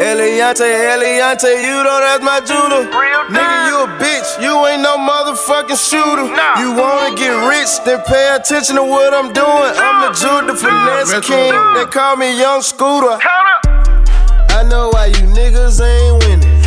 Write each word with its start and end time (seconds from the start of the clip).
Eliantte, 0.00 0.64
Eliantte, 0.64 1.60
you 1.60 1.84
know 1.84 2.00
that's 2.00 2.24
my 2.24 2.40
jeweler. 2.40 2.88
Nigga, 3.28 3.68
you 3.68 3.84
a 3.84 3.88
bitch, 4.00 4.40
you 4.40 4.66
ain't 4.66 4.80
no 4.80 4.96
motherfucking 4.96 5.76
shooter. 5.76 6.24
You 6.58 6.72
wanna 6.72 7.14
get 7.14 7.36
rich, 7.46 7.68
then 7.84 8.00
pay 8.08 8.34
attention 8.34 8.76
to 8.76 8.82
what 8.82 9.12
I'm 9.12 9.30
doing. 9.34 9.72
I'm 9.76 10.00
the 10.00 10.16
Jude, 10.16 10.48
the 10.48 10.56
finesse 10.56 11.12
king. 11.26 11.52
They 11.74 11.84
call 11.84 12.16
me 12.16 12.32
Young 12.40 12.62
Scooter. 12.62 13.18
I 14.48 14.64
know 14.70 14.88
why 14.88 15.06
you 15.12 15.28
niggas 15.36 15.84
ain't 15.84 16.24
winning. 16.24 16.62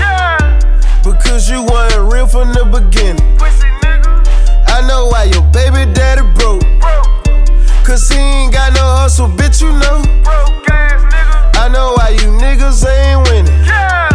Because 1.04 1.50
you 1.50 1.64
wasn't 1.64 2.14
real 2.14 2.28
from 2.28 2.54
the 2.54 2.66
beginning. 2.66 3.26
I 4.68 4.86
know 4.88 5.08
why 5.08 5.24
your 5.24 5.42
baby 5.50 5.92
daddy 5.92 6.22
broke. 6.38 6.62
Cause 7.84 8.08
he 8.10 8.20
ain't 8.20 8.54
got 8.54 8.74
no 8.74 8.86
hustle, 9.02 9.28
bitch, 9.28 9.60
you 9.60 9.72
know. 9.74 10.73
I 11.64 11.70
know 11.70 11.93
why 11.95 12.09
you 12.09 12.27
niggas 12.43 12.84
ain't 12.86 13.25
winning. 13.30 13.63
Yeah. 13.63 14.09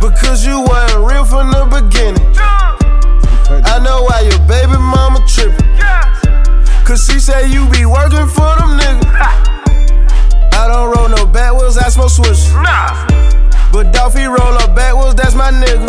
Because 0.00 0.44
you 0.44 0.60
wasn't 0.60 1.06
real 1.06 1.24
from 1.24 1.52
the 1.52 1.62
beginning. 1.70 2.34
Yeah. 2.34 3.62
I 3.64 3.78
know 3.78 4.02
why 4.02 4.26
your 4.26 4.40
baby 4.48 4.74
mama 4.74 5.24
tripping. 5.24 5.70
Cause 6.84 7.06
she 7.06 7.20
said 7.20 7.46
you 7.46 7.68
be 7.70 7.86
working 7.86 8.26
for 8.26 8.50
them 8.58 8.74
niggas. 8.74 9.06
I 10.52 10.66
don't 10.66 10.90
roll 10.90 11.08
no 11.08 11.26
backwards, 11.30 11.78
I 11.78 11.90
smoke 11.90 12.10
switch. 12.10 12.50
But 13.70 13.94
Dolphy 13.94 14.26
roll 14.26 14.58
up 14.58 14.74
backwards, 14.74 15.14
that's 15.14 15.36
my 15.36 15.52
nigga. 15.52 15.86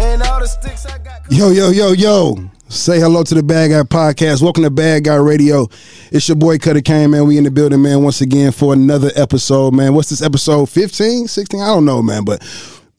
And 0.00 0.22
all 0.22 0.40
the 0.40 0.46
sticks 0.46 0.86
I 0.86 0.96
got. 0.96 1.20
Yo, 1.28 1.50
yo, 1.50 1.68
yo, 1.68 1.92
yo. 1.92 2.50
Say 2.68 2.98
hello 2.98 3.22
to 3.22 3.34
the 3.34 3.44
Bad 3.44 3.70
Guy 3.70 3.82
Podcast. 3.82 4.42
Welcome 4.42 4.64
to 4.64 4.70
Bad 4.70 5.04
Guy 5.04 5.14
Radio. 5.14 5.68
It's 6.10 6.26
your 6.26 6.34
boy 6.34 6.58
Cutter 6.58 6.80
Kane, 6.80 7.12
man. 7.12 7.24
We 7.24 7.38
in 7.38 7.44
the 7.44 7.50
building, 7.52 7.80
man, 7.80 8.02
once 8.02 8.20
again 8.20 8.50
for 8.50 8.72
another 8.72 9.12
episode, 9.14 9.72
man. 9.72 9.94
What's 9.94 10.10
this 10.10 10.20
episode? 10.20 10.68
15, 10.68 11.28
16? 11.28 11.60
I 11.60 11.66
don't 11.66 11.84
know, 11.84 12.02
man. 12.02 12.24
But 12.24 12.42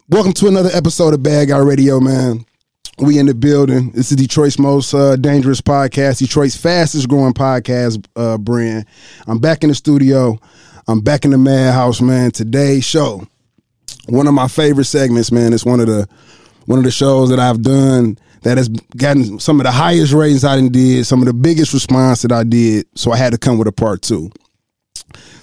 welcome 0.08 0.32
to 0.32 0.48
another 0.48 0.70
episode 0.72 1.14
of 1.14 1.22
Bad 1.22 1.50
Guy 1.50 1.58
Radio, 1.58 2.00
man. 2.00 2.46
We 3.00 3.20
in 3.20 3.26
the 3.26 3.36
building. 3.36 3.92
This 3.92 4.10
is 4.10 4.16
Detroit's 4.16 4.58
most 4.58 4.94
uh, 4.94 5.18
dangerous 5.18 5.60
podcast, 5.60 6.20
Detroit's 6.20 6.56
fastest 6.56 7.10
growing 7.10 7.34
podcast 7.34 8.06
uh, 8.16 8.38
brand. 8.38 8.86
I'm 9.28 9.40
back 9.40 9.64
in 9.64 9.70
the 9.70 9.76
studio. 9.76 10.40
I'm 10.88 11.02
back 11.02 11.26
in 11.26 11.32
the 11.32 11.38
madhouse, 11.38 12.00
man. 12.00 12.32
Today's 12.32 12.86
show, 12.86 13.28
one 14.08 14.28
of 14.28 14.34
my 14.34 14.48
favorite 14.48 14.86
segments, 14.86 15.30
man. 15.30 15.52
It's 15.52 15.66
one 15.66 15.82
of 15.82 15.88
the 15.88 16.08
one 16.68 16.80
of 16.80 16.86
the 16.86 16.92
shows 16.92 17.30
that 17.30 17.40
I've 17.40 17.62
done 17.62 18.18
that 18.42 18.58
has 18.58 18.70
gotten 18.70 19.40
some 19.40 19.60
of 19.60 19.66
the 19.66 19.72
highest 19.72 20.14
ratings 20.14 20.44
I 20.44 20.60
did, 20.68 21.06
some 21.06 21.22
of 21.22 21.26
the 21.26 21.34
biggest 21.34 21.74
response 21.74 22.22
that 22.22 22.32
I 22.32 22.44
did. 22.44 22.86
So 22.96 23.12
I 23.12 23.18
had 23.18 23.32
to 23.34 23.38
come 23.38 23.58
with 23.58 23.68
a 23.68 23.72
part 23.72 24.02
two. 24.02 24.32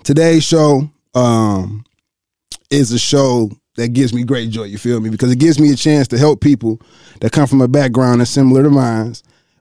Today's 0.03 0.45
show 0.45 0.89
um, 1.15 1.85
is 2.71 2.93
a 2.93 2.99
show 2.99 3.51
that 3.77 3.89
gives 3.89 4.13
me 4.15 4.25
great 4.25 4.51
joy. 4.51 4.65
You 4.65 4.79
feel 4.79 5.01
me? 5.01 5.11
Because 5.11 5.33
it 5.33 5.39
gives 5.39 5.59
me 5.59 5.73
a 5.73 5.77
chance 5.77 6.09
to 6.09 6.19
help 6.19 6.41
people 6.41 6.81
that 7.21 7.33
come 7.33 7.47
from 7.47 7.61
a 7.61 7.69
background 7.69 8.21
that's 8.21 8.31
similar 8.31 8.63
to 8.63 8.71
mine. 8.71 9.15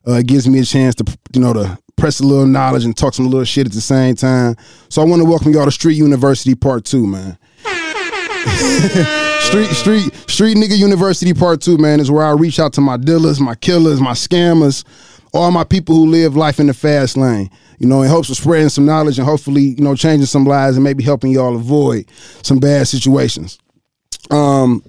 Uh, 0.07 0.13
it 0.13 0.27
gives 0.27 0.47
me 0.47 0.59
a 0.59 0.65
chance 0.65 0.95
to, 0.95 1.17
you 1.33 1.41
know, 1.41 1.53
to 1.53 1.77
press 1.95 2.19
a 2.19 2.23
little 2.23 2.45
knowledge 2.45 2.85
and 2.85 2.95
talk 2.95 3.13
some 3.13 3.25
little 3.25 3.45
shit 3.45 3.65
at 3.65 3.71
the 3.71 3.81
same 3.81 4.15
time. 4.15 4.55
So 4.89 5.01
I 5.01 5.05
want 5.05 5.21
to 5.21 5.27
welcome 5.27 5.53
y'all 5.53 5.65
to 5.65 5.71
Street 5.71 5.95
University 5.95 6.55
Part 6.55 6.85
Two, 6.85 7.07
man. 7.07 7.37
street 9.41 9.69
street 9.69 10.13
street 10.29 10.57
nigga 10.57 10.77
university 10.77 11.33
part 11.33 11.61
two 11.61 11.77
man 11.77 11.99
is 11.99 12.09
where 12.11 12.25
i 12.25 12.31
reach 12.31 12.59
out 12.59 12.73
to 12.73 12.81
my 12.81 12.97
dealers 12.97 13.39
my 13.39 13.55
killers 13.55 14.01
my 14.01 14.11
scammers 14.13 14.83
all 15.33 15.51
my 15.51 15.63
people 15.63 15.95
who 15.95 16.05
live 16.07 16.35
life 16.35 16.59
in 16.59 16.67
the 16.67 16.73
fast 16.73 17.17
lane 17.17 17.49
you 17.83 17.89
know 17.89 18.01
in 18.01 18.09
hopes 18.09 18.29
of 18.29 18.37
spreading 18.37 18.69
some 18.69 18.85
knowledge 18.85 19.19
and 19.19 19.27
hopefully 19.27 19.61
you 19.61 19.83
know 19.83 19.95
changing 19.95 20.25
some 20.25 20.45
lives 20.45 20.77
and 20.77 20.83
maybe 20.83 21.03
helping 21.03 21.31
y'all 21.31 21.55
avoid 21.55 22.09
some 22.41 22.59
bad 22.59 22.87
situations. 22.87 23.59
Um 24.31 24.81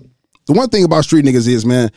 the 0.46 0.52
one 0.52 0.68
thing 0.68 0.84
about 0.84 1.04
street 1.04 1.24
niggas 1.24 1.48
is 1.48 1.66
man 1.66 1.90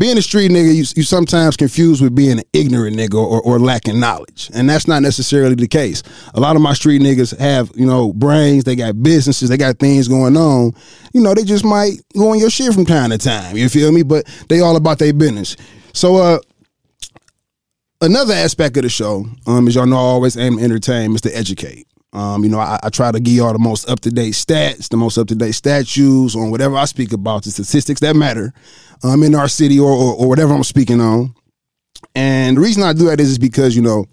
being 0.00 0.16
a 0.16 0.22
street 0.22 0.50
nigga, 0.50 0.74
you, 0.74 0.84
you 0.96 1.02
sometimes 1.02 1.58
confused 1.58 2.02
with 2.02 2.14
being 2.14 2.38
an 2.38 2.44
ignorant 2.54 2.96
nigga 2.96 3.16
or, 3.16 3.42
or 3.42 3.58
lacking 3.58 4.00
knowledge. 4.00 4.50
And 4.54 4.68
that's 4.68 4.88
not 4.88 5.02
necessarily 5.02 5.54
the 5.54 5.68
case. 5.68 6.02
A 6.32 6.40
lot 6.40 6.56
of 6.56 6.62
my 6.62 6.72
street 6.72 7.02
niggas 7.02 7.38
have, 7.38 7.70
you 7.74 7.84
know, 7.84 8.10
brains, 8.14 8.64
they 8.64 8.76
got 8.76 9.02
businesses, 9.02 9.50
they 9.50 9.58
got 9.58 9.78
things 9.78 10.08
going 10.08 10.38
on. 10.38 10.72
You 11.12 11.20
know, 11.20 11.34
they 11.34 11.44
just 11.44 11.66
might 11.66 12.00
go 12.16 12.30
on 12.30 12.38
your 12.38 12.48
shit 12.48 12.72
from 12.72 12.86
time 12.86 13.10
to 13.10 13.18
time. 13.18 13.58
You 13.58 13.68
feel 13.68 13.92
me? 13.92 14.02
But 14.02 14.24
they 14.48 14.60
all 14.60 14.74
about 14.74 14.98
their 14.98 15.12
business. 15.12 15.54
So 15.92 16.16
uh 16.16 16.38
another 18.00 18.32
aspect 18.32 18.78
of 18.78 18.84
the 18.84 18.88
show, 18.88 19.26
um, 19.46 19.68
as 19.68 19.74
y'all 19.74 19.84
know, 19.84 19.96
I 19.96 20.00
always 20.00 20.34
aim 20.34 20.56
to 20.56 20.64
entertain, 20.64 21.14
is 21.14 21.20
to 21.22 21.36
educate. 21.36 21.86
Um, 22.14 22.42
you 22.42 22.48
know, 22.48 22.58
I, 22.58 22.80
I, 22.82 22.88
try 22.88 23.12
to 23.12 23.20
give 23.20 23.34
y'all 23.34 23.52
the 23.52 23.60
most 23.60 23.88
up 23.88 24.00
to 24.00 24.10
date 24.10 24.34
stats, 24.34 24.88
the 24.88 24.96
most 24.96 25.16
up 25.16 25.28
to 25.28 25.36
date 25.36 25.52
statues 25.52 26.34
on 26.34 26.50
whatever 26.50 26.74
I 26.76 26.86
speak 26.86 27.12
about, 27.12 27.44
the 27.44 27.52
statistics 27.52 28.00
that 28.00 28.16
matter 28.16 28.52
um, 29.02 29.22
in 29.22 29.34
our 29.34 29.48
city 29.48 29.78
or, 29.78 29.90
or, 29.90 30.14
or 30.14 30.28
whatever 30.28 30.52
I'm 30.52 30.64
speaking 30.64 31.00
on. 31.00 31.34
And 32.14 32.56
the 32.56 32.60
reason 32.60 32.82
I 32.82 32.92
do 32.92 33.06
that 33.06 33.20
is, 33.20 33.30
is 33.30 33.38
because 33.38 33.76
you 33.76 33.82
know 33.82 34.06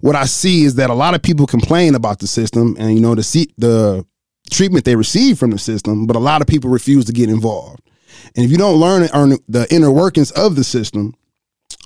what 0.00 0.14
I 0.14 0.24
see 0.26 0.64
is 0.64 0.76
that 0.76 0.90
a 0.90 0.94
lot 0.94 1.14
of 1.14 1.22
people 1.22 1.46
complain 1.46 1.94
about 1.94 2.20
the 2.20 2.26
system 2.26 2.76
and 2.78 2.94
you 2.94 3.00
know 3.00 3.14
the 3.14 3.22
see, 3.22 3.52
the 3.58 4.04
treatment 4.50 4.84
they 4.84 4.96
receive 4.96 5.38
from 5.38 5.50
the 5.50 5.58
system, 5.58 6.06
but 6.06 6.16
a 6.16 6.20
lot 6.20 6.40
of 6.40 6.46
people 6.46 6.70
refuse 6.70 7.04
to 7.06 7.12
get 7.12 7.28
involved. 7.28 7.82
And 8.36 8.44
if 8.44 8.50
you 8.50 8.56
don't 8.56 8.78
learn 8.78 9.02
the 9.48 9.66
inner 9.70 9.90
workings 9.90 10.30
of 10.32 10.56
the 10.56 10.64
system, 10.64 11.14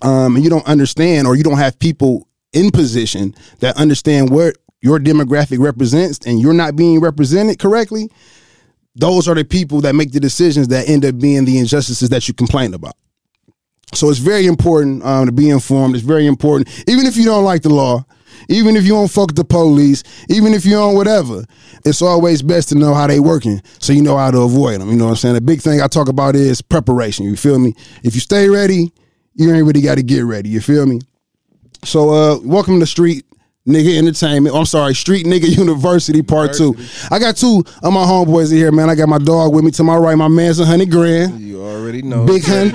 um, 0.03 0.37
and 0.37 0.45
you 0.45 0.51
don't 0.51 0.67
understand 0.67 1.27
or 1.27 1.37
you 1.37 1.45
don't 1.45 1.59
have 1.59 1.79
people 1.79 2.29
in 2.53 2.71
position 2.71 3.35
that 3.61 3.77
understand 3.77 4.31
what 4.31 4.57
your 4.81 4.99
demographic 4.99 5.59
represents 5.59 6.19
and 6.27 6.41
you're 6.41 6.53
not 6.53 6.77
being 6.77 7.01
represented 7.01 7.59
correctly, 7.59 8.11
those 8.95 9.29
are 9.29 9.35
the 9.35 9.45
people 9.45 9.81
that 9.83 9.95
make 9.95 10.13
the 10.13 10.21
decisions 10.21 10.69
that 10.69 10.89
end 10.89 11.05
up 11.05 11.19
being 11.19 11.45
the 11.45 11.59
injustices 11.59 12.09
that 12.11 12.29
you 12.29 12.35
complain 12.35 12.75
about. 12.75 12.95
So 13.95 14.09
it's 14.09 14.19
very 14.19 14.47
important 14.47 15.05
um, 15.05 15.27
to 15.27 15.33
be 15.33 15.51
informed. 15.51 15.95
It's 15.95 16.05
very 16.05 16.27
important, 16.27 16.69
even 16.89 17.07
if 17.07 17.17
you 17.17 17.25
don't 17.25 17.45
like 17.45 17.63
the 17.63 17.69
law, 17.69 18.05
even 18.49 18.77
if 18.77 18.85
you 18.85 18.91
don't 18.91 19.11
fuck 19.11 19.35
the 19.35 19.45
police, 19.45 20.03
even 20.29 20.55
if 20.55 20.65
you 20.65 20.73
don't 20.73 20.95
whatever. 20.95 21.45
It's 21.85 22.01
always 22.01 22.43
best 22.43 22.71
to 22.71 22.75
know 22.75 22.95
how 22.95 23.07
they 23.07 23.21
working, 23.21 23.61
so 23.81 23.93
you 23.93 24.03
know 24.03 24.17
how 24.17 24.31
to 24.31 24.41
avoid 24.41 24.81
them. 24.81 24.89
You 24.91 24.97
know 24.97 25.07
what 25.07 25.11
I'm 25.11 25.17
saying? 25.17 25.35
The 25.35 25.41
big 25.41 25.61
thing 25.61 25.81
I 25.81 25.89
talk 25.89 26.09
about 26.09 26.37
is 26.37 26.63
preparation. 26.63 27.27
You 27.27 27.37
feel 27.37 27.59
me? 27.59 27.75
If 28.03 28.15
you 28.15 28.21
stay 28.21 28.49
ready, 28.49 28.93
you 29.35 29.53
ain't 29.53 29.67
really 29.67 29.81
got 29.81 29.97
to 29.97 30.03
get 30.03 30.25
ready. 30.25 30.49
You 30.49 30.61
feel 30.61 30.87
me? 30.87 31.01
So, 31.85 32.11
uh, 32.11 32.39
welcome 32.45 32.75
to 32.75 32.81
the 32.81 32.87
street 32.87 33.25
Nigga 33.67 33.97
Entertainment. 33.97 34.57
I'm 34.57 34.65
sorry, 34.65 34.93
Street 34.95 35.25
Nigga 35.25 35.49
University 35.57 36.21
Part 36.23 36.59
University. 36.59 36.99
Two. 37.09 37.09
I 37.15 37.19
got 37.21 37.37
two 37.37 37.63
of 37.83 37.93
my 37.93 38.05
homeboys 38.05 38.51
in 38.51 38.59
here, 38.59 38.73
man. 38.73 38.91
I 38.91 38.97
got 38.97 39.09
my 39.09 39.19
dog 39.19 39.55
with 39.55 39.65
me 39.65 39.71
to 39.73 39.85
my 39.85 39.97
right. 39.97 40.17
My 40.17 40.27
man's 40.29 40.59
a 40.59 40.67
hundred 40.67 40.91
grand. 40.91 41.41
You 41.41 41.63
already 41.63 42.03
know. 42.03 42.27
Big 42.27 42.43
Hun, 42.45 42.71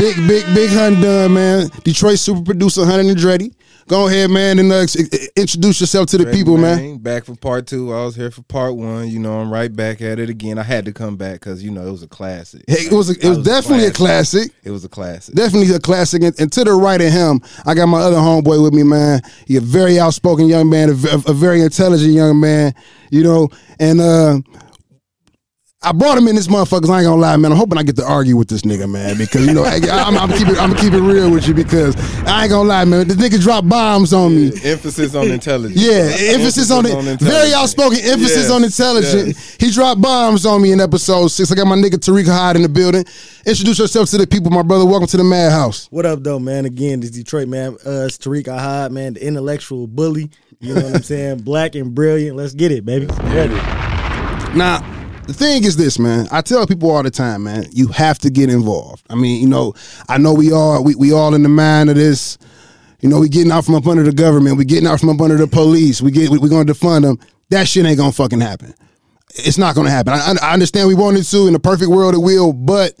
big 0.00 0.16
big 0.26 0.44
big 0.52 0.70
Hun 0.70 1.00
done, 1.00 1.34
man. 1.34 1.68
Detroit 1.84 2.18
super 2.18 2.42
producer 2.42 2.80
Hunnit 2.82 3.14
Andretti. 3.14 3.54
Go 3.88 4.08
ahead, 4.08 4.30
man, 4.30 4.58
and 4.58 4.72
uh, 4.72 4.84
introduce 5.36 5.80
yourself 5.80 6.08
to 6.08 6.18
the 6.18 6.26
people, 6.32 6.58
man. 6.58 6.98
Back 6.98 7.24
for 7.24 7.36
part 7.36 7.68
two. 7.68 7.94
I 7.94 8.04
was 8.04 8.16
here 8.16 8.32
for 8.32 8.42
part 8.42 8.74
one. 8.74 9.08
You 9.08 9.20
know, 9.20 9.38
I'm 9.38 9.48
right 9.48 9.74
back 9.74 10.02
at 10.02 10.18
it 10.18 10.28
again. 10.28 10.58
I 10.58 10.64
had 10.64 10.86
to 10.86 10.92
come 10.92 11.16
back 11.16 11.34
because 11.34 11.62
you 11.62 11.70
know 11.70 11.86
it 11.86 11.90
was 11.92 12.02
a 12.02 12.08
classic. 12.08 12.64
Hey, 12.66 12.86
it 12.86 12.92
was. 12.92 13.10
A, 13.10 13.12
it 13.12 13.28
was, 13.28 13.38
was 13.38 13.46
definitely 13.46 13.86
a 13.86 13.92
classic. 13.92 14.46
a 14.46 14.48
classic. 14.48 14.64
It 14.64 14.70
was 14.72 14.84
a 14.84 14.88
classic. 14.88 15.34
Definitely 15.36 15.72
a 15.72 15.78
classic. 15.78 16.22
And, 16.24 16.40
and, 16.40 16.50
to 16.52 16.64
the 16.64 16.72
right 16.72 17.00
of 17.00 17.12
him, 17.12 17.40
I 17.64 17.74
got 17.74 17.86
my 17.86 18.00
other 18.00 18.16
homeboy 18.16 18.60
with 18.60 18.74
me, 18.74 18.82
man. 18.82 19.20
He 19.46 19.56
a 19.56 19.60
very 19.60 20.00
outspoken 20.00 20.46
young 20.46 20.68
man, 20.68 20.88
a, 20.88 20.92
a, 20.92 21.22
a 21.28 21.32
very 21.32 21.60
intelligent 21.60 22.12
young 22.12 22.40
man. 22.40 22.74
You 23.10 23.22
know, 23.22 23.48
and 23.78 24.00
uh, 24.00 24.40
I 25.86 25.92
brought 25.92 26.18
him 26.18 26.26
in 26.26 26.34
this 26.34 26.48
motherfuckers. 26.48 26.90
I 26.90 26.98
ain't 26.98 27.06
gonna 27.06 27.14
lie, 27.14 27.36
man. 27.36 27.52
I'm 27.52 27.58
hoping 27.58 27.78
I 27.78 27.84
get 27.84 27.94
to 27.94 28.04
argue 28.04 28.36
with 28.36 28.48
this 28.48 28.62
nigga, 28.62 28.90
man, 28.90 29.16
because 29.16 29.46
you 29.46 29.54
know 29.54 29.62
I, 29.62 29.76
am 29.76 30.18
I'm 30.18 30.36
keep 30.36 30.48
it, 30.48 30.58
I'm 30.58 30.70
gonna 30.70 30.80
keep 30.80 30.92
it 30.92 31.00
real 31.00 31.30
with 31.30 31.46
you 31.46 31.54
because 31.54 31.94
I 32.26 32.42
ain't 32.42 32.50
gonna 32.50 32.68
lie, 32.68 32.84
man. 32.84 33.06
This 33.06 33.16
nigga 33.16 33.40
drop 33.40 33.68
bombs 33.68 34.12
on 34.12 34.34
me. 34.34 34.46
Yeah, 34.48 34.72
emphasis 34.72 35.14
on 35.14 35.30
intelligence. 35.30 35.80
Yeah, 35.80 35.92
emphasis, 35.92 36.34
emphasis 36.34 36.70
on 36.72 36.86
it. 36.86 37.20
Very 37.20 37.54
outspoken. 37.54 38.00
Emphasis 38.00 38.36
yes, 38.36 38.50
on 38.50 38.64
intelligence. 38.64 39.26
Yes. 39.28 39.56
He 39.60 39.70
dropped 39.70 40.00
bombs 40.00 40.44
on 40.44 40.60
me 40.60 40.72
in 40.72 40.80
episode 40.80 41.28
six. 41.28 41.52
I 41.52 41.54
got 41.54 41.68
my 41.68 41.76
nigga 41.76 41.90
Tariq 41.90 42.24
Ahad 42.24 42.56
in 42.56 42.62
the 42.62 42.68
building. 42.68 43.04
Introduce 43.46 43.78
yourself 43.78 44.10
to 44.10 44.18
the 44.18 44.26
people, 44.26 44.50
my 44.50 44.62
brother. 44.62 44.84
Welcome 44.84 45.06
to 45.06 45.16
the 45.16 45.22
Madhouse. 45.22 45.86
What 45.92 46.04
up, 46.04 46.20
though, 46.20 46.40
man? 46.40 46.64
Again, 46.64 46.98
this 46.98 47.12
Detroit 47.12 47.46
man. 47.46 47.74
Uh, 47.86 48.06
it's 48.06 48.18
Tariq 48.18 48.46
Ahad, 48.46 48.90
man, 48.90 49.14
the 49.14 49.24
intellectual 49.24 49.86
bully. 49.86 50.32
You 50.58 50.74
know 50.74 50.82
what 50.82 50.94
I'm 50.96 51.02
saying? 51.04 51.42
Black 51.42 51.76
and 51.76 51.94
brilliant. 51.94 52.36
Let's 52.36 52.54
get 52.54 52.72
it, 52.72 52.84
baby. 52.84 53.06
Ready. 53.06 53.54
Now 54.56 54.95
the 55.26 55.34
thing 55.34 55.64
is 55.64 55.76
this, 55.76 55.98
man. 55.98 56.28
I 56.30 56.40
tell 56.40 56.66
people 56.66 56.90
all 56.90 57.02
the 57.02 57.10
time, 57.10 57.44
man. 57.44 57.66
You 57.72 57.88
have 57.88 58.18
to 58.20 58.30
get 58.30 58.48
involved. 58.48 59.04
I 59.10 59.14
mean, 59.16 59.40
you 59.42 59.48
know, 59.48 59.74
I 60.08 60.18
know 60.18 60.32
we 60.32 60.52
all 60.52 60.84
we, 60.84 60.94
we 60.94 61.12
all 61.12 61.34
in 61.34 61.42
the 61.42 61.48
mind 61.48 61.90
of 61.90 61.96
this. 61.96 62.38
You 63.00 63.08
know, 63.08 63.20
we 63.20 63.28
getting 63.28 63.52
out 63.52 63.64
from 63.64 63.74
up 63.74 63.86
under 63.86 64.02
the 64.02 64.12
government. 64.12 64.56
We 64.56 64.64
getting 64.64 64.86
out 64.86 65.00
from 65.00 65.10
up 65.10 65.20
under 65.20 65.36
the 65.36 65.46
police. 65.46 66.00
We 66.00 66.10
get 66.10 66.30
we, 66.30 66.38
we 66.38 66.48
going 66.48 66.66
to 66.66 66.72
defund 66.72 67.02
them. 67.02 67.18
That 67.50 67.68
shit 67.68 67.84
ain't 67.84 67.98
gonna 67.98 68.12
fucking 68.12 68.40
happen. 68.40 68.74
It's 69.34 69.58
not 69.58 69.74
gonna 69.74 69.90
happen. 69.90 70.14
I, 70.14 70.34
I 70.42 70.52
understand 70.52 70.88
we 70.88 70.94
wanted 70.94 71.24
to 71.24 71.46
in 71.46 71.52
the 71.52 71.60
perfect 71.60 71.90
world 71.90 72.14
it 72.14 72.18
will, 72.18 72.52
but 72.52 72.94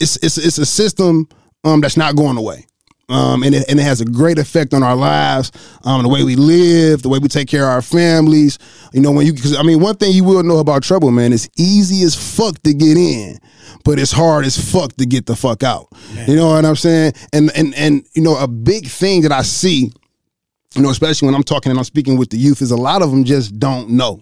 it's 0.00 0.16
it's 0.16 0.38
it's 0.38 0.58
a 0.58 0.66
system 0.66 1.28
um, 1.64 1.80
that's 1.80 1.96
not 1.96 2.16
going 2.16 2.36
away. 2.36 2.66
Um, 3.08 3.42
and, 3.42 3.54
it, 3.54 3.68
and 3.68 3.78
it 3.78 3.82
has 3.82 4.00
a 4.00 4.04
great 4.06 4.38
effect 4.38 4.72
on 4.72 4.82
our 4.82 4.96
lives, 4.96 5.52
um, 5.84 6.02
the 6.02 6.08
way 6.08 6.24
we 6.24 6.36
live, 6.36 7.02
the 7.02 7.10
way 7.10 7.18
we 7.18 7.28
take 7.28 7.48
care 7.48 7.64
of 7.64 7.70
our 7.70 7.82
families. 7.82 8.58
You 8.92 9.02
know, 9.02 9.10
when 9.10 9.26
you, 9.26 9.34
cause 9.34 9.54
I 9.56 9.62
mean, 9.62 9.80
one 9.80 9.96
thing 9.96 10.12
you 10.12 10.24
will 10.24 10.42
know 10.42 10.58
about 10.58 10.82
trouble, 10.82 11.10
man, 11.10 11.32
it's 11.32 11.48
easy 11.58 12.02
as 12.04 12.14
fuck 12.14 12.62
to 12.62 12.72
get 12.72 12.96
in, 12.96 13.38
but 13.84 13.98
it's 13.98 14.12
hard 14.12 14.46
as 14.46 14.56
fuck 14.56 14.94
to 14.96 15.04
get 15.04 15.26
the 15.26 15.36
fuck 15.36 15.62
out. 15.62 15.88
You 16.26 16.36
know 16.36 16.48
what 16.48 16.64
I'm 16.64 16.76
saying? 16.76 17.12
And, 17.32 17.50
and, 17.54 17.74
and, 17.74 18.06
you 18.14 18.22
know, 18.22 18.38
a 18.38 18.48
big 18.48 18.86
thing 18.86 19.20
that 19.22 19.32
I 19.32 19.42
see, 19.42 19.92
you 20.74 20.82
know, 20.82 20.88
especially 20.88 21.26
when 21.26 21.34
I'm 21.34 21.42
talking 21.42 21.70
and 21.70 21.78
I'm 21.78 21.84
speaking 21.84 22.16
with 22.16 22.30
the 22.30 22.38
youth, 22.38 22.62
is 22.62 22.70
a 22.70 22.76
lot 22.76 23.02
of 23.02 23.10
them 23.10 23.24
just 23.24 23.58
don't 23.58 23.90
know. 23.90 24.20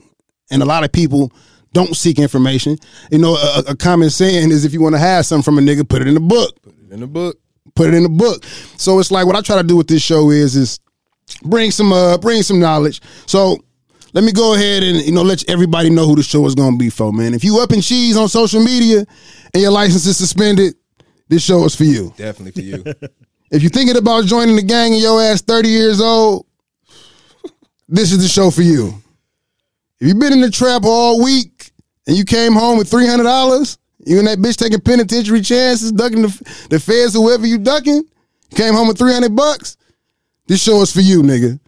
And 0.50 0.61
a 0.61 0.67
lot 0.67 0.82
of 0.82 0.90
people 0.90 1.32
don't 1.73 1.96
seek 1.96 2.19
information. 2.19 2.76
You 3.11 3.19
know, 3.19 3.37
a, 3.37 3.62
a 3.69 3.76
common 3.76 4.11
saying 4.11 4.50
is 4.50 4.64
if 4.64 4.73
you 4.73 4.82
want 4.82 4.94
to 4.94 4.99
have 4.99 5.25
something 5.25 5.44
from 5.44 5.58
a 5.58 5.62
nigga, 5.62 5.88
put 5.88 6.02
it 6.02 6.08
in 6.08 6.17
a 6.17 6.20
book 6.20 6.61
Put 6.62 6.75
it 6.75 6.93
In 6.93 7.02
a 7.02 7.06
book. 7.06 7.38
Put 7.75 7.89
it 7.89 7.95
in 7.95 8.03
the 8.03 8.09
book. 8.09 8.45
So 8.77 8.99
it's 8.99 9.11
like 9.11 9.27
what 9.27 9.37
I 9.37 9.41
try 9.41 9.57
to 9.57 9.67
do 9.67 9.77
with 9.77 9.89
this 9.89 10.03
show 10.03 10.31
is 10.31 10.57
is 10.57 10.81
bring 11.45 11.71
some 11.71 11.93
uh 11.93 12.19
bring 12.19 12.43
some 12.43 12.61
knowledge. 12.61 13.01
So 13.27 13.59
let 14.13 14.25
me 14.25 14.33
go 14.33 14.55
ahead 14.55 14.83
and 14.83 15.01
you 15.03 15.13
know 15.13 15.23
let 15.23 15.49
everybody 15.49 15.91
know 15.91 16.07
who 16.07 16.17
the 16.17 16.23
show 16.23 16.45
is 16.47 16.55
gonna 16.55 16.77
be 16.77 16.91
for, 16.91 17.13
man. 17.13 17.35
If 17.35 17.45
you 17.45 17.59
up 17.61 17.73
in 17.73 17.81
cheese 17.81 18.17
on 18.17 18.29
social 18.29 18.63
media 18.63 19.05
and 19.55 19.63
your 19.63 19.73
license 19.73 20.07
is 20.07 20.17
suspended, 20.17 20.75
this 21.29 21.43
show 21.43 21.65
is 21.65 21.75
for 21.75 21.85
you. 21.85 22.13
Definitely 22.17 22.53
for 22.53 22.61
you. 22.61 22.95
If 23.53 23.61
you're 23.61 23.69
thinking 23.69 23.99
about 23.99 24.25
joining 24.25 24.57
the 24.57 24.63
gang 24.63 24.95
and 24.95 25.03
your 25.03 25.21
ass 25.21 25.43
30 25.43 25.69
years 25.69 26.01
old, 26.01 26.47
this 27.87 28.11
is 28.11 28.23
the 28.23 28.29
show 28.29 28.51
for 28.51 28.63
you. 28.63 28.95
If 30.01 30.09
you've 30.09 30.19
been 30.19 30.33
in 30.33 30.41
the 30.41 30.51
trap 30.51 30.85
all 30.87 31.23
week 31.23 31.71
and 32.07 32.17
you 32.17 32.25
came 32.25 32.55
home 32.55 32.79
with 32.79 32.91
$300, 32.91 33.77
you 34.04 34.19
and 34.19 34.26
that 34.28 34.38
bitch 34.38 34.56
taking 34.56 34.81
penitentiary 34.81 35.40
chances, 35.40 35.93
ducking 35.93 36.22
the, 36.22 36.66
the 36.70 36.81
feds, 36.81 37.14
whoever 37.14 37.46
you 37.46 37.58
ducking, 37.58 38.02
came 38.54 38.75
home 38.75 38.88
with 38.88 38.99
300 38.99 39.34
bucks, 39.34 39.76
this 40.46 40.62
show 40.62 40.82
is 40.82 40.93
for 40.93 41.00
you, 41.00 41.22
nigga. 41.22 41.58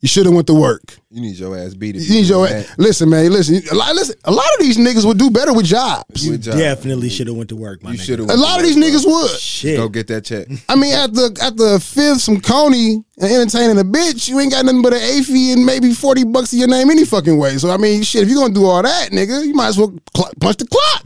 You 0.00 0.08
should 0.08 0.26
have 0.26 0.34
went 0.34 0.46
to 0.48 0.54
work. 0.54 0.98
You 1.10 1.22
need 1.22 1.36
your 1.36 1.56
ass 1.56 1.74
beat. 1.74 1.96
You 1.96 2.08
need 2.20 2.26
your 2.26 2.46
ass. 2.46 2.70
listen, 2.78 3.08
man. 3.08 3.32
Listen, 3.32 3.60
a 3.72 3.74
lot, 3.74 3.94
listen. 3.94 4.14
A 4.24 4.30
lot 4.30 4.44
of 4.54 4.60
these 4.60 4.76
niggas 4.76 5.06
would 5.06 5.18
do 5.18 5.30
better 5.30 5.54
with 5.54 5.64
jobs. 5.64 6.28
Good 6.28 6.42
job. 6.42 6.58
Definitely 6.58 7.08
should 7.08 7.26
have 7.28 7.34
went 7.36 7.48
to 7.48 7.56
work, 7.56 7.82
my 7.82 7.92
You 7.92 7.98
nigga. 7.98 8.02
should 8.02 8.18
have. 8.20 8.28
A 8.30 8.36
lot 8.36 8.60
of 8.60 8.66
these 8.66 8.76
niggas 8.76 9.06
would. 9.06 9.30
Shit. 9.40 9.78
Go 9.78 9.88
get 9.88 10.06
that 10.08 10.20
check. 10.26 10.48
I 10.68 10.76
mean, 10.76 10.94
at 10.94 11.14
the 11.14 11.36
at 11.42 11.56
the 11.56 11.80
fifth, 11.80 12.20
some 12.20 12.40
coney 12.42 13.02
and 13.18 13.32
entertaining 13.32 13.78
a 13.78 13.84
bitch, 13.84 14.28
you 14.28 14.38
ain't 14.38 14.52
got 14.52 14.66
nothing 14.66 14.82
but 14.82 14.92
an 14.92 15.00
AFI 15.00 15.54
and 15.54 15.64
maybe 15.64 15.92
forty 15.94 16.24
bucks 16.24 16.50
to 16.50 16.56
your 16.58 16.68
name 16.68 16.90
any 16.90 17.06
fucking 17.06 17.36
way. 17.38 17.56
So 17.56 17.70
I 17.70 17.78
mean, 17.78 18.02
shit, 18.02 18.22
if 18.22 18.28
you're 18.28 18.38
gonna 18.38 18.52
do 18.54 18.66
all 18.66 18.82
that, 18.82 19.10
nigga, 19.10 19.44
you 19.46 19.54
might 19.54 19.68
as 19.68 19.78
well 19.78 19.94
cl- 20.14 20.30
punch 20.38 20.58
the 20.58 20.66
clock. 20.66 21.04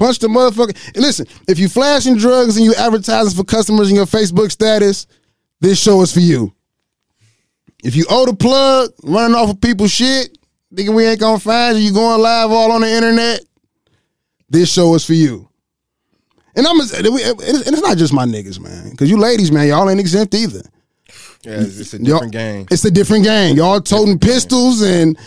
Punch 0.00 0.18
the 0.18 0.28
motherfucker. 0.28 0.74
And 0.94 1.02
listen, 1.04 1.26
if 1.46 1.58
you 1.58 1.68
flashing 1.68 2.16
drugs 2.16 2.56
and 2.56 2.64
you 2.64 2.74
advertising 2.74 3.36
for 3.36 3.44
customers 3.44 3.90
in 3.90 3.96
your 3.96 4.06
Facebook 4.06 4.50
status, 4.50 5.06
this 5.60 5.78
show 5.80 6.00
is 6.00 6.10
for 6.10 6.20
you. 6.20 6.54
If 7.84 7.94
you 7.94 8.06
owe 8.08 8.24
the 8.24 8.34
plug, 8.34 8.92
running 9.02 9.34
off 9.36 9.50
of 9.50 9.60
people's 9.60 9.90
shit, 9.92 10.38
thinking 10.74 10.94
we 10.94 11.04
ain't 11.06 11.20
gonna 11.20 11.38
find 11.38 11.76
you, 11.76 11.84
you 11.84 11.92
going 11.92 12.20
live 12.22 12.50
all 12.50 12.72
on 12.72 12.80
the 12.80 12.88
internet, 12.90 13.40
this 14.48 14.72
show 14.72 14.94
is 14.94 15.04
for 15.04 15.12
you. 15.12 15.46
And 16.56 16.66
I'm 16.66 16.80
and 16.80 16.90
it's 16.92 17.82
not 17.82 17.98
just 17.98 18.14
my 18.14 18.24
niggas, 18.24 18.58
man. 18.58 18.96
Cause 18.96 19.10
you 19.10 19.18
ladies, 19.18 19.52
man, 19.52 19.68
y'all 19.68 19.88
ain't 19.90 20.00
exempt 20.00 20.34
either. 20.34 20.62
Yeah, 21.44 21.60
it's, 21.60 21.92
a 21.92 21.98
Y'all- 21.98 22.04
different 22.20 22.32
game. 22.32 22.66
It's 22.70 22.84
a 22.86 22.90
different 22.90 23.24
game. 23.24 23.56
Y'all 23.56 23.80
toting 23.82 24.18
pistols 24.18 24.80
and 24.80 25.18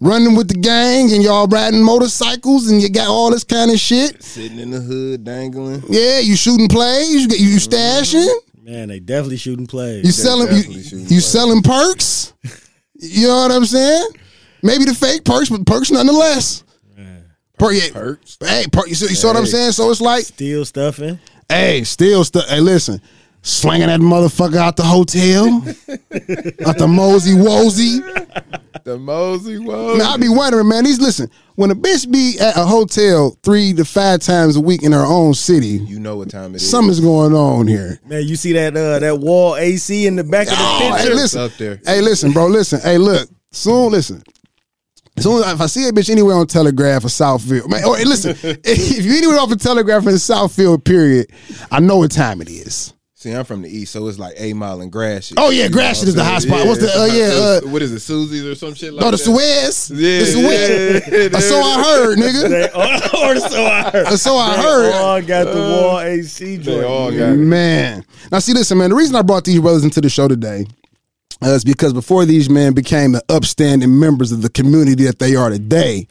running 0.00 0.34
with 0.34 0.48
the 0.48 0.54
gang, 0.54 1.12
and 1.12 1.22
y'all 1.22 1.46
riding 1.46 1.82
motorcycles, 1.82 2.70
and 2.70 2.82
you 2.82 2.88
got 2.88 3.08
all 3.08 3.30
this 3.30 3.44
kind 3.44 3.70
of 3.70 3.78
shit. 3.78 4.22
Sitting 4.22 4.58
in 4.58 4.70
the 4.70 4.80
hood, 4.80 5.24
dangling. 5.24 5.82
Yeah, 5.88 6.18
you 6.18 6.36
shooting 6.36 6.68
plays, 6.68 7.10
you, 7.10 7.20
you 7.20 7.56
mm-hmm. 7.56 7.74
stashing, 7.74 8.28
Man, 8.62 8.88
they 8.88 9.00
definitely 9.00 9.36
shooting 9.36 9.66
plays. 9.66 10.04
you 10.04 10.12
selling, 10.12 10.48
you, 10.48 10.62
you 10.62 11.06
plays. 11.06 11.26
selling 11.26 11.62
perks. 11.62 12.34
You 12.94 13.28
know 13.28 13.36
what 13.42 13.50
I'm 13.50 13.64
saying? 13.64 14.08
Maybe 14.62 14.84
the 14.84 14.94
fake 14.94 15.24
perks, 15.24 15.48
but 15.48 15.64
perks 15.66 15.90
nonetheless. 15.90 16.64
Per, 17.58 17.72
yeah, 17.72 17.90
Perks. 17.92 18.38
Hey, 18.40 18.64
per, 18.72 18.86
you, 18.86 18.94
see, 18.94 19.08
you 19.08 19.14
saw 19.14 19.28
what 19.28 19.36
I'm 19.36 19.46
saying? 19.46 19.72
So 19.72 19.90
it's 19.90 20.00
like, 20.00 20.24
Still 20.24 20.64
stuffing. 20.64 21.18
Hey, 21.46 21.84
still 21.84 22.24
stuff. 22.24 22.48
Hey, 22.48 22.60
listen, 22.60 23.02
slinging 23.42 23.88
that 23.88 24.00
motherfucker 24.00 24.56
out 24.56 24.76
the 24.76 24.82
hotel, 24.84 25.46
out 26.66 26.78
the 26.78 26.88
mosey 26.88 27.32
wosey. 27.32 28.00
The 28.84 28.98
Mosey 28.98 29.58
was. 29.58 29.98
Man, 29.98 30.06
I 30.06 30.16
be 30.16 30.28
wondering, 30.30 30.68
man. 30.68 30.84
These 30.84 31.00
listen, 31.00 31.30
when 31.56 31.70
a 31.70 31.74
bitch 31.74 32.10
be 32.10 32.38
at 32.40 32.56
a 32.56 32.64
hotel 32.64 33.36
three 33.42 33.74
to 33.74 33.84
five 33.84 34.20
times 34.20 34.56
a 34.56 34.60
week 34.60 34.82
in 34.82 34.92
her 34.92 35.04
own 35.04 35.34
city, 35.34 35.66
you 35.68 36.00
know 36.00 36.16
what 36.16 36.30
time 36.30 36.52
it 36.54 36.56
is. 36.62 36.70
something's 36.70 36.98
going 37.00 37.34
on 37.34 37.66
here. 37.66 38.00
Man, 38.06 38.26
you 38.26 38.36
see 38.36 38.52
that 38.54 38.74
uh, 38.74 38.98
that 39.00 39.18
wall 39.18 39.56
AC 39.56 40.06
in 40.06 40.16
the 40.16 40.24
back 40.24 40.46
of 40.46 40.54
the 40.56 40.58
Oh, 40.60 40.96
hey, 40.96 41.10
listen, 41.10 41.40
up 41.42 41.52
there. 41.58 41.80
hey, 41.84 42.00
listen, 42.00 42.32
bro, 42.32 42.46
listen, 42.46 42.80
hey, 42.80 42.96
look, 42.96 43.28
soon, 43.52 43.92
listen. 43.92 44.22
Soon 45.18 45.42
as 45.44 45.52
if 45.52 45.60
I 45.60 45.66
see 45.66 45.86
a 45.86 45.92
bitch 45.92 46.08
anywhere 46.08 46.36
on 46.36 46.46
Telegraph 46.46 47.04
or 47.04 47.08
Southfield, 47.08 47.68
man, 47.68 47.84
or 47.84 47.98
listen, 47.98 48.30
if 48.64 49.04
you 49.04 49.14
anywhere 49.18 49.38
off 49.40 49.52
of 49.52 49.60
Telegraph 49.60 50.06
in 50.06 50.14
Southfield, 50.14 50.84
period, 50.84 51.26
I 51.70 51.80
know 51.80 51.98
what 51.98 52.12
time 52.12 52.40
it 52.40 52.48
is. 52.48 52.94
See, 53.20 53.32
I'm 53.32 53.44
from 53.44 53.60
the 53.60 53.68
east, 53.68 53.92
so 53.92 54.08
it's 54.08 54.18
like 54.18 54.32
8 54.38 54.54
Mile 54.54 54.80
and 54.80 54.90
Gratiot. 54.90 55.36
Oh, 55.38 55.50
yeah, 55.50 55.64
You 55.64 55.68
know 55.68 55.74
Gratiot 55.74 55.98
what 55.98 56.08
is 56.08 56.14
the 56.14 56.24
hot 56.24 56.40
saying? 56.40 56.54
spot. 56.54 56.66
What's 56.66 56.80
the- 56.80 56.98
uh, 56.98 57.04
yeah, 57.04 57.24
uh, 57.68 57.70
what 57.70 57.82
is 57.82 57.92
it, 57.92 58.00
Susie's 58.00 58.46
or 58.46 58.54
some 58.54 58.72
shit 58.72 58.94
like 58.94 59.00
that? 59.00 59.04
No, 59.04 59.10
the 59.10 59.16
that? 59.18 59.22
Suez. 59.22 59.90
Yeah, 59.90 60.18
the 60.20 60.24
Suez. 60.24 61.30
yeah, 61.32 61.36
Uh, 61.36 61.40
so 61.42 61.60
I 61.60 61.82
heard, 61.84 62.18
nigga. 62.18 62.48
They 62.48 62.68
all, 62.70 63.26
or 63.30 63.36
so 63.38 63.62
I 63.66 63.90
heard. 63.90 64.06
Uh, 64.06 64.16
so 64.16 64.36
I 64.38 64.56
They 64.56 64.62
heard. 64.62 64.92
all 64.94 65.20
got 65.20 65.44
the 65.52 65.60
wall 65.60 66.00
AC 66.00 66.56
They 66.56 66.82
all 66.82 67.10
got 67.10 67.32
it. 67.34 67.36
Man. 67.36 68.06
Now, 68.32 68.38
see, 68.38 68.54
listen, 68.54 68.78
man. 68.78 68.88
The 68.88 68.96
reason 68.96 69.14
I 69.14 69.20
brought 69.20 69.44
these 69.44 69.60
brothers 69.60 69.84
into 69.84 70.00
the 70.00 70.08
show 70.08 70.26
today 70.26 70.64
uh, 71.44 71.48
is 71.50 71.62
because 71.62 71.92
before 71.92 72.24
these 72.24 72.48
men 72.48 72.72
became 72.72 73.12
the 73.12 73.22
upstanding 73.28 73.98
members 74.00 74.32
of 74.32 74.40
the 74.40 74.48
community 74.48 75.04
that 75.04 75.18
they 75.18 75.36
are 75.36 75.50
today, 75.50 76.08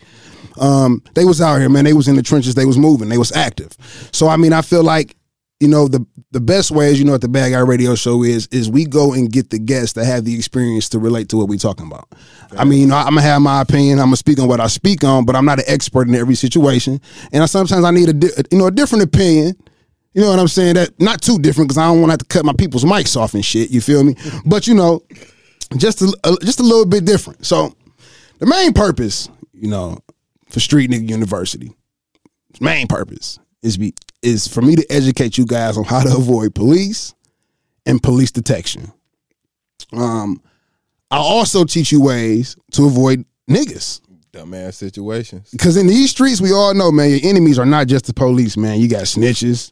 um, 0.59 1.01
they 1.15 1.25
was 1.25 1.41
out 1.41 1.57
here, 1.57 1.69
man. 1.69 1.85
They 1.85 1.93
was 1.93 2.07
in 2.07 2.17
the 2.17 2.21
trenches. 2.23 2.53
They 2.53 2.65
was 2.65 2.77
moving. 2.77 3.09
They 3.09 3.17
was 3.17 3.31
active. 3.31 3.71
So, 4.11 4.27
I 4.27 4.37
mean, 4.37 4.53
I 4.53 4.61
feel 4.61 4.83
like, 4.83 5.15
you 5.59 5.67
know, 5.67 5.87
the 5.87 6.05
the 6.31 6.39
best 6.39 6.71
way, 6.71 6.89
as 6.89 6.99
you 6.99 7.05
know, 7.05 7.15
at 7.15 7.21
the 7.21 7.27
Bad 7.27 7.51
Guy 7.51 7.59
Radio 7.59 7.95
Show 7.95 8.23
is 8.23 8.47
is 8.51 8.69
we 8.69 8.85
go 8.85 9.13
and 9.13 9.31
get 9.31 9.49
the 9.49 9.59
guests 9.59 9.93
that 9.93 10.05
have 10.05 10.23
the 10.23 10.35
experience 10.35 10.87
to 10.89 10.99
relate 10.99 11.29
to 11.29 11.37
what 11.37 11.49
we're 11.49 11.57
talking 11.57 11.85
about. 11.87 12.07
I 12.57 12.63
mean, 12.63 12.79
you 12.81 12.87
know, 12.87 12.95
I'm 12.95 13.09
gonna 13.15 13.21
have 13.21 13.41
my 13.41 13.61
opinion. 13.61 13.99
I'm 13.99 14.05
gonna 14.07 14.15
speak 14.17 14.39
on 14.39 14.47
what 14.47 14.59
I 14.61 14.67
speak 14.67 15.03
on, 15.03 15.25
but 15.25 15.35
I'm 15.35 15.45
not 15.45 15.59
an 15.59 15.65
expert 15.67 16.07
in 16.07 16.15
every 16.15 16.35
situation. 16.35 17.01
And 17.33 17.43
I, 17.43 17.45
sometimes 17.45 17.83
I 17.83 17.91
need 17.91 18.09
a 18.09 18.13
di- 18.13 18.29
you 18.51 18.57
know 18.57 18.67
a 18.67 18.71
different 18.71 19.03
opinion. 19.03 19.55
You 20.13 20.21
know 20.21 20.29
what 20.29 20.39
I'm 20.39 20.47
saying? 20.47 20.75
That 20.75 20.99
not 20.99 21.21
too 21.21 21.37
different 21.39 21.69
because 21.69 21.77
I 21.77 21.87
don't 21.87 21.99
want 22.01 22.09
to 22.09 22.13
have 22.13 22.19
to 22.19 22.25
cut 22.25 22.45
my 22.45 22.53
people's 22.53 22.85
mics 22.85 23.15
off 23.17 23.33
and 23.33 23.43
shit. 23.45 23.69
You 23.69 23.81
feel 23.81 24.03
me? 24.03 24.15
But 24.45 24.65
you 24.65 24.73
know, 24.75 25.01
just 25.77 26.01
a, 26.01 26.17
a- 26.23 26.37
just 26.45 26.59
a 26.59 26.63
little 26.63 26.85
bit 26.85 27.03
different. 27.05 27.45
So 27.45 27.75
the 28.39 28.45
main 28.45 28.71
purpose, 28.73 29.29
you 29.53 29.67
know, 29.67 29.99
for 30.49 30.59
Street 30.61 30.89
Nigga 30.89 31.09
University, 31.09 31.73
main 32.61 32.87
purpose 32.87 33.39
is 33.61 33.77
be 33.77 33.93
is 34.21 34.47
for 34.47 34.61
me 34.61 34.75
to 34.75 34.85
educate 34.89 35.37
you 35.37 35.45
guys 35.45 35.77
on 35.77 35.83
how 35.83 36.01
to 36.01 36.15
avoid 36.15 36.53
police 36.55 37.13
and 37.85 38.01
police 38.01 38.31
detection. 38.31 38.91
Um, 39.93 40.41
I 41.11 41.17
also 41.17 41.63
teach 41.63 41.91
you 41.91 42.01
ways 42.01 42.55
to 42.71 42.85
avoid 42.85 43.25
niggas. 43.49 44.01
Dumbass 44.31 44.75
situations. 44.75 45.49
Because 45.51 45.75
in 45.77 45.87
these 45.87 46.11
streets, 46.11 46.39
we 46.39 46.51
all 46.51 46.73
know, 46.73 46.91
man, 46.91 47.09
your 47.09 47.19
enemies 47.23 47.57
are 47.57 47.65
not 47.65 47.87
just 47.87 48.05
the 48.05 48.13
police, 48.13 48.57
man. 48.57 48.79
You 48.79 48.87
got 48.87 49.03
snitches, 49.03 49.71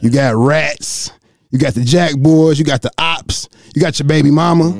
you 0.00 0.10
got 0.10 0.34
rats, 0.34 1.10
you 1.54 1.60
got 1.60 1.72
the 1.74 1.84
jack 1.84 2.16
boys, 2.18 2.58
you 2.58 2.64
got 2.64 2.82
the 2.82 2.90
ops, 2.98 3.48
you 3.76 3.80
got 3.80 3.96
your 4.00 4.08
baby 4.08 4.30
mama. 4.32 4.70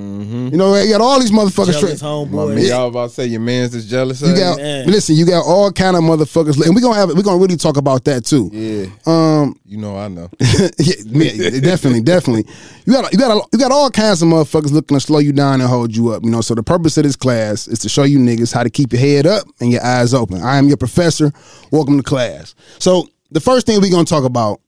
You 0.45 0.57
know, 0.59 0.75
you 0.75 0.91
got 0.91 1.01
all 1.01 1.21
these 1.21 1.31
motherfuckers. 1.31 1.79
Jealous 1.81 1.99
Straight. 1.99 1.99
Homeboy. 2.01 2.57
man, 2.57 2.65
y'all 2.67 2.89
about 2.89 3.09
to 3.11 3.15
say 3.15 3.27
your 3.27 3.41
man's 3.41 3.73
is 3.75 3.89
jealous 3.89 4.21
of 4.23 4.31
You 4.31 4.35
you? 4.35 4.41
got 4.41 4.57
man. 4.59 4.87
listen. 4.89 5.15
You 5.15 5.25
got 5.25 5.45
all 5.47 5.71
kind 5.71 5.97
of 5.97 6.03
motherfuckers, 6.03 6.61
and 6.65 6.75
we're 6.75 6.81
gonna 6.81 6.97
have 6.97 7.09
we're 7.15 7.23
gonna 7.23 7.41
really 7.41 7.57
talk 7.57 7.77
about 7.77 8.03
that 8.05 8.25
too. 8.25 8.51
Yeah, 8.53 8.87
Um, 9.07 9.59
you 9.65 9.79
know 9.79 9.97
I 9.97 10.09
know. 10.09 10.29
yeah, 10.41 10.97
yeah, 11.07 11.61
definitely, 11.61 12.01
definitely. 12.03 12.53
You 12.85 12.93
got 12.93 13.13
you 13.13 13.19
got 13.19 13.47
you 13.53 13.59
got 13.61 13.71
all 13.71 13.91
kinds 13.91 14.23
of 14.23 14.29
motherfuckers 14.29 14.73
looking 14.73 14.97
to 14.97 15.01
slow 15.01 15.21
you 15.21 15.33
down 15.33 15.61
and 15.61 15.71
hold 15.71 15.95
you 15.95 16.11
up. 16.11 16.25
You 16.25 16.31
know, 16.31 16.41
so 16.41 16.55
the 16.57 16.63
purpose 16.65 16.97
of 16.99 17.05
this 17.05 17.15
class 17.17 17.69
is 17.69 17.79
to 17.81 17.89
show 17.89 18.03
you 18.03 18.19
niggas 18.19 18.53
how 18.53 18.65
to 18.65 18.71
keep 18.71 18.93
your 18.93 19.01
head 19.01 19.27
up 19.27 19.47
and 19.61 19.71
your 19.71 19.85
eyes 19.85 20.13
open. 20.13 20.43
I 20.43 20.57
am 20.57 20.67
your 20.67 20.77
professor. 20.79 21.33
Welcome 21.71 21.97
to 21.97 22.03
class. 22.03 22.55
So 22.81 23.09
the 23.31 23.41
first 23.41 23.67
thing 23.67 23.81
we're 23.81 23.91
gonna 23.91 24.05
talk 24.05 24.25
about, 24.25 24.61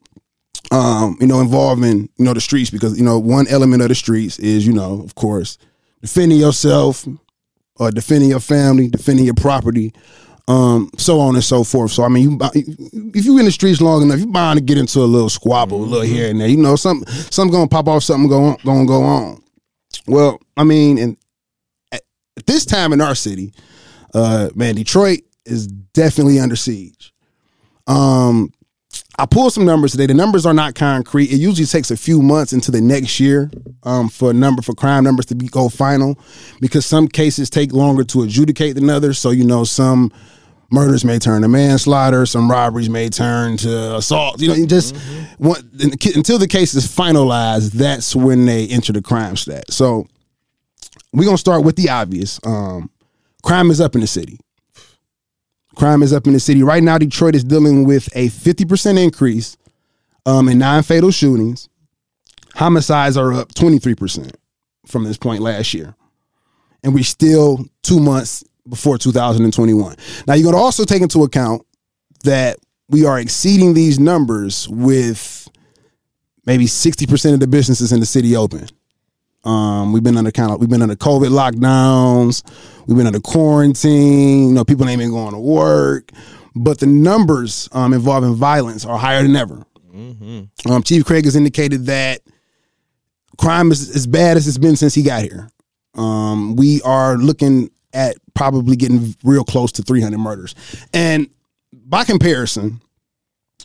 um, 0.71 1.17
you 1.21 1.27
know, 1.27 1.41
involving 1.41 2.09
you 2.17 2.25
know 2.25 2.35
the 2.35 2.41
streets 2.41 2.71
because 2.71 2.99
you 2.99 3.05
know 3.05 3.19
one 3.19 3.47
element 3.49 3.83
of 3.83 3.89
the 3.89 3.95
streets 3.95 4.39
is 4.39 4.67
you 4.67 4.73
know 4.73 5.03
of 5.03 5.15
course 5.15 5.59
defending 6.01 6.39
yourself 6.39 7.07
or 7.77 7.91
defending 7.91 8.31
your 8.31 8.41
family, 8.41 8.89
defending 8.89 9.25
your 9.25 9.35
property, 9.35 9.93
um, 10.49 10.91
so 10.97 11.21
on 11.21 11.35
and 11.35 11.45
so 11.45 11.65
forth. 11.65 11.91
So 11.91 12.05
I 12.05 12.09
mean, 12.09 12.31
you, 12.31 12.39
if 13.15 13.25
you 13.25 13.39
in 13.39 13.45
the 13.45 13.51
streets 13.51 13.81
long 13.81 14.03
enough, 14.03 14.19
you're 14.19 14.29
bound 14.29 14.59
to 14.59 14.65
get 14.65 14.79
into 14.79 15.01
a 15.01 15.03
little 15.03 15.29
squabble, 15.29 15.83
a 15.83 15.85
little 15.85 16.07
here 16.07 16.31
and 16.31 16.41
there. 16.41 16.49
You 16.49 16.57
know, 16.57 16.77
some 16.77 17.05
something 17.07 17.53
gonna 17.53 17.69
pop 17.69 17.89
off, 17.89 18.03
something 18.03 18.29
going 18.29 18.57
gonna 18.65 18.87
go 18.87 19.03
on. 19.03 19.43
Well, 20.07 20.41
I 20.57 20.65
mean, 20.65 20.99
and 20.99 21.17
at 21.93 22.03
this 22.47 22.65
time 22.65 22.93
in 22.93 23.01
our 23.01 23.15
city, 23.15 23.53
uh, 24.15 24.51
man, 24.55 24.75
Detroit 24.75 25.21
is 25.45 25.67
definitely 25.67 26.39
under 26.39 26.57
siege. 26.57 27.13
Um, 27.87 28.53
I 29.19 29.25
pulled 29.25 29.53
some 29.53 29.65
numbers 29.65 29.93
today. 29.93 30.07
The 30.07 30.15
numbers 30.15 30.45
are 30.45 30.53
not 30.53 30.75
concrete. 30.75 31.33
It 31.33 31.37
usually 31.37 31.67
takes 31.67 31.91
a 31.91 31.97
few 31.97 32.21
months 32.21 32.53
into 32.53 32.71
the 32.71 32.83
next 32.83 33.19
year 33.19 33.51
um, 33.83 34.09
for 34.09 34.31
a 34.31 34.35
number 34.35 34.61
for 34.61 34.75
crime 34.75 35.05
numbers 35.05 35.27
to 35.27 35.35
be 35.35 35.47
go 35.47 35.69
final, 35.69 36.19
because 36.61 36.85
some 36.85 37.09
cases 37.09 37.49
take 37.49 37.73
longer 37.73 38.05
to 38.05 38.23
adjudicate 38.23 38.75
than 38.75 38.91
others. 38.91 39.19
So 39.19 39.31
you 39.31 39.45
know 39.45 39.65
some 39.65 40.13
murders 40.71 41.05
may 41.05 41.19
turn 41.19 41.43
to 41.43 41.49
manslaughter, 41.49 42.27
some 42.27 42.51
robberies 42.51 42.91
may 42.91 43.09
turn 43.09 43.57
to 43.59 43.97
assault. 43.97 44.41
You 44.41 44.49
know, 44.49 44.55
you 44.55 44.67
just 44.67 44.97
one, 45.39 45.61
until 45.81 46.39
the 46.39 46.49
case 46.49 46.75
is 46.75 46.87
finalized, 46.87 47.73
that's 47.73 48.15
when 48.15 48.45
they 48.45 48.67
enter 48.69 48.93
the 48.93 49.03
crime 49.03 49.37
stat. 49.37 49.71
So 49.71 50.07
we're 51.13 51.25
gonna 51.25 51.39
start 51.39 51.65
with 51.65 51.77
the 51.77 51.89
obvious. 51.89 52.39
Um, 52.45 52.91
crime 53.43 53.71
is 53.71 53.81
up 53.81 53.95
in 53.95 54.03
the 54.03 54.07
city. 54.07 54.39
Crime 55.77 56.03
is 56.03 56.13
up 56.13 56.27
in 56.27 56.33
the 56.33 56.41
city 56.41 56.63
right 56.63 56.83
now. 56.83 56.99
Detroit 56.99 57.35
is 57.35 57.45
dealing 57.45 57.85
with 57.85 58.09
a 58.17 58.29
fifty 58.29 58.65
percent 58.65 58.99
increase 58.99 59.57
um, 60.25 60.49
in 60.49 60.59
non-fatal 60.59 61.11
shootings. 61.11 61.69
Homicides 62.55 63.17
are 63.17 63.33
up 63.33 63.55
twenty 63.55 63.79
three 63.79 63.95
percent 63.95 64.37
from 64.87 65.05
this 65.05 65.17
point 65.17 65.43
last 65.43 65.75
year, 65.75 65.95
and 66.83 66.95
we're 66.95 67.05
still 67.05 67.65
two 67.83 68.01
months 68.01 68.43
before 68.69 68.99
2021. 68.99 69.97
Now 70.27 70.35
you're 70.35 70.43
going 70.43 70.55
to 70.55 70.61
also 70.61 70.85
take 70.85 71.03
into 71.03 71.23
account 71.23 71.63
that 72.25 72.57
we 72.89 73.05
are 73.05 73.19
exceeding 73.19 73.75
these 73.75 73.99
numbers 73.99 74.69
with 74.69 75.49
maybe 76.47 76.65
60% 76.67 77.35
of 77.35 77.41
the 77.41 77.47
businesses 77.47 77.93
in 77.93 78.01
the 78.01 78.07
city 78.07 78.37
open. 78.37 78.69
Um, 79.47 79.93
we've 79.93 80.03
been 80.03 80.17
under 80.17 80.33
kind 80.33 80.51
of 80.51 80.59
we've 80.61 80.69
been 80.69 80.83
under 80.83 80.97
COVID 80.97 81.29
lockdowns, 81.31 82.43
we've 82.87 82.97
been 82.97 83.07
under 83.07 83.21
quarantine. 83.21 84.49
You 84.49 84.55
know, 84.55 84.65
people 84.65 84.89
ain't 84.89 84.99
been 84.99 85.11
going 85.11 85.33
to 85.35 85.39
work, 85.39 86.11
but 86.57 86.81
the 86.81 86.87
numbers 86.87 87.69
um, 87.73 87.93
involving 87.95 88.35
violence 88.35 88.85
are 88.85 88.99
higher 88.99 89.23
than 89.23 89.37
ever. 89.37 89.65
Um, 90.69 90.83
Chief 90.83 91.05
Craig 91.05 91.25
has 91.25 91.37
indicated 91.37 91.87
that 91.87 92.21
crime 93.39 93.71
is 93.71 93.95
as 93.95 94.07
bad 94.07 94.37
as 94.37 94.49
it's 94.49 94.59
been 94.59 94.77
since 94.77 94.95
he 94.95 95.03
got 95.03 95.23
here. 95.23 95.49
Um, 95.95 96.57
we 96.57 96.83
are 96.83 97.17
looking 97.17 97.71
at 97.95 98.17
probably 98.35 98.77
getting 98.77 99.15
real 99.25 99.45
close 99.45 99.73
to 99.73 99.83
300 99.83 100.19
murders, 100.19 100.55
and 100.93 101.31
by 101.73 102.05
comparison, 102.05 102.81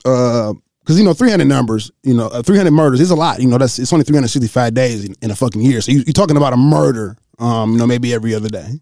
uh, 0.05 0.53
because 0.81 0.97
you 0.99 1.05
know 1.05 1.13
300 1.13 1.45
numbers, 1.45 1.91
you 2.03 2.13
know, 2.13 2.27
uh, 2.27 2.41
300 2.41 2.71
murders 2.71 2.99
is 2.99 3.11
a 3.11 3.15
lot. 3.15 3.39
You 3.39 3.47
know, 3.47 3.57
that's 3.57 3.79
it's 3.79 3.93
only 3.93 4.03
365 4.03 4.73
days 4.73 5.05
in, 5.05 5.15
in 5.21 5.31
a 5.31 5.35
fucking 5.35 5.61
year. 5.61 5.81
So 5.81 5.91
you, 5.91 5.99
you're 5.99 6.13
talking 6.13 6.37
about 6.37 6.53
a 6.53 6.57
murder, 6.57 7.17
um, 7.39 7.73
you 7.73 7.77
know, 7.77 7.87
maybe 7.87 8.13
every 8.13 8.33
other 8.33 8.49
day. 8.49 8.79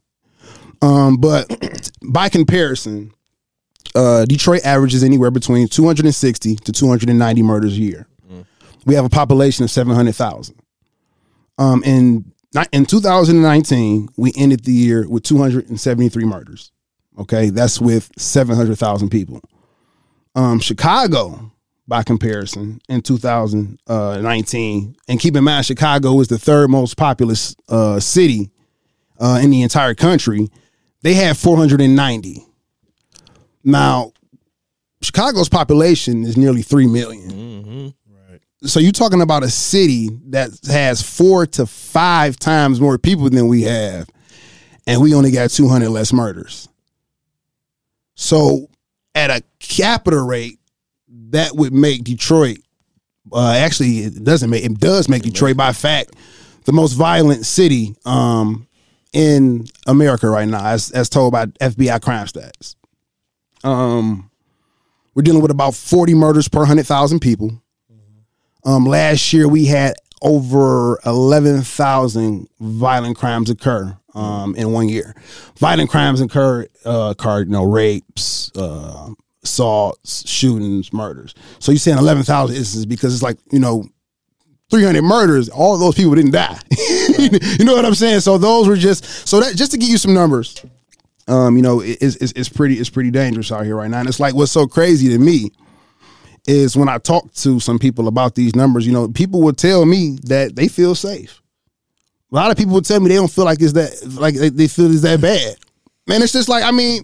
Um, 0.81 1.17
but 1.17 1.47
by 2.03 2.29
comparison, 2.29 3.11
uh, 3.95 4.25
Detroit 4.25 4.65
averages 4.65 5.03
anywhere 5.03 5.31
between 5.31 5.67
260 5.67 6.55
to 6.55 6.71
290 6.71 7.43
murders 7.43 7.73
a 7.73 7.81
year. 7.81 8.07
We 8.85 8.95
have 8.95 9.05
a 9.05 9.09
population 9.09 9.63
of 9.63 9.71
700,000. 9.71 10.55
Um, 11.57 11.83
in 11.83 12.31
in 12.71 12.85
2019, 12.85 14.09
we 14.17 14.33
ended 14.35 14.63
the 14.63 14.71
year 14.71 15.07
with 15.07 15.23
273 15.23 16.25
murders. 16.25 16.71
Okay, 17.19 17.49
that's 17.49 17.79
with 17.81 18.09
700,000 18.17 19.09
people. 19.09 19.41
Um, 20.35 20.59
Chicago, 20.59 21.51
by 21.89 22.03
comparison, 22.03 22.79
in 22.87 23.01
2019, 23.01 24.95
and 25.07 25.19
keep 25.19 25.35
in 25.35 25.43
mind, 25.43 25.65
Chicago 25.65 26.19
is 26.21 26.27
the 26.27 26.37
third 26.37 26.69
most 26.69 26.95
populous 26.95 27.55
uh, 27.67 27.99
city 27.99 28.51
uh, 29.19 29.39
in 29.41 29.49
the 29.49 29.63
entire 29.63 29.95
country. 29.95 30.49
They 31.01 31.15
had 31.15 31.35
490. 31.35 32.45
Now, 33.63 34.13
Chicago's 35.01 35.49
population 35.49 36.23
is 36.23 36.37
nearly 36.37 36.61
3 36.61 36.87
million. 36.87 37.93
So 38.63 38.79
you're 38.79 38.91
talking 38.91 39.21
about 39.21 39.43
a 39.43 39.49
city 39.49 40.09
that 40.27 40.51
has 40.67 41.01
four 41.01 41.45
to 41.47 41.65
five 41.65 42.37
times 42.37 42.81
more 42.81 42.97
people 42.97 43.29
than 43.29 43.47
we 43.47 43.63
have, 43.63 44.09
and 44.85 45.01
we 45.01 45.15
only 45.15 45.31
got 45.31 45.49
200 45.49 45.89
less 45.89 46.11
murders. 46.11 46.67
So 48.15 48.69
at 49.15 49.29
a 49.29 49.41
capital 49.59 50.25
rate, 50.25 50.58
that 51.31 51.55
would 51.55 51.73
make 51.73 52.03
Detroit. 52.03 52.59
Uh, 53.31 53.53
actually, 53.53 53.99
it 53.99 54.23
doesn't 54.23 54.49
make 54.49 54.63
it 54.63 54.79
does 54.79 55.09
make 55.09 55.23
Detroit 55.23 55.57
by 55.57 55.73
fact 55.73 56.15
the 56.65 56.71
most 56.71 56.93
violent 56.93 57.45
city 57.45 57.95
um, 58.05 58.67
in 59.13 59.65
America 59.87 60.29
right 60.29 60.47
now, 60.47 60.65
as 60.65 60.91
as 60.91 61.09
told 61.09 61.33
by 61.33 61.45
FBI 61.45 62.01
crime 62.01 62.27
stats. 62.27 62.75
Um, 63.63 64.29
we're 65.13 65.23
dealing 65.23 65.41
with 65.41 65.51
about 65.51 65.75
40 65.75 66.13
murders 66.13 66.47
per 66.47 66.65
hundred 66.65 66.85
thousand 66.85 67.19
people. 67.19 67.61
Um, 68.65 68.85
last 68.85 69.31
year 69.33 69.47
we 69.47 69.65
had 69.65 69.95
over 70.21 70.99
11,000 71.05 72.47
violent 72.59 73.17
crimes 73.17 73.49
occur 73.49 73.97
um, 74.13 74.55
in 74.55 74.71
one 74.71 74.89
year. 74.89 75.15
Violent 75.57 75.89
crimes 75.89 76.19
occur, 76.19 76.67
uh, 76.85 77.13
occurred, 77.17 77.47
you 77.47 77.53
know, 77.53 77.63
rapes, 77.63 78.51
uh, 78.55 79.09
assaults, 79.43 80.27
shootings, 80.29 80.91
murders. 80.93 81.33
So 81.59 81.71
you're 81.71 81.79
saying 81.79 81.97
11,000 81.97 82.55
instances 82.55 82.85
because 82.85 83.13
it's 83.13 83.23
like, 83.23 83.37
you 83.51 83.59
know, 83.59 83.85
300 84.69 85.01
murders, 85.01 85.49
all 85.49 85.77
those 85.77 85.95
people 85.95 86.13
didn't 86.15 86.31
die. 86.31 86.59
you 87.17 87.65
know 87.65 87.73
what 87.75 87.85
I'm 87.85 87.95
saying? 87.95 88.19
So 88.19 88.37
those 88.37 88.67
were 88.67 88.75
just, 88.77 89.05
so 89.27 89.39
that, 89.39 89.55
just 89.55 89.71
to 89.71 89.77
give 89.77 89.89
you 89.89 89.97
some 89.97 90.13
numbers, 90.13 90.63
um, 91.27 91.55
you 91.55 91.63
know, 91.63 91.79
it- 91.81 91.97
it's, 92.01 92.15
it's, 92.17 92.33
it's 92.35 92.49
pretty, 92.49 92.75
it's 92.75 92.89
pretty 92.89 93.11
dangerous 93.11 93.51
out 93.51 93.65
here 93.65 93.75
right 93.75 93.89
now. 93.89 93.99
And 93.99 94.07
it's 94.09 94.19
like, 94.19 94.35
what's 94.35 94.51
so 94.51 94.67
crazy 94.67 95.09
to 95.09 95.17
me 95.17 95.51
is 96.47 96.75
when 96.77 96.89
I 96.89 96.97
talk 96.99 97.31
to 97.35 97.59
some 97.59 97.79
people 97.79 98.07
about 98.07 98.35
these 98.35 98.55
numbers, 98.55 98.85
you 98.85 98.93
know, 98.93 99.07
people 99.07 99.41
will 99.41 99.53
tell 99.53 99.85
me 99.85 100.17
that 100.23 100.55
they 100.55 100.67
feel 100.67 100.95
safe. 100.95 101.41
A 102.31 102.35
lot 102.35 102.51
of 102.51 102.57
people 102.57 102.73
will 102.73 102.81
tell 102.81 102.99
me 102.99 103.09
they 103.09 103.15
don't 103.15 103.31
feel 103.31 103.45
like 103.45 103.59
it's 103.61 103.73
that 103.73 103.91
like 104.19 104.35
they, 104.35 104.49
they 104.49 104.67
feel 104.67 104.91
it's 104.91 105.01
that 105.01 105.19
bad. 105.19 105.55
Man, 106.05 106.21
it's 106.21 106.31
just 106.31 106.47
like 106.47 106.63
I 106.63 106.69
mean, 106.69 107.03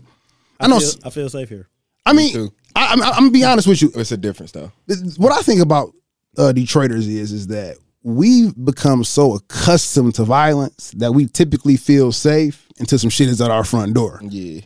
I, 0.60 0.68
know. 0.68 0.80
feel, 0.80 0.89
I 1.04 1.10
feel 1.10 1.30
safe 1.30 1.50
here. 1.50 1.68
I 2.05 2.13
mean, 2.13 2.33
too. 2.33 2.53
I, 2.75 2.88
I'm, 2.88 3.01
I'm 3.01 3.13
gonna 3.13 3.31
be 3.31 3.43
honest 3.43 3.67
with 3.67 3.81
you. 3.81 3.91
It's 3.95 4.12
a 4.12 4.17
difference 4.17 4.51
though. 4.51 4.71
What 5.17 5.31
I 5.31 5.41
think 5.41 5.62
about 5.62 5.93
uh, 6.38 6.51
Detroiters 6.55 7.07
is 7.07 7.31
is 7.31 7.47
that 7.47 7.77
we've 8.03 8.53
become 8.63 9.03
so 9.03 9.33
accustomed 9.35 10.15
to 10.15 10.24
violence 10.24 10.91
that 10.97 11.12
we 11.13 11.27
typically 11.27 11.77
feel 11.77 12.12
safe 12.12 12.67
until 12.79 13.00
some 13.00 13.09
shit 13.09 13.29
is 13.29 13.41
at 13.41 13.50
our 13.51 13.63
front 13.63 13.93
door. 13.93 14.19
Yeah. 14.21 14.62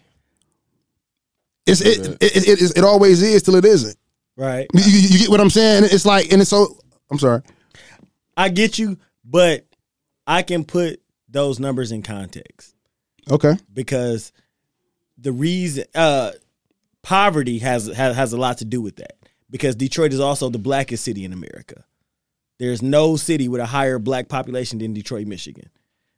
It's 1.65 1.81
it 1.81 2.07
it, 2.07 2.17
it, 2.21 2.47
it, 2.47 2.61
it, 2.61 2.77
it 2.79 2.83
always 2.83 3.21
is 3.21 3.43
till 3.43 3.55
it 3.55 3.65
isn't. 3.65 3.95
Right. 4.35 4.67
You, 4.73 4.81
you, 4.83 5.07
you 5.09 5.19
get 5.19 5.29
what 5.29 5.39
I'm 5.41 5.49
saying? 5.49 5.83
It's 5.85 6.05
like, 6.05 6.31
and 6.31 6.41
it's 6.41 6.49
so. 6.49 6.77
I'm 7.11 7.19
sorry. 7.19 7.41
I 8.35 8.49
get 8.49 8.79
you, 8.79 8.97
but 9.25 9.65
I 10.25 10.43
can 10.43 10.63
put 10.63 11.01
those 11.27 11.59
numbers 11.59 11.91
in 11.91 12.01
context 12.01 12.73
Okay. 13.29 13.53
because 13.73 14.31
the 15.17 15.31
reason 15.31 15.85
uh 15.93 16.31
poverty 17.09 17.57
has 17.57 17.87
has, 17.87 18.15
has 18.15 18.33
a 18.33 18.37
lot 18.37 18.59
to 18.59 18.65
do 18.65 18.79
with 18.79 18.97
that 18.97 19.17
because 19.49 19.75
Detroit 19.75 20.13
is 20.13 20.19
also 20.19 20.47
the 20.47 20.59
blackest 20.59 21.03
city 21.03 21.25
in 21.25 21.33
America. 21.33 21.83
There's 22.59 22.83
no 22.83 23.15
city 23.15 23.47
with 23.47 23.61
a 23.61 23.65
higher 23.65 23.97
black 23.97 24.29
population 24.29 24.77
than 24.77 24.93
Detroit, 24.93 25.25
Michigan. 25.25 25.69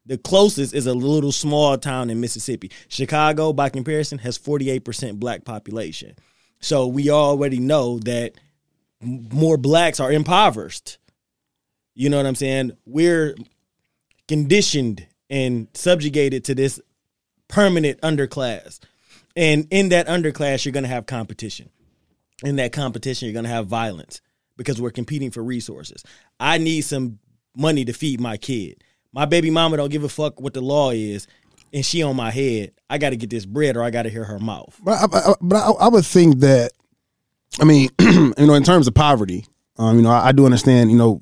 The 0.06 0.18
closest 0.18 0.74
is 0.74 0.88
a 0.88 0.94
little 0.94 1.32
small 1.32 1.78
town 1.78 2.10
in 2.10 2.20
Mississippi. 2.20 2.72
Chicago, 2.90 3.54
by 3.54 3.70
comparison, 3.70 4.18
has 4.18 4.38
48% 4.38 5.18
black 5.18 5.46
population. 5.46 6.16
So 6.60 6.88
we 6.88 7.10
already 7.10 7.60
know 7.60 8.00
that 8.00 8.34
more 9.02 9.56
blacks 9.56 10.02
are 10.02 10.12
impoverished. 10.12 10.98
You 11.96 12.10
know 12.10 12.18
what 12.18 12.26
I'm 12.26 12.36
saying? 12.36 12.74
We're 12.86 13.36
conditioned 14.28 15.08
and 15.30 15.70
subjugated 15.74 16.44
to 16.46 16.56
this 16.56 16.82
permanent 17.48 18.02
underclass. 18.02 18.80
And 19.36 19.68
in 19.72 19.90
that 19.90 20.08
underclass, 20.08 20.66
you're 20.66 20.74
going 20.74 20.84
to 20.84 20.90
have 20.90 21.06
competition. 21.06 21.70
In 22.44 22.56
that 22.58 22.74
competition, 22.74 23.28
you're 23.28 23.34
going 23.34 23.46
to 23.46 23.52
have 23.52 23.68
violence 23.68 24.22
because 24.58 24.82
we're 24.82 24.92
competing 24.92 25.32
for 25.32 25.44
resources. 25.44 26.04
I 26.40 26.58
need 26.58 26.82
some 26.82 27.20
money 27.56 27.86
to 27.86 27.94
feed 27.94 28.20
my 28.20 28.38
kid. 28.38 28.84
My 29.14 29.26
baby 29.26 29.50
mama 29.50 29.78
don't 29.78 29.92
give 29.92 30.04
a 30.04 30.10
fuck 30.10 30.40
what 30.40 30.54
the 30.54 30.62
law 30.62 30.92
is, 30.92 31.28
and 31.74 31.86
she 31.86 32.02
on 32.04 32.16
my 32.16 32.32
head. 32.32 32.72
I 32.90 32.98
got 32.98 33.12
to 33.12 33.18
get 33.18 33.30
this 33.30 33.46
bread, 33.46 33.78
or 33.78 33.84
I 33.84 33.90
got 33.90 34.04
to 34.04 34.10
hear 34.10 34.24
her 34.24 34.40
mouth. 34.40 34.80
But 34.84 34.94
I, 34.94 35.18
I, 35.18 35.34
but 35.42 35.56
I, 35.58 35.72
I 35.72 35.88
would 35.90 36.06
think 36.06 36.40
that, 36.40 36.72
I 37.60 37.66
mean, 37.66 37.90
you 38.00 38.34
know, 38.38 38.54
in 38.54 38.64
terms 38.64 38.88
of 38.88 38.94
poverty, 38.94 39.46
um, 39.78 39.98
you 39.98 40.02
know, 40.02 40.12
I, 40.12 40.28
I 40.28 40.32
do 40.32 40.46
understand, 40.46 40.92
you 40.92 40.98
know, 40.98 41.22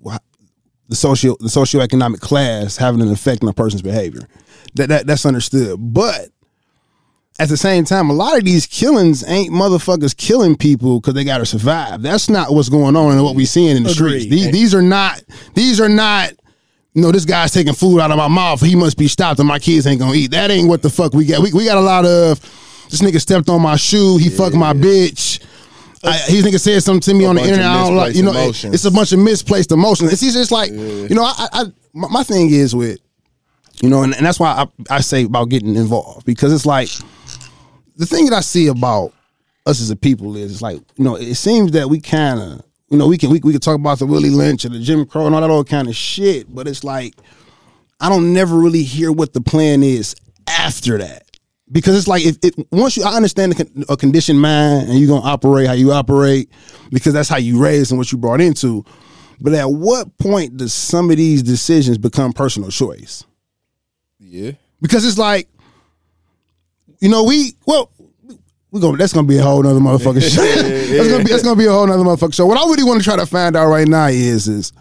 the 0.87 0.95
social 0.95 1.37
the 1.39 1.47
socioeconomic 1.47 2.19
class 2.19 2.77
having 2.77 3.01
an 3.01 3.09
effect 3.09 3.43
on 3.43 3.49
a 3.49 3.53
person's 3.53 3.81
behavior. 3.81 4.21
That, 4.75 4.89
that 4.89 5.07
that's 5.07 5.25
understood. 5.25 5.77
But 5.79 6.29
at 7.39 7.47
the 7.47 7.57
same 7.57 7.85
time, 7.85 8.09
a 8.09 8.13
lot 8.13 8.37
of 8.37 8.43
these 8.43 8.65
killings 8.65 9.27
ain't 9.27 9.53
motherfuckers 9.53 10.15
killing 10.15 10.57
people 10.57 10.99
because 10.99 11.13
they 11.13 11.23
got 11.23 11.37
to 11.37 11.45
survive. 11.45 12.01
That's 12.01 12.29
not 12.29 12.51
what's 12.53 12.67
going 12.67 12.97
on 12.97 13.13
and 13.13 13.23
what 13.23 13.33
we 13.33 13.45
seeing 13.45 13.77
in 13.77 13.83
the 13.83 13.89
streets. 13.89 14.25
These, 14.25 14.51
these 14.51 14.75
are 14.75 14.81
not. 14.81 15.23
These 15.53 15.79
are 15.79 15.89
not. 15.89 16.33
You 16.93 17.03
know, 17.03 17.11
this 17.11 17.23
guy's 17.23 17.53
taking 17.53 17.73
food 17.73 18.01
out 18.01 18.11
of 18.11 18.17
my 18.17 18.27
mouth. 18.27 18.59
He 18.61 18.75
must 18.75 18.97
be 18.97 19.07
stopped, 19.07 19.39
and 19.39 19.47
my 19.47 19.57
kids 19.57 19.87
ain't 19.87 20.01
gonna 20.01 20.15
eat. 20.15 20.31
That 20.31 20.51
ain't 20.51 20.67
what 20.67 20.81
the 20.81 20.89
fuck 20.89 21.13
we 21.13 21.25
got. 21.25 21.41
We, 21.41 21.53
we 21.53 21.65
got 21.65 21.77
a 21.77 21.81
lot 21.81 22.03
of 22.03 22.41
this 22.89 23.01
nigga 23.01 23.21
stepped 23.21 23.47
on 23.47 23.61
my 23.61 23.77
shoe. 23.77 24.17
He 24.17 24.29
fucked 24.29 24.55
my 24.55 24.73
bitch. 24.73 25.39
I, 26.03 26.19
these 26.29 26.43
niggas 26.45 26.61
said 26.61 26.83
something 26.83 27.01
to 27.01 27.13
me 27.13 27.25
on 27.25 27.35
the 27.35 27.41
internet. 27.43 27.65
I 27.65 27.83
don't 27.83 27.95
like, 27.95 28.15
you 28.15 28.23
know, 28.23 28.31
emotions. 28.31 28.73
it's 28.73 28.85
a 28.85 28.91
bunch 28.91 29.13
of 29.13 29.19
misplaced 29.19 29.71
emotions. 29.71 30.11
It's 30.11 30.21
just 30.21 30.51
like, 30.51 30.71
you 30.71 31.09
know, 31.09 31.23
I, 31.23 31.47
I 31.53 31.63
my, 31.93 32.07
my 32.09 32.23
thing 32.23 32.49
is 32.49 32.75
with, 32.75 32.99
you 33.81 33.89
know, 33.89 34.03
and, 34.03 34.15
and 34.15 34.25
that's 34.25 34.39
why 34.39 34.65
I, 34.89 34.95
I 34.95 35.01
say 35.01 35.23
about 35.23 35.49
getting 35.49 35.75
involved 35.75 36.25
because 36.25 36.51
it's 36.53 36.65
like 36.65 36.89
the 37.99 38.05
thing 38.05 38.25
that 38.25 38.33
I 38.33 38.39
see 38.39 38.67
about 38.67 39.13
us 39.65 39.81
as 39.81 39.91
a 39.91 39.95
people 39.95 40.37
is 40.37 40.51
it's 40.53 40.61
like, 40.61 40.79
you 40.95 41.03
know, 41.03 41.15
it 41.15 41.35
seems 41.35 41.73
that 41.73 41.89
we 41.89 41.99
kind 41.99 42.39
of, 42.39 42.63
you 42.89 42.97
know, 42.97 43.07
we 43.07 43.17
can 43.17 43.29
we, 43.29 43.41
we 43.43 43.51
can 43.51 43.59
talk 43.59 43.75
about 43.75 43.99
the 43.99 44.05
Willie 44.05 44.29
Lynch 44.29 44.63
and 44.63 44.73
the 44.73 44.79
Jim 44.79 45.05
Crow 45.05 45.25
and 45.25 45.35
all 45.35 45.41
that 45.41 45.49
old 45.49 45.67
kind 45.67 45.87
of 45.89 45.95
shit, 45.95 46.53
but 46.53 46.65
it's 46.65 46.85
like 46.85 47.13
I 47.99 48.07
don't 48.07 48.33
never 48.33 48.57
really 48.57 48.83
hear 48.83 49.11
what 49.11 49.33
the 49.33 49.41
plan 49.41 49.83
is 49.83 50.15
after 50.47 50.97
that. 50.97 51.23
Because 51.69 51.97
it's 51.97 52.07
like 52.07 52.25
if 52.25 52.37
it 52.41 52.55
once 52.71 52.95
you 52.95 53.03
I 53.03 53.15
understand 53.15 53.51
the 53.51 53.85
a 53.89 53.97
conditioned 53.97 54.41
mind 54.41 54.89
and 54.89 54.97
you're 54.97 55.09
gonna 55.09 55.29
operate 55.29 55.67
how 55.67 55.73
you 55.73 55.91
operate 55.91 56.49
because 56.91 57.11
that's 57.11 57.29
how 57.29 57.37
you 57.37 57.61
raised 57.61 57.91
and 57.91 57.97
what 57.97 58.13
you 58.13 58.17
brought 58.17 58.39
into. 58.39 58.85
But 59.41 59.53
at 59.53 59.69
what 59.69 60.17
point 60.17 60.55
does 60.55 60.73
some 60.73 61.11
of 61.11 61.17
these 61.17 61.43
decisions 61.43 61.97
become 61.97 62.31
personal 62.31 62.69
choice? 62.69 63.25
Yeah. 64.19 64.53
Because 64.81 65.05
it's 65.05 65.17
like, 65.17 65.49
you 66.99 67.09
know, 67.09 67.23
we 67.23 67.53
well, 67.65 67.91
we 68.71 68.79
go. 68.81 68.95
That's 68.95 69.13
gonna 69.13 69.27
be 69.27 69.37
a 69.37 69.43
whole 69.43 69.63
nother 69.63 69.79
motherfucking 69.79 70.21
show. 70.35 70.41
that's 70.43 71.09
gonna 71.09 71.23
be 71.23 71.31
that's 71.31 71.43
gonna 71.43 71.55
be 71.55 71.65
a 71.65 71.71
whole 71.71 71.87
nother 71.87 72.03
motherfucking 72.03 72.33
show. 72.35 72.45
What 72.45 72.57
I 72.57 72.69
really 72.69 72.83
want 72.83 72.99
to 72.99 73.03
try 73.03 73.15
to 73.15 73.25
find 73.25 73.55
out 73.55 73.67
right 73.69 73.87
now 73.87 74.07
is 74.07 74.47
is 74.47 74.73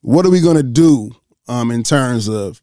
what 0.00 0.26
are 0.26 0.30
we 0.30 0.40
gonna 0.40 0.62
do 0.62 1.10
um 1.48 1.70
in 1.70 1.82
terms 1.82 2.28
of 2.28 2.60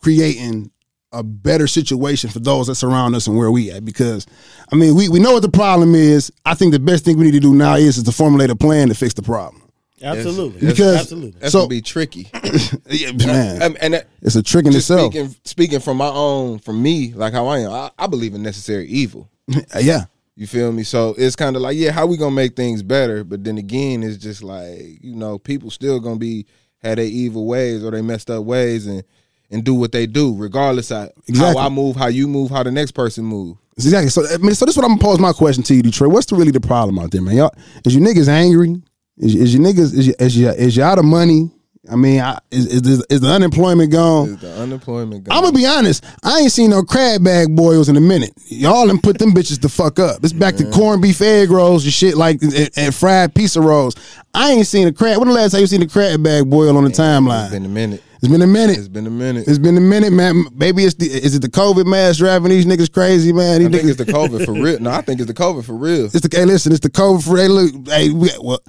creating 0.00 0.70
a 1.12 1.22
better 1.22 1.66
situation 1.66 2.30
for 2.30 2.38
those 2.38 2.68
that 2.68 2.76
surround 2.76 3.14
us 3.16 3.26
and 3.26 3.36
where 3.36 3.50
we 3.50 3.70
at 3.70 3.84
because 3.84 4.26
I 4.72 4.76
mean 4.76 4.94
we, 4.94 5.08
we 5.08 5.18
know 5.18 5.32
what 5.32 5.42
the 5.42 5.48
problem 5.50 5.94
is. 5.94 6.32
I 6.44 6.54
think 6.54 6.72
the 6.72 6.78
best 6.78 7.04
thing 7.04 7.16
we 7.18 7.24
need 7.24 7.32
to 7.32 7.40
do 7.40 7.54
now 7.54 7.74
is, 7.74 7.96
is 7.98 8.04
to 8.04 8.12
formulate 8.12 8.50
a 8.50 8.56
plan 8.56 8.88
to 8.88 8.94
fix 8.94 9.14
the 9.14 9.22
problem. 9.22 9.59
Absolutely. 10.02 10.60
Because- 10.68 11.00
absolutely. 11.00 11.34
That's 11.40 11.52
So- 11.52 11.60
gonna 11.60 11.68
be 11.68 11.82
tricky. 11.82 12.30
Yeah, 12.90 13.12
man, 13.12 13.62
Um, 13.62 13.76
and 13.80 13.94
that, 13.94 14.08
it's 14.22 14.34
a 14.36 14.42
trick 14.42 14.66
in 14.66 14.72
just 14.72 14.90
itself. 14.90 15.12
speaking 15.12 15.34
speaking 15.44 15.80
from 15.80 15.96
my 15.96 16.08
own, 16.08 16.58
from 16.58 16.82
me, 16.82 17.12
like 17.14 17.32
how 17.32 17.46
I 17.46 17.60
am, 17.60 17.70
I, 17.72 17.90
I 17.98 18.06
believe 18.06 18.34
in 18.34 18.42
necessary 18.42 18.86
evil. 18.88 19.28
yeah, 19.80 20.04
You 20.36 20.46
feel 20.46 20.72
me? 20.72 20.82
So 20.82 21.14
it's 21.18 21.36
kind 21.36 21.54
of 21.56 21.62
like, 21.62 21.76
yeah, 21.76 21.90
how 21.92 22.06
we 22.06 22.16
gonna 22.16 22.34
make 22.34 22.56
things 22.56 22.82
better? 22.82 23.24
But 23.24 23.44
then 23.44 23.58
again, 23.58 24.02
it's 24.02 24.16
just 24.16 24.42
like 24.42 24.98
you 25.02 25.14
know, 25.14 25.38
people 25.38 25.70
still 25.70 26.00
gonna 26.00 26.16
be 26.16 26.46
had 26.78 26.98
their 26.98 27.04
evil 27.04 27.46
ways 27.46 27.84
or 27.84 27.90
they 27.90 28.00
messed 28.02 28.30
up 28.30 28.44
ways 28.44 28.86
and 28.86 29.02
and 29.52 29.64
do 29.64 29.74
what 29.74 29.90
they 29.92 30.06
do, 30.06 30.34
regardless 30.36 30.90
of 30.92 31.10
Exactly. 31.26 31.60
how 31.60 31.66
I 31.66 31.68
move, 31.68 31.96
how 31.96 32.06
you 32.06 32.28
move, 32.28 32.50
how 32.50 32.62
the 32.62 32.70
next 32.70 32.92
person 32.92 33.24
move. 33.24 33.56
Exactly. 33.76 34.08
So, 34.10 34.24
I 34.32 34.36
mean, 34.38 34.54
so 34.54 34.64
this 34.64 34.74
is 34.74 34.76
what 34.76 34.84
I'm 34.84 34.92
gonna 34.96 35.02
pose 35.02 35.18
my 35.18 35.32
question 35.32 35.62
to 35.64 35.74
you, 35.74 35.82
Detroit. 35.82 36.10
What's 36.12 36.26
the, 36.26 36.36
really 36.36 36.52
the 36.52 36.60
problem 36.60 36.98
out 37.00 37.10
there, 37.10 37.20
man? 37.22 37.36
Y'all, 37.36 37.54
is 37.84 37.94
you 37.94 38.00
niggas 38.00 38.28
angry? 38.28 38.80
Is, 39.18 39.34
is 39.34 39.54
your 39.54 39.62
niggas 39.62 39.94
is 39.96 40.06
you, 40.06 40.14
is 40.18 40.36
you, 40.36 40.48
is 40.48 40.76
you 40.76 40.82
out 40.82 40.98
of 40.98 41.04
money? 41.04 41.50
I 41.90 41.96
mean, 41.96 42.20
I, 42.20 42.38
is, 42.50 42.66
is 42.66 43.04
is 43.08 43.20
the 43.22 43.28
unemployment 43.28 43.90
gone? 43.90 44.28
Is 44.28 44.40
the 44.40 44.52
unemployment 44.60 45.24
gone? 45.24 45.36
I'm 45.36 45.42
gonna 45.42 45.56
be 45.56 45.66
honest. 45.66 46.04
I 46.22 46.40
ain't 46.40 46.52
seen 46.52 46.70
no 46.70 46.82
crab 46.82 47.24
bag 47.24 47.56
boils 47.56 47.88
in 47.88 47.96
a 47.96 48.00
minute. 48.00 48.32
Y'all 48.46 48.86
done 48.86 49.00
put 49.00 49.18
them 49.18 49.32
bitches 49.32 49.60
the 49.60 49.68
fuck 49.70 49.98
up. 49.98 50.22
It's 50.22 50.34
back 50.34 50.56
to 50.56 50.70
corned 50.70 51.00
beef 51.00 51.22
egg 51.22 51.50
rolls 51.50 51.84
and 51.84 51.92
shit 51.92 52.16
like 52.16 52.42
and, 52.42 52.70
and 52.76 52.94
fried 52.94 53.34
pizza 53.34 53.62
rolls. 53.62 53.96
I 54.34 54.52
ain't 54.52 54.66
seen 54.66 54.88
a 54.88 54.92
crab. 54.92 55.18
When 55.18 55.28
the 55.28 55.34
last 55.34 55.52
time 55.52 55.62
you 55.62 55.66
seen 55.66 55.82
a 55.82 55.88
crab 55.88 56.22
bag 56.22 56.48
boil 56.50 56.76
on 56.76 56.84
the 56.84 56.90
timeline? 56.90 57.44
It's 57.44 57.52
been 57.52 57.64
a 57.64 57.68
minute. 57.68 58.02
It's 58.22 58.28
been 58.28 58.42
a 58.42 58.46
minute. 58.46 58.76
It's 58.76 58.88
been 58.88 59.06
a 59.06 59.10
minute. 59.10 59.48
It's 59.48 59.58
been 59.58 59.78
a 59.78 59.80
minute, 59.80 60.12
man. 60.12 60.44
Maybe 60.54 60.84
it's 60.84 60.94
the 60.94 61.06
is 61.06 61.34
it 61.34 61.40
the 61.40 61.48
COVID 61.48 61.86
mask 61.86 62.18
driving 62.18 62.50
these 62.50 62.66
niggas 62.66 62.92
crazy, 62.92 63.32
man? 63.32 63.60
These 63.60 63.68
I 63.68 63.70
think 63.70 63.84
niggas, 63.84 63.88
it's 63.88 64.04
the 64.04 64.12
COVID 64.12 64.44
for 64.44 64.52
real. 64.52 64.78
No, 64.78 64.90
I 64.90 65.00
think 65.00 65.20
it's 65.20 65.28
the 65.28 65.34
COVID 65.34 65.64
for 65.64 65.72
real. 65.72 66.04
It's 66.04 66.20
the 66.20 66.28
hey, 66.30 66.44
listen, 66.44 66.72
it's 66.72 66.82
the 66.82 66.90
COVID 66.90 67.24
for 67.24 67.38
hey, 67.38 67.48
look, 67.48 67.88
hey, 67.88 68.10
we, 68.10 68.28
well, 68.38 68.60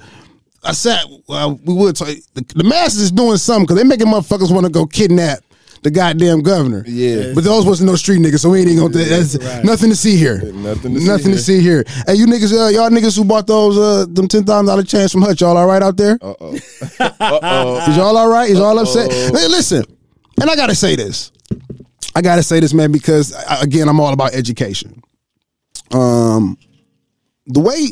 I 0.63 0.73
said, 0.73 0.99
well, 1.27 1.59
we 1.65 1.73
would 1.73 1.95
talk. 1.95 2.07
The, 2.33 2.45
the 2.55 2.63
masses 2.63 3.01
is 3.03 3.11
doing 3.11 3.37
something 3.37 3.65
because 3.65 3.77
they 3.77 3.83
making 3.87 4.07
motherfuckers 4.07 4.51
want 4.53 4.65
to 4.65 4.71
go 4.71 4.85
kidnap 4.85 5.39
the 5.83 5.89
goddamn 5.89 6.41
governor. 6.41 6.83
Yeah. 6.85 7.31
but 7.33 7.43
those 7.43 7.65
wasn't 7.65 7.89
no 7.89 7.95
street 7.95 8.19
niggas, 8.21 8.41
so 8.41 8.51
we 8.51 8.59
ain't 8.59 8.69
even 8.69 8.91
gonna. 8.91 9.03
That's 9.03 9.35
Right. 9.37 9.63
nothing 9.65 9.89
to 9.89 9.95
see 9.95 10.15
here. 10.17 10.39
Nothing 10.53 10.93
to 10.93 10.99
see 11.01 11.07
nothing 11.07 11.25
here. 11.27 11.35
to 11.35 11.41
see 11.41 11.59
here. 11.61 11.83
Hey, 12.05 12.13
you 12.15 12.27
niggas, 12.27 12.53
uh, 12.53 12.67
y'all 12.69 12.91
niggas 12.91 13.17
who 13.17 13.25
bought 13.25 13.47
those 13.47 13.75
uh, 13.77 14.05
them 14.07 14.27
ten 14.27 14.43
thousand 14.43 14.67
dollar 14.67 14.83
chance 14.83 15.11
from 15.11 15.23
Hutch, 15.23 15.41
y'all 15.41 15.57
all 15.57 15.65
right 15.65 15.81
out 15.81 15.97
there? 15.97 16.19
Uh 16.21 16.33
oh. 16.39 16.55
uh 16.99 17.39
oh. 17.41 17.89
Is 17.89 17.97
y'all 17.97 18.15
all 18.15 18.29
right? 18.29 18.51
Is 18.51 18.59
y'all 18.59 18.77
upset? 18.77 19.11
Hey, 19.11 19.47
listen, 19.47 19.83
and 20.39 20.47
I 20.49 20.55
gotta 20.55 20.75
say 20.75 20.95
this. 20.95 21.31
I 22.15 22.21
gotta 22.21 22.43
say 22.43 22.59
this, 22.59 22.73
man, 22.75 22.91
because 22.91 23.33
again, 23.61 23.89
I'm 23.89 23.99
all 23.99 24.13
about 24.13 24.35
education. 24.35 25.01
Um, 25.91 26.57
the 27.47 27.59
way 27.59 27.87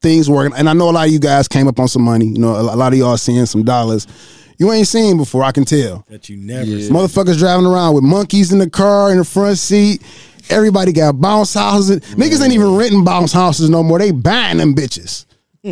things 0.00 0.28
working. 0.30 0.56
and 0.56 0.68
I 0.68 0.72
know 0.72 0.88
a 0.90 0.92
lot 0.92 1.06
of 1.06 1.12
you 1.12 1.18
guys 1.18 1.48
came 1.48 1.66
up 1.68 1.78
on 1.80 1.88
some 1.88 2.02
money. 2.02 2.26
You 2.26 2.38
know, 2.38 2.50
a 2.58 2.62
lot 2.76 2.92
of 2.92 2.98
y'all 2.98 3.16
seeing 3.16 3.46
some 3.46 3.62
dollars. 3.64 4.06
You 4.58 4.72
ain't 4.72 4.88
seen 4.88 5.16
before, 5.16 5.44
I 5.44 5.52
can 5.52 5.64
tell. 5.64 6.04
that 6.08 6.28
you 6.28 6.36
never 6.36 6.64
Yeah. 6.64 6.86
see. 6.86 6.92
Motherfuckers 6.92 7.38
driving 7.38 7.66
around 7.66 7.94
with 7.94 8.04
monkeys 8.04 8.52
in 8.52 8.58
the 8.58 8.68
car 8.70 9.10
in 9.12 9.18
the 9.18 9.24
front 9.24 9.58
seat. 9.58 10.02
Everybody 10.50 10.92
got 10.92 11.20
bounce 11.20 11.54
houses. 11.54 12.00
Niggas 12.14 12.42
ain't 12.42 12.52
even 12.54 12.74
renting 12.74 13.04
bounce 13.04 13.32
houses 13.32 13.68
no 13.70 13.82
more. 13.82 13.98
They 13.98 14.10
buying 14.12 14.56
them 14.58 14.74
bitches. 14.74 15.26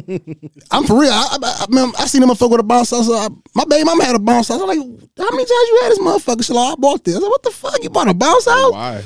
I'm 0.71 0.85
for 0.85 1.01
real. 1.01 1.11
I, 1.13 1.39
I, 1.43 1.65
I, 1.65 1.67
man, 1.71 1.93
I 1.99 2.07
seen 2.07 2.21
them 2.21 2.31
motherfucker 2.31 2.51
with 2.51 2.61
a 2.61 2.65
bounce 2.65 2.91
house. 2.91 3.09
I, 3.11 3.29
my 3.55 3.65
baby 3.65 3.85
mama 3.85 4.05
had 4.05 4.15
a 4.17 4.19
bounce 4.19 4.49
house. 4.49 4.61
I'm 4.61 4.67
like, 4.69 4.79
how 4.79 5.31
many 5.31 5.45
times 5.45 5.49
you 5.51 5.81
had 5.83 5.91
this 5.93 5.99
motherfucker? 5.99 6.39
She's 6.45 6.51
like, 6.51 6.73
I 6.73 6.75
bought 6.79 7.05
this. 7.05 7.17
I 7.17 7.21
said, 7.21 7.27
what 7.29 7.43
the 7.43 7.51
fuck? 7.51 7.83
You 7.83 7.91
bought 7.91 8.09
a 8.09 8.15
bounce 8.15 8.45
house? 8.47 8.73
Why? 8.73 9.03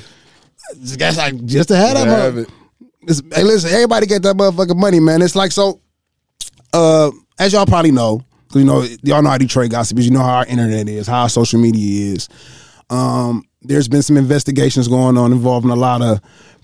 Just 0.83 0.98
guess 0.98 1.16
like 1.16 1.44
just 1.46 1.68
to 1.68 1.76
have 1.76 1.94
that. 1.94 2.46
It. 3.02 3.10
It's- 3.10 3.22
hey, 3.34 3.44
listen, 3.44 3.70
everybody 3.70 4.06
get 4.06 4.22
that 4.22 4.36
motherfucking 4.36 4.76
money, 4.76 5.00
man. 5.00 5.22
It's 5.22 5.36
like 5.36 5.52
so. 5.52 5.80
Uh, 6.72 7.10
as 7.38 7.52
y'all 7.52 7.66
probably 7.66 7.90
know, 7.90 8.22
because 8.46 8.60
you 8.60 8.66
know 8.66 8.82
y'all 9.02 9.22
know 9.22 9.30
how 9.30 9.38
Detroit 9.38 9.70
gossip 9.70 9.98
is. 9.98 10.06
You 10.06 10.12
know 10.12 10.20
how 10.20 10.36
our 10.38 10.46
internet 10.46 10.88
is, 10.88 11.06
how 11.06 11.22
our 11.22 11.28
social 11.28 11.60
media 11.60 12.14
is. 12.14 12.28
Um, 12.90 13.44
there's 13.62 13.88
been 13.88 14.02
some 14.02 14.16
investigations 14.16 14.88
going 14.88 15.16
on 15.16 15.32
involving 15.32 15.70
a 15.70 15.76
lot 15.76 16.02
of 16.02 16.20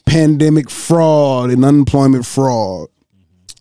pandemic 0.06 0.70
fraud 0.70 1.50
and 1.50 1.64
unemployment 1.64 2.24
fraud. 2.26 2.88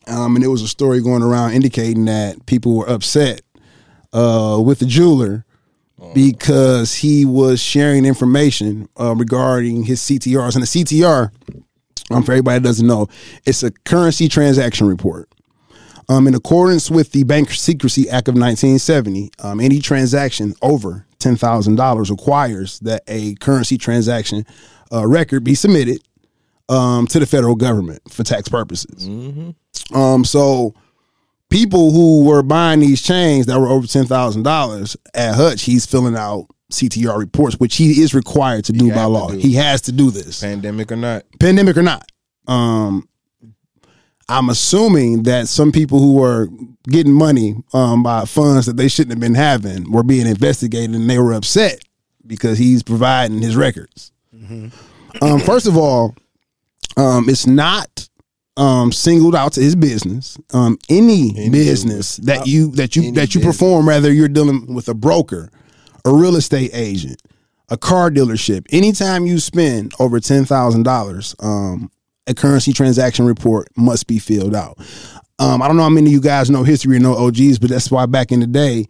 Um, 0.08 0.36
and 0.36 0.44
there 0.44 0.52
was 0.52 0.62
a 0.62 0.68
story 0.68 1.02
going 1.02 1.24
around 1.24 1.54
indicating 1.54 2.06
that 2.06 2.46
people 2.46 2.76
were 2.76 2.88
upset 2.90 3.42
uh, 4.14 4.62
with 4.64 4.80
the 4.80 4.86
jeweler 4.86 5.44
because 6.14 6.94
he 6.94 7.26
was 7.26 7.60
sharing 7.60 8.06
information 8.06 8.88
uh, 9.00 9.16
regarding 9.16 9.84
his 9.84 10.02
CTRs. 10.02 10.54
And 10.56 10.62
the 10.64 10.68
CTR, 10.68 11.32
um, 12.12 12.24
for 12.24 12.32
everybody 12.34 12.60
that 12.60 12.68
doesn't 12.68 12.88
know, 12.88 13.08
it's 13.46 13.64
a 13.64 13.72
currency 13.72 14.28
transaction 14.28 14.88
report. 14.88 15.30
Um, 16.08 16.28
in 16.28 16.36
accordance 16.36 16.92
with 16.92 17.12
the 17.14 17.24
Bank 17.24 17.50
Secrecy 17.52 18.10
Act 18.10 18.28
of 18.28 18.36
1970, 18.36 19.32
um, 19.40 19.60
any 19.60 19.80
transaction 19.80 20.54
over 20.62 21.08
$10,000 21.20 22.10
requires 22.12 22.80
that 22.82 23.02
a 23.08 23.34
currency 23.36 23.78
transaction 23.78 24.46
uh, 24.92 25.08
record 25.08 25.44
be 25.44 25.56
submitted 25.56 26.00
um, 26.70 27.08
to 27.08 27.20
the 27.20 27.26
federal 27.26 27.56
government 27.56 28.02
for 28.10 28.24
tax 28.24 28.48
purposes. 28.48 29.08
Um, 29.94 30.24
so 30.26 30.76
people 31.50 31.92
who 31.92 32.26
were 32.26 32.44
buying 32.44 32.80
these 32.82 33.02
chains 33.02 33.46
that 33.48 33.60
were 33.60 33.68
over 33.68 33.86
ten 33.88 34.06
thousand 34.06 34.44
dollars 34.44 34.98
at 35.14 35.36
Hutch, 35.36 35.64
he's 35.64 35.86
filling 35.86 36.16
out 36.16 36.48
CTR 36.72 37.18
reports, 37.18 37.56
which 37.60 37.76
he 37.76 38.02
is 38.02 38.14
required 38.14 38.66
to 38.66 38.74
do 38.74 38.92
by 38.94 39.04
law. 39.04 39.30
do. 39.30 39.38
He 39.38 39.54
has 39.54 39.82
to 39.84 39.92
do 39.92 40.10
this, 40.12 40.42
Pandemic 40.42 40.92
or 40.92 40.96
not? 40.96 41.24
pandemic 41.40 41.78
or 41.78 41.84
not. 41.84 42.12
Um, 42.48 43.08
I'm 44.28 44.50
assuming 44.50 45.24
that 45.24 45.48
some 45.48 45.72
people 45.72 46.00
who 46.00 46.16
were 46.16 46.48
getting 46.88 47.14
money 47.14 47.56
um, 47.74 48.02
by 48.02 48.26
funds 48.26 48.66
that 48.66 48.76
they 48.78 48.88
shouldn't 48.88 49.12
have 49.12 49.20
been 49.20 49.36
having 49.36 49.92
were 49.92 50.04
being 50.04 50.26
investigated, 50.26 50.96
and 50.96 51.08
they 51.10 51.20
were 51.20 51.34
upset 51.34 51.80
because 52.26 52.58
he's 52.58 52.82
providing 52.82 53.40
his 53.40 53.56
records. 53.56 54.12
Um, 55.22 55.40
first 55.42 55.68
of 55.68 55.78
all, 55.78 56.16
um, 56.98 57.30
it's 57.30 57.46
not 57.46 58.10
um, 58.58 58.92
singled 58.92 59.36
out 59.36 59.54
to 59.54 59.62
his 59.62 59.76
business. 59.76 60.38
Um, 60.54 60.78
any, 60.90 61.32
Any 61.38 61.50
business 61.52 62.18
that 62.18 62.48
you 62.48 62.72
that 62.72 62.96
you 62.96 63.04
Any 63.04 63.12
that 63.12 63.36
you 63.36 63.42
business. 63.42 63.58
perform, 63.58 63.88
rather 63.88 64.12
you're 64.12 64.28
dealing 64.28 64.74
with 64.74 64.88
a 64.90 64.94
broker, 64.96 65.52
a 66.06 66.14
real 66.14 66.36
estate 66.36 66.72
agent, 66.74 67.22
a 67.70 67.78
car 67.78 68.10
dealership, 68.12 68.66
anytime 68.72 69.26
you 69.26 69.40
spend 69.40 69.94
over 70.00 70.20
ten 70.20 70.46
thousand 70.46 70.84
dollars, 70.84 71.36
um, 71.40 71.92
a 72.28 72.34
currency 72.34 72.72
transaction 72.74 73.26
report 73.26 73.68
must 73.76 74.08
be 74.08 74.20
filled 74.20 74.56
out. 74.56 74.78
Um, 75.40 75.62
I 75.62 75.68
don't 75.68 75.76
know 75.76 75.84
how 75.84 75.90
many 75.90 76.08
of 76.08 76.14
you 76.14 76.22
guys 76.22 76.50
know 76.50 76.64
history 76.64 76.96
or 76.96 77.00
know 77.00 77.16
OGs, 77.16 77.60
but 77.60 77.70
that's 77.70 77.92
why 77.92 78.06
back 78.06 78.32
in 78.32 78.40
the 78.40 78.48
day, 78.48 78.86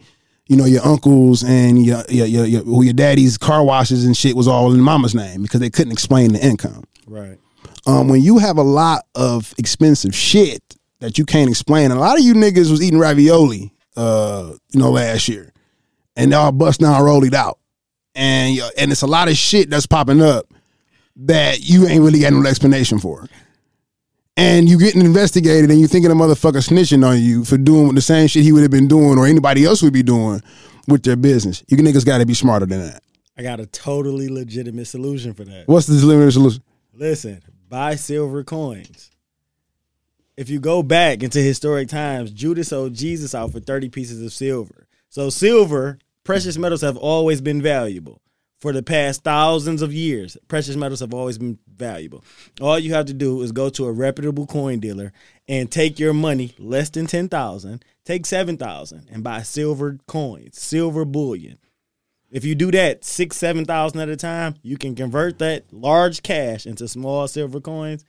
you 0.48 0.56
know, 0.56 0.66
your 0.66 0.86
uncles 0.86 1.44
and 1.44 1.84
your 1.84 2.04
your 2.10 2.28
your, 2.28 2.46
your, 2.46 2.84
your 2.84 2.94
daddy's 2.94 3.38
car 3.38 3.64
washes 3.64 4.06
and 4.06 4.16
shit 4.16 4.36
was 4.36 4.48
all 4.48 4.72
in 4.74 4.80
mama's 4.80 5.16
name 5.16 5.42
because 5.42 5.60
they 5.60 5.70
couldn't 5.72 5.92
explain 5.94 6.34
the 6.34 6.46
income 6.46 6.84
Right. 7.08 7.40
um, 7.88 8.10
when 8.10 8.22
you 8.22 8.38
have 8.38 8.58
a 8.58 8.62
lot 8.64 9.06
of 9.16 9.54
expensive 9.58 10.14
shit 10.14 10.62
that 11.00 11.18
you 11.18 11.26
can't 11.26 11.50
explain, 11.50 11.92
a 11.92 11.96
lot 11.96 12.18
of 12.18 12.24
you 12.24 12.34
niggas 12.36 12.70
was 12.72 12.82
eating 12.84 13.00
ravioli, 13.00 13.74
uh, 13.98 14.54
you 14.72 14.80
know, 14.80 14.92
last 14.92 15.28
year, 15.28 15.52
and 16.16 16.32
they 16.32 16.36
all 16.36 16.52
bust 16.52 16.80
down 16.80 17.04
rolled 17.04 17.34
out, 17.34 17.60
and 18.14 18.60
and 18.78 18.92
it's 18.92 19.02
a 19.02 19.08
lot 19.08 19.28
of 19.28 19.36
shit 19.36 19.70
that's 19.70 19.86
popping 19.86 20.22
up 20.22 20.48
that 21.18 21.68
you 21.68 21.88
ain't 21.88 22.02
really 22.04 22.20
got 22.20 22.34
no 22.34 22.48
explanation 22.48 23.00
for, 23.00 23.28
and 24.38 24.68
you 24.68 24.78
getting 24.78 25.02
investigated, 25.02 25.70
and 25.70 25.80
you 25.80 25.88
thinking 25.88 26.12
a 26.12 26.16
motherfucker 26.16 26.66
snitching 26.68 27.08
on 27.08 27.22
you 27.22 27.46
for 27.46 27.58
doing 27.58 27.96
the 27.96 28.02
same 28.02 28.28
shit 28.28 28.44
he 28.44 28.52
would 28.52 28.62
have 28.62 28.72
been 28.72 28.88
doing 28.88 29.18
or 29.18 29.26
anybody 29.26 29.66
else 29.66 29.82
would 29.82 29.94
be 29.94 30.04
doing 30.04 30.42
with 30.88 31.04
their 31.04 31.16
business. 31.16 31.64
You 31.68 31.78
niggas 31.78 32.06
got 32.06 32.20
to 32.20 32.26
be 32.26 32.34
smarter 32.34 32.66
than 32.66 32.82
that. 32.82 33.02
I 33.38 33.44
got 33.44 33.60
a 33.60 33.66
totally 33.66 34.30
legitimate 34.30 34.86
solution 34.86 35.34
for 35.34 35.44
that. 35.44 35.68
What's 35.68 35.88
the 35.88 35.94
limited 35.94 36.32
solution? 36.32 36.64
Listen, 36.94 37.42
buy 37.68 37.96
silver 37.96 38.44
coins. 38.44 39.12
If 40.38 40.50
you 40.50 40.60
go 40.60 40.84
back 40.84 41.24
into 41.24 41.40
historic 41.40 41.88
times, 41.90 42.32
Judas 42.32 42.70
sold 42.70 42.94
Jesus 42.94 43.34
out 43.34 43.52
for 43.52 43.60
30 43.60 43.90
pieces 43.90 44.22
of 44.22 44.34
silver. 44.34 44.88
So, 45.10 45.30
silver, 45.30 45.98
precious 46.26 46.58
metals 46.58 46.82
have 46.82 46.98
always 46.98 47.40
been 47.40 47.62
valuable. 47.62 48.22
For 48.60 48.74
the 48.74 48.84
past 48.84 49.24
thousands 49.24 49.82
of 49.82 49.94
years, 49.94 50.38
precious 50.48 50.76
metals 50.76 51.02
have 51.02 51.14
always 51.14 51.38
been 51.38 51.60
valuable. 51.78 52.24
All 52.60 52.80
you 52.80 52.94
have 52.94 53.06
to 53.06 53.14
do 53.14 53.42
is 53.42 53.52
go 53.52 53.70
to 53.70 53.86
a 53.86 53.92
reputable 53.92 54.48
coin 54.48 54.80
dealer 54.80 55.14
and 55.48 55.72
take 55.72 56.00
your 56.00 56.14
money, 56.14 56.56
less 56.58 56.90
than 56.90 57.06
10,000, 57.06 57.86
take 58.06 58.26
7,000 58.26 59.08
and 59.12 59.24
buy 59.24 59.44
silver 59.44 60.00
coins, 60.08 60.60
silver 60.60 61.06
bullion. 61.06 61.60
If 62.32 62.44
you 62.44 62.56
do 62.56 62.72
that 62.72 63.06
six, 63.06 63.38
seven 63.38 63.64
thousand 63.66 64.02
at 64.02 64.10
a 64.10 64.18
time, 64.18 64.56
you 64.62 64.78
can 64.78 64.96
convert 64.96 65.40
that 65.40 65.72
large 65.72 66.22
cash 66.22 66.66
into 66.66 66.88
small 66.88 67.28
silver 67.28 67.62
coins, 67.62 68.04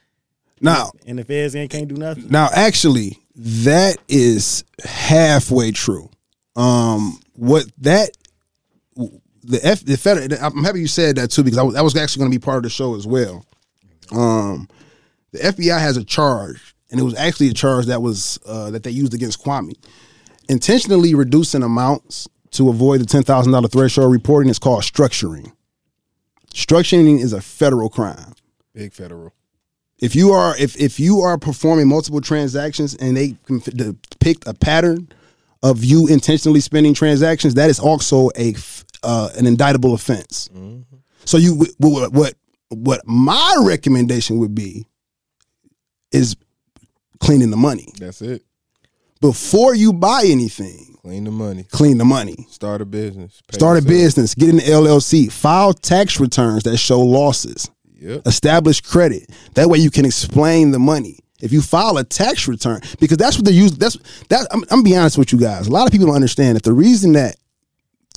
Now, 0.61 0.91
and 1.07 1.19
the 1.19 1.25
feds 1.25 1.55
ain't 1.55 1.71
can't 1.71 1.87
do 1.87 1.97
nothing. 1.97 2.29
Now, 2.29 2.49
actually, 2.53 3.19
that 3.37 3.99
is 4.09 4.65
halfway 4.83 5.71
true. 5.71 6.11
Um, 6.57 7.21
what 7.37 7.67
that 7.79 8.11
the 9.43 9.61
F 9.63 9.81
the 9.85 9.97
federal. 9.97 10.29
I'm 10.43 10.65
happy 10.65 10.81
you 10.81 10.89
said 10.89 11.17
that 11.17 11.31
too 11.31 11.43
because 11.45 11.59
I 11.59 11.63
was, 11.63 11.75
that 11.75 11.85
was 11.85 11.97
actually 11.97 12.21
going 12.21 12.33
to 12.33 12.39
be 12.39 12.45
part 12.45 12.59
of 12.59 12.63
the 12.65 12.71
show 12.71 12.95
as 12.97 13.07
well. 13.07 13.45
Um, 14.13 14.69
the 15.33 15.39
FBI 15.39 15.79
has 15.79 15.97
a 15.97 16.05
charge, 16.05 16.75
and 16.91 17.01
it 17.01 17.03
was 17.03 17.15
actually 17.17 17.49
a 17.49 17.55
charge 17.55 17.87
that 17.87 18.03
was 18.03 18.39
uh, 18.47 18.71
that 18.71 18.83
they 18.83 18.91
used 18.91 19.15
against 19.15 19.43
Kwame, 19.45 19.73
intentionally 20.49 21.15
reducing 21.15 21.63
amounts 21.63 22.29
to 22.53 22.69
avoid 22.69 23.01
the 23.01 23.07
ten 23.07 23.23
thousand 23.23 23.53
dollar 23.53 23.69
threshold 23.69 24.13
reporting. 24.13 24.51
is 24.51 24.59
called 24.59 24.83
structuring. 24.83 25.53
Structuring 26.55 27.21
is 27.21 27.33
a 27.35 27.41
federal 27.43 27.91
crime 27.91 28.33
Big 28.73 28.93
federal. 28.95 29.33
if 30.01 30.15
you 30.17 30.31
are 30.33 30.57
if 30.57 30.75
if 30.81 30.99
you 30.99 31.21
are 31.21 31.37
performing 31.37 31.87
multiple 31.89 32.21
transactions 32.23 32.95
and 32.95 33.17
they 33.17 33.37
can 33.45 33.59
f- 33.59 33.75
depict 33.75 34.47
a 34.47 34.55
pattern 34.55 35.09
of 35.71 35.85
you 35.85 36.07
intentionally 36.07 36.61
spending 36.61 36.95
transactions, 36.95 37.55
that 37.55 37.71
is 37.71 37.81
also 37.81 38.31
a 38.37 38.55
uh, 39.03 39.31
an 39.37 39.47
indictable 39.47 39.95
offense. 39.95 40.49
So 41.25 41.39
you 41.39 41.67
what 41.79 42.13
what 42.13 42.35
what 42.69 43.01
my 43.07 43.57
recommendation 43.65 44.39
would 44.39 44.55
be 44.55 44.87
is 46.13 46.37
cleaning 47.21 47.51
the 47.51 47.57
money 47.57 47.89
That's 47.99 48.23
it. 48.23 48.43
before 49.21 49.75
you 49.75 49.93
buy 49.93 50.23
anything. 50.27 50.99
Clean 51.03 51.25
the 51.25 51.31
money. 51.31 51.65
Clean 51.71 51.99
the 51.99 52.05
money. 52.05 52.47
Start 52.51 52.81
a 52.81 52.85
business. 52.85 53.41
Start 53.53 53.79
a 53.79 53.83
business. 53.83 54.35
Get 54.35 54.49
an 54.51 54.59
LLC. 54.59 55.31
File 55.31 55.73
tax 55.73 56.19
returns 56.19 56.65
that 56.65 56.77
show 56.79 57.01
losses. 57.01 57.71
Yep. 57.99 58.27
establish 58.27 58.83
credit. 58.83 59.31
That 59.55 59.71
way 59.71 59.79
you 59.79 59.91
can 59.91 60.05
explain 60.05 60.71
the 60.71 60.79
money. 60.79 61.19
If 61.47 61.53
you 61.53 61.63
file 61.63 61.97
a 61.97 62.05
tax 62.05 62.47
return, 62.47 62.81
because 63.01 63.17
that's 63.17 63.37
what 63.37 63.47
they 63.47 63.53
use. 63.53 63.73
That's 63.73 63.97
that. 64.29 64.47
I'm, 64.51 64.63
I'm 64.65 64.69
gonna 64.69 64.83
be 64.83 64.97
honest 64.97 65.17
with 65.17 65.33
you 65.33 65.39
guys. 65.39 65.67
A 65.67 65.71
lot 65.71 65.87
of 65.87 65.93
people 65.93 66.07
don't 66.07 66.17
understand 66.17 66.57
that 66.57 66.65
the 66.65 66.75
reason 66.75 67.13
that 67.13 67.37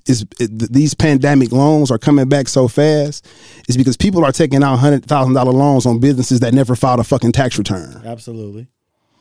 is 0.08 0.24
it, 0.40 0.48
th- 0.60 0.72
these 0.72 0.94
pandemic 0.94 1.52
loans 1.52 1.92
are 1.92 1.98
coming 1.98 2.28
back 2.28 2.48
so 2.48 2.68
fast 2.68 3.28
is 3.68 3.78
because 3.78 3.96
people 3.96 4.26
are 4.26 4.32
taking 4.32 4.64
out 4.64 4.78
hundred 4.78 5.06
thousand 5.06 5.34
dollar 5.34 5.52
loans 5.52 5.86
on 5.86 6.00
businesses 6.00 6.40
that 6.42 6.54
never 6.54 6.76
filed 6.76 7.00
a 7.00 7.04
fucking 7.04 7.32
tax 7.32 7.58
return. 7.58 8.02
Absolutely. 8.06 8.68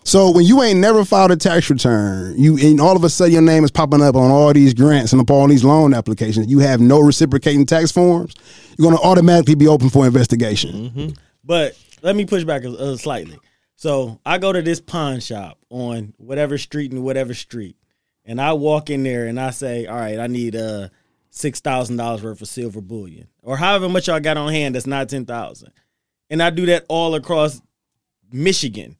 So 0.05 0.31
when 0.31 0.47
you 0.47 0.63
ain't 0.63 0.79
never 0.79 1.05
filed 1.05 1.33
a 1.33 1.37
tax 1.37 1.69
return, 1.69 2.35
you 2.39 2.57
and 2.57 2.81
all 2.81 2.97
of 2.97 3.05
a 3.05 3.11
sudden 3.11 3.33
your 3.33 3.43
name 3.43 3.63
is 3.63 3.71
popping 3.71 4.01
up 4.01 4.17
on 4.17 4.31
all 4.31 4.53
these 4.55 4.73
grants 4.73 5.13
and 5.13 5.21
upon 5.21 5.37
all 5.37 5.49
these 5.49 5.65
loan 5.65 5.93
applications, 5.93 6.47
you 6.47 6.61
have 6.61 6.81
no 6.81 6.99
reciprocating 6.99 7.67
tax 7.67 7.93
forms. 7.93 8.35
You're 8.79 8.91
gonna 8.91 9.03
automatically 9.03 9.55
be 9.55 9.69
open 9.69 9.91
for 9.91 10.07
investigation. 10.07 10.73
Mm-hmm. 10.73 11.09
But 11.45 11.77
let 12.03 12.17
me 12.17 12.25
push 12.25 12.45
back 12.45 12.63
slightly. 12.97 13.39
So 13.79 14.21
I 14.27 14.39
go 14.39 14.53
to 14.53 14.61
this 14.61 14.81
pawn 14.81 15.21
shop 15.21 15.57
on 15.71 16.13
whatever 16.19 16.59
street 16.59 16.91
and 16.91 17.05
whatever 17.05 17.33
street, 17.33 17.77
and 18.25 18.41
I 18.41 18.53
walk 18.55 18.91
in 18.91 19.05
there 19.05 19.29
and 19.29 19.39
I 19.39 19.51
say, 19.51 19.87
"All 19.87 19.95
right, 19.97 20.19
I 20.19 20.27
need 20.27 20.57
uh 20.57 20.89
six 21.31 21.61
thousand 21.61 21.97
dollars 21.97 22.25
worth 22.25 22.43
of 22.43 22.49
silver 22.49 22.81
bullion, 22.81 23.29
or 23.41 23.57
however 23.57 23.89
much 23.89 24.09
y'all 24.09 24.19
got 24.19 24.37
on 24.37 24.53
hand 24.53 24.75
that's 24.75 24.89
not 24.89 25.09
ten 25.09 25.25
thousand, 25.25 25.71
and 26.29 26.43
I 26.43 26.51
do 26.51 26.67
that 26.67 26.87
all 26.89 27.15
across 27.15 27.63
Michigan. 28.33 28.97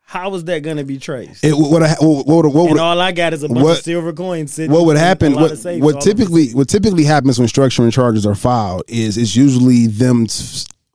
How 0.00 0.34
is 0.36 0.44
that 0.44 0.62
going 0.62 0.78
to 0.78 0.84
be 0.84 0.96
traced? 0.96 1.44
It 1.44 1.52
what 1.52 1.82
what 1.82 1.98
what, 2.00 2.26
what, 2.26 2.54
what, 2.54 2.70
and 2.70 2.80
all 2.80 2.98
I 2.98 3.12
got 3.12 3.34
is 3.34 3.42
a 3.42 3.48
bunch 3.48 3.62
what- 3.62 3.76
of 3.76 3.84
silver 3.84 4.14
coins 4.14 4.54
sitting. 4.54 4.72
what 4.72 4.86
would 4.86 4.96
happen? 4.96 5.34
What, 5.34 5.58
safes 5.58 5.84
what 5.84 6.00
typically 6.00 6.52
what 6.52 6.66
typically 6.66 7.04
happens 7.04 7.38
when 7.38 7.46
structuring 7.46 7.92
charges 7.92 8.24
are 8.24 8.34
filed 8.34 8.84
is 8.88 9.18
it's 9.18 9.36
usually 9.36 9.86
them 9.86 10.20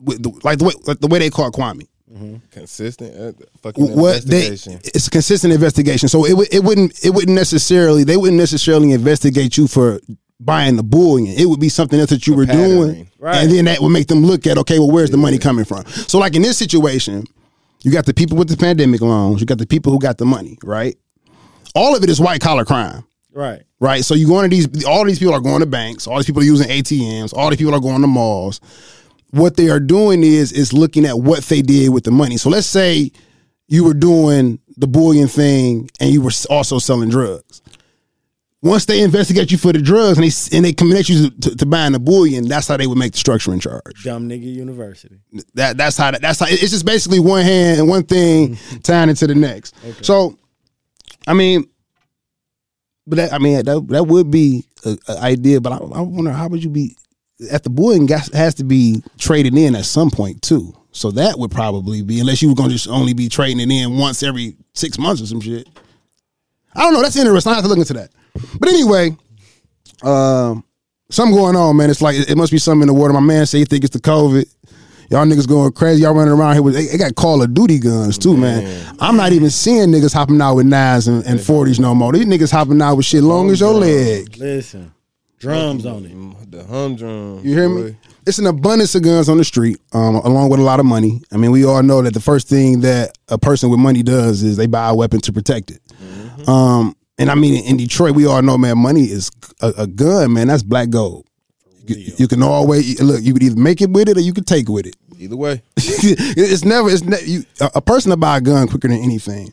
like 0.02 0.58
the 0.58 0.65
way 0.65 0.73
like 0.88 0.99
the 0.99 1.08
way 1.08 1.19
they 1.19 1.30
caught 1.30 1.54
Kwame. 1.54 1.88
Consistent. 2.52 3.15
Uh, 3.15 3.45
fucking 3.62 3.95
What 3.95 4.23
they 4.26 4.47
investigation. 4.47 4.82
it's 4.84 5.08
a 5.08 5.10
consistent 5.10 5.54
investigation. 5.54 6.10
So 6.10 6.26
it 6.26 6.34
would 6.34 6.54
it 6.54 6.63
wouldn't 6.63 7.04
it 7.04 7.10
wouldn't 7.10 7.36
necessarily 7.36 8.04
they 8.04 8.17
wouldn't 8.17 8.38
necessarily 8.38 8.91
investigate 8.91 9.58
you 9.58 9.67
for 9.67 9.99
buying 10.39 10.76
the 10.76 10.84
bullion. 10.84 11.36
It 11.38 11.45
would 11.45 11.60
be 11.60 11.69
something 11.69 11.99
else 11.99 12.10
that 12.12 12.28
you 12.28 12.36
were 12.36 12.45
doing. 12.45 13.10
Right. 13.17 13.38
and 13.38 13.52
then 13.52 13.65
that 13.65 13.80
would 13.80 13.89
make 13.89 14.08
them 14.08 14.19
look 14.23 14.45
at 14.45 14.58
okay, 14.60 14.78
well, 14.80 14.91
where's 14.91 15.10
the 15.10 15.17
money 15.17 15.38
coming 15.38 15.65
from? 15.65 15.86
So 15.86 16.19
like 16.19 16.36
in 16.36 16.41
this 16.41 16.58
situation, 16.58 17.23
you 17.82 17.91
got 17.91 18.06
the 18.06 18.13
people 18.13 18.38
with 18.38 18.49
the 18.49 18.58
pandemic 18.58 19.02
loans, 19.02 19.39
you 19.41 19.47
got 19.47 19.58
the 19.58 19.65
people 19.65 19.91
who 19.91 19.99
got 19.99 20.17
the 20.17 20.26
money, 20.26 20.58
right? 20.63 20.95
All 21.76 21.95
of 21.95 22.04
it 22.04 22.10
is 22.10 22.19
white 22.19 22.41
collar 22.41 22.65
crime. 22.65 23.04
right. 23.34 23.63
right? 23.80 24.06
So 24.06 24.13
you 24.13 24.28
go 24.28 24.41
into 24.41 24.56
these, 24.56 24.86
all 24.86 25.04
these 25.06 25.17
people 25.19 25.34
are 25.34 25.41
going 25.41 25.62
to 25.62 25.65
banks, 25.65 26.06
all 26.06 26.17
these 26.17 26.26
people 26.26 26.41
are 26.43 26.45
using 26.45 26.69
ATMs, 26.69 27.34
all 27.34 27.49
these 27.49 27.58
people 27.58 27.73
are 27.73 27.80
going 27.82 28.02
to 28.02 28.08
malls. 28.08 28.62
What 29.33 29.57
they 29.57 29.69
are 29.69 29.79
doing 29.79 30.23
is 30.23 30.51
is 30.51 30.73
looking 30.73 31.05
at 31.05 31.17
what 31.17 31.41
they 31.45 31.63
did 31.63 31.89
with 31.89 32.03
the 32.03 32.11
money. 32.11 32.37
So 32.37 32.51
let's 32.51 32.67
say 32.67 33.11
you 33.67 33.83
were 33.83 33.95
doing 33.95 34.59
the 34.77 34.85
bullion 34.85 35.27
thing 35.27 35.89
and 35.99 36.11
you 36.11 36.21
were 36.21 36.29
also 36.51 36.77
selling 36.77 37.09
drugs. 37.09 37.63
Once 38.61 38.85
they 38.85 39.01
investigate 39.01 39.51
you 39.51 39.57
for 39.57 39.73
the 39.73 39.81
drugs 39.81 40.19
and 40.19 40.27
they 40.27 40.55
and 40.55 40.63
they 40.63 40.71
connect 40.71 41.09
you 41.09 41.31
to, 41.31 41.55
to 41.55 41.65
buying 41.65 41.93
the 41.93 41.99
bullion, 41.99 42.47
that's 42.47 42.67
how 42.67 42.77
they 42.77 42.85
would 42.85 42.97
make 42.99 43.13
the 43.13 43.17
structuring 43.17 43.59
charge. 43.59 44.03
Dumb 44.03 44.29
nigga 44.29 44.43
university. 44.43 45.19
That 45.55 45.77
that's 45.77 45.97
how 45.97 46.11
that, 46.11 46.21
that's 46.21 46.39
how 46.39 46.45
it's 46.47 46.69
just 46.69 46.85
basically 46.85 47.19
one 47.19 47.41
hand 47.41 47.79
and 47.79 47.89
one 47.89 48.03
thing 48.03 48.55
tying 48.83 49.09
into 49.09 49.25
the 49.25 49.33
next. 49.33 49.73
So, 50.05 50.37
I 51.25 51.33
mean, 51.33 51.65
but 53.07 53.15
that, 53.15 53.33
I 53.33 53.39
mean 53.39 53.65
that 53.65 53.87
that 53.87 54.03
would 54.03 54.29
be 54.29 54.63
an 54.85 54.99
idea. 55.09 55.59
But 55.59 55.73
I, 55.73 55.77
I 55.77 56.01
wonder 56.01 56.31
how 56.31 56.47
would 56.49 56.63
you 56.63 56.69
be 56.69 56.95
at 57.51 57.63
the 57.63 57.69
bullion 57.69 58.05
gas 58.05 58.31
has 58.33 58.55
to 58.55 58.63
be 58.63 59.01
traded 59.17 59.57
in 59.57 59.75
at 59.75 59.85
some 59.85 60.09
point 60.09 60.41
too. 60.41 60.73
So 60.91 61.11
that 61.11 61.39
would 61.39 61.51
probably 61.51 62.03
be 62.03 62.19
unless 62.19 62.41
you 62.41 62.49
were 62.49 62.55
to 62.55 62.69
just 62.69 62.87
only 62.87 63.13
be 63.13 63.27
trading 63.27 63.59
it 63.59 63.73
in 63.73 63.97
once 63.97 64.21
every 64.21 64.55
six 64.73 64.99
months 64.99 65.21
or 65.21 65.25
some 65.25 65.41
shit. 65.41 65.67
I 66.75 66.81
don't 66.81 66.93
know. 66.93 67.01
That's 67.01 67.15
interesting. 67.15 67.51
I 67.51 67.55
have 67.55 67.63
to 67.63 67.69
look 67.69 67.79
into 67.79 67.93
that. 67.93 68.11
But 68.59 68.69
anyway, 68.69 69.15
um, 70.03 70.63
something 71.09 71.35
going 71.35 71.55
on, 71.55 71.75
man. 71.77 71.89
It's 71.89 72.01
like 72.01 72.15
it 72.17 72.35
must 72.37 72.51
be 72.51 72.57
something 72.57 72.81
in 72.83 72.87
the 72.87 72.93
water. 72.93 73.13
My 73.13 73.19
man 73.19 73.45
say 73.45 73.59
he 73.59 73.65
think 73.65 73.83
it's 73.83 73.93
the 73.93 73.99
COVID. 74.01 74.45
Y'all 75.09 75.25
niggas 75.25 75.47
going 75.47 75.71
crazy. 75.73 76.01
Y'all 76.03 76.13
running 76.15 76.33
around 76.33 76.53
here 76.53 76.63
with 76.63 76.73
they, 76.73 76.87
they 76.87 76.97
got 76.97 77.13
Call 77.15 77.41
of 77.43 77.53
Duty 77.53 77.77
guns 77.79 78.17
too, 78.17 78.35
man. 78.35 78.95
I'm 78.99 79.15
not 79.17 79.31
even 79.31 79.49
seeing 79.49 79.89
niggas 79.89 80.13
hopping 80.13 80.41
out 80.41 80.55
with 80.55 80.65
knives 80.65 81.07
and, 81.07 81.23
and 81.25 81.39
40s 81.39 81.79
no 81.79 81.93
more. 81.93 82.11
These 82.13 82.25
niggas 82.25 82.51
hopping 82.51 82.81
out 82.81 82.95
with 82.95 83.05
shit 83.05 83.21
long 83.21 83.49
as 83.51 83.59
your 83.59 83.73
leg. 83.73 84.35
Listen, 84.37 84.91
drums 85.43 85.86
on 85.86 86.06
it. 86.06 86.12
Mm, 86.13 86.51
The 86.51 86.63
humdrum. 86.63 87.39
You 87.43 87.53
hear 87.53 87.69
boy. 87.69 87.75
me? 87.84 87.95
It's 88.25 88.39
an 88.39 88.47
abundance 88.47 88.95
of 88.95 89.03
guns 89.03 89.27
on 89.29 89.38
the 89.38 89.43
street, 89.43 89.77
um, 89.91 90.15
along 90.15 90.49
with 90.49 90.60
a 90.60 90.63
lot 90.63 90.79
of 90.79 90.86
money. 90.86 91.21
I 91.32 91.38
mean, 91.38 91.51
we 91.51 91.65
all 91.65 91.84
know 91.84 92.01
that 92.01 92.13
the 92.13 92.21
first 92.21 92.47
thing 92.47 92.79
that 92.82 93.17
a 93.27 93.38
person 93.38 93.69
with 93.69 93.79
money 93.79 94.01
does 94.01 94.41
is 94.43 94.56
they 94.58 94.65
buy 94.67 94.88
a 94.89 94.95
weapon 94.95 95.19
to 95.21 95.34
protect 95.34 95.71
it. 95.71 95.82
Um, 96.47 96.95
and 97.17 97.29
I 97.29 97.36
mean, 97.36 97.63
in 97.65 97.77
Detroit, 97.77 98.15
we 98.15 98.25
all 98.25 98.41
know, 98.41 98.58
man, 98.58 98.77
money 98.77 99.03
is 99.03 99.29
a, 99.62 99.73
a 99.79 99.88
gun, 99.88 100.34
man. 100.34 100.47
That's 100.47 100.63
black 100.63 100.89
gold. 100.89 101.27
You, 101.86 102.13
you 102.17 102.27
can 102.29 102.41
always 102.41 103.01
look. 103.01 103.21
You 103.21 103.34
could 103.34 103.43
either 103.43 103.60
make 103.60 103.82
it 103.82 103.89
with 103.89 104.08
it 104.10 104.17
or 104.17 104.21
you 104.21 104.34
could 104.34 104.47
take 104.47 104.69
it 104.69 104.71
with 104.71 104.86
it. 104.86 104.95
Either 105.19 105.36
way. 105.36 105.62
it's 105.75 106.63
never. 106.65 106.89
It's 106.89 107.03
ne- 107.03 107.23
you, 107.25 107.43
a 107.62 107.71
a 107.75 107.82
person 107.82 108.12
to 108.12 108.17
buy 108.17 108.38
a 108.38 108.41
gun 108.41 108.67
quicker 108.69 108.88
than 108.88 108.99
anything. 109.03 109.51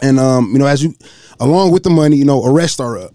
And 0.00 0.18
um, 0.20 0.50
you 0.52 0.58
know, 0.58 0.66
as 0.66 0.82
you, 0.84 0.94
along 1.40 1.72
with 1.72 1.82
the 1.82 1.90
money, 1.90 2.16
you 2.16 2.24
know, 2.24 2.44
arrests 2.44 2.78
are 2.80 2.96
up. 2.98 3.12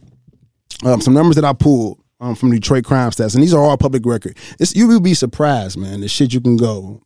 Um, 0.86 1.02
some 1.02 1.14
numbers 1.14 1.36
that 1.36 1.46
I 1.46 1.54
pulled 1.54 2.00
um, 2.20 2.36
from 2.36 2.52
Detroit 2.52 2.86
crime 2.86 3.12
stats, 3.12 3.36
and 3.36 3.44
these 3.44 3.54
are 3.54 3.64
all 3.64 3.78
public 3.78 4.06
record. 4.06 4.38
It's, 4.60 4.76
you 4.76 4.88
will 4.88 5.00
be 5.00 5.14
surprised, 5.14 5.78
man. 5.78 6.02
The 6.02 6.08
shit 6.08 6.34
you 6.34 6.42
can 6.42 6.58
go 6.58 7.02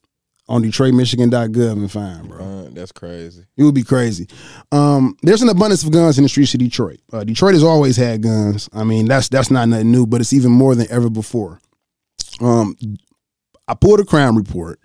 on 0.50 0.64
DetroitMichigan.gov 0.64 1.72
and 1.74 1.92
find, 1.92 2.30
bro. 2.30 2.40
Uh, 2.40 2.70
that's 2.72 2.92
crazy. 2.92 3.46
It 3.58 3.64
would 3.64 3.76
be 3.76 3.84
crazy. 3.84 4.28
Um, 4.72 5.18
there's 5.22 5.42
an 5.42 5.50
abundance 5.50 5.84
of 5.84 5.92
guns 5.92 6.18
in 6.18 6.24
the 6.24 6.30
streets 6.30 6.54
of 6.54 6.60
Detroit. 6.60 7.00
Uh, 7.12 7.24
Detroit 7.24 7.54
has 7.54 7.64
always 7.64 7.98
had 7.98 8.22
guns. 8.22 8.70
I 8.74 8.84
mean, 8.84 9.08
that's 9.08 9.28
that's 9.30 9.52
not 9.52 9.68
nothing 9.68 9.92
new, 9.92 10.06
but 10.06 10.22
it's 10.22 10.34
even 10.34 10.52
more 10.52 10.76
than 10.76 10.88
ever 10.90 11.10
before. 11.10 11.60
Um, 12.40 12.76
I 13.68 13.74
pulled 13.74 14.00
a 14.00 14.06
crime 14.06 14.38
report. 14.38 14.80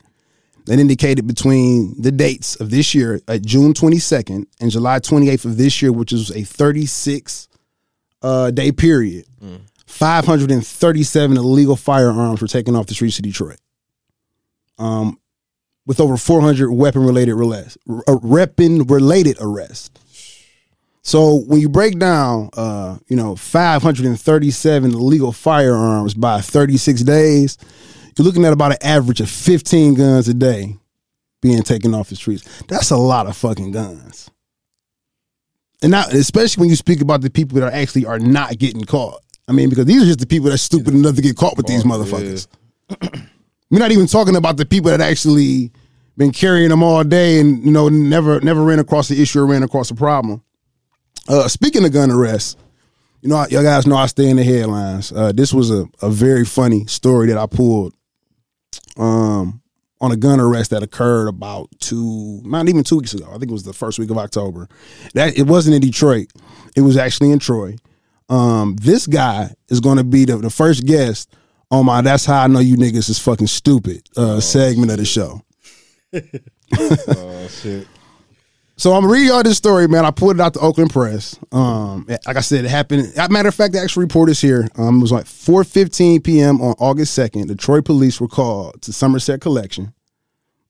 that 0.67 0.79
indicated 0.79 1.27
between 1.27 2.01
the 2.01 2.13
dates 2.13 2.57
of 2.57 2.71
this 2.71 2.95
year, 2.95 3.21
at 3.29 3.45
June 3.45 3.73
22nd 3.75 4.47
and 4.61 4.71
July 4.71 4.99
28th 5.01 5.45
of 5.45 5.57
this 5.57 5.83
year, 5.83 5.93
which 5.93 6.13
is 6.13 6.31
a 6.31 6.43
36 6.43 7.49
uh, 8.23 8.51
day 8.51 8.73
period, 8.73 9.27
537 9.87 11.37
illegal 11.37 11.77
firearms 11.77 12.41
were 12.41 12.49
taken 12.49 12.75
off 12.77 12.87
the 12.87 12.95
streets 12.95 13.19
of 13.19 13.25
Detroit. 13.25 13.59
Um, 14.79 15.19
with 15.87 16.01
over 16.01 16.17
400 16.17 16.71
weapon 16.73 17.05
related 17.05 17.33
arrests, 17.33 17.77
uh, 17.89 18.17
weapon 18.23 18.85
related 18.85 19.37
arrests. 19.41 19.91
So 21.03 21.41
when 21.47 21.61
you 21.61 21.69
break 21.69 21.99
down, 21.99 22.51
uh, 22.57 22.99
you 23.09 23.17
know, 23.17 23.35
537 23.35 24.93
illegal 24.93 25.33
firearms 25.33 26.15
by 26.15 26.41
36 26.41 27.03
days, 27.03 27.59
you're 28.17 28.25
looking 28.25 28.45
at 28.45 28.53
about 28.53 28.73
an 28.73 28.79
average 28.83 29.21
of 29.21 29.29
15 29.29 29.95
guns 29.95 30.29
a 30.29 30.35
day 30.35 30.77
being 31.41 31.63
taken 31.63 31.93
off 31.95 32.09
the 32.09 32.17
streets. 32.17 32.63
That's 32.69 32.91
a 32.91 32.97
lot 32.97 33.27
of 33.27 33.37
fucking 33.37 33.73
guns. 33.73 34.31
And 35.83 35.91
now, 35.91 36.05
especially 36.09 36.63
when 36.63 36.71
you 36.71 36.77
speak 36.77 37.01
about 37.01 37.21
the 37.23 37.31
people 37.31 37.59
that 37.59 37.65
are 37.65 37.73
actually 37.73 38.07
are 38.07 38.19
not 38.19 38.59
getting 38.59 38.85
caught. 38.85 39.21
I 39.49 39.53
mean, 39.53 39.69
because 39.69 39.87
these 39.87 40.03
are 40.03 40.07
just 40.07 40.21
the 40.21 40.27
people 40.27 40.49
that's 40.49 40.63
stupid 40.63 40.95
enough 40.95 41.17
to 41.17 41.23
get 41.23 41.37
caught 41.37 41.57
with 41.57 41.67
these 41.67 41.83
motherfuckers. 41.83 42.47
We're 43.71 43.79
not 43.79 43.91
even 43.91 44.07
talking 44.07 44.37
about 44.37 44.57
the 44.57 44.67
people 44.67 44.91
that 44.91 45.01
actually 45.01 45.73
been 46.17 46.31
carrying 46.31 46.69
them 46.69 46.83
all 46.83 47.03
day 47.03 47.41
and 47.41 47.65
you 47.65 47.73
know 47.73 47.89
never 47.89 48.39
never 48.41 48.63
ran 48.63 48.79
across 48.79 49.09
the 49.09 49.21
issue 49.21 49.41
or 49.41 49.47
ran 49.47 49.63
across 49.63 49.91
a 49.91 49.95
problem. 49.95 50.43
Uh, 51.27 51.49
speaking 51.49 51.85
of 51.85 51.93
gun 51.93 52.11
arrests, 52.11 52.57
you 53.23 53.29
know, 53.29 53.47
y'all 53.49 53.63
guys 53.63 53.87
know 53.87 53.97
I 53.97 54.07
stay 54.07 54.29
in 54.29 54.37
the 54.37 54.45
headlines. 54.45 55.11
Uh, 55.11 55.33
this 55.33 55.55
was 55.55 55.71
a, 55.71 55.87
a 56.03 56.11
very 56.11 56.45
funny 56.45 56.87
story 56.87 57.29
that 57.29 57.39
I 57.39 57.47
pulled 57.47 57.95
um, 58.97 59.62
on 60.03 60.13
a 60.13 60.17
gun 60.17 60.41
arrest 60.41 60.71
that 60.73 60.83
occurred 60.83 61.29
about 61.29 61.69
two, 61.79 62.43
not 62.45 62.69
even 62.69 62.83
two 62.83 62.99
weeks 62.99 63.15
ago. 63.15 63.27
I 63.29 63.39
think 63.39 63.45
it 63.45 63.53
was 63.53 63.63
the 63.63 63.73
first 63.73 63.99
week 63.99 64.11
of 64.11 64.19
October. 64.19 64.69
That 65.15 65.39
it 65.39 65.45
wasn't 65.45 65.77
in 65.77 65.81
Detroit; 65.81 66.31
it 66.77 66.83
was 66.83 66.97
actually 66.99 67.31
in 67.31 67.39
Troy. 67.39 67.77
Um, 68.29 68.77
this 68.77 69.07
guy 69.07 69.55
is 69.69 69.81
going 69.81 69.99
to 69.99 70.05
be 70.05 70.25
the, 70.25 70.37
the 70.39 70.51
first 70.51 70.85
guest 70.85 71.35
on 71.71 71.87
my 71.87 72.03
"That's 72.03 72.27
How 72.27 72.43
I 72.43 72.47
Know 72.49 72.59
You 72.59 72.77
Niggas 72.77 73.09
Is 73.09 73.19
Fucking 73.21 73.47
Stupid" 73.47 74.09
uh, 74.17 74.41
segment 74.41 74.91
of 74.91 74.99
the 74.99 75.05
show. 75.07 75.41
Oh 76.75 77.49
shit. 77.49 77.87
So 78.77 78.95
I'm 78.95 79.03
gonna 79.03 79.13
read 79.13 79.29
y'all 79.29 79.43
this 79.43 79.59
story, 79.59 79.87
man. 79.87 80.05
I 80.05 80.11
pulled 80.11 80.37
it 80.37 80.41
out 80.41 80.55
the 80.55 80.61
Oakland 80.61 80.91
Press. 80.91 81.39
Um, 81.53 82.07
like 82.09 82.37
I 82.37 82.41
said, 82.41 82.65
it 82.65 82.71
happened. 82.71 83.13
Matter 83.31 83.49
of 83.49 83.55
fact, 83.55 83.75
the 83.75 83.81
actual 83.81 84.01
report 84.01 84.29
is 84.31 84.41
here. 84.41 84.67
Um, 84.77 84.99
it 84.99 85.03
was 85.03 85.13
like 85.13 85.27
4:15 85.27 86.25
p.m. 86.25 86.61
on 86.61 86.75
August 86.79 87.17
2nd. 87.17 87.49
Detroit 87.49 87.85
police 87.85 88.21
were 88.21 88.29
called 88.29 88.81
to 88.83 88.93
Somerset 88.93 89.41
Collection. 89.41 89.93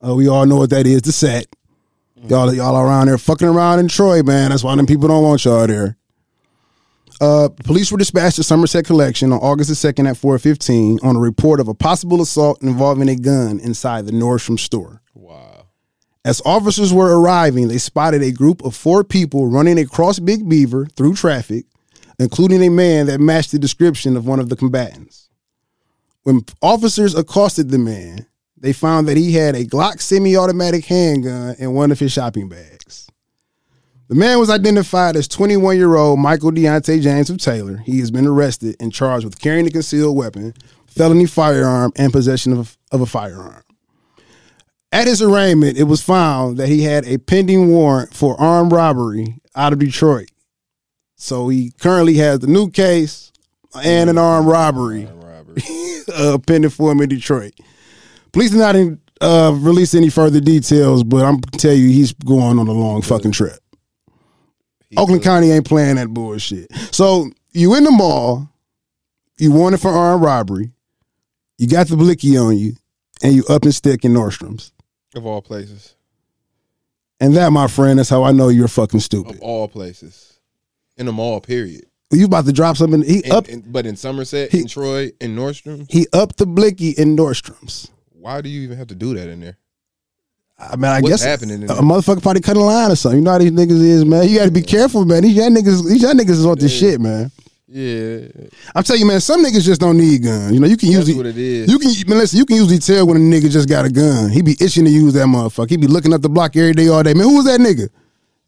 Uh, 0.07 0.15
we 0.15 0.29
all 0.29 0.47
know 0.47 0.57
what 0.57 0.71
that 0.71 0.87
is. 0.87 1.03
The 1.03 1.13
set. 1.13 1.47
Y'all, 2.29 2.55
y'all 2.55 2.77
around 2.77 3.09
there 3.09 3.19
fucking 3.19 3.49
around 3.49 3.81
in 3.81 3.89
Troy, 3.89 4.23
man. 4.23 4.51
That's 4.51 4.63
why 4.63 4.77
them 4.77 4.87
people 4.87 5.09
don't 5.09 5.25
want 5.25 5.45
y'all 5.45 5.67
there. 5.67 5.97
Uh, 7.21 7.49
police 7.65 7.91
were 7.91 7.99
dispatched 7.99 8.37
to 8.37 8.43
Somerset 8.43 8.85
Collection 8.85 9.33
on 9.33 9.39
August 9.39 9.71
the 9.71 9.93
2nd 9.93 10.09
at 10.09 10.17
4:15 10.17 10.99
on 11.03 11.17
a 11.17 11.21
report 11.21 11.61
of 11.61 11.69
a 11.69 11.75
possible 11.75 12.21
assault 12.21 12.63
involving 12.63 13.09
a 13.09 13.17
gun 13.17 13.59
inside 13.61 14.07
the 14.07 14.13
Nordstrom 14.13 14.59
store. 14.59 15.03
Wow. 15.15 15.52
As 16.25 16.41
officers 16.45 16.93
were 16.93 17.19
arriving, 17.19 17.67
they 17.67 17.79
spotted 17.79 18.23
a 18.23 18.31
group 18.31 18.65
of 18.65 18.77
four 18.77 19.03
people 19.03 19.49
running 19.49 19.79
across 19.79 20.21
Big 20.21 20.49
Beaver 20.49 20.87
through 20.97 21.15
traffic, 21.15 21.67
including 22.19 22.63
a 22.63 22.71
man 22.71 23.07
that 23.07 23.21
matched 23.21 23.51
the 23.51 23.59
description 23.59 24.17
of 24.17 24.27
one 24.27 24.39
of 24.39 24.49
the 24.49 24.55
combatants. 24.57 25.29
When 26.23 26.45
officers 26.61 27.17
accosted 27.17 27.71
the 27.71 27.79
man, 27.79 28.27
they 28.57 28.73
found 28.73 29.09
that 29.09 29.17
he 29.17 29.33
had 29.33 29.57
a 29.57 29.65
Glock 29.65 30.01
semi 30.01 30.37
automatic 30.37 30.85
handgun 30.85 31.57
in 31.59 31.75
one 31.75 31.91
of 31.91 31.99
his 31.99 32.13
shopping 32.13 32.49
bags. 32.49 33.09
The 34.07 34.15
man 34.15 34.39
was 34.39 34.51
identified 34.51 35.17
as 35.17 35.27
21 35.27 35.77
year 35.77 35.97
old 35.97 36.21
Michael 36.21 36.53
Deontay 36.53 37.03
James 37.03 37.31
of 37.31 37.39
Taylor. 37.39 37.79
He 37.79 37.99
has 37.99 38.13
been 38.13 38.27
arrested 38.27 38.77
and 38.79 38.93
charged 38.93 39.25
with 39.25 39.41
carrying 39.41 39.67
a 39.67 39.71
concealed 39.71 40.17
weapon, 40.17 40.55
felony 40.87 41.27
firearm, 41.27 41.93
and 41.97 42.13
possession 42.13 42.53
of, 42.53 42.79
of 42.93 43.01
a 43.01 43.07
firearm. 43.07 43.65
At 44.93 45.07
his 45.07 45.23
arraignment, 45.23 45.79
it 45.79 45.85
was 45.85 46.03
found 46.03 46.59
that 46.59 46.69
he 46.69 46.83
had 46.83 47.07
a 47.07 47.17
pending 47.17 47.69
warrant 47.69 48.13
for 48.13 48.39
armed 48.39 48.73
robbery 48.73 49.41
out 49.57 49.73
of 49.73 49.79
Detroit. 49.79 50.31
So 51.17 51.49
he 51.49 51.73
currently 51.81 52.15
has 52.17 52.41
the 52.41 52.47
new 52.47 52.71
case 52.71 53.33
and 53.83 54.11
an 54.11 54.19
armed 54.19 54.49
robbery 54.49 55.07
Robert. 55.07 55.63
uh, 56.15 56.39
pending 56.47 56.71
for 56.71 56.93
him 56.93 57.01
in 57.01 57.09
Detroit. 57.09 57.55
Police 58.33 58.51
did 58.51 58.59
not 58.59 58.77
uh, 59.23 59.55
release 59.55 59.95
any 59.95 60.11
further 60.11 60.41
details, 60.41 61.05
but 61.05 61.25
I'm 61.25 61.37
gonna 61.37 61.59
tell 61.59 61.73
you 61.73 61.89
he's 61.89 62.13
going 62.13 62.59
on 62.59 62.69
a 62.69 62.73
long 62.73 63.01
fucking 63.01 63.33
trip. 63.33 63.59
Oakland 64.97 65.23
County 65.23 65.51
ain't 65.51 65.67
playing 65.67 65.97
that 65.97 66.09
bullshit. 66.09 66.71
So 66.91 67.31
you 67.53 67.75
in 67.77 67.85
the 67.85 67.91
mall, 67.91 68.49
you 69.39 69.53
wanted 69.53 69.81
for 69.81 69.91
armed 69.91 70.23
robbery, 70.23 70.73
you 71.57 71.67
got 71.67 71.87
the 71.87 71.97
blicky 71.97 72.37
on 72.37 72.59
you, 72.59 72.75
and 73.23 73.33
you 73.33 73.45
up 73.49 73.63
and 73.63 73.75
stick 73.75 74.05
in 74.05 74.13
Nordstrom's. 74.13 74.73
Of 75.15 75.27
all 75.27 75.43
places. 75.43 75.95
And 77.21 77.37
that, 77.37 77.51
my 77.53 77.69
friend, 77.69 78.01
is 78.01 78.09
how 78.09 78.25
I 78.25 78.33
know 78.33 78.49
you're 78.49 78.69
fucking 78.69 79.01
stupid. 79.01 79.37
Of 79.37 79.41
all 79.43 79.69
places. 79.69 80.41
In 80.97 81.07
the 81.07 81.13
mall, 81.13 81.41
period. 81.41 81.85
You 82.11 82.27
about 82.27 82.45
to 82.47 82.53
drop 82.53 82.77
something? 82.77 83.03
He 83.03 83.23
up, 83.31 83.49
in- 83.49 83.63
but 83.67 83.87
in 83.87 83.97
Somerset, 83.97 84.51
He- 84.53 84.61
in 84.61 84.67
Troy, 84.67 85.13
in 85.21 85.35
Nordstrom, 85.37 85.87
he 85.91 86.07
upped 86.13 86.37
the 86.39 86.47
blicky 86.47 86.91
in 86.91 87.17
Nordstrom's. 87.17 87.89
why 88.13 88.41
do 88.41 88.49
you 88.49 88.61
even 88.63 88.77
have 88.79 88.89
to 88.89 88.95
do 88.95 89.15
that 89.15 89.29
in 89.29 89.41
there? 89.41 89.57
I 90.59 90.77
mean, 90.77 90.85
I 90.85 91.01
What's 91.01 91.11
guess 91.15 91.25
happening 91.25 91.55
in 91.63 91.67
there? 91.67 91.71
a 91.77 91.81
there? 91.81 91.83
motherfucker 91.83 92.23
probably 92.23 92.41
cutting 92.43 92.63
a 92.63 92.67
line 92.67 92.91
or 92.91 92.97
something. 92.97 93.19
You 93.19 93.25
know 93.25 93.33
how 93.33 93.39
these 93.39 93.51
niggas 93.51 93.81
is, 93.83 94.05
man. 94.05 94.29
You 94.29 94.39
got 94.39 94.45
to 94.45 94.51
be 94.53 94.63
careful, 94.63 95.05
man. 95.05 95.23
These 95.23 95.35
young 95.37 95.55
niggas, 95.55 95.89
these 95.89 96.03
young 96.03 96.17
niggas 96.17 96.31
is 96.31 96.47
on 96.47 96.59
this 96.59 96.73
shit, 96.73 97.01
man. 97.01 97.31
Yeah, 97.75 98.29
I'm 98.75 98.83
telling 98.83 99.01
you, 99.01 99.07
man. 99.07 99.19
Some 99.23 99.43
niggas 99.43 99.65
just 99.65 99.81
don't 99.81 99.97
need 99.97 100.23
guns. 100.23 100.53
You 100.53 100.61
know, 100.61 100.67
you 100.67 100.77
can 100.77 100.93
that's 100.93 101.09
usually 101.09 101.17
what 101.17 101.25
it 101.25 101.39
is. 101.39 101.73
You 101.73 101.79
can 101.79 101.91
man, 102.07 102.19
listen. 102.19 102.39
You 102.39 102.45
can 102.45 102.57
usually 102.57 102.79
tell 102.79 103.07
when 103.07 103.17
a 103.17 103.21
nigga 103.21 103.51
just 103.51 103.67
got 103.67 103.87
a 103.87 103.91
gun. 103.91 104.29
He 104.29 104.43
be 104.43 104.59
itching 104.61 104.85
to 104.85 104.91
use 104.91 105.15
that 105.15 105.25
motherfucker. 105.25 105.71
He 105.71 105.79
be 105.79 105.87
looking 105.87 106.13
up 106.13 106.21
the 106.21 106.29
block 106.29 106.55
every 106.55 106.75
day, 106.75 106.89
all 106.89 107.03
day. 107.03 107.15
Man, 107.15 107.27
who 107.27 107.37
was 107.37 107.47
that 107.47 107.61
nigga? 107.61 107.89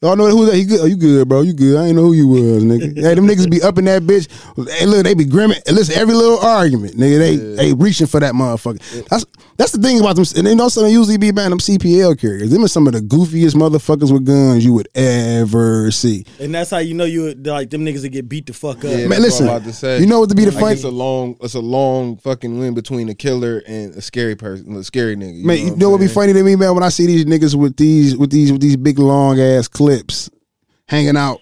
Y'all 0.05 0.17
know 0.17 0.29
who 0.29 0.45
that? 0.45 0.55
He 0.55 0.65
good? 0.65 0.81
Oh, 0.81 0.85
you 0.85 0.97
good, 0.97 1.27
bro? 1.27 1.41
You 1.41 1.55
good? 1.55 1.79
I 1.81 1.87
ain't 1.87 1.97
know 1.97 2.03
who 2.03 2.13
you 2.13 2.29
was, 2.29 2.63
nigga. 2.63 2.95
hey, 3.03 3.15
them 3.15 3.27
niggas 3.27 3.51
be 3.51 3.63
up 3.63 3.79
in 3.79 3.87
that 3.87 4.03
bitch. 4.03 4.29
Hey, 4.69 4.85
look, 4.85 5.03
they 5.03 5.15
be 5.15 5.25
grimming. 5.25 5.57
And 5.67 5.75
listen, 5.75 5.97
every 5.97 6.13
little 6.13 6.39
argument, 6.41 6.97
nigga, 6.97 7.19
they 7.19 7.37
they 7.37 7.73
reaching 7.73 8.07
for 8.07 8.21
that 8.21 8.35
motherfucker. 8.35 9.09
That's 9.09 9.25
that's 9.57 9.73
the 9.73 9.79
thing 9.81 10.01
about 10.01 10.17
them. 10.17 10.27
And 10.37 10.47
they 10.47 10.55
know 10.55 10.69
something 10.69 10.93
usually 10.93 11.17
be 11.17 11.31
about 11.31 11.49
them 11.49 11.59
CPL 11.59 12.21
carriers. 12.21 12.51
Them 12.51 12.63
are 12.65 12.69
some 12.69 12.87
of 12.87 12.93
the 12.93 13.01
goofiest 13.01 13.55
motherfuckers 13.55 14.13
with 14.13 14.27
guns 14.27 14.63
you 14.63 14.75
would 14.75 14.89
ever 14.95 15.91
see. 15.91 16.27
And 16.39 16.55
that's 16.55 16.69
how 16.71 16.79
you 16.79 16.93
know 16.93 17.05
you 17.05 17.33
like 17.33 17.71
them 17.71 17.87
niggas 17.87 18.03
that 18.03 18.11
get 18.11 18.29
beat 18.29 18.45
the 18.45 18.53
fuck 18.53 18.79
up. 18.79 18.91
Yeah, 18.91 18.97
Man, 19.07 19.09
that's 19.09 19.21
listen. 19.23 19.47
what 19.47 19.53
I'm 19.53 19.57
about 19.63 19.69
to 19.69 19.73
say. 19.73 20.01
You 20.01 20.07
know 20.07 20.21
what 20.21 20.29
to 20.29 20.35
be 20.35 20.45
the 20.45 20.51
Like 20.51 20.61
funny? 20.61 20.75
it's 20.75 20.85
a 20.85 20.91
long, 20.91 21.39
it's 21.41 21.55
a 21.55 21.61
long 21.61 22.19
fucking 22.19 22.59
win 22.59 22.75
between 22.75 23.09
a 23.09 23.15
killer 23.15 23.63
and 23.67 23.95
a 23.95 24.03
scary 24.03 24.37
person, 24.37 24.77
a 24.77 24.85
scary 24.85 25.17
nigga. 25.17 25.39
You 25.39 25.47
Man, 25.47 25.59
you 25.59 25.77
know 25.77 25.87
I'm 25.87 25.93
what 25.93 26.01
be 26.03 26.09
funny 26.09 26.35
to 26.35 26.43
me, 26.43 26.57
man? 26.57 26.75
When 26.75 26.83
I 26.83 26.91
see 26.91 27.07
these 27.07 27.25
niggas 27.25 27.55
with 27.55 27.79
these 27.79 28.19
with 28.19 28.31
these 28.31 28.53
with 28.53 28.61
these 28.61 28.77
big 28.77 28.99
long 28.99 29.41
ass 29.41 29.67
clips 29.67 29.94
hanging 30.89 31.17
out 31.17 31.41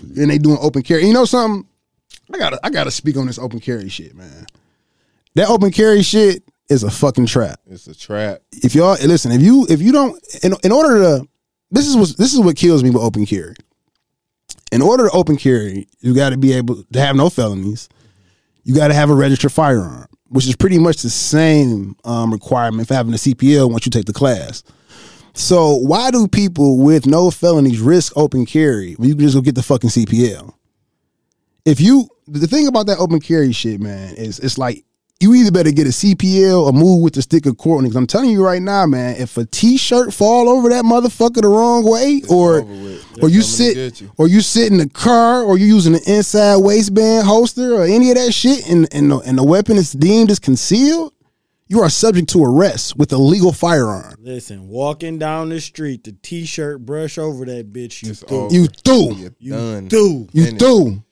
and 0.00 0.30
they 0.30 0.38
doing 0.38 0.58
open 0.60 0.82
carry. 0.82 1.06
You 1.06 1.12
know 1.12 1.24
something? 1.24 1.68
I 2.32 2.38
gotta 2.38 2.58
I 2.62 2.70
gotta 2.70 2.90
speak 2.90 3.16
on 3.16 3.26
this 3.26 3.38
open 3.38 3.60
carry 3.60 3.88
shit, 3.88 4.14
man. 4.14 4.46
That 5.34 5.48
open 5.48 5.70
carry 5.72 6.02
shit 6.02 6.42
is 6.68 6.82
a 6.82 6.90
fucking 6.90 7.26
trap. 7.26 7.60
It's 7.66 7.86
a 7.86 7.94
trap. 7.94 8.40
If 8.52 8.74
y'all 8.74 8.96
listen, 9.04 9.32
if 9.32 9.42
you 9.42 9.66
if 9.68 9.82
you 9.82 9.92
don't 9.92 10.18
in, 10.42 10.54
in 10.62 10.72
order 10.72 10.98
to 11.00 11.28
this 11.70 11.86
is 11.86 11.96
what 11.96 12.16
this 12.16 12.32
is 12.32 12.40
what 12.40 12.56
kills 12.56 12.82
me 12.82 12.90
with 12.90 13.02
open 13.02 13.26
carry. 13.26 13.54
In 14.72 14.82
order 14.82 15.04
to 15.04 15.10
open 15.10 15.36
carry, 15.36 15.86
you 16.00 16.14
got 16.14 16.30
to 16.30 16.36
be 16.36 16.52
able 16.52 16.82
to 16.82 17.00
have 17.00 17.14
no 17.14 17.30
felonies. 17.30 17.88
You 18.64 18.74
got 18.74 18.88
to 18.88 18.94
have 18.94 19.10
a 19.10 19.14
registered 19.14 19.52
firearm, 19.52 20.06
which 20.28 20.48
is 20.48 20.56
pretty 20.56 20.78
much 20.78 21.02
the 21.02 21.10
same 21.10 21.96
um, 22.04 22.32
requirement 22.32 22.88
for 22.88 22.94
having 22.94 23.12
a 23.12 23.16
CPL 23.18 23.70
once 23.70 23.86
you 23.86 23.90
take 23.90 24.06
the 24.06 24.12
class. 24.12 24.64
So 25.34 25.74
why 25.74 26.10
do 26.10 26.28
people 26.28 26.78
with 26.78 27.06
no 27.06 27.30
felonies 27.30 27.80
risk 27.80 28.12
open 28.16 28.46
carry 28.46 28.94
when 28.94 29.08
you 29.08 29.14
can 29.14 29.24
just 29.24 29.34
go 29.34 29.40
get 29.40 29.56
the 29.56 29.62
fucking 29.62 29.90
CPL? 29.90 30.54
If 31.64 31.80
you 31.80 32.08
the 32.26 32.46
thing 32.46 32.66
about 32.66 32.86
that 32.86 32.98
open 32.98 33.20
carry 33.20 33.52
shit, 33.52 33.80
man, 33.80 34.14
is 34.14 34.38
it's 34.38 34.58
like 34.58 34.84
you 35.20 35.34
either 35.34 35.50
better 35.50 35.70
get 35.70 35.86
a 35.86 35.90
CPL 35.90 36.66
or 36.66 36.72
move 36.72 37.02
with 37.02 37.14
the 37.14 37.22
stick 37.22 37.46
of 37.46 37.56
court. 37.56 37.82
Because 37.82 37.96
I'm 37.96 38.06
telling 38.06 38.30
you 38.30 38.44
right 38.44 38.60
now, 38.60 38.86
man, 38.86 39.16
if 39.16 39.36
a 39.36 39.44
T-shirt 39.44 40.12
fall 40.12 40.48
over 40.48 40.68
that 40.68 40.84
motherfucker 40.84 41.40
the 41.40 41.48
wrong 41.48 41.84
way, 41.84 42.22
or 42.28 42.60
or 42.60 42.62
you 42.62 42.64
They're 42.64 43.20
coming 43.20 43.30
to 43.32 43.42
sit 43.42 44.00
you. 44.00 44.12
or 44.16 44.28
you 44.28 44.40
sit 44.40 44.70
in 44.70 44.78
the 44.78 44.88
car, 44.88 45.42
or 45.42 45.58
you 45.58 45.66
using 45.66 45.94
an 45.94 46.00
inside 46.06 46.56
waistband 46.58 47.26
holster, 47.26 47.74
or 47.74 47.84
any 47.84 48.10
of 48.10 48.16
that 48.16 48.32
shit, 48.32 48.68
and 48.68 48.86
and 48.92 49.10
the, 49.10 49.18
and 49.18 49.38
the 49.38 49.44
weapon 49.44 49.76
is 49.76 49.92
deemed 49.92 50.30
as 50.30 50.38
concealed, 50.38 51.12
you 51.66 51.80
are 51.80 51.88
subject 51.90 52.28
to 52.30 52.44
arrest 52.44 52.96
with 52.96 53.12
a 53.12 53.16
legal 53.16 53.52
firearm. 53.52 54.14
Listen, 54.20 54.68
walking 54.68 55.18
down 55.18 55.48
the 55.48 55.60
street, 55.60 56.04
the 56.04 56.12
t-shirt 56.12 56.84
brush 56.84 57.16
over 57.18 57.44
that 57.46 57.72
bitch. 57.72 58.02
You 58.02 58.10
It's 58.10 58.20
through. 58.22 58.38
over. 58.46 58.54
You 58.54 58.66
through, 58.66 59.14
You're 59.16 59.30
You 59.38 59.52
done. 59.52 59.88
through. 59.88 60.28
you 60.32 60.44
Finished. 60.44 60.58
through. 60.64 61.02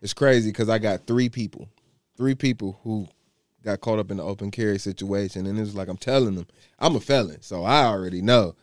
It's 0.00 0.14
crazy 0.14 0.50
because 0.50 0.68
I 0.68 0.78
got 0.78 1.06
three 1.06 1.28
people, 1.28 1.68
three 2.16 2.34
people 2.34 2.78
who 2.82 3.06
got 3.64 3.80
caught 3.80 3.98
up 4.00 4.10
in 4.10 4.16
the 4.16 4.22
open 4.24 4.50
carry 4.50 4.78
situation, 4.78 5.46
and 5.46 5.56
it 5.56 5.60
was 5.60 5.74
like 5.76 5.88
I'm 5.88 5.96
telling 5.96 6.34
them 6.34 6.46
I'm 6.78 6.96
a 6.96 7.00
felon, 7.00 7.40
so 7.42 7.62
I 7.64 7.84
already 7.84 8.20
know. 8.20 8.54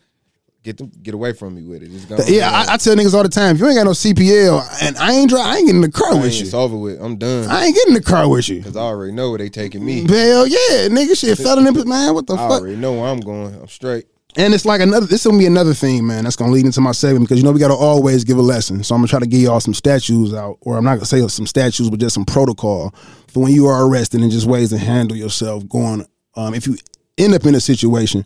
Get 0.62 0.78
them, 0.78 0.92
get 1.02 1.14
away 1.14 1.32
from 1.32 1.56
me 1.56 1.64
with 1.64 1.84
it. 1.84 1.90
It's 1.94 2.04
gone. 2.04 2.20
Yeah, 2.28 2.50
I, 2.52 2.74
I 2.74 2.78
tell 2.78 2.94
niggas 2.96 3.14
all 3.14 3.24
the 3.24 3.30
time, 3.30 3.56
if 3.56 3.62
you 3.62 3.68
ain't 3.68 3.78
got 3.78 3.86
no 3.86 3.92
CPL 3.92 4.84
and 4.84 4.98
I 4.98 5.14
ain't 5.14 5.30
dri 5.30 5.40
I 5.40 5.56
ain't 5.56 5.68
getting 5.68 5.82
in 5.84 5.90
the 5.90 5.92
car 5.92 6.14
I 6.14 6.22
with 6.22 6.36
you. 6.36 6.42
it's 6.42 6.54
over 6.54 6.76
with. 6.76 7.02
I'm 7.02 7.16
done 7.16 7.48
I 7.50 7.66
ain't 7.66 7.76
getting 7.76 7.96
in 7.96 8.02
the 8.02 8.06
car 8.06 8.28
with 8.30 8.50
you. 8.50 8.58
because 8.58 8.76
I 8.76 8.82
already 8.82 9.14
know 9.14 9.30
where 9.30 9.38
they 9.38 9.48
taking 9.50 9.86
me. 9.86 10.02
Hell 10.06 10.46
yeah, 10.46 10.90
nigga, 10.90 11.18
shit, 11.18 11.38
felony, 11.44 11.72
man, 11.86 12.14
what 12.14 12.28
the 12.28 12.34
I 12.34 12.38
fuck? 12.38 12.52
I 12.52 12.56
already 12.56 12.76
know 12.76 12.94
where 12.94 13.10
I'm 13.10 13.22
going. 13.22 13.56
I'm 13.56 13.70
straight. 13.70 14.08
And 14.36 14.54
it's 14.54 14.66
like 14.66 14.80
another. 14.82 15.08
This 15.08 15.22
is 15.22 15.28
gonna 15.28 15.40
be 15.40 15.48
another 15.48 15.74
thing, 15.74 16.06
man. 16.06 16.24
That's 16.26 16.36
gonna 16.36 16.52
lead 16.52 16.66
into 16.66 16.82
my 16.82 16.92
segment 16.92 17.26
because 17.28 17.40
you 17.40 17.44
know 17.46 17.52
we 17.52 17.60
gotta 17.60 17.74
always 17.74 18.24
give 18.24 18.38
a 18.38 18.42
lesson. 18.42 18.84
So 18.84 18.94
I'm 18.94 19.00
gonna 19.02 19.08
try 19.08 19.20
to 19.20 19.26
give 19.26 19.42
y'all 19.42 19.60
some 19.60 19.74
statues 19.74 20.34
out, 20.34 20.58
or 20.62 20.78
I'm 20.78 20.84
not 20.84 20.96
gonna 20.96 21.06
say 21.06 21.26
some 21.30 21.48
statues, 21.48 21.90
but 21.90 22.00
just 22.00 22.14
some 22.14 22.26
protocol 22.26 22.94
for 23.28 23.44
when 23.44 23.54
you 23.54 23.66
are 23.66 23.88
arrested 23.88 24.22
and 24.22 24.32
just 24.32 24.46
ways 24.46 24.70
to 24.70 24.78
handle 24.78 25.18
yourself. 25.18 25.68
Going, 25.68 26.06
um, 26.36 26.54
if 26.54 26.68
you 26.68 26.78
end 27.18 27.34
up 27.34 27.46
in 27.46 27.56
a 27.56 27.60
situation 27.60 28.24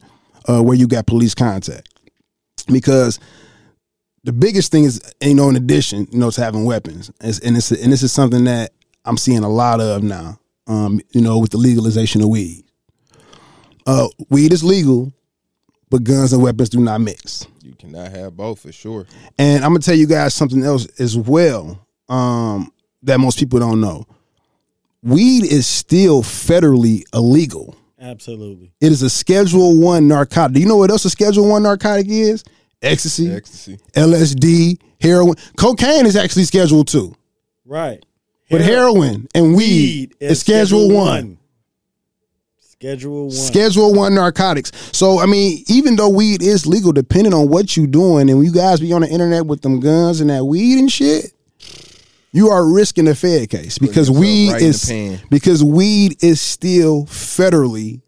uh, 0.49 0.61
where 0.61 0.75
you 0.75 0.87
got 0.87 1.07
police 1.07 1.33
contact, 1.33 1.87
because 2.71 3.19
the 4.23 4.33
biggest 4.33 4.71
thing 4.71 4.85
is, 4.85 5.01
you 5.21 5.35
know, 5.35 5.49
in 5.49 5.55
addition, 5.55 6.07
you 6.11 6.19
know, 6.19 6.31
to 6.31 6.41
having 6.41 6.65
weapons, 6.65 7.11
is, 7.21 7.39
and 7.39 7.57
it's 7.57 7.71
and 7.71 7.91
this 7.91 8.03
is 8.03 8.11
something 8.11 8.45
that 8.45 8.71
I'm 9.05 9.17
seeing 9.17 9.43
a 9.43 9.49
lot 9.49 9.81
of 9.81 10.03
now. 10.03 10.39
Um, 10.65 11.01
you 11.11 11.19
know, 11.19 11.39
with 11.39 11.51
the 11.51 11.57
legalization 11.57 12.21
of 12.21 12.29
weed. 12.29 12.63
Uh, 13.85 14.07
weed 14.29 14.53
is 14.53 14.63
legal, 14.63 15.11
but 15.89 16.05
guns 16.05 16.31
and 16.31 16.41
weapons 16.41 16.69
do 16.69 16.79
not 16.79 17.01
mix. 17.01 17.45
You 17.61 17.73
cannot 17.73 18.11
have 18.11 18.37
both 18.37 18.61
for 18.61 18.71
sure. 18.71 19.05
And 19.37 19.63
I'm 19.63 19.71
gonna 19.71 19.79
tell 19.79 19.95
you 19.95 20.07
guys 20.07 20.33
something 20.33 20.63
else 20.63 20.87
as 20.99 21.17
well 21.17 21.85
um, 22.07 22.71
that 23.01 23.19
most 23.19 23.39
people 23.39 23.59
don't 23.59 23.81
know. 23.81 24.05
Weed 25.01 25.43
is 25.43 25.67
still 25.67 26.23
federally 26.23 27.03
illegal. 27.13 27.75
Absolutely. 28.03 28.73
It 28.81 28.91
is 28.91 29.01
a 29.01 29.09
Schedule 29.09 29.79
One 29.79 30.07
narcotic. 30.09 30.55
Do 30.55 30.59
you 30.59 30.67
know 30.67 30.75
what 30.77 30.91
else 30.91 31.05
a 31.05 31.09
Schedule 31.09 31.47
One 31.47 31.63
narcotic 31.63 32.07
is? 32.09 32.43
Ecstasy, 32.81 33.31
Ecstasy. 33.31 33.77
LSD, 33.95 34.77
heroin. 34.99 35.35
Cocaine 35.57 36.05
is 36.05 36.17
actually 36.17 36.43
Schedule 36.43 36.83
Two, 36.83 37.15
Right. 37.65 38.05
but 38.49 38.59
heroin 38.59 39.27
and 39.33 39.55
weed, 39.55 40.15
is 40.19 40.41
Schedule, 40.41 40.89
One. 40.93 41.37
Schedule 42.59 43.21
one. 43.27 43.31
Schedule 43.31 43.93
one 43.93 44.13
narcotics. 44.13 44.73
So 44.91 45.19
I 45.19 45.25
mean, 45.25 45.63
even 45.67 45.95
though 45.95 46.09
weed 46.09 46.43
is 46.43 46.65
legal, 46.67 46.91
depending 46.91 47.33
on 47.33 47.47
what 47.47 47.77
you're 47.77 47.87
doing, 47.87 48.29
and 48.29 48.43
you 48.43 48.51
guys 48.51 48.81
be 48.81 48.91
on 48.91 48.99
the 49.01 49.07
internet 49.07 49.45
with 49.45 49.61
them 49.61 49.79
guns 49.79 50.19
and 50.19 50.29
that 50.29 50.43
weed 50.43 50.77
and 50.79 50.91
shit, 50.91 51.31
you 52.33 52.49
are 52.49 52.65
risking 52.65 53.07
a 53.07 53.15
Fed 53.15 53.49
case 53.49 53.77
because 53.77 54.11
weed 54.11 54.51
right 54.51 54.61
is 54.61 54.91
because 55.29 55.63
weed 55.63 56.21
is 56.21 56.41
still 56.41 57.05
federally 57.05 58.01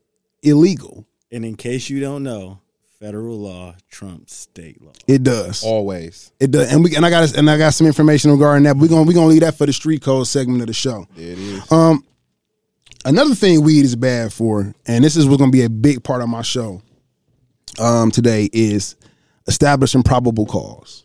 illegal. 0.43 1.05
and 1.31 1.45
in 1.45 1.55
case 1.55 1.89
you 1.89 1.99
don't 2.01 2.23
know, 2.23 2.59
federal 2.99 3.37
law 3.39 3.75
trumps 3.89 4.33
state 4.33 4.81
law. 4.81 4.91
It 5.07 5.23
does. 5.23 5.63
Always. 5.63 6.31
It 6.39 6.51
does. 6.51 6.71
And 6.73 6.83
we 6.83 6.95
and 6.95 7.05
I 7.05 7.09
got 7.09 7.37
and 7.37 7.49
I 7.49 7.57
got 7.57 7.73
some 7.73 7.87
information 7.87 8.31
regarding 8.31 8.63
that. 8.63 8.75
We're 8.77 8.87
gonna 8.89 9.03
we're 9.03 9.13
gonna 9.13 9.27
leave 9.27 9.41
that 9.41 9.55
for 9.55 9.65
the 9.65 9.73
street 9.73 10.01
code 10.01 10.27
segment 10.27 10.61
of 10.61 10.67
the 10.67 10.73
show. 10.73 11.07
There 11.15 11.31
it 11.31 11.39
is. 11.39 11.71
Um, 11.71 12.03
another 13.05 13.35
thing 13.35 13.63
weed 13.63 13.85
is 13.85 13.95
bad 13.95 14.33
for, 14.33 14.73
and 14.87 15.03
this 15.03 15.15
is 15.15 15.27
what's 15.27 15.37
going 15.37 15.51
to 15.51 15.55
be 15.55 15.63
a 15.63 15.69
big 15.69 16.03
part 16.03 16.21
of 16.21 16.29
my 16.29 16.41
show 16.41 16.81
um, 17.79 18.09
today, 18.11 18.49
is 18.51 18.95
establishing 19.47 20.01
probable 20.03 20.45
cause. 20.45 21.04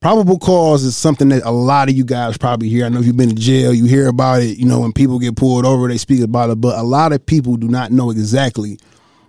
Probable 0.00 0.38
cause 0.38 0.84
is 0.84 0.96
something 0.96 1.28
that 1.30 1.42
a 1.44 1.50
lot 1.50 1.88
of 1.88 1.96
you 1.96 2.04
guys 2.04 2.38
probably 2.38 2.68
hear. 2.68 2.86
I 2.86 2.88
know 2.88 3.00
if 3.00 3.06
you've 3.06 3.16
been 3.16 3.30
in 3.30 3.36
jail, 3.36 3.74
you 3.74 3.86
hear 3.86 4.06
about 4.06 4.42
it. 4.42 4.56
You 4.56 4.64
know, 4.66 4.80
when 4.80 4.92
people 4.92 5.18
get 5.18 5.36
pulled 5.36 5.64
over, 5.64 5.88
they 5.88 5.98
speak 5.98 6.20
about 6.20 6.50
it, 6.50 6.60
but 6.60 6.78
a 6.78 6.84
lot 6.84 7.12
of 7.12 7.26
people 7.26 7.56
do 7.56 7.66
not 7.66 7.90
know 7.90 8.10
exactly 8.10 8.78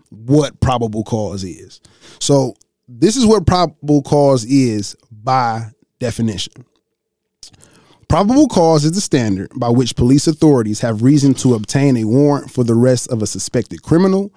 what 0.09 0.59
probable 0.59 1.03
cause 1.03 1.43
is. 1.43 1.81
So, 2.19 2.53
this 2.87 3.15
is 3.15 3.25
what 3.25 3.47
probable 3.47 4.03
cause 4.03 4.45
is 4.45 4.95
by 5.11 5.71
definition. 5.99 6.65
Probable 8.07 8.47
cause 8.47 8.85
is 8.85 8.93
the 8.93 9.01
standard 9.01 9.51
by 9.55 9.69
which 9.69 9.95
police 9.95 10.27
authorities 10.27 10.81
have 10.81 11.03
reason 11.03 11.35
to 11.35 11.53
obtain 11.53 11.97
a 11.97 12.05
warrant 12.05 12.49
for 12.49 12.63
the 12.63 12.73
arrest 12.73 13.11
of 13.11 13.21
a 13.21 13.27
suspected 13.27 13.83
criminal 13.83 14.33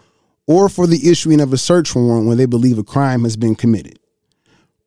or 0.47 0.69
for 0.69 0.87
the 0.87 1.11
issuing 1.11 1.41
of 1.41 1.53
a 1.53 1.59
search 1.59 1.95
warrant 1.95 2.27
when 2.27 2.37
they 2.37 2.45
believe 2.47 2.77
a 2.77 2.85
crime 2.85 3.23
has 3.25 3.37
been 3.37 3.55
committed. 3.55 3.99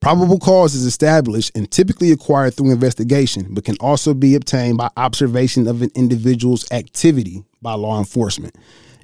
Probable 0.02 0.38
cause 0.38 0.76
is 0.76 0.86
established 0.86 1.52
and 1.56 1.70
typically 1.72 2.12
acquired 2.12 2.54
through 2.54 2.72
investigation, 2.72 3.48
but 3.52 3.66
can 3.66 3.76
also 3.80 4.14
be 4.14 4.36
obtained 4.36 4.78
by 4.78 4.90
observation 4.98 5.68
of 5.68 5.82
an 5.82 5.90
individual's 5.96 6.72
activity 6.72 7.44
by 7.62 7.74
law 7.74 7.98
enforcement, 7.98 8.56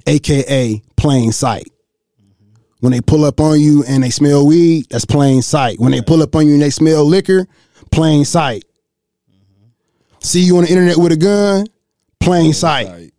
aka 0.06 0.80
plain 0.96 1.32
sight. 1.32 1.68
When 2.80 2.92
they 2.92 3.00
pull 3.00 3.24
up 3.24 3.40
on 3.40 3.60
you 3.60 3.84
and 3.86 4.02
they 4.02 4.10
smell 4.10 4.46
weed, 4.46 4.86
that's 4.90 5.04
plain 5.04 5.42
sight. 5.42 5.78
When 5.78 5.92
they 5.92 6.00
pull 6.00 6.22
up 6.22 6.34
on 6.34 6.46
you 6.46 6.54
and 6.54 6.62
they 6.62 6.70
smell 6.70 7.04
liquor, 7.04 7.46
plain 7.90 8.24
sight. 8.24 8.64
See 10.20 10.40
you 10.40 10.56
on 10.56 10.64
the 10.64 10.70
internet 10.70 10.96
with 10.98 11.12
a 11.12 11.16
gun, 11.16 11.66
plain 12.20 12.52
sight. 12.52 13.12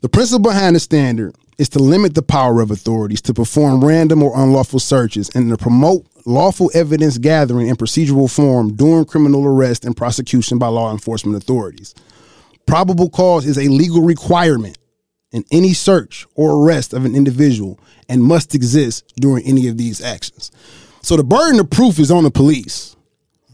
The 0.00 0.08
principle 0.08 0.50
behind 0.50 0.76
the 0.76 0.80
standard 0.80 1.34
is 1.58 1.68
to 1.70 1.78
limit 1.78 2.14
the 2.14 2.22
power 2.22 2.60
of 2.60 2.70
authorities 2.70 3.22
to 3.22 3.34
perform 3.34 3.84
random 3.84 4.22
or 4.22 4.32
unlawful 4.36 4.78
searches 4.78 5.30
and 5.34 5.48
to 5.50 5.56
promote 5.56 6.06
lawful 6.24 6.70
evidence 6.74 7.18
gathering 7.18 7.68
in 7.68 7.76
procedural 7.76 8.34
form 8.34 8.74
during 8.74 9.04
criminal 9.04 9.44
arrest 9.44 9.84
and 9.84 9.96
prosecution 9.96 10.58
by 10.58 10.66
law 10.68 10.90
enforcement 10.90 11.36
authorities. 11.36 11.94
Probable 12.66 13.10
cause 13.10 13.46
is 13.46 13.58
a 13.58 13.68
legal 13.68 14.02
requirement 14.02 14.78
in 15.32 15.44
any 15.50 15.74
search 15.74 16.26
or 16.34 16.64
arrest 16.64 16.92
of 16.92 17.04
an 17.04 17.14
individual 17.14 17.78
and 18.08 18.22
must 18.22 18.54
exist 18.54 19.12
during 19.16 19.44
any 19.44 19.68
of 19.68 19.76
these 19.76 20.00
actions. 20.00 20.50
So 21.02 21.16
the 21.16 21.24
burden 21.24 21.60
of 21.60 21.68
proof 21.70 21.98
is 21.98 22.10
on 22.10 22.24
the 22.24 22.30
police. 22.30 22.96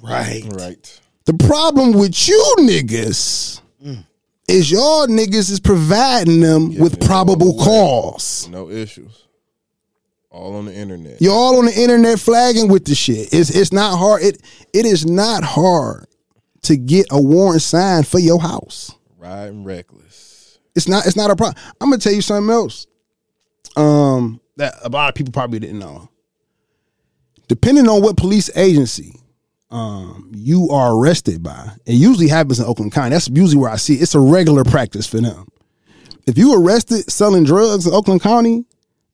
Right. 0.03 0.45
right. 0.53 1.01
The 1.25 1.35
problem 1.35 1.93
with 1.93 2.29
you 2.29 2.55
niggas 2.59 3.61
mm. 3.85 4.05
is 4.49 4.71
y'all 4.71 5.07
niggas 5.07 5.51
is 5.51 5.61
providing 5.61 6.41
them 6.41 6.77
with 6.79 7.01
probable 7.05 7.59
all 7.59 7.65
cause. 7.65 8.49
No 8.49 8.71
issues. 8.71 9.25
All 10.31 10.55
on 10.55 10.67
the 10.67 10.75
internet. 10.75 11.21
You're 11.21 11.33
all 11.33 11.59
on 11.59 11.67
the 11.67 11.75
internet 11.75 12.21
flagging 12.21 12.69
with 12.69 12.85
the 12.85 12.95
shit. 12.95 13.33
It's 13.33 13.51
it's 13.51 13.73
not 13.73 13.99
hard. 13.99 14.23
It 14.23 14.41
it 14.73 14.87
is 14.87 15.05
not 15.05 15.43
hard 15.43 16.07
to 16.63 16.77
get 16.77 17.07
a 17.11 17.21
warrant 17.21 17.63
signed 17.63 18.07
for 18.07 18.21
your 18.21 18.41
house. 18.41 18.95
Riding 19.19 19.65
reckless. 19.65 20.59
It's 20.77 20.87
not 20.87 21.05
it's 21.07 21.17
not 21.17 21.33
a 21.33 21.37
problem. 21.37 21.61
I'm 21.81 21.91
gonna 21.91 22.01
tell 22.01 22.13
you 22.13 22.23
something 22.23 22.49
else. 22.49 22.87
Um 23.77 24.41
that 24.57 24.75
a 24.85 24.89
lot 24.89 25.09
of 25.09 25.17
people 25.17 25.33
probably 25.33 25.59
didn't 25.59 25.81
know. 25.81 26.09
Depending 27.49 27.89
on 27.89 28.01
what 28.01 28.17
police 28.17 28.57
agency 28.57 29.17
um 29.73 30.31
you 30.33 30.69
are 30.71 30.95
arrested 30.97 31.43
by, 31.43 31.73
it 31.87 31.95
usually 31.95 32.29
happens 32.29 32.61
in 32.61 32.67
Oakland 32.67 32.93
County. 32.93 33.11
That's 33.11 33.29
usually 33.29 33.61
where 33.61 33.71
I 33.71 33.77
see 33.77 33.95
it. 33.95 34.03
It's 34.03 34.15
a 34.15 34.21
regular 34.21 34.63
practice 34.63 35.09
for 35.09 35.21
them. 35.21 35.49
If 36.29 36.39
you 36.39 36.55
arrested 36.55 37.11
selling 37.11 37.43
drugs 37.43 37.85
in 37.89 37.93
Oakland 37.93 38.21
County, 38.21 38.65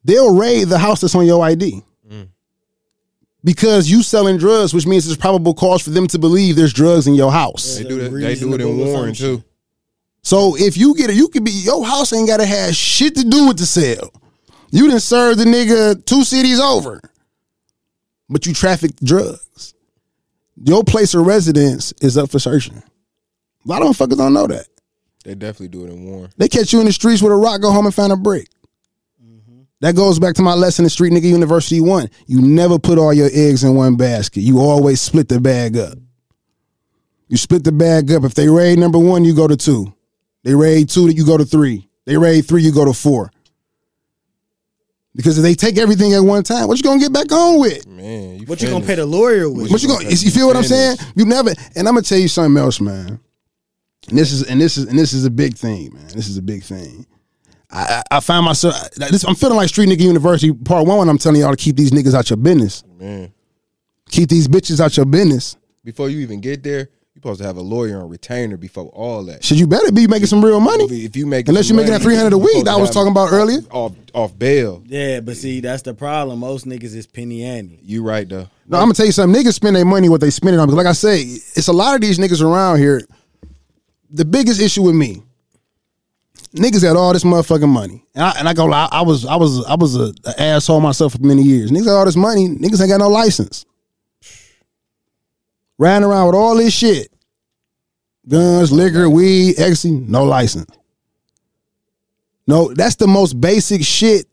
they'll 0.07 0.35
raid 0.35 0.69
the 0.69 0.79
house 0.79 1.01
that's 1.01 1.15
on 1.15 1.27
your 1.27 1.45
ID. 1.45 1.83
Because 3.45 3.89
you 3.89 4.03
selling 4.03 4.39
drugs, 4.39 4.75
which 4.75 4.87
means 4.89 5.05
there's 5.05 5.17
probable 5.17 5.55
cause 5.55 5.83
for 5.83 5.91
them 5.91 6.09
to 6.09 6.19
believe 6.19 6.57
there's 6.57 6.73
drugs 6.73 7.07
in 7.07 7.15
your 7.15 7.31
house. 7.31 7.77
They 7.77 7.85
do 7.85 7.99
that. 8.01 8.11
They 8.11 8.35
do 8.35 8.55
it 8.55 8.61
in 8.61 8.67
reasonable 8.67 8.75
Warren 8.75 9.15
too. 9.15 9.45
So 10.23 10.57
if 10.57 10.77
you 10.77 10.97
get 10.97 11.11
it, 11.11 11.17
you 11.17 11.29
could 11.29 11.45
be 11.45 11.53
your 11.53 11.87
house 11.87 12.13
ain't 12.13 12.27
gotta 12.27 12.45
have 12.45 12.75
shit 12.75 13.15
to 13.15 13.23
do 13.23 13.47
with 13.47 13.59
the 13.59 13.67
sale. 13.67 14.11
You 14.73 14.89
didn't 14.89 15.03
serve 15.03 15.39
the 15.39 15.45
nigga 15.45 16.05
two 16.05 16.25
cities 16.25 16.59
over, 16.59 17.01
but 18.29 18.47
you 18.47 18.53
traffic 18.53 18.91
drugs. 19.05 19.75
Your 20.57 20.83
place 20.83 21.15
of 21.15 21.25
residence 21.25 21.93
is 22.01 22.19
up 22.19 22.31
for 22.31 22.41
searching. 22.41 22.79
A 22.79 23.69
lot 23.69 23.83
of 23.83 23.89
motherfuckers 23.89 24.17
don't 24.17 24.33
know 24.33 24.49
that. 24.49 24.67
They 25.25 25.37
definitely 25.37 25.69
do 25.69 25.85
it 25.87 25.91
in 25.91 26.05
Warren. 26.05 26.33
They 26.37 26.49
catch 26.49 26.73
you 26.73 26.81
in 26.81 26.87
the 26.87 26.93
streets 26.93 27.23
with 27.23 27.31
a 27.31 27.37
rock, 27.37 27.61
go 27.61 27.71
home 27.71 27.87
and 27.87 27.95
find 27.95 28.13
a 28.13 28.17
brick. 28.17 28.49
That 29.81 29.95
goes 29.95 30.19
back 30.19 30.35
to 30.37 30.43
my 30.43 30.55
lesson 30.55 30.85
in 30.87 30.89
Street 30.89 31.13
Nigga 31.13 31.29
University 31.29 31.81
one. 31.81 32.09
You 32.27 32.41
never 32.41 32.79
put 32.79 32.99
all 32.99 33.13
your 33.13 33.29
eggs 33.33 33.63
in 33.63 33.75
one 33.75 33.97
basket. 33.97 34.41
You 34.41 34.61
always 34.61 35.01
split 35.01 35.29
the 35.29 35.41
bag 35.41 35.77
up. 35.77 35.99
You 37.29 37.37
split 37.37 37.65
the 37.65 37.73
bag 37.73 38.11
up. 38.11 38.25
If 38.25 38.35
they 38.35 38.49
raid 38.49 38.79
number 38.79 38.99
one, 38.99 39.25
you 39.25 39.35
go 39.35 39.47
to 39.47 39.57
two. 39.57 39.93
They 40.45 40.55
raid 40.55 40.89
two, 40.89 41.09
you 41.11 41.27
go 41.27 41.37
to 41.37 41.45
three. 41.45 41.89
They 42.05 42.17
raid 42.17 42.47
three, 42.47 42.63
you 42.63 42.73
go 42.73 42.85
to 42.85 42.93
four. 42.93 43.31
Because 45.15 45.39
if 45.39 45.43
they 45.43 45.55
take 45.55 45.79
everything 45.79 46.13
at 46.13 46.21
one 46.21 46.43
time, 46.43 46.69
what 46.69 46.77
you 46.77 46.85
gonna 46.85 47.01
get 47.01 47.13
back 47.13 47.33
on 47.33 47.59
with? 47.59 47.87
Man, 47.87 48.39
you 48.39 48.47
What 48.47 48.63
you 48.63 48.69
gonna 48.69 48.85
pay 48.85 48.95
the 48.95 49.07
lawyer 49.07 49.51
with? 49.51 49.71
What 49.73 49.83
you 49.83 49.89
gonna? 49.89 50.09
You 50.09 50.31
feel 50.31 50.47
what 50.47 50.57
I'm 50.57 50.63
saying? 50.63 50.99
You 51.15 51.25
never. 51.25 51.51
And 51.75 51.89
I'm 51.89 51.95
gonna 51.95 52.03
tell 52.03 52.19
you 52.19 52.29
something 52.29 52.63
else, 52.63 52.81
man. 52.81 53.19
And 54.09 54.19
this 54.19 54.31
is 54.31 54.45
and 54.49 54.61
this 54.61 54.77
is 54.77 54.87
and 54.87 54.99
this 54.99 55.13
is 55.15 55.25
a 55.25 55.31
big 55.31 55.57
thing, 55.57 55.93
man. 55.95 56.07
This 56.09 56.29
is 56.29 56.37
a 56.37 56.43
big 56.43 56.63
thing. 56.63 57.07
I 57.71 58.03
I, 58.11 58.17
I 58.17 58.21
find 58.21 58.45
myself. 58.45 58.91
This, 58.93 59.25
I'm 59.25 59.35
feeling 59.35 59.57
like 59.57 59.69
Street 59.69 59.89
Nigga 59.89 60.01
University 60.03 60.53
Part 60.53 60.87
One 60.87 60.99
when 60.99 61.09
I'm 61.09 61.19
telling 61.19 61.41
y'all 61.41 61.51
to 61.51 61.57
keep 61.57 61.77
these 61.77 61.91
niggas 61.91 62.15
out 62.15 62.31
your 62.31 62.37
business. 62.37 62.85
Man, 62.99 63.33
Keep 64.11 64.29
these 64.29 64.47
bitches 64.49 64.81
out 64.81 64.97
your 64.97 65.07
business. 65.07 65.57
before 65.85 66.09
you 66.09 66.21
even 66.21 66.41
get 66.41 66.63
there, 66.63 66.89
You 67.15 67.21
supposed 67.21 67.41
to 67.41 67.47
have 67.47 67.57
a 67.57 67.61
lawyer 67.63 68.01
on 68.01 68.09
retainer 68.09 68.57
before 68.57 68.85
all 68.87 69.25
that. 69.25 69.43
Should 69.43 69.59
you 69.59 69.67
better 69.67 69.91
be 69.91 70.07
making 70.07 70.27
some 70.29 70.45
real 70.45 70.61
money? 70.61 70.85
If 70.85 71.17
you 71.17 71.27
make 71.27 71.49
Unless 71.49 71.69
you're 71.69 71.77
making 71.77 71.93
that 71.93 72.03
300 72.03 72.33
a 72.33 72.39
week 72.39 72.65
that 72.67 72.75
I 72.75 72.77
was 72.77 72.91
talking 72.91 73.11
about 73.11 73.33
earlier. 73.33 73.61
off 73.71 73.95
off 74.15 74.39
bail. 74.39 74.83
Yeah, 74.87 75.21
but 75.21 75.37
see, 75.37 75.61
that's 75.61 75.83
the 75.83 75.93
problem. 75.95 76.39
Most 76.39 76.67
niggas 76.67 76.95
is 76.95 77.07
penny 77.07 77.43
ante. 77.43 77.81
You 77.83 78.03
right 78.05 78.29
though. 78.29 78.49
No, 78.69 78.79
I'm 78.79 78.85
gonna 78.85 78.95
tell 78.95 79.07
you 79.07 79.13
something. 79.13 79.43
Niggas 79.43 79.55
spend 79.55 79.75
their 79.77 79.85
money 79.85 80.09
what 80.09 80.21
they 80.21 80.31
spend 80.31 80.55
it 80.55 80.59
on. 80.61 80.67
Because 80.69 80.77
like 80.77 80.87
I 80.87 80.93
say, 80.93 81.21
it's 81.23 81.69
a 81.69 81.73
lot 81.73 81.95
of 81.97 82.01
these 82.01 82.19
niggas 82.19 82.43
around 82.43 82.79
here. 82.79 83.03
The 84.11 84.25
biggest 84.25 84.61
issue 84.61 84.83
with 84.83 84.95
me, 84.95 85.23
niggas 86.57 86.83
had 86.87 86.97
all 86.97 87.13
this 87.13 87.25
motherfucking 87.25 87.69
money, 87.69 88.05
and 88.15 88.25
I, 88.25 88.35
and 88.39 88.49
I 88.49 88.55
go, 88.55 88.71
I, 88.73 88.89
I 88.91 89.03
was, 89.03 89.25
I 89.25 89.37
was, 89.37 89.65
I 89.67 89.75
was 89.75 89.97
a, 89.97 90.13
a 90.25 90.41
asshole 90.41 90.81
myself 90.81 91.13
for 91.13 91.23
many 91.23 91.43
years. 91.43 91.71
Niggas 91.71 91.87
had 91.87 91.93
all 91.93 92.05
this 92.05 92.17
money, 92.17 92.49
niggas 92.49 92.81
ain't 92.81 92.91
got 92.91 92.99
no 92.99 93.09
license. 93.09 93.65
Ran 95.79 96.03
around 96.05 96.27
with 96.27 96.35
all 96.35 96.57
this 96.57 96.73
shit, 96.75 97.13
guns, 98.29 98.73
liquor, 98.73 99.09
weed, 99.11 99.59
ecstasy, 99.59 99.91
no 99.93 100.25
license. 100.25 100.71
No, 102.47 102.73
that's 102.73 102.95
the 102.97 103.07
most 103.07 103.41
basic 103.41 103.83
shit. 103.83 104.27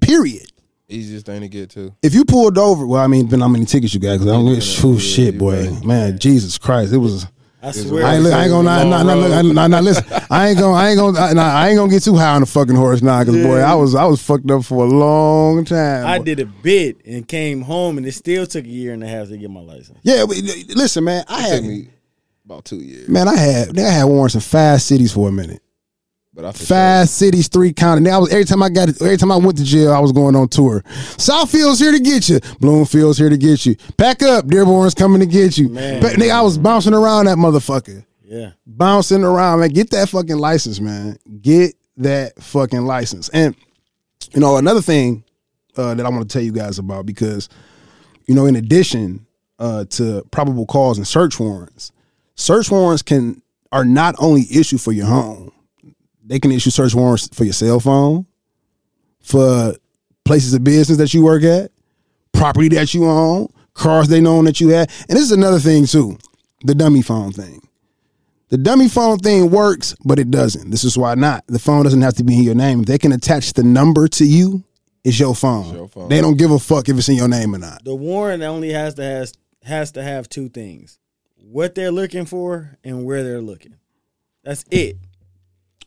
Period 0.00 0.50
Easiest 0.86 1.24
thing 1.24 1.40
to 1.40 1.48
get 1.48 1.70
to. 1.70 1.94
if 2.02 2.12
you 2.12 2.24
pulled 2.26 2.58
over, 2.58 2.86
well, 2.86 3.00
I 3.02 3.06
mean, 3.06 3.22
depending 3.24 3.42
on 3.44 3.48
how 3.48 3.52
many 3.52 3.64
tickets 3.64 3.94
you 3.94 4.00
got, 4.00 4.14
because 4.14 4.26
I 4.26 4.32
don't 4.32 4.46
Yeah, 4.46 4.54
get 4.56 4.64
yeah, 4.64 4.80
shoo 4.80 4.92
yeah, 4.94 4.98
shit, 4.98 5.38
boy, 5.38 5.70
man, 5.82 6.18
Jesus 6.18 6.58
Christ, 6.58 6.92
it 6.92 6.98
was. 6.98 7.26
I 7.64 7.70
swear. 7.72 8.04
I 8.04 8.14
ain't, 8.16 8.24
li- 8.24 8.32
I 8.32 8.42
ain't 8.42 8.50
gonna, 8.50 8.84
nah, 8.84 9.02
nah, 9.02 9.14
nah, 9.14 9.42
nah, 9.42 9.52
nah, 9.52 9.66
nah, 9.68 9.80
listen, 9.80 10.04
I 10.30 10.48
ain't 10.48 10.58
gonna, 10.58 10.76
I 10.76 10.90
ain't 10.90 10.98
gonna, 10.98 11.34
nah, 11.34 11.54
I 11.54 11.68
ain't 11.70 11.78
gonna 11.78 11.90
get 11.90 12.02
too 12.02 12.14
high 12.16 12.34
on 12.34 12.40
the 12.42 12.46
fucking 12.46 12.76
horse 12.76 13.00
now, 13.02 13.20
because 13.24 13.42
boy, 13.42 13.58
I 13.58 13.74
was, 13.74 13.94
I 13.94 14.04
was 14.04 14.22
fucked 14.22 14.50
up 14.50 14.64
for 14.64 14.84
a 14.84 14.88
long 14.88 15.64
time. 15.64 16.06
I 16.06 16.18
boy. 16.18 16.24
did 16.24 16.40
a 16.40 16.46
bit 16.46 17.04
and 17.06 17.26
came 17.26 17.62
home, 17.62 17.96
and 17.98 18.06
it 18.06 18.12
still 18.12 18.46
took 18.46 18.64
a 18.64 18.68
year 18.68 18.92
and 18.92 19.02
a 19.02 19.08
half 19.08 19.28
to 19.28 19.36
get 19.38 19.50
my 19.50 19.60
license. 19.60 19.98
Yeah, 20.02 20.24
but 20.26 20.36
listen, 20.76 21.04
man, 21.04 21.24
I 21.26 21.38
It 21.38 21.42
had, 21.42 21.56
took 21.56 21.64
me 21.64 21.88
about 22.44 22.64
two 22.66 22.80
years. 22.80 23.08
man, 23.08 23.28
I 23.28 23.36
had, 23.36 23.78
I 23.78 23.82
had 23.90 24.04
warrants 24.04 24.34
in 24.34 24.42
five 24.42 24.82
cities 24.82 25.12
for 25.12 25.28
a 25.28 25.32
minute. 25.32 25.62
But 26.34 26.44
I 26.46 26.52
for 26.52 26.64
Five 26.64 27.08
cities, 27.08 27.46
three 27.46 27.72
counties. 27.72 28.02
Now, 28.02 28.24
every 28.24 28.44
time 28.44 28.62
I 28.62 28.68
got 28.68 28.88
every 29.00 29.16
time 29.16 29.30
I 29.30 29.36
went 29.36 29.56
to 29.58 29.64
jail, 29.64 29.92
I 29.92 30.00
was 30.00 30.10
going 30.10 30.34
on 30.34 30.48
tour. 30.48 30.82
Southfield's 31.16 31.78
here 31.78 31.92
to 31.92 32.00
get 32.00 32.28
you. 32.28 32.40
Bloomfield's 32.58 33.18
here 33.18 33.30
to 33.30 33.36
get 33.36 33.64
you. 33.64 33.76
Pack 33.96 34.22
up. 34.22 34.46
Dearborn's 34.46 34.94
coming 34.94 35.20
to 35.20 35.26
get 35.26 35.56
you. 35.56 35.68
Man. 35.68 36.02
But, 36.02 36.14
nigga, 36.14 36.32
I 36.32 36.40
was 36.42 36.58
bouncing 36.58 36.92
around 36.92 37.26
that 37.26 37.38
motherfucker. 37.38 38.04
Yeah. 38.24 38.50
Bouncing 38.66 39.22
around, 39.22 39.60
man. 39.60 39.68
Get 39.68 39.90
that 39.90 40.08
fucking 40.08 40.38
license, 40.38 40.80
man. 40.80 41.18
Get 41.40 41.76
that 41.98 42.42
fucking 42.42 42.84
license. 42.84 43.28
And 43.28 43.54
you 44.32 44.40
know, 44.40 44.56
another 44.56 44.82
thing 44.82 45.22
uh, 45.76 45.94
that 45.94 46.04
I 46.04 46.08
want 46.08 46.28
to 46.28 46.32
tell 46.32 46.42
you 46.42 46.52
guys 46.52 46.80
about 46.80 47.06
because 47.06 47.48
you 48.26 48.34
know, 48.34 48.46
in 48.46 48.56
addition 48.56 49.26
uh, 49.60 49.84
to 49.84 50.26
probable 50.32 50.66
cause 50.66 50.98
and 50.98 51.06
search 51.06 51.38
warrants, 51.38 51.92
search 52.34 52.70
warrants 52.70 53.02
can 53.02 53.40
are 53.70 53.84
not 53.84 54.14
only 54.18 54.46
issued 54.50 54.80
for 54.80 54.92
your 54.92 55.06
home. 55.06 55.52
They 56.24 56.38
can 56.40 56.52
issue 56.52 56.70
search 56.70 56.94
warrants 56.94 57.28
for 57.28 57.44
your 57.44 57.52
cell 57.52 57.80
phone, 57.80 58.26
for 59.20 59.74
places 60.24 60.54
of 60.54 60.64
business 60.64 60.98
that 60.98 61.12
you 61.12 61.22
work 61.22 61.42
at, 61.42 61.70
property 62.32 62.68
that 62.68 62.94
you 62.94 63.04
own, 63.04 63.48
cars 63.74 64.08
they 64.08 64.20
know 64.20 64.42
that 64.42 64.60
you 64.60 64.68
have. 64.70 64.88
And 65.08 65.16
this 65.16 65.24
is 65.24 65.32
another 65.32 65.58
thing 65.58 65.86
too, 65.86 66.18
the 66.64 66.74
dummy 66.74 67.02
phone 67.02 67.32
thing. 67.32 67.60
The 68.48 68.58
dummy 68.58 68.88
phone 68.88 69.18
thing 69.18 69.50
works, 69.50 69.96
but 70.04 70.18
it 70.18 70.30
doesn't. 70.30 70.70
This 70.70 70.84
is 70.84 70.96
why 70.96 71.14
not. 71.14 71.44
The 71.48 71.58
phone 71.58 71.82
doesn't 71.84 72.02
have 72.02 72.14
to 72.14 72.24
be 72.24 72.36
in 72.36 72.42
your 72.44 72.54
name. 72.54 72.80
If 72.80 72.86
they 72.86 72.98
can 72.98 73.12
attach 73.12 73.54
the 73.54 73.62
number 73.64 74.06
to 74.08 74.24
you, 74.24 74.62
it's 75.02 75.18
your 75.18 75.34
phone. 75.34 75.74
your 75.74 75.88
phone. 75.88 76.08
They 76.08 76.20
don't 76.20 76.36
give 76.36 76.50
a 76.50 76.58
fuck 76.58 76.88
if 76.88 76.96
it's 76.96 77.08
in 77.08 77.16
your 77.16 77.28
name 77.28 77.54
or 77.54 77.58
not. 77.58 77.84
The 77.84 77.94
warrant 77.94 78.42
only 78.42 78.70
has 78.70 78.94
to 78.94 79.02
has 79.02 79.32
has 79.62 79.92
to 79.92 80.02
have 80.02 80.28
two 80.28 80.48
things: 80.48 80.98
what 81.36 81.74
they're 81.74 81.90
looking 81.90 82.26
for 82.26 82.78
and 82.84 83.04
where 83.04 83.22
they're 83.22 83.40
looking. 83.40 83.74
That's 84.44 84.64
it. 84.70 84.98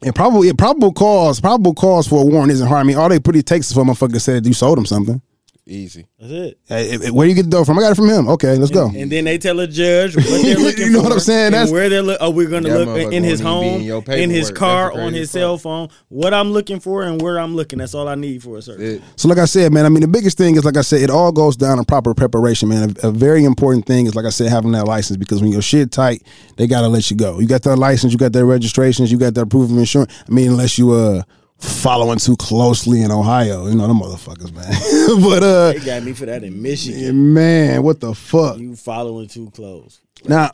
And 0.04 0.14
probably 0.14 0.54
probable 0.54 0.94
cause, 0.94 1.40
probable 1.42 1.74
cause 1.74 2.08
for 2.08 2.22
a 2.22 2.26
warrant 2.26 2.52
isn't 2.52 2.68
hard. 2.68 2.82
I 2.82 2.84
mean, 2.84 2.98
all 2.98 3.10
they 3.10 3.20
pretty 3.20 3.42
takes 3.42 3.68
is 3.68 3.74
for 3.74 3.82
a 3.82 3.84
motherfucker 3.84 4.22
said 4.22 4.46
you 4.46 4.54
sold 4.54 4.78
them 4.78 4.86
something. 4.86 5.22
Easy. 5.68 6.08
That's 6.20 6.32
it. 6.32 6.60
Hey, 6.68 7.10
where 7.12 7.28
you 7.28 7.34
get 7.36 7.44
the 7.44 7.50
dough 7.50 7.64
from? 7.64 7.78
I 7.78 7.82
got 7.82 7.92
it 7.92 7.96
from 7.96 8.10
him. 8.10 8.28
Okay, 8.30 8.56
let's 8.58 8.72
go. 8.72 8.90
And 8.96 9.12
then 9.12 9.26
they 9.26 9.38
tell 9.38 9.60
a 9.60 9.68
judge 9.68 10.16
what 10.16 10.26
they're 10.26 10.38
You 10.58 10.64
looking 10.64 10.92
know 10.92 11.00
for. 11.00 11.04
what 11.06 11.14
I'm 11.14 11.20
saying? 11.20 11.46
and 11.48 11.54
That's- 11.56 11.72
where 11.72 11.90
they're 11.90 12.02
look. 12.02 12.18
Oh, 12.22 12.30
we're 12.30 12.50
gonna 12.50 12.70
That 12.70 12.80
look 12.80 12.90
motherfucker 12.90 13.14
in 13.14 13.24
his 13.24 13.44
won't 13.44 13.66
even 13.66 13.80
be 13.82 13.88
home, 13.88 14.04
in 14.08 14.16
your 14.18 14.24
in 14.24 14.30
his 14.30 14.48
paperwork. 14.52 14.56
car, 14.60 14.84
That's 14.86 14.96
the 14.98 15.02
on 15.04 15.14
his 15.14 15.28
part. 15.30 15.32
cell 15.42 15.58
phone. 15.58 15.90
What 16.10 16.34
I'm 16.34 16.52
looking 16.52 16.80
for 16.80 17.04
and 17.04 17.22
where 17.22 17.40
I'm 17.40 17.56
looking. 17.56 17.80
That's 17.80 17.94
all 17.94 18.08
I 18.08 18.16
need 18.16 18.44
for 18.44 18.58
a 18.58 18.62
search. 18.62 18.80
It, 18.80 19.02
So, 19.16 19.28
like 19.28 19.38
I 19.38 19.46
said, 19.46 19.72
man, 19.74 19.86
I 19.86 19.90
mean, 19.90 20.02
the 20.02 20.08
biggest 20.08 20.38
thing 20.38 20.56
is, 20.56 20.66
like 20.66 20.78
I 20.78 20.82
said, 20.82 21.02
it 21.02 21.10
all 21.10 21.32
goes 21.32 21.56
down 21.58 21.78
to 21.78 21.84
proper 21.84 22.14
preparation, 22.14 22.70
man. 22.70 22.96
A, 23.04 23.10
a 23.10 23.12
very 23.12 23.44
important 23.44 23.86
thing 23.86 24.06
is, 24.08 24.16
like 24.16 24.26
I 24.26 24.30
said, 24.30 24.50
having 24.50 24.72
that 24.72 24.86
license 24.86 25.18
because 25.18 25.42
when 25.42 25.52
your 25.52 25.62
shit 25.62 25.92
tight, 25.92 26.24
they 26.58 26.68
gotta 26.68 26.88
let 26.88 27.10
you 27.12 27.18
go. 27.18 27.40
You 27.40 27.48
got 27.48 27.64
that 27.64 27.76
license, 27.78 28.14
you 28.14 28.20
got 28.20 28.34
that 28.34 28.46
registrations, 28.46 29.12
you 29.12 29.18
got 29.18 29.34
that 29.36 29.48
proof 29.50 29.70
of 29.72 29.78
insurance. 29.78 30.14
I 30.28 30.32
mean, 30.32 30.50
unless 30.50 30.78
you 30.78 30.92
uh 30.92 31.24
following 31.60 32.20
too 32.20 32.36
closely 32.38 33.02
in 33.02 33.12
Ohio, 33.12 33.68
you 33.68 33.76
know 33.76 33.88
them 33.88 34.00
motherfuckers, 34.00 34.52
man. 34.54 35.22
but 35.22 35.44
uh, 35.44 35.72
They 35.74 35.80
got 35.86 36.04
me 36.04 36.14
for 36.14 36.26
that 36.26 36.44
in 36.44 36.62
Michigan. 36.62 37.34
man, 37.34 37.84
what 37.84 38.00
the 38.00 38.14
fuck? 38.14 38.58
You 38.60 38.76
following 38.76 39.28
too 39.28 39.50
close. 39.52 40.00
Now, 40.26 40.52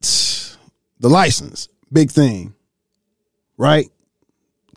the 0.00 1.08
license, 1.08 1.68
big 1.92 2.10
thing, 2.10 2.54
right? 3.56 3.88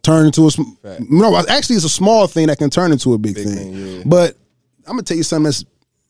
Turn 0.02 0.26
into 0.26 0.48
a 0.48 0.52
sm- 0.52 0.62
Fact. 0.82 1.04
no. 1.10 1.38
Actually, 1.38 1.78
it's 1.78 1.86
a 1.86 1.90
small 1.90 2.28
thing 2.28 2.48
that 2.48 2.58
can 2.58 2.70
turn 2.70 2.92
into 2.92 3.14
a 3.14 3.18
big, 3.18 3.36
Big 3.36 3.46
thing. 3.46 3.56
thing, 3.56 3.74
yeah. 3.98 4.04
But 4.06 4.36
I'm 4.86 4.94
gonna 4.94 5.04
tell 5.04 5.16
you 5.18 5.24
something 5.24 5.46
that's 5.46 5.64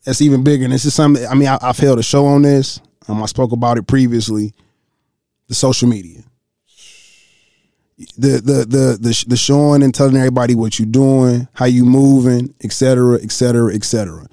that's 0.03 0.21
even 0.21 0.43
bigger. 0.43 0.63
And 0.63 0.74
this 0.74 0.86
is 0.86 0.93
something. 0.93 1.26
I 1.28 1.36
mean, 1.36 1.47
I, 1.47 1.57
I've 1.61 1.78
held 1.78 1.99
a 1.99 2.03
show 2.03 2.26
on 2.26 2.41
this. 2.41 2.80
Um, 3.07 3.21
I 3.21 3.26
spoke 3.28 3.51
about 3.51 3.78
it 3.78 3.86
previously. 3.88 4.53
The 5.47 5.53
social 5.55 5.88
media, 5.89 6.24
the 8.17 8.41
the 8.41 8.97
the 8.99 9.25
the, 9.27 9.37
showing 9.37 9.83
and 9.83 9.93
telling 9.93 10.17
everybody 10.17 10.55
what 10.55 10.79
you're 10.79 10.87
doing, 10.87 11.47
how 11.53 11.65
you 11.65 11.85
moving, 11.85 12.53
etc., 12.63 13.15
etc., 13.15 13.23
et 13.23 13.31
cetera, 13.31 13.75
et 13.75 13.83
cetera. 13.83 14.27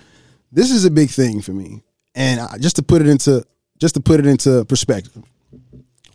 This 0.53 0.71
is 0.71 0.85
a 0.85 0.91
big 0.91 1.11
thing 1.11 1.41
for 1.41 1.53
me. 1.53 1.83
And 2.15 2.41
just 2.61 2.77
to 2.77 2.83
put 2.83 3.03
it 3.03 3.09
into 3.09 3.45
just 3.79 3.95
to 3.95 4.01
put 4.01 4.21
it 4.21 4.27
into 4.27 4.65
perspective, 4.65 5.23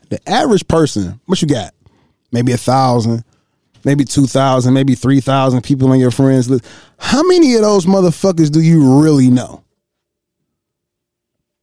the 0.09 0.19
average 0.29 0.67
person, 0.67 1.19
what 1.25 1.41
you 1.41 1.47
got? 1.47 1.73
Maybe 2.31 2.51
a 2.51 2.57
thousand, 2.57 3.23
maybe 3.83 4.03
two 4.03 4.27
thousand, 4.27 4.73
maybe 4.73 4.95
three 4.95 5.21
thousand 5.21 5.61
people 5.61 5.91
on 5.91 5.99
your 5.99 6.11
friends 6.11 6.49
list. 6.49 6.65
How 6.97 7.23
many 7.23 7.55
of 7.55 7.61
those 7.61 7.85
motherfuckers 7.85 8.51
do 8.51 8.59
you 8.59 9.01
really 9.01 9.29
know? 9.29 9.63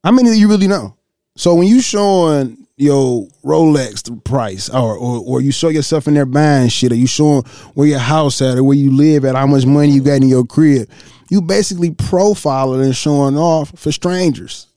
How 0.03 0.11
many 0.11 0.29
do 0.29 0.39
you 0.39 0.49
really 0.49 0.67
know? 0.67 0.95
So 1.35 1.55
when 1.55 1.67
you 1.67 1.81
showing 1.81 2.62
your 2.77 3.27
Rolex 3.43 4.03
the 4.03 4.15
price, 4.21 4.69
or, 4.69 4.97
or 4.97 5.19
or 5.25 5.41
you 5.41 5.51
show 5.51 5.69
yourself 5.69 6.07
in 6.07 6.15
there 6.15 6.25
buying 6.25 6.69
shit, 6.69 6.91
or 6.91 6.95
you 6.95 7.07
showing 7.07 7.43
where 7.75 7.87
your 7.87 7.99
house 7.99 8.41
at, 8.41 8.57
or 8.57 8.63
where 8.63 8.77
you 8.77 8.91
live 8.91 9.25
at, 9.25 9.35
how 9.35 9.45
much 9.45 9.65
money 9.65 9.91
you 9.91 10.01
got 10.01 10.21
in 10.21 10.27
your 10.27 10.45
crib, 10.45 10.89
you 11.29 11.41
basically 11.41 11.91
profiling 11.91 12.83
and 12.83 12.95
showing 12.95 13.37
off 13.37 13.77
for 13.77 13.91
strangers. 13.91 14.67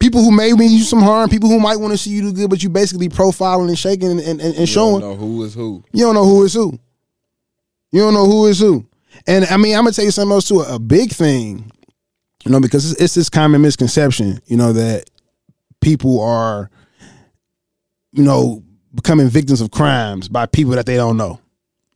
People 0.00 0.22
who 0.22 0.30
may 0.30 0.52
mean 0.52 0.70
you 0.70 0.84
some 0.84 1.02
harm, 1.02 1.28
people 1.28 1.48
who 1.48 1.58
might 1.58 1.76
want 1.76 1.92
to 1.92 1.98
see 1.98 2.10
you 2.10 2.22
do 2.22 2.32
good, 2.32 2.50
but 2.50 2.62
you 2.62 2.68
basically 2.68 3.08
profiling 3.08 3.68
and 3.68 3.78
shaking 3.78 4.10
and, 4.10 4.20
and, 4.20 4.40
and 4.40 4.56
you 4.56 4.66
showing. 4.66 5.00
don't 5.00 5.10
know 5.10 5.16
who 5.16 5.42
is 5.42 5.54
who. 5.54 5.84
You 5.92 6.04
don't 6.04 6.14
know 6.14 6.24
who 6.24 6.44
is 6.44 6.54
who. 6.54 6.78
You 7.90 8.00
don't 8.02 8.14
know 8.14 8.26
who 8.26 8.46
is 8.46 8.60
who. 8.60 8.86
And 9.26 9.44
I 9.46 9.56
mean, 9.56 9.74
I'm 9.74 9.82
gonna 9.82 9.92
tell 9.92 10.04
you 10.04 10.10
something 10.10 10.32
else 10.32 10.48
too. 10.48 10.60
A 10.60 10.78
big 10.78 11.10
thing, 11.10 11.70
you 12.44 12.52
know, 12.52 12.60
because 12.60 12.92
it's, 12.92 13.00
it's 13.00 13.14
this 13.14 13.28
common 13.28 13.60
misconception, 13.60 14.40
you 14.46 14.56
know, 14.56 14.72
that 14.72 15.10
people 15.80 16.20
are, 16.20 16.70
you 18.12 18.22
know, 18.22 18.62
becoming 18.94 19.28
victims 19.28 19.60
of 19.60 19.70
crimes 19.70 20.28
by 20.28 20.46
people 20.46 20.72
that 20.72 20.86
they 20.86 20.96
don't 20.96 21.16
know. 21.16 21.40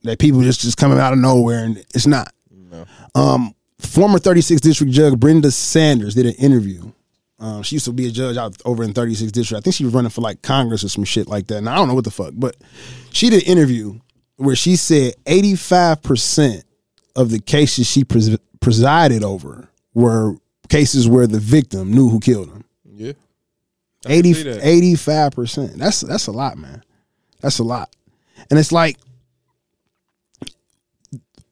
That 0.03 0.19
people 0.19 0.41
just 0.41 0.61
just 0.61 0.77
coming 0.77 0.99
out 0.99 1.13
of 1.13 1.19
nowhere, 1.19 1.63
and 1.63 1.77
it's 1.93 2.07
not. 2.07 2.33
Um, 3.15 3.53
former 3.79 4.17
36th 4.17 4.61
district 4.61 4.91
judge 4.91 5.17
Brenda 5.17 5.51
Sanders 5.51 6.15
did 6.15 6.25
an 6.25 6.33
interview. 6.33 6.91
Um, 7.39 7.61
she 7.61 7.75
used 7.75 7.85
to 7.85 7.91
be 7.91 8.07
a 8.07 8.11
judge 8.11 8.37
out 8.37 8.55
over 8.65 8.83
in 8.83 8.93
36th 8.93 9.31
district. 9.31 9.59
I 9.59 9.61
think 9.61 9.75
she 9.75 9.83
was 9.85 9.93
running 9.93 10.09
for 10.09 10.21
like 10.21 10.41
Congress 10.41 10.83
or 10.83 10.89
some 10.89 11.03
shit 11.03 11.27
like 11.27 11.47
that. 11.47 11.57
And 11.57 11.69
I 11.69 11.75
don't 11.75 11.87
know 11.87 11.93
what 11.93 12.05
the 12.05 12.11
fuck, 12.11 12.33
but 12.35 12.55
she 13.11 13.29
did 13.29 13.43
an 13.43 13.49
interview 13.49 13.99
where 14.37 14.55
she 14.55 14.75
said 14.75 15.13
85% 15.25 16.63
of 17.15 17.29
the 17.29 17.39
cases 17.39 17.87
she 17.87 18.03
pres- 18.03 18.37
presided 18.61 19.23
over 19.23 19.69
were 19.93 20.35
cases 20.69 21.07
where 21.07 21.27
the 21.27 21.39
victim 21.39 21.93
knew 21.93 22.09
who 22.09 22.19
killed 22.19 22.49
him. 22.49 22.63
Yeah. 24.05 24.15
80, 24.15 24.33
that. 24.43 24.63
85%. 24.63 25.75
That's 25.75 26.01
that's 26.01 26.27
a 26.27 26.31
lot, 26.31 26.57
man. 26.57 26.83
That's 27.41 27.59
a 27.59 27.63
lot. 27.63 27.93
And 28.49 28.59
it's 28.59 28.71
like 28.71 28.97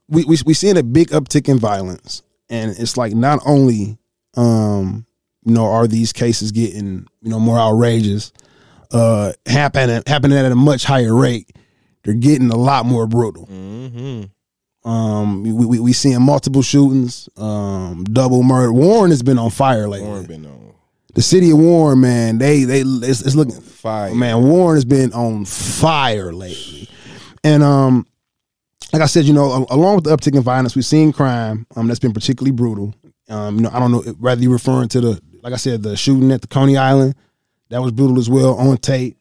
we 0.08 0.26
we 0.26 0.38
we 0.46 0.54
seeing 0.54 0.78
a 0.78 0.84
big 0.84 1.10
uptick 1.10 1.50
in 1.50 1.58
violence. 1.58 2.22
And 2.50 2.72
it's 2.72 2.98
like 2.98 3.14
not 3.14 3.40
only 3.46 3.98
um 4.36 5.06
you 5.44 5.54
know 5.54 5.66
are 5.66 5.88
these 5.88 6.14
cases 6.14 6.52
getting, 6.52 7.08
you 7.22 7.30
know, 7.30 7.40
more 7.40 7.58
outrageous, 7.60 8.32
uh 8.92 9.34
happening 9.46 10.04
happening 10.06 10.38
at 10.38 10.52
a 10.52 10.56
much 10.56 10.84
higher 10.84 11.16
rate, 11.16 11.52
they're 12.04 12.14
getting 12.14 12.52
a 12.52 12.58
lot 12.58 12.86
more 12.86 13.08
brutal. 13.08 13.48
Mm-hmm. 13.48 14.90
Um 14.90 15.44
we 15.44 15.66
we, 15.66 15.80
we 15.80 15.94
seeing 15.94 16.22
multiple 16.22 16.62
shootings, 16.62 17.30
um 17.38 18.04
double 18.04 18.44
murder. 18.44 18.74
Warren 18.74 19.12
has 19.12 19.24
been 19.24 19.40
on 19.40 19.50
fire 19.50 19.88
lately. 19.88 20.08
Warren 20.08 20.26
been 20.26 20.46
on. 20.46 20.71
The 21.14 21.22
city 21.22 21.52
of 21.52 21.60
Warren, 21.60 22.00
man, 22.02 22.38
they 22.38 22.64
they 22.64 22.82
it's, 22.82 23.22
it's 23.22 23.36
looking 23.36 23.60
Fire. 23.60 24.14
Man, 24.14 24.44
Warren 24.44 24.76
has 24.76 24.86
been 24.86 25.12
on 25.14 25.46
fire 25.46 26.32
lately, 26.32 26.88
and 27.44 27.64
um, 27.64 28.06
like 28.94 29.02
I 29.02 29.08
said, 29.08 29.26
you 29.26 29.34
know, 29.34 29.66
along 29.70 29.96
with 29.96 30.04
the 30.04 30.16
uptick 30.16 30.36
in 30.36 30.44
violence, 30.44 30.76
we've 30.76 30.86
seen 30.86 31.12
crime 31.12 31.66
um 31.76 31.88
that's 31.88 32.00
been 32.00 32.14
particularly 32.14 32.52
brutal. 32.52 32.94
Um, 33.30 33.56
you 33.58 33.62
know, 33.64 33.70
I 33.74 33.80
don't 33.80 33.92
know 33.92 34.02
whether 34.20 34.42
you're 34.42 34.52
referring 34.52 34.90
to 34.90 35.02
the 35.02 35.22
like 35.42 35.54
I 35.54 35.58
said, 35.58 35.82
the 35.84 35.98
shooting 35.98 36.32
at 36.32 36.42
the 36.42 36.48
Coney 36.48 36.78
Island 36.78 37.16
that 37.70 37.82
was 37.82 37.92
brutal 37.92 38.20
as 38.20 38.30
well 38.30 38.56
on 38.56 38.78
tape. 38.78 39.18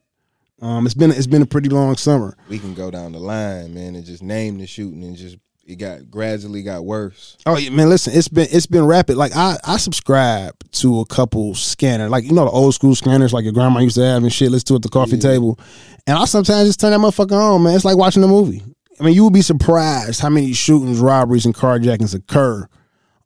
Um, 0.60 0.84
it's 0.84 0.94
been 0.94 1.10
it's 1.10 1.26
been 1.26 1.42
a 1.42 1.46
pretty 1.46 1.70
long 1.70 1.96
summer. 1.96 2.36
We 2.48 2.58
can 2.58 2.74
go 2.74 2.90
down 2.90 3.12
the 3.12 3.18
line, 3.18 3.72
man, 3.72 3.94
and 3.94 4.04
just 4.04 4.22
name 4.22 4.58
the 4.58 4.66
shooting 4.66 5.02
and 5.04 5.16
just 5.16 5.38
it 5.70 5.76
got 5.76 6.10
gradually 6.10 6.62
got 6.62 6.84
worse. 6.84 7.36
Oh 7.46 7.56
yeah, 7.56 7.70
man, 7.70 7.88
listen, 7.88 8.12
it's 8.14 8.28
been 8.28 8.48
it's 8.50 8.66
been 8.66 8.84
rapid. 8.84 9.16
Like 9.16 9.34
I 9.34 9.56
I 9.64 9.76
subscribe 9.76 10.54
to 10.72 11.00
a 11.00 11.06
couple 11.06 11.54
scanners, 11.54 12.10
like 12.10 12.24
you 12.24 12.32
know 12.32 12.44
the 12.44 12.50
old 12.50 12.74
school 12.74 12.94
scanners, 12.94 13.32
like 13.32 13.44
your 13.44 13.52
grandma 13.52 13.80
used 13.80 13.96
to 13.96 14.04
have 14.04 14.22
and 14.22 14.32
shit. 14.32 14.50
Let's 14.50 14.64
do 14.64 14.74
it 14.74 14.78
at 14.78 14.82
the 14.82 14.88
coffee 14.88 15.18
table, 15.18 15.58
and 16.06 16.18
I 16.18 16.24
sometimes 16.24 16.68
just 16.68 16.80
turn 16.80 16.90
that 16.90 16.98
motherfucker 16.98 17.32
on, 17.32 17.62
man. 17.62 17.74
It's 17.74 17.84
like 17.84 17.96
watching 17.96 18.24
a 18.24 18.28
movie. 18.28 18.62
I 18.98 19.04
mean, 19.04 19.14
you 19.14 19.24
would 19.24 19.32
be 19.32 19.42
surprised 19.42 20.20
how 20.20 20.28
many 20.28 20.52
shootings, 20.52 20.98
robberies, 20.98 21.46
and 21.46 21.54
carjackings 21.54 22.14
occur 22.14 22.68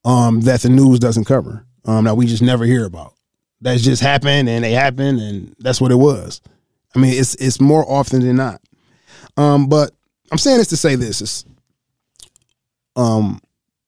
um, 0.05 0.42
that 0.42 0.61
the 0.61 0.68
news 0.68 1.01
doesn't 1.01 1.24
cover, 1.24 1.66
um, 1.84 2.05
that 2.05 2.14
we 2.14 2.26
just 2.26 2.42
never 2.42 2.64
hear 2.64 2.84
about. 2.84 3.14
That's 3.61 3.82
just 3.82 4.03
happened 4.03 4.49
and 4.49 4.62
they 4.62 4.72
happened 4.72 5.20
and 5.20 5.57
that's 5.59 5.80
what 5.80 5.90
it 5.90 5.97
was. 5.97 6.40
I 6.95 6.99
mean, 6.99 7.18
it's 7.18 7.34
it's 7.36 7.61
more 7.61 7.90
often 7.90 8.20
than 8.20 8.36
not. 8.36 8.61
Um, 9.36 9.68
but 9.68 9.90
I'm 10.30 10.38
saying 10.38 10.59
this 10.59 10.68
to 10.68 10.76
say 10.76 10.95
this: 10.95 11.20
is 11.20 11.45
um, 12.97 13.40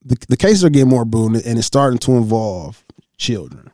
the 0.05 0.17
the 0.29 0.37
cases 0.37 0.65
are 0.65 0.71
getting 0.71 0.89
more 0.89 1.05
brutal 1.05 1.41
and 1.45 1.59
it's 1.59 1.67
starting 1.67 1.99
to 2.01 2.13
involve 2.13 2.85
children 3.17 3.71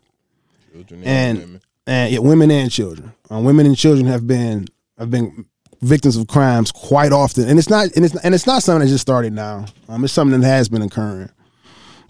Children 0.73 1.03
and 1.05 1.39
women. 1.39 1.61
and 1.87 2.13
yeah, 2.13 2.19
women 2.21 2.51
and 2.51 2.71
children. 2.71 3.13
Uh, 3.31 3.39
women 3.41 3.67
and 3.67 3.77
children 3.77 4.07
have 4.07 4.27
been 4.27 4.67
have 4.99 5.11
been 5.11 5.47
victims 5.81 6.17
of 6.17 6.27
crimes 6.29 6.71
quite 6.73 7.13
often, 7.13 7.49
and 7.49 7.59
it's 7.59 7.69
not 7.71 7.91
and 7.97 8.05
it's 8.05 8.15
and 8.25 8.35
it's 8.35 8.47
not 8.47 8.63
something 8.63 8.87
that 8.87 8.93
just 8.93 9.03
started 9.03 9.33
now. 9.33 9.67
Um, 9.89 10.05
it's 10.05 10.13
something 10.13 10.41
that 10.41 10.47
has 10.47 10.69
been 10.69 10.83
occurring. 10.83 11.29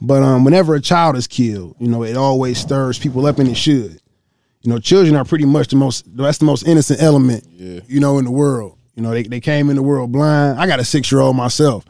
But 0.00 0.22
um, 0.22 0.44
whenever 0.44 0.74
a 0.74 0.80
child 0.80 1.16
is 1.16 1.26
killed, 1.28 1.76
you 1.78 1.86
know, 1.88 2.02
it 2.02 2.16
always 2.16 2.58
stirs 2.58 2.98
people 2.98 3.24
up, 3.26 3.38
and 3.38 3.48
it 3.48 3.54
should. 3.56 4.00
You 4.62 4.70
know, 4.72 4.78
children 4.78 5.16
are 5.16 5.24
pretty 5.24 5.44
much 5.44 5.68
the 5.68 5.76
most 5.76 6.04
that's 6.16 6.38
the 6.38 6.44
most 6.44 6.66
innocent 6.66 7.00
element, 7.02 7.44
Yeah. 7.52 7.80
you 7.88 7.98
know, 8.00 8.18
in 8.18 8.24
the 8.24 8.30
world. 8.30 8.78
You 8.94 9.02
know, 9.02 9.10
they 9.10 9.22
they 9.24 9.40
came 9.40 9.70
in 9.70 9.76
the 9.76 9.82
world 9.82 10.12
blind. 10.12 10.60
I 10.60 10.66
got 10.66 10.78
a 10.80 10.84
six 10.84 11.10
year 11.10 11.20
old 11.20 11.34
myself, 11.36 11.84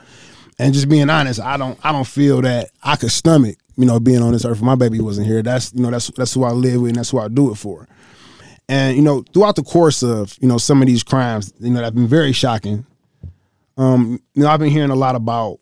and 0.63 0.75
just 0.75 0.89
being 0.89 1.11
honest, 1.11 1.41
I 1.41 1.57
don't 1.57 1.79
I 1.83 1.93
don't 1.93 2.07
feel 2.07 2.41
that 2.43 2.71
I 2.83 2.97
could 2.97 3.11
stomach, 3.11 3.57
you 3.77 3.85
know, 3.85 3.99
being 3.99 4.23
on 4.23 4.33
this 4.33 4.45
earth. 4.45 4.59
If 4.59 4.63
my 4.63 4.77
baby 4.77 5.01
wasn't 5.01 5.27
here, 5.27 5.43
that's 5.43 5.73
you 5.75 5.83
know 5.83 5.91
that's 5.91 6.09
that's 6.09 6.33
who 6.35 6.45
I 6.45 6.51
live 6.51 6.81
with, 6.81 6.91
and 6.91 6.99
that's 6.99 7.11
who 7.11 7.19
I 7.19 7.29
do 7.29 7.51
it 7.51 7.57
for. 7.57 7.89
And 8.69 8.97
you 8.97 9.03
know, 9.03 9.25
throughout 9.35 9.57
the 9.57 9.63
course 9.63 10.03
of 10.03 10.37
you 10.41 10.49
know 10.49 10.59
some 10.59 10.81
of 10.81 10.87
these 10.87 11.03
crimes, 11.03 11.53
you 11.59 11.71
know, 11.71 11.77
that 11.77 11.87
have 11.87 11.95
been 11.95 12.07
very 12.07 12.33
shocking. 12.33 12.87
Um, 13.77 14.23
you 14.35 14.43
know, 14.43 14.49
I've 14.49 14.61
been 14.61 14.71
hearing 14.71 14.91
a 14.91 14.97
lot 14.97 15.17
about 15.17 15.59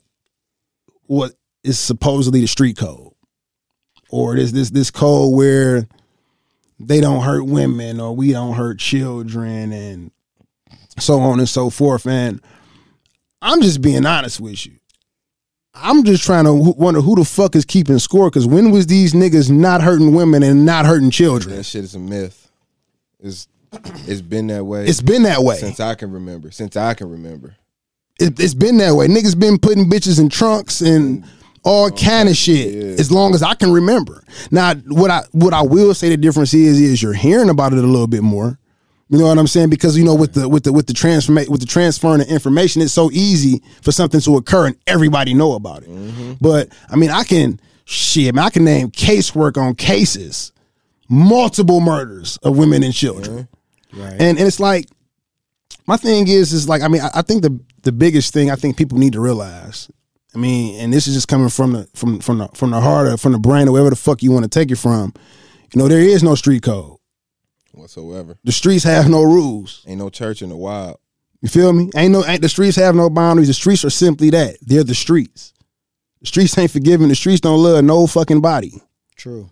what 1.07 1.33
is 1.63 1.79
supposedly 1.79 2.41
the 2.41 2.47
street 2.47 2.77
code, 2.77 3.13
or 4.09 4.35
this 4.35 4.51
this 4.51 4.69
this 4.69 4.91
code 4.91 5.33
where 5.33 5.87
they 6.79 7.01
don't 7.01 7.23
hurt 7.23 7.45
women 7.45 7.99
or 7.99 8.15
we 8.15 8.31
don't 8.31 8.55
hurt 8.55 8.79
children 8.79 9.71
and 9.71 10.11
so 10.97 11.19
on 11.19 11.39
and 11.39 11.49
so 11.49 11.69
forth. 11.69 12.07
And 12.07 12.41
I'm 13.41 13.61
just 13.61 13.81
being 13.81 14.05
honest 14.05 14.39
with 14.39 14.65
you. 14.65 14.80
I'm 15.73 16.03
just 16.03 16.23
trying 16.23 16.45
to 16.45 16.53
wonder 16.53 17.01
who 17.01 17.15
the 17.15 17.23
fuck 17.23 17.55
is 17.55 17.65
keeping 17.65 17.97
score 17.99 18.29
because 18.29 18.45
when 18.45 18.71
was 18.71 18.87
these 18.87 19.13
niggas 19.13 19.49
not 19.49 19.81
hurting 19.81 20.13
women 20.13 20.43
and 20.43 20.65
not 20.65 20.85
hurting 20.85 21.11
children? 21.11 21.55
That 21.55 21.63
shit 21.63 21.83
is 21.83 21.95
a 21.95 21.99
myth. 21.99 22.51
It's 23.19 23.47
it's 23.71 24.21
been 24.21 24.47
that 24.47 24.65
way. 24.65 24.85
It's 24.85 25.01
been 25.01 25.23
that 25.23 25.43
way. 25.43 25.55
since 25.55 25.79
I 25.79 25.95
can 25.95 26.11
remember. 26.11 26.51
Since 26.51 26.75
I 26.75 26.93
can 26.93 27.09
remember. 27.09 27.55
it, 28.19 28.37
it's 28.39 28.53
been 28.53 28.77
that 28.79 28.95
way. 28.95 29.07
Niggas 29.07 29.39
been 29.39 29.57
putting 29.57 29.89
bitches 29.89 30.19
in 30.19 30.27
trunks 30.27 30.81
and 30.81 31.23
all 31.63 31.89
kind 31.91 32.27
of 32.27 32.35
shit 32.35 32.73
yeah. 32.73 32.83
as 32.99 33.11
long 33.11 33.33
as 33.33 33.43
I 33.43 33.53
can 33.53 33.71
remember. 33.71 34.23
Now, 34.49 34.73
what 34.75 35.09
I 35.09 35.21
what 35.31 35.53
I 35.53 35.61
will 35.61 35.93
say 35.93 36.09
the 36.09 36.17
difference 36.17 36.53
is 36.53 36.79
is 36.79 37.01
you're 37.01 37.13
hearing 37.13 37.49
about 37.49 37.71
it 37.71 37.79
a 37.79 37.87
little 37.87 38.07
bit 38.07 38.23
more. 38.23 38.57
You 39.11 39.17
know 39.17 39.27
what 39.27 39.37
I'm 39.37 39.47
saying? 39.47 39.69
Because 39.69 39.97
you 39.97 40.05
know 40.05 40.15
with 40.15 40.35
the 40.35 40.47
with 40.47 40.63
the 40.63 40.71
with 40.71 40.87
the 40.87 40.93
transform 40.93 41.35
with 41.49 41.59
the 41.59 41.65
transferring 41.65 42.21
of 42.21 42.27
information, 42.29 42.81
it's 42.81 42.93
so 42.93 43.11
easy 43.11 43.61
for 43.81 43.91
something 43.91 44.21
to 44.21 44.37
occur 44.37 44.67
and 44.67 44.77
everybody 44.87 45.33
know 45.33 45.51
about 45.51 45.83
it. 45.83 45.89
Mm-hmm. 45.89 46.33
But 46.39 46.69
I 46.89 46.95
mean, 46.95 47.09
I 47.09 47.25
can 47.25 47.59
shit. 47.83 48.33
Man, 48.33 48.45
I 48.45 48.49
can 48.49 48.63
name 48.63 48.89
casework 48.89 49.57
on 49.57 49.75
cases, 49.75 50.53
multiple 51.09 51.81
murders 51.81 52.37
of 52.37 52.57
women 52.57 52.83
and 52.83 52.93
children. 52.93 53.49
Mm-hmm. 53.93 54.01
Right. 54.01 54.13
And 54.13 54.37
and 54.37 54.47
it's 54.47 54.61
like 54.61 54.85
my 55.87 55.97
thing 55.97 56.29
is 56.29 56.53
is 56.53 56.69
like 56.69 56.81
I 56.81 56.87
mean 56.87 57.01
I, 57.01 57.09
I 57.15 57.21
think 57.21 57.41
the 57.41 57.59
the 57.81 57.91
biggest 57.91 58.31
thing 58.31 58.49
I 58.49 58.55
think 58.55 58.77
people 58.77 58.97
need 58.97 59.11
to 59.11 59.19
realize. 59.19 59.91
I 60.33 60.37
mean, 60.37 60.79
and 60.79 60.93
this 60.93 61.07
is 61.07 61.15
just 61.15 61.27
coming 61.27 61.49
from 61.49 61.73
the 61.73 61.89
from 61.93 62.21
from 62.21 62.37
the 62.37 62.47
from 62.53 62.71
the 62.71 62.79
heart 62.79 63.07
or 63.07 63.17
from 63.17 63.33
the 63.33 63.39
brain 63.39 63.67
or 63.67 63.73
wherever 63.73 63.89
the 63.89 63.97
fuck 63.97 64.23
you 64.23 64.31
want 64.31 64.45
to 64.45 64.49
take 64.49 64.71
it 64.71 64.77
from. 64.77 65.13
You 65.73 65.81
know, 65.81 65.89
there 65.89 65.99
is 65.99 66.23
no 66.23 66.35
street 66.35 66.63
code. 66.63 66.97
Whatsoever. 67.81 68.37
The 68.43 68.51
streets 68.51 68.83
have 68.83 69.09
no 69.09 69.23
rules. 69.23 69.83
Ain't 69.87 69.97
no 69.97 70.11
church 70.11 70.43
in 70.43 70.49
the 70.49 70.55
wild. 70.55 70.97
You 71.41 71.49
feel 71.49 71.73
me? 71.73 71.89
Ain't 71.95 72.11
no 72.11 72.23
ain't 72.23 72.43
the 72.43 72.47
streets 72.47 72.77
have 72.77 72.93
no 72.93 73.09
boundaries. 73.09 73.47
The 73.47 73.55
streets 73.55 73.83
are 73.83 73.89
simply 73.89 74.29
that. 74.29 74.57
They're 74.61 74.83
the 74.83 74.93
streets. 74.93 75.51
The 76.19 76.27
streets 76.27 76.55
ain't 76.59 76.69
forgiving. 76.69 77.07
The 77.07 77.15
streets 77.15 77.41
don't 77.41 77.61
love 77.61 77.83
no 77.83 78.05
fucking 78.05 78.39
body. 78.39 78.83
True. 79.15 79.49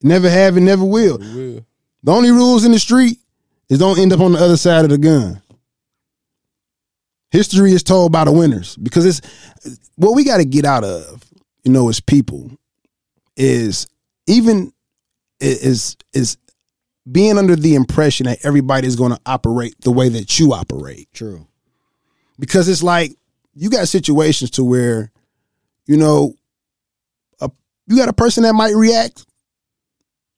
Never 0.00 0.30
have 0.30 0.56
and 0.56 0.64
never 0.64 0.84
will. 0.84 1.18
We 1.18 1.34
will. 1.34 1.66
The 2.04 2.12
only 2.12 2.30
rules 2.30 2.64
in 2.64 2.70
the 2.70 2.78
street 2.78 3.18
is 3.68 3.80
don't 3.80 3.98
end 3.98 4.12
up 4.12 4.20
on 4.20 4.32
the 4.32 4.38
other 4.38 4.56
side 4.56 4.84
of 4.84 4.90
the 4.90 4.98
gun. 4.98 5.42
History 7.32 7.72
is 7.72 7.82
told 7.82 8.12
by 8.12 8.24
the 8.24 8.32
winners 8.32 8.76
because 8.76 9.06
it's 9.06 9.20
what 9.96 10.14
we 10.14 10.22
got 10.22 10.36
to 10.36 10.44
get 10.44 10.64
out 10.64 10.84
of, 10.84 11.24
you 11.64 11.72
know, 11.72 11.88
as 11.88 11.98
people 11.98 12.52
is 13.36 13.88
even 14.28 14.72
is 15.40 15.96
is 16.12 16.36
being 17.10 17.38
under 17.38 17.56
the 17.56 17.74
impression 17.74 18.26
that 18.26 18.38
everybody 18.44 18.86
is 18.86 18.96
going 18.96 19.12
to 19.12 19.20
operate 19.26 19.74
the 19.80 19.90
way 19.90 20.08
that 20.08 20.38
you 20.38 20.52
operate. 20.52 21.08
True. 21.12 21.46
because 22.38 22.68
it's 22.68 22.82
like 22.82 23.12
you 23.54 23.68
got 23.70 23.88
situations 23.88 24.50
to 24.52 24.64
where 24.64 25.10
you 25.86 25.96
know 25.96 26.34
a, 27.40 27.50
you 27.86 27.96
got 27.96 28.08
a 28.08 28.12
person 28.12 28.42
that 28.44 28.54
might 28.54 28.74
react 28.74 29.26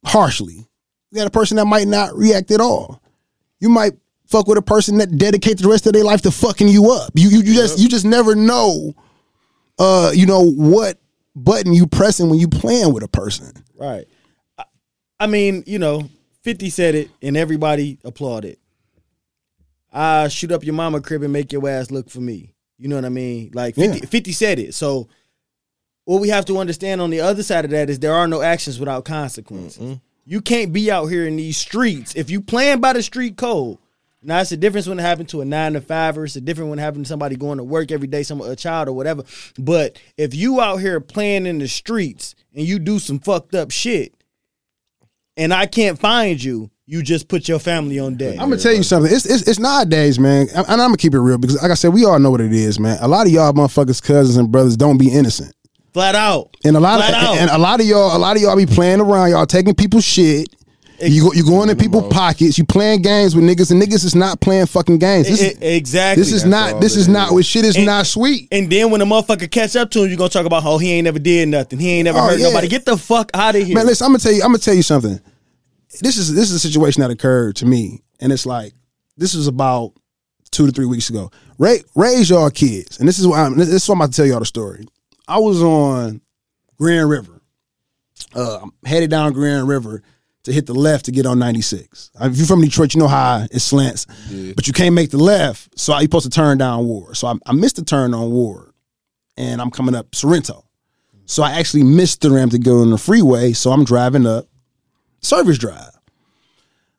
harshly. 0.05 0.67
You 1.11 1.17
got 1.19 1.27
a 1.27 1.31
person 1.31 1.57
that 1.59 1.67
might 1.67 1.87
not 1.89 2.17
react 2.17 2.51
at 2.51 2.61
all. 2.61 3.03
You 3.61 3.69
might 3.69 3.93
fuck 4.27 4.47
with 4.49 4.57
a 4.59 4.63
person 4.63 4.97
that 4.99 5.19
dedicates 5.19 5.61
the 5.61 5.69
rest 5.69 5.87
of 5.87 5.93
their 5.93 6.05
life 6.05 6.23
to 6.23 6.31
fucking 6.31 6.69
you 6.69 6.91
up. 6.93 7.13
You 7.15 7.29
you, 7.29 7.41
you 7.41 7.55
just 7.55 7.79
you 7.79 7.89
just 7.89 8.05
never 8.07 8.35
know 8.35 8.95
uh 9.79 10.11
you 10.15 10.27
know 10.27 10.41
what 10.51 10.99
button 11.37 11.73
you 11.73 11.87
pressing 11.87 12.31
when 12.31 12.39
you 12.39 12.49
playing 12.49 12.93
with 12.93 13.03
a 13.03 13.09
person. 13.09 13.53
Right. 13.77 14.07
I, 14.59 14.65
I 15.21 15.27
mean, 15.27 15.65
you 15.67 15.79
know, 15.79 16.09
50 16.43 16.71
said 16.71 16.95
it 16.95 17.11
and 17.21 17.37
everybody 17.37 17.99
applauded. 18.05 18.59
I 19.93 20.29
shoot 20.29 20.53
up 20.53 20.65
your 20.65 20.75
mama 20.75 21.01
crib 21.01 21.23
and 21.23 21.33
make 21.33 21.53
your 21.53 21.69
ass 21.69 21.91
look 21.91 22.09
for 22.09 22.21
me. 22.21 22.55
You 22.79 22.89
know 22.89 22.97
what 22.97 23.05
I 23.05 23.11
mean? 23.11 23.51
Like 23.55 23.75
50, 23.77 23.99
Yeah. 24.01 24.05
50 24.07 24.33
said 24.33 24.59
it. 24.59 24.75
So 24.75 25.09
what 26.05 26.21
we 26.21 26.31
have 26.31 26.45
to 26.47 26.59
understand 26.59 27.01
on 27.01 27.11
the 27.11 27.21
other 27.21 27.43
side 27.43 27.65
of 27.65 27.71
that 27.71 27.91
is 27.91 27.99
there 27.99 28.15
are 28.15 28.27
no 28.27 28.43
actions 28.43 28.81
without 28.81 29.05
consequences. 29.05 29.99
You 30.25 30.41
can't 30.41 30.73
be 30.73 30.91
out 30.91 31.07
here 31.07 31.27
in 31.27 31.37
these 31.37 31.57
streets 31.57 32.15
if 32.17 32.31
you 32.31 32.41
playing 32.41 32.81
by 32.81 32.93
the 32.93 33.03
street 33.03 33.37
code. 33.37 33.79
Now 34.25 34.41
it's 34.41 34.53
a 34.53 34.57
difference 34.57 34.87
when 34.87 35.01
it 35.01 35.03
happened 35.03 35.29
to 35.31 35.41
a 35.41 35.45
nine 35.45 35.73
to 35.73 35.81
five, 35.81 36.17
or 36.17 36.25
it's 36.25 36.37
a 36.37 36.41
different 36.41 36.71
when 36.71 36.79
it 36.79 36.83
happened 36.83 37.05
to 37.05 37.09
somebody 37.09 37.35
going 37.35 37.59
to 37.59 37.65
work 37.65 37.91
every 37.91 38.07
day, 38.07 38.23
some 38.23 38.41
a 38.41 38.55
child 38.55 38.89
or 38.89 38.93
whatever. 38.93 39.25
But 39.59 39.99
if 40.17 40.33
you 40.33 40.61
out 40.61 40.77
here 40.77 41.01
playing 41.01 41.45
in 41.47 41.59
the 41.59 41.67
streets 41.67 42.37
and 42.55 42.65
you 42.65 42.79
do 42.79 43.01
some 43.01 43.19
fucked 43.19 43.55
up 43.57 43.73
shit, 43.73 44.15
and 45.37 45.53
I 45.53 45.67
can't 45.67 45.99
find 45.99 46.43
you, 46.43 46.71
you 46.87 47.03
just 47.03 47.29
put 47.29 47.49
your 47.49 47.59
family 47.59 47.99
on 47.99 48.17
deck. 48.17 48.33
I'm 48.39 48.51
gonna 48.51 48.59
tell 48.59 48.75
you 48.75 48.83
something. 48.83 49.13
It's, 49.13 49.25
it's 49.27 49.47
it's 49.49 49.59
nowadays, 49.59 50.19
man, 50.19 50.47
and 50.55 50.67
I'm 50.69 50.77
gonna 50.79 50.97
keep 50.97 51.15
it 51.15 51.21
real 51.21 51.39
because, 51.39 51.61
like 51.63 51.71
I 51.71 51.75
said, 51.75 51.93
we 51.95 52.05
all 52.05 52.19
know 52.19 52.31
what 52.31 52.41
it 52.41 52.53
is, 52.53 52.79
man. 52.79 52.99
A 53.01 53.09
lot 53.09 53.27
of 53.27 53.33
y'all 53.33 53.53
motherfuckers, 53.53 54.03
cousins 54.03 54.37
and 54.37 54.51
brothers, 54.51 54.77
don't 54.77 54.99
be 54.99 55.11
innocent, 55.11 55.55
Flat 55.95 56.15
out. 56.15 56.55
and 56.65 56.77
a 56.77 56.81
lot 56.81 56.99
Flat 56.99 57.15
of 57.15 57.29
out. 57.31 57.37
and 57.39 57.51
a 57.51 57.59
lot 57.59 57.81
of 57.81 57.87
y'all, 57.87 58.17
a 58.17 58.19
lot 58.19 58.37
of 58.37 58.43
y'all 58.43 58.57
be 58.57 58.67
playing 58.67 59.01
around. 59.01 59.31
Y'all 59.31 59.47
taking 59.47 59.75
people's 59.75 60.05
shit. 60.05 60.49
You 61.05 61.23
go, 61.25 61.33
you 61.33 61.45
go 61.45 61.63
into 61.63 61.75
people's 61.75 62.13
pockets. 62.13 62.57
You 62.59 62.65
playing 62.65 63.03
games 63.03 63.35
with 63.35 63.45
niggas, 63.45 63.73
and 63.73 63.83
niggas 63.83 64.05
is 64.05 64.15
not 64.15 64.41
playing 64.41 64.67
fucking 64.67 64.99
games. 64.99 65.29
This, 65.29 65.41
is, 65.43 65.59
exactly. 65.61 66.23
this 66.23 66.33
is 66.33 66.45
not. 66.45 66.81
This 66.81 66.97
is 66.97 67.09
not. 67.09 67.33
What 67.33 67.45
shit 67.45 67.65
is 67.65 67.77
And- 67.77 67.87
not 67.87 68.07
sweet. 68.07 68.49
And 68.53 68.71
then 68.71 68.91
when 68.91 69.01
the 69.01 69.05
motherfucker 69.05 69.51
catch 69.51 69.75
up 69.75 69.91
to 69.93 70.03
him, 70.03 70.09
you're 70.09 70.17
gonna 70.19 70.31
talk 70.31 70.47
about 70.47 70.63
how 70.63 70.79
he 70.79 70.93
ain't 70.93 71.05
never 71.05 71.19
did 71.19 71.49
nothing. 71.49 71.79
He 71.81 71.91
ain't 71.91 72.05
never 72.05 72.19
Oh, 72.19 72.29
hurt 72.29 72.39
yeah. 72.39 72.47
nobody. 72.49 72.69
Get 72.69 72.85
the 72.85 72.97
fuck 72.97 73.31
out 73.35 73.57
of 73.57 73.67
here. 73.67 73.75
Man, 73.75 73.87
listen, 73.87 74.05
I'm 74.05 74.11
gonna 74.13 74.21
tell 74.21 74.33
you. 74.33 74.43
I'm 74.43 74.49
gonna 74.49 74.59
tell 74.59 74.75
you 74.75 74.83
something. 74.83 75.19
This 76.01 76.17
is 76.17 76.33
this 76.35 76.51
is 76.51 76.57
a 76.57 76.59
situation 76.61 77.03
that 77.03 77.11
occurred 77.11 77.57
to 77.57 77.67
me, 77.67 78.01
and 78.21 78.33
it's 78.33 78.47
like 78.47 78.73
this 79.17 79.35
was 79.35 79.47
about 79.49 79.93
two 80.53 80.67
to 80.67 80.73
three 80.73 80.87
weeks 80.87 81.11
ago. 81.11 81.31
Ra- 81.59 81.77
raise 81.97 82.31
y'all 82.31 82.51
kids, 82.51 82.99
and 83.01 83.09
this 83.09 83.19
is 83.19 83.27
why 83.27 83.43
I'm, 83.43 83.57
this 83.57 83.69
is 83.69 83.89
what 83.89 83.95
I'm 83.97 84.01
about 84.03 84.13
to 84.13 84.17
tell 84.17 84.27
y'all 84.27 84.39
the 84.39 84.47
story. 84.47 84.87
I 85.27 85.39
was 85.39 85.63
on 85.63 86.21
Grand 86.79 87.09
River, 87.11 87.43
uh, 88.35 88.61
I'm 88.63 88.73
headed 88.85 89.11
down 89.11 89.33
Grand 89.33 89.67
River 89.69 90.03
to 90.45 90.53
hit 90.53 90.67
the 90.67 90.75
left 90.75 91.05
to 91.07 91.13
get 91.13 91.25
on 91.27 91.39
96. 91.39 92.11
Uh, 92.21 92.27
If 92.27 92.37
you're 92.37 92.47
from 92.47 92.61
Detroit, 92.63 92.95
you 92.95 93.01
know 93.01 93.09
how 93.09 93.47
it 93.51 93.61
slants, 93.61 94.07
but 94.55 94.67
you 94.67 94.73
can't 94.73 94.95
make 94.95 95.11
the 95.11 95.19
left, 95.19 95.79
so 95.79 95.93
you're 95.95 96.03
supposed 96.03 96.25
to 96.25 96.31
turn 96.31 96.59
down 96.59 96.85
Ward. 96.87 97.17
So 97.17 97.29
I, 97.29 97.35
I 97.47 97.53
missed 97.53 97.77
the 97.77 97.85
turn 97.85 98.13
on 98.15 98.31
Ward, 98.31 98.73
and 99.37 99.61
I'm 99.61 99.71
coming 99.71 99.95
up 99.95 100.15
Sorrento. 100.15 100.65
So 101.27 101.43
I 101.43 101.53
actually 101.53 101.85
missed 101.85 102.21
the 102.21 102.31
ramp 102.31 102.51
to 102.53 102.59
go 102.59 102.81
on 102.81 102.91
the 102.91 102.99
freeway, 102.99 103.53
so 103.53 103.71
I'm 103.73 103.85
driving 103.85 104.27
up 104.27 104.47
Service 105.21 105.59
Drive. 105.59 105.91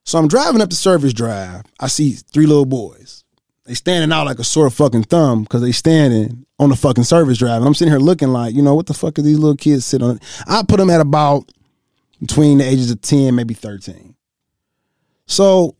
So 0.05 0.17
I'm 0.19 0.27
driving 0.27 0.61
up 0.61 0.69
the 0.69 0.75
Service 0.75 1.13
Drive. 1.13 1.63
I 1.79 1.87
see 1.87 2.11
three 2.13 2.45
little 2.45 2.65
boys. 2.65 3.23
They 3.65 3.73
standing 3.73 4.11
out 4.11 4.25
like 4.25 4.39
a 4.39 4.43
sore 4.43 4.69
fucking 4.69 5.03
thumb 5.03 5.43
because 5.43 5.61
they 5.61 5.71
standing 5.71 6.45
on 6.59 6.69
the 6.69 6.75
fucking 6.75 7.05
service 7.05 7.37
drive. 7.37 7.57
And 7.57 7.65
I'm 7.67 7.73
sitting 7.73 7.91
here 7.93 7.99
looking 7.99 8.27
like, 8.29 8.53
you 8.53 8.61
know, 8.61 8.75
what 8.75 8.87
the 8.87 8.93
fuck 8.93 9.17
are 9.17 9.21
these 9.21 9.39
little 9.39 9.55
kids 9.55 9.85
sitting 9.85 10.05
on? 10.05 10.19
I 10.47 10.63
put 10.67 10.77
them 10.77 10.89
at 10.89 10.99
about 10.99 11.49
between 12.25 12.59
the 12.59 12.63
ages 12.63 12.89
of 12.89 13.01
10, 13.01 13.35
maybe 13.35 13.53
13. 13.53 14.15
So 15.25 15.75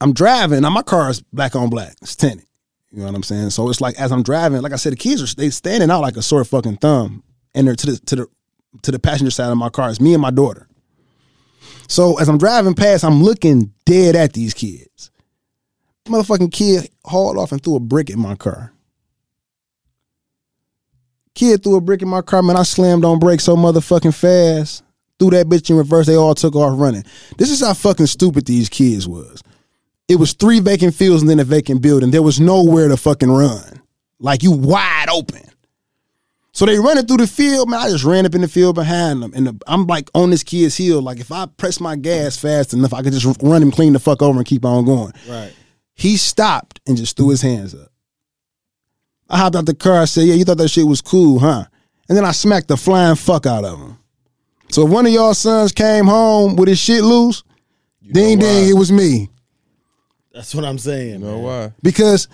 I'm 0.00 0.14
driving. 0.14 0.62
Now 0.62 0.70
my 0.70 0.82
car 0.82 1.10
is 1.10 1.20
black 1.20 1.54
on 1.54 1.68
black. 1.68 1.94
It's 2.00 2.16
tinted. 2.16 2.46
You 2.90 3.00
know 3.00 3.06
what 3.06 3.14
I'm 3.14 3.22
saying? 3.22 3.50
So 3.50 3.68
it's 3.68 3.80
like 3.80 3.98
as 4.00 4.10
I'm 4.10 4.22
driving, 4.22 4.62
like 4.62 4.72
I 4.72 4.76
said, 4.76 4.92
the 4.92 4.96
kids 4.96 5.22
are 5.22 5.36
they 5.36 5.50
standing 5.50 5.90
out 5.90 6.00
like 6.00 6.16
a 6.16 6.22
sore 6.22 6.44
fucking 6.44 6.78
thumb. 6.78 7.22
And 7.54 7.66
they're 7.66 7.76
to 7.76 7.86
the 7.86 7.98
to 8.06 8.16
the 8.16 8.26
to 8.82 8.90
the 8.90 8.98
passenger 8.98 9.30
side 9.30 9.50
of 9.50 9.58
my 9.58 9.68
car. 9.68 9.90
It's 9.90 10.00
me 10.00 10.14
and 10.14 10.22
my 10.22 10.30
daughter. 10.30 10.66
So 11.88 12.18
as 12.18 12.30
I'm 12.30 12.38
driving 12.38 12.74
past, 12.74 13.04
I'm 13.04 13.22
looking 13.22 13.74
dead 13.84 14.16
at 14.16 14.32
these 14.32 14.54
kids. 14.54 15.10
Motherfucking 16.06 16.52
kid 16.52 16.88
hauled 17.04 17.36
off 17.36 17.52
and 17.52 17.62
threw 17.62 17.76
a 17.76 17.80
brick 17.80 18.08
in 18.08 18.18
my 18.18 18.34
car. 18.34 18.72
Kid 21.34 21.62
threw 21.62 21.76
a 21.76 21.80
brick 21.82 22.00
in 22.00 22.08
my 22.08 22.22
car, 22.22 22.42
man. 22.42 22.56
I 22.56 22.62
slammed 22.62 23.04
on 23.04 23.18
brakes 23.18 23.44
so 23.44 23.56
motherfucking 23.56 24.14
fast. 24.14 24.82
Threw 25.22 25.30
that 25.30 25.46
bitch 25.46 25.70
in 25.70 25.76
reverse. 25.76 26.08
They 26.08 26.16
all 26.16 26.34
took 26.34 26.56
off 26.56 26.76
running. 26.80 27.04
This 27.38 27.48
is 27.48 27.60
how 27.60 27.74
fucking 27.74 28.06
stupid 28.06 28.44
these 28.44 28.68
kids 28.68 29.06
was. 29.06 29.40
It 30.08 30.16
was 30.16 30.32
three 30.32 30.58
vacant 30.58 30.96
fields 30.96 31.22
and 31.22 31.30
then 31.30 31.38
a 31.38 31.44
vacant 31.44 31.80
building. 31.80 32.10
There 32.10 32.22
was 32.22 32.40
nowhere 32.40 32.88
to 32.88 32.96
fucking 32.96 33.30
run. 33.30 33.80
Like 34.18 34.42
you 34.42 34.50
wide 34.50 35.06
open. 35.08 35.42
So 36.50 36.66
they 36.66 36.76
running 36.76 37.06
through 37.06 37.18
the 37.18 37.28
field, 37.28 37.70
man. 37.70 37.78
I 37.78 37.88
just 37.88 38.02
ran 38.02 38.26
up 38.26 38.34
in 38.34 38.40
the 38.40 38.48
field 38.48 38.74
behind 38.74 39.22
them, 39.22 39.32
and 39.32 39.46
the, 39.46 39.60
I'm 39.68 39.86
like 39.86 40.10
on 40.12 40.30
this 40.30 40.42
kid's 40.42 40.76
heel. 40.76 41.00
Like 41.00 41.20
if 41.20 41.30
I 41.30 41.46
press 41.46 41.78
my 41.78 41.94
gas 41.94 42.36
fast 42.36 42.74
enough, 42.74 42.92
I 42.92 43.02
could 43.02 43.12
just 43.12 43.40
run 43.40 43.62
him 43.62 43.70
clean 43.70 43.92
the 43.92 44.00
fuck 44.00 44.22
over 44.22 44.36
and 44.38 44.46
keep 44.46 44.64
on 44.64 44.84
going. 44.84 45.12
Right. 45.28 45.52
He 45.94 46.16
stopped 46.16 46.80
and 46.88 46.96
just 46.96 47.16
threw 47.16 47.28
his 47.28 47.42
hands 47.42 47.76
up. 47.76 47.92
I 49.30 49.38
hopped 49.38 49.54
out 49.54 49.66
the 49.66 49.74
car. 49.74 50.02
I 50.02 50.06
said, 50.06 50.26
"Yeah, 50.26 50.34
you 50.34 50.44
thought 50.44 50.58
that 50.58 50.68
shit 50.68 50.84
was 50.84 51.00
cool, 51.00 51.38
huh?" 51.38 51.66
And 52.08 52.18
then 52.18 52.24
I 52.24 52.32
smacked 52.32 52.66
the 52.66 52.76
flying 52.76 53.14
fuck 53.14 53.46
out 53.46 53.64
of 53.64 53.78
him. 53.78 53.98
So 54.72 54.86
if 54.86 54.90
one 54.90 55.04
of 55.04 55.12
y'all 55.12 55.34
sons 55.34 55.70
came 55.70 56.06
home 56.06 56.56
with 56.56 56.66
his 56.66 56.78
shit 56.78 57.02
loose, 57.02 57.44
ding 58.10 58.38
know 58.38 58.46
ding, 58.46 58.70
it 58.70 58.72
was 58.72 58.90
me 58.90 59.28
That's 60.32 60.54
what 60.54 60.64
I'm 60.64 60.78
saying. 60.78 61.10
You 61.10 61.18
know 61.18 61.34
man. 61.34 61.42
why? 61.42 61.72
because 61.82 62.26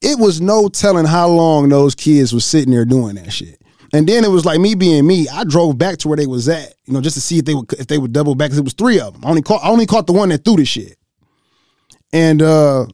it 0.00 0.18
was 0.18 0.40
no 0.40 0.68
telling 0.68 1.06
how 1.06 1.28
long 1.28 1.68
those 1.68 1.94
kids 1.94 2.32
was 2.32 2.44
sitting 2.44 2.72
there 2.72 2.84
doing 2.84 3.14
that 3.16 3.32
shit. 3.32 3.60
And 3.92 4.06
then 4.06 4.24
it 4.24 4.30
was 4.30 4.44
like 4.44 4.60
me 4.60 4.74
being 4.74 5.06
me. 5.06 5.28
I 5.28 5.44
drove 5.44 5.78
back 5.78 5.98
to 5.98 6.08
where 6.08 6.16
they 6.16 6.26
was 6.26 6.48
at, 6.48 6.74
you 6.86 6.92
know, 6.92 7.00
just 7.00 7.14
to 7.14 7.20
see 7.20 7.38
if 7.38 7.44
they 7.44 7.54
would 7.54 7.72
if 7.74 7.86
they 7.86 7.98
would 7.98 8.12
double 8.12 8.34
back. 8.34 8.50
Cause 8.50 8.58
it 8.58 8.64
was 8.64 8.74
three 8.74 8.98
of 9.00 9.14
them. 9.14 9.24
I 9.24 9.28
only 9.28 9.42
caught 9.42 9.62
I 9.64 9.70
only 9.70 9.86
caught 9.86 10.06
the 10.08 10.12
one 10.12 10.28
that 10.30 10.44
threw 10.44 10.56
the 10.56 10.64
shit. 10.64 10.98
And 12.12 12.42
uh 12.42 12.86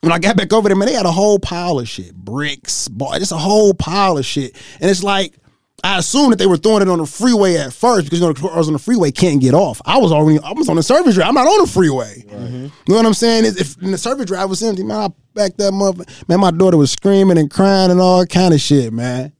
when 0.00 0.12
I 0.12 0.18
got 0.18 0.36
back 0.36 0.50
over 0.54 0.66
there, 0.68 0.76
man, 0.76 0.88
they 0.88 0.94
had 0.94 1.04
a 1.04 1.12
whole 1.12 1.38
pile 1.38 1.78
of 1.78 1.86
shit, 1.86 2.14
bricks, 2.14 2.88
boy, 2.88 3.18
just 3.18 3.32
a 3.32 3.36
whole 3.36 3.74
pile 3.74 4.16
of 4.16 4.24
shit. 4.24 4.56
And 4.80 4.90
it's 4.90 5.02
like 5.02 5.34
I 5.82 5.98
assumed 5.98 6.32
that 6.32 6.36
they 6.38 6.46
were 6.46 6.56
throwing 6.56 6.82
it 6.82 6.88
on 6.88 6.98
the 6.98 7.06
freeway 7.06 7.56
at 7.56 7.72
first 7.72 8.06
because 8.06 8.20
you 8.20 8.26
know 8.26 8.32
the 8.32 8.40
cars 8.40 8.66
on 8.66 8.72
the 8.72 8.78
freeway 8.78 9.10
can't 9.10 9.40
get 9.40 9.54
off. 9.54 9.80
I 9.84 9.98
was 9.98 10.12
already 10.12 10.38
I 10.40 10.52
was 10.52 10.68
on 10.68 10.76
the 10.76 10.82
service 10.82 11.14
drive. 11.14 11.28
I'm 11.28 11.34
not 11.34 11.46
on 11.46 11.64
the 11.64 11.70
freeway. 11.70 12.24
Mm-hmm. 12.28 12.54
You 12.64 12.70
know 12.88 12.96
what 12.96 13.06
I'm 13.06 13.14
saying? 13.14 13.46
If, 13.46 13.60
if 13.60 13.76
the 13.76 13.98
service 13.98 14.26
drive 14.26 14.48
was 14.48 14.62
empty, 14.62 14.82
man, 14.84 14.96
I 14.98 15.08
backed 15.34 15.58
that 15.58 15.72
motherfucker. 15.72 16.28
Man, 16.28 16.40
my 16.40 16.50
daughter 16.50 16.76
was 16.76 16.92
screaming 16.92 17.38
and 17.38 17.50
crying 17.50 17.90
and 17.90 18.00
all 18.00 18.24
kind 18.26 18.54
of 18.54 18.60
shit, 18.60 18.92
man. 18.92 19.32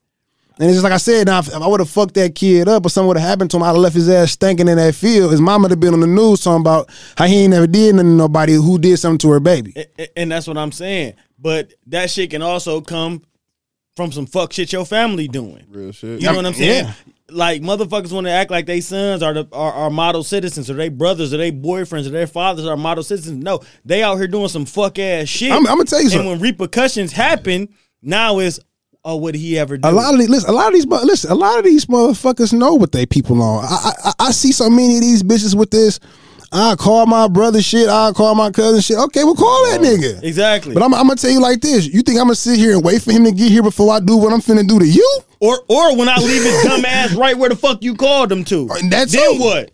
And 0.59 0.69
it's 0.69 0.75
just 0.77 0.85
like 0.85 0.93
I 0.93 0.99
said, 0.99 1.27
now 1.27 1.39
if, 1.39 1.49
if 1.49 1.55
I 1.55 1.67
would 1.67 1.81
have 1.81 1.89
fucked 1.89 2.13
that 2.15 2.35
kid 2.35 2.69
up 2.69 2.85
or 2.85 2.91
something 2.91 3.09
would 3.09 3.17
have 3.17 3.27
happened 3.27 3.51
to 3.53 3.57
him, 3.57 3.63
I'd 3.63 3.69
have 3.69 3.77
left 3.79 3.95
his 3.95 4.11
ass 4.11 4.33
stinking 4.33 4.69
in 4.69 4.77
that 4.77 4.95
field. 4.95 5.31
His 5.31 5.41
mama 5.41 5.63
would 5.65 5.71
have 5.71 5.81
been 5.81 5.95
on 5.95 6.01
the 6.01 6.07
news 6.07 6.43
talking 6.43 6.61
about 6.61 6.91
how 7.17 7.25
he 7.25 7.45
ain't 7.45 7.53
never 7.53 7.67
did 7.67 7.95
nothing 7.95 8.11
to 8.11 8.15
nobody 8.17 8.53
who 8.53 8.79
did 8.79 8.99
something 8.99 9.17
to 9.21 9.31
her 9.31 9.41
baby. 9.41 9.73
A- 9.75 10.03
a- 10.03 10.19
and 10.19 10.31
that's 10.31 10.47
what 10.47 10.59
I'm 10.59 10.71
saying. 10.71 11.15
But 11.39 11.73
that 11.87 12.11
shit 12.11 12.29
can 12.29 12.43
also 12.43 12.83
come 12.83 13.23
from 14.01 14.13
some 14.13 14.27
fuck 14.27 14.53
shit 14.53 14.73
your 14.73 14.85
family 14.87 15.29
doing. 15.29 15.65
Real 15.71 15.93
shit. 15.93 16.21
You 16.21 16.27
know 16.29 16.37
what 16.37 16.47
I'm 16.47 16.55
saying? 16.55 16.87
Yeah. 16.87 16.93
Like 17.33 17.63
motherfuckers 17.63 18.13
want 18.13 18.27
to 18.27 18.31
act 18.33 18.51
like 18.51 18.67
they 18.67 18.81
sons 18.81 19.23
are 19.23 19.33
the 19.33 19.49
are, 19.53 19.73
are 19.73 19.91
model 19.91 20.25
citizens, 20.25 20.69
or 20.69 20.75
they 20.75 20.89
brothers, 20.89 21.33
or 21.33 21.37
they 21.37 21.53
boyfriends, 21.53 22.07
or 22.07 22.11
their 22.11 22.27
fathers 22.27 22.67
are 22.67 22.77
model 22.77 23.05
citizens. 23.05 23.43
No, 23.43 23.61
they 23.85 24.03
out 24.03 24.17
here 24.17 24.27
doing 24.27 24.49
some 24.49 24.65
fuck 24.67 24.99
ass 24.99 25.29
shit. 25.29 25.53
I'm- 25.53 25.67
I'ma 25.69 25.85
tell 25.85 26.01
you 26.01 26.07
And 26.07 26.13
something. 26.13 26.29
when 26.31 26.41
repercussions 26.41 27.13
happen, 27.13 27.69
now 28.03 28.41
it's 28.41 28.59
oh, 29.05 29.17
what 29.17 29.33
did 29.33 29.39
he 29.39 29.59
ever 29.59 29.79
do? 29.79 29.89
A 29.89 29.93
lot 29.93 30.13
of 30.13 30.19
these, 30.21 30.29
listen, 30.29 30.51
a 30.51 30.53
lot 30.53 30.67
of 30.69 30.75
these, 30.75 30.87
listen, 30.87 31.31
a 31.31 31.35
lot 31.35 31.57
of 31.59 31.65
these 31.65 31.87
motherfuckers 31.87 32.53
know 32.53 32.75
what 32.75 32.93
they 32.93 33.07
people 33.07 33.41
on. 33.43 33.65
I, 33.65 33.93
I, 34.05 34.13
I 34.27 34.31
see 34.33 34.53
so 34.53 34.69
many 34.69 34.97
of 34.97 35.01
these 35.01 35.23
bitches 35.23 35.55
with 35.55 35.71
this. 35.71 36.01
I 36.53 36.75
call 36.77 37.07
my 37.07 37.29
brother 37.29 37.63
shit. 37.63 37.89
I 37.89 38.13
call 38.13 38.35
my 38.35 38.51
cousin 38.51 38.81
shit. 38.81 38.99
Okay, 38.99 39.23
well, 39.25 39.37
call 39.37 39.71
that 39.71 39.81
oh, 39.81 39.85
nigga. 39.85 40.23
exactly. 40.23 40.75
But 40.75 40.83
I'm, 40.83 40.93
I'm 40.95 41.07
gonna 41.07 41.17
tell 41.17 41.31
you 41.31 41.41
like 41.41 41.61
this. 41.61 41.87
You 41.87 42.03
think 42.03 42.19
I'm 42.19 42.25
gonna 42.25 42.35
sit 42.35 42.59
here 42.59 42.73
and 42.73 42.85
wait 42.85 43.03
for 43.03 43.13
him 43.13 43.25
to 43.25 43.33
get 43.33 43.51
here 43.51 43.63
before 43.63 43.93
I 43.95 44.01
do 44.01 44.17
what 44.17 44.33
I'm 44.33 44.41
finna 44.41 44.67
do 44.67 44.79
to 44.79 44.87
you? 44.87 45.23
or 45.41 45.59
or 45.69 45.97
when 45.97 46.09
I 46.09 46.17
leave 46.19 46.43
his 46.43 46.63
dumb 46.63 46.85
ass 46.85 47.15
right 47.15 47.37
where 47.37 47.49
the 47.49 47.57
fuck 47.57 47.83
you 47.83 47.97
called 47.97 48.31
him 48.31 48.45
to. 48.45 48.69
Uh, 48.71 48.75
and 48.75 48.93
that 48.93 49.09
then 49.09 49.37
too. 49.37 49.43
what? 49.43 49.71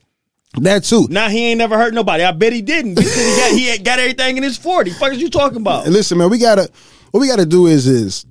That 0.59 0.85
too. 0.85 1.07
Now 1.11 1.29
he 1.29 1.47
ain't 1.47 1.59
never 1.59 1.77
hurt 1.77 1.93
nobody. 1.93 2.25
I 2.25 2.33
bet 2.33 2.53
he 2.53 2.63
didn't. 2.63 2.95
Because 2.95 3.15
he 3.15 3.37
got 3.37 3.51
he 3.53 3.79
got 3.83 3.99
everything 3.99 4.37
in 4.39 4.43
his 4.43 4.57
forty. 4.57 4.91
Fuck 4.91 5.13
is 5.13 5.21
you 5.21 5.29
talking 5.29 5.59
about? 5.59 5.87
Listen, 5.87 6.19
man, 6.19 6.31
we 6.31 6.39
gotta 6.39 6.71
what 7.11 7.21
we 7.21 7.29
gotta 7.29 7.45
do 7.45 7.67
is 7.67 7.87
is 7.87 8.25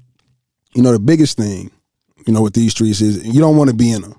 you 0.73 0.81
know 0.81 0.91
the 0.91 0.99
biggest 0.99 1.37
thing, 1.37 1.69
you 2.25 2.33
know, 2.33 2.41
with 2.41 2.53
these 2.53 2.71
streets 2.71 3.01
is 3.01 3.23
you 3.25 3.39
don't 3.39 3.57
want 3.57 3.69
to 3.69 3.75
be 3.75 3.91
in 3.91 4.01
them. 4.01 4.15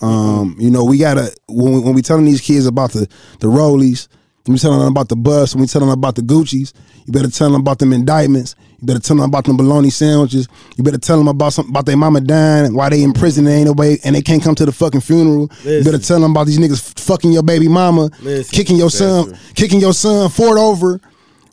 Um, 0.00 0.56
you 0.58 0.70
know, 0.70 0.84
we 0.84 0.98
gotta 0.98 1.34
when 1.48 1.72
we, 1.74 1.80
when 1.80 1.94
we 1.94 2.02
telling 2.02 2.24
these 2.24 2.40
kids 2.40 2.66
about 2.66 2.92
the 2.92 3.08
the 3.40 3.46
rollies, 3.46 4.08
when 4.46 4.54
we 4.54 4.58
telling 4.58 4.78
them 4.78 4.88
about 4.88 5.08
the 5.08 5.16
bus, 5.16 5.54
when 5.54 5.62
we 5.62 5.66
telling 5.66 5.88
them 5.88 5.98
about 5.98 6.14
the 6.14 6.22
Gucci's, 6.22 6.72
you 7.04 7.12
better 7.12 7.30
tell 7.30 7.50
them 7.50 7.60
about 7.60 7.78
them 7.78 7.92
indictments. 7.92 8.54
You 8.80 8.86
better 8.86 9.00
tell 9.00 9.16
them 9.16 9.24
about 9.24 9.44
them 9.44 9.56
bologna 9.56 9.90
sandwiches. 9.90 10.48
You 10.76 10.84
better 10.84 10.98
tell 10.98 11.16
them 11.16 11.28
about 11.28 11.54
something 11.54 11.72
about 11.72 11.86
their 11.86 11.96
mama 11.96 12.20
dying, 12.20 12.66
and 12.66 12.74
why 12.74 12.90
they 12.90 13.02
in 13.02 13.12
prison, 13.12 13.46
and 13.46 13.56
ain't 13.56 13.66
nobody, 13.66 13.98
and 14.04 14.14
they 14.14 14.22
can't 14.22 14.42
come 14.42 14.54
to 14.56 14.66
the 14.66 14.72
fucking 14.72 15.00
funeral. 15.00 15.50
You 15.64 15.82
better 15.82 15.98
tell 15.98 16.20
them 16.20 16.32
about 16.32 16.46
these 16.46 16.58
niggas 16.58 16.98
fucking 17.00 17.32
your 17.32 17.42
baby 17.42 17.68
mama, 17.68 18.10
Listen. 18.20 18.54
kicking 18.54 18.76
your 18.76 18.90
son, 18.90 19.36
kicking 19.54 19.80
your 19.80 19.94
son 19.94 20.28
Ford 20.28 20.58
over, 20.58 21.00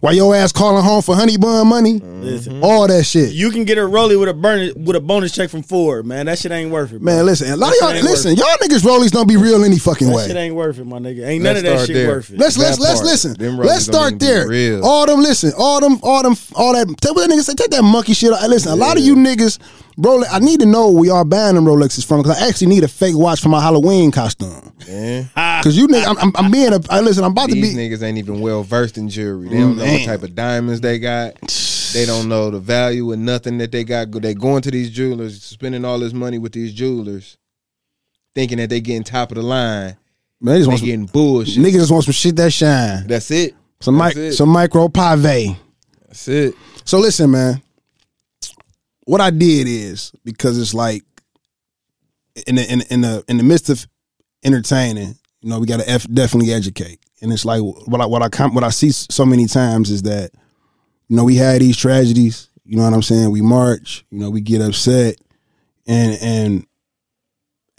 while 0.04 0.14
your 0.14 0.36
ass 0.36 0.52
calling 0.52 0.84
home 0.84 1.02
for 1.02 1.16
honey 1.16 1.38
bun 1.38 1.66
money. 1.66 1.94
Listen. 2.00 2.60
All 2.62 2.86
that 2.90 3.06
shit. 3.06 3.32
You 3.32 3.52
can 3.52 3.64
get 3.64 3.78
a 3.78 3.82
rollie 3.82 4.20
with 4.20 4.28
a 4.28 4.34
burn 4.34 4.74
with 4.84 4.98
a 4.98 5.00
bonus 5.00 5.34
check 5.34 5.50
from 5.50 5.64
Ford, 5.64 6.06
man. 6.06 6.26
That 6.26 6.38
shit 6.40 6.52
ain't 6.52 6.72
worth 6.72 6.92
it, 6.92 7.00
bro. 7.02 7.14
Man, 7.16 7.26
listen, 7.26 7.50
a 7.50 7.56
lot 7.56 7.74
That 7.80 7.92
of 7.92 7.96
y'all 7.96 8.04
listen, 8.04 8.36
y'all 8.36 8.48
niggas 8.62 8.84
rollies 8.84 9.12
don't 9.12 9.30
be 9.30 9.38
real 9.38 9.64
any 9.64 9.80
fucking 9.80 10.10
way. 10.12 10.24
That 10.24 10.28
shit 10.28 10.36
ain't 10.36 10.56
worth 10.56 10.78
it, 10.78 10.86
my 10.86 10.98
nigga. 11.00 11.26
Ain't 11.26 11.42
Let's 11.42 11.64
none 11.64 11.72
of 11.74 11.80
that 11.80 11.88
shit 11.88 11.96
there. 11.96 12.08
worth 12.10 12.30
it. 12.32 12.38
Let's 12.38 12.58
let's 12.58 12.78
That 12.78 12.84
let's 12.84 13.00
part. 13.00 13.06
listen. 13.12 13.34
Them 13.36 13.58
Let's 13.58 13.86
start 13.86 14.20
there. 14.20 14.46
real. 14.46 14.84
All 14.86 15.06
them 15.06 15.22
listen, 15.22 15.54
all 15.58 15.80
them 15.80 15.98
all 16.04 16.22
them 16.22 16.36
all 16.54 16.74
that 16.74 16.86
take 17.00 17.16
what 17.16 17.26
that 17.30 17.34
nigga 17.34 17.42
say, 17.44 17.54
take 17.54 17.70
that 17.72 17.82
monkey 17.84 18.14
shit. 18.14 18.34
out. 18.34 18.50
Listen, 18.50 18.74
a 18.74 18.76
lot 18.76 18.98
of 18.98 19.04
you 19.06 19.16
niggas 19.16 19.58
Rolex, 19.98 20.26
I 20.32 20.40
need 20.40 20.60
to 20.62 20.66
know 20.66 20.90
where 20.92 21.06
y'all 21.06 21.24
buying 21.24 21.56
them 21.56 21.66
Rolexes 21.66 22.06
from 22.06 22.22
because 22.24 22.42
I 22.42 22.48
actually 22.48 22.68
need 22.68 22.84
a 22.84 22.88
fake 22.88 23.16
watch 23.16 23.42
for 23.42 23.50
my 23.50 23.62
Halloween 23.62 24.12
costume. 24.12 24.74
Man. 24.88 25.30
Cause 25.64 25.78
you 25.78 25.88
nigga, 25.88 26.06
I'm, 26.08 26.18
I'm, 26.18 26.32
I'm 26.46 26.52
being 26.52 26.74
a. 26.74 26.80
I 26.90 27.00
listen, 27.02 27.24
I'm 27.24 27.32
about 27.32 27.50
to 27.50 27.56
These 27.56 27.76
be. 27.76 27.80
niggas 27.80 28.02
ain't 28.02 28.18
even 28.18 28.42
well 28.42 28.64
versed 28.64 28.98
in 28.98 29.08
jewelry. 29.08 29.50
They 29.50 29.60
don't 29.60 29.78
know 29.78 29.84
Man. 29.86 30.00
what 30.00 30.06
type 30.06 30.24
of 30.24 30.34
diamonds 30.36 30.82
they 30.82 30.98
got. 31.00 31.36
They 31.94 32.06
don't 32.08 32.28
know 32.28 32.50
the 32.50 32.60
value 32.60 33.12
of 33.14 33.20
nothing 33.20 33.60
that 33.60 33.72
they 33.72 33.84
got. 33.84 34.12
They 34.12 34.34
going 34.34 34.64
to 34.64 34.72
these 34.72 34.90
jewelers, 34.90 35.44
spending 35.44 35.86
all 35.86 36.00
this 36.00 36.12
money 36.14 36.40
with 36.40 36.54
these 36.54 36.74
jewelers, 36.74 37.38
thinking 38.34 38.58
that 38.58 38.70
they 38.72 38.82
getting 38.82 39.04
top 39.04 39.32
of 39.32 39.36
the 39.36 39.44
line. 39.44 39.96
Man, 40.42 40.56
they 40.56 40.60
just 40.60 40.66
They 40.66 40.68
want 40.70 40.80
some, 40.80 40.86
getting 40.88 41.06
bullshit. 41.06 41.64
niggas 41.64 41.74
just 41.74 41.92
want 41.92 42.04
some 42.06 42.14
shit 42.14 42.36
that 42.38 42.52
shine. 42.52 43.06
That's 43.08 43.30
it. 43.32 43.54
Some 43.80 43.98
That's 43.98 44.16
mic, 44.16 44.24
it. 44.26 44.34
some 44.34 44.50
micro 44.50 44.90
pave. 44.90 45.56
That's 46.08 46.28
it. 46.28 46.56
So 46.84 46.98
listen, 47.00 47.30
man. 47.32 47.62
What 49.06 49.22
I 49.22 49.30
did 49.32 49.68
is 49.68 50.12
because 50.24 50.58
it's 50.60 50.74
like 50.74 51.04
in 52.48 52.56
the 52.56 52.72
in, 52.72 52.82
in 52.90 53.02
the 53.02 53.24
in 53.28 53.38
the 53.38 53.44
midst 53.44 53.70
of 53.70 53.86
entertaining, 54.44 55.16
you 55.42 55.50
know, 55.50 55.60
we 55.60 55.68
got 55.68 55.80
to 55.80 55.90
f- 55.90 56.08
definitely 56.12 56.54
educate. 56.54 57.00
And 57.22 57.32
it's 57.32 57.46
like 57.46 57.62
what 57.62 58.02
I 58.02 58.06
what 58.06 58.22
I 58.22 58.30
com- 58.30 58.54
what 58.54 58.64
I 58.64 58.70
see 58.70 58.92
so 58.92 59.26
many 59.26 59.46
times 59.46 59.90
is 59.90 60.04
that 60.04 60.32
you 61.08 61.16
know 61.16 61.24
we 61.24 61.36
had 61.36 61.62
these 61.62 61.78
tragedies. 61.78 62.50
You 62.66 62.78
know 62.78 62.84
what 62.84 62.94
I'm 62.94 63.02
saying? 63.02 63.32
We 63.32 63.42
march. 63.42 64.06
You 64.10 64.20
know, 64.20 64.30
we 64.30 64.42
get 64.42 64.62
upset, 64.62 65.18
and 65.86 66.18
and 66.22 66.68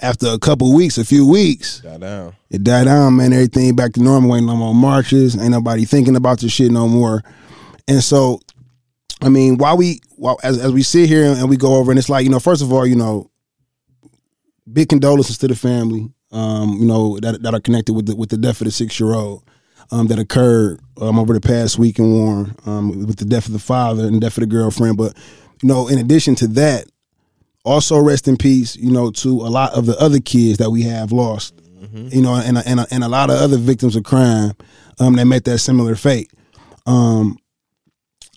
after 0.01 0.27
a 0.29 0.39
couple 0.39 0.75
weeks, 0.75 0.99
a 0.99 1.05
few 1.05 1.27
weeks, 1.27 1.81
Got 1.81 2.01
down. 2.01 2.35
it 2.51 2.63
died 2.65 2.85
down, 2.85 3.17
man. 3.17 3.33
Everything 3.33 3.75
back 3.75 3.93
to 3.95 4.03
normal. 4.03 4.37
Ain't 4.37 4.45
no 4.47 4.57
more 4.57 4.75
marches. 4.75 5.37
Ain't 5.41 5.51
nobody 5.53 5.85
thinking 5.87 6.17
about 6.17 6.41
this 6.41 6.53
shit 6.53 6.71
no 6.71 6.87
more. 6.89 7.23
And 7.89 8.03
so, 8.03 8.41
I 9.23 9.29
mean, 9.29 9.59
while 9.59 9.77
we, 9.77 10.01
while 10.17 10.39
as 10.43 10.59
as 10.59 10.73
we 10.73 10.83
sit 10.83 11.09
here 11.09 11.25
and 11.25 11.49
we 11.49 11.57
go 11.57 11.75
over, 11.77 11.91
and 11.91 11.99
it's 11.99 12.09
like, 12.09 12.25
you 12.25 12.31
know, 12.31 12.41
first 12.41 12.63
of 12.63 12.73
all, 12.73 12.87
you 12.87 12.97
know, 12.97 13.31
big 14.71 14.89
condolences 14.89 15.39
to 15.39 15.49
the 15.49 15.55
family. 15.57 16.11
um, 16.33 16.79
you 16.81 16.87
know, 16.87 17.19
that 17.21 17.43
that 17.43 17.55
are 17.55 17.61
connected 17.61 17.93
with 17.95 18.07
the 18.07 18.17
with 18.17 18.29
the 18.31 18.37
death 18.37 18.61
of 18.61 18.65
the 18.67 18.71
six 18.73 18.99
year 18.99 19.15
old 19.15 19.45
um, 19.93 20.09
that 20.09 20.19
occurred 20.19 20.81
um, 21.01 21.19
over 21.19 21.33
the 21.33 21.41
past 21.41 21.79
week 21.79 21.99
in 21.99 22.11
Warren 22.13 22.55
um, 22.67 23.07
with 23.07 23.19
the 23.19 23.25
death 23.25 23.47
of 23.47 23.53
the 23.53 23.59
father 23.61 24.05
and 24.05 24.21
death 24.21 24.37
of 24.37 24.41
the 24.43 24.47
girlfriend. 24.47 24.97
But 24.97 25.17
you 25.63 25.69
know, 25.69 25.87
in 25.89 25.99
addition 25.99 26.35
to 26.37 26.47
that, 26.49 26.87
also 27.65 27.99
rest 28.01 28.27
in 28.27 28.37
peace, 28.37 28.75
you 28.77 28.91
know, 28.91 29.11
to 29.13 29.29
a 29.43 29.49
lot 29.49 29.73
of 29.75 29.87
the 29.87 29.97
other 29.99 30.19
kids 30.21 30.59
that 30.59 30.71
we 30.71 30.83
have 30.83 31.13
lost. 31.13 31.55
You 32.13 32.23
know, 32.23 32.35
and 32.35 32.59
a, 32.59 32.69
and 32.69 32.81
a, 32.81 32.87
and 32.91 33.05
a 33.05 33.09
lot 33.09 33.31
of 33.31 33.37
other 33.37 33.57
victims 33.57 33.95
of 33.95 34.03
crime 34.03 34.53
um, 34.99 35.15
that 35.15 35.27
met 35.27 35.45
that 35.45 35.59
similar 35.59 35.95
fate. 35.95 36.33
Um, 36.87 37.39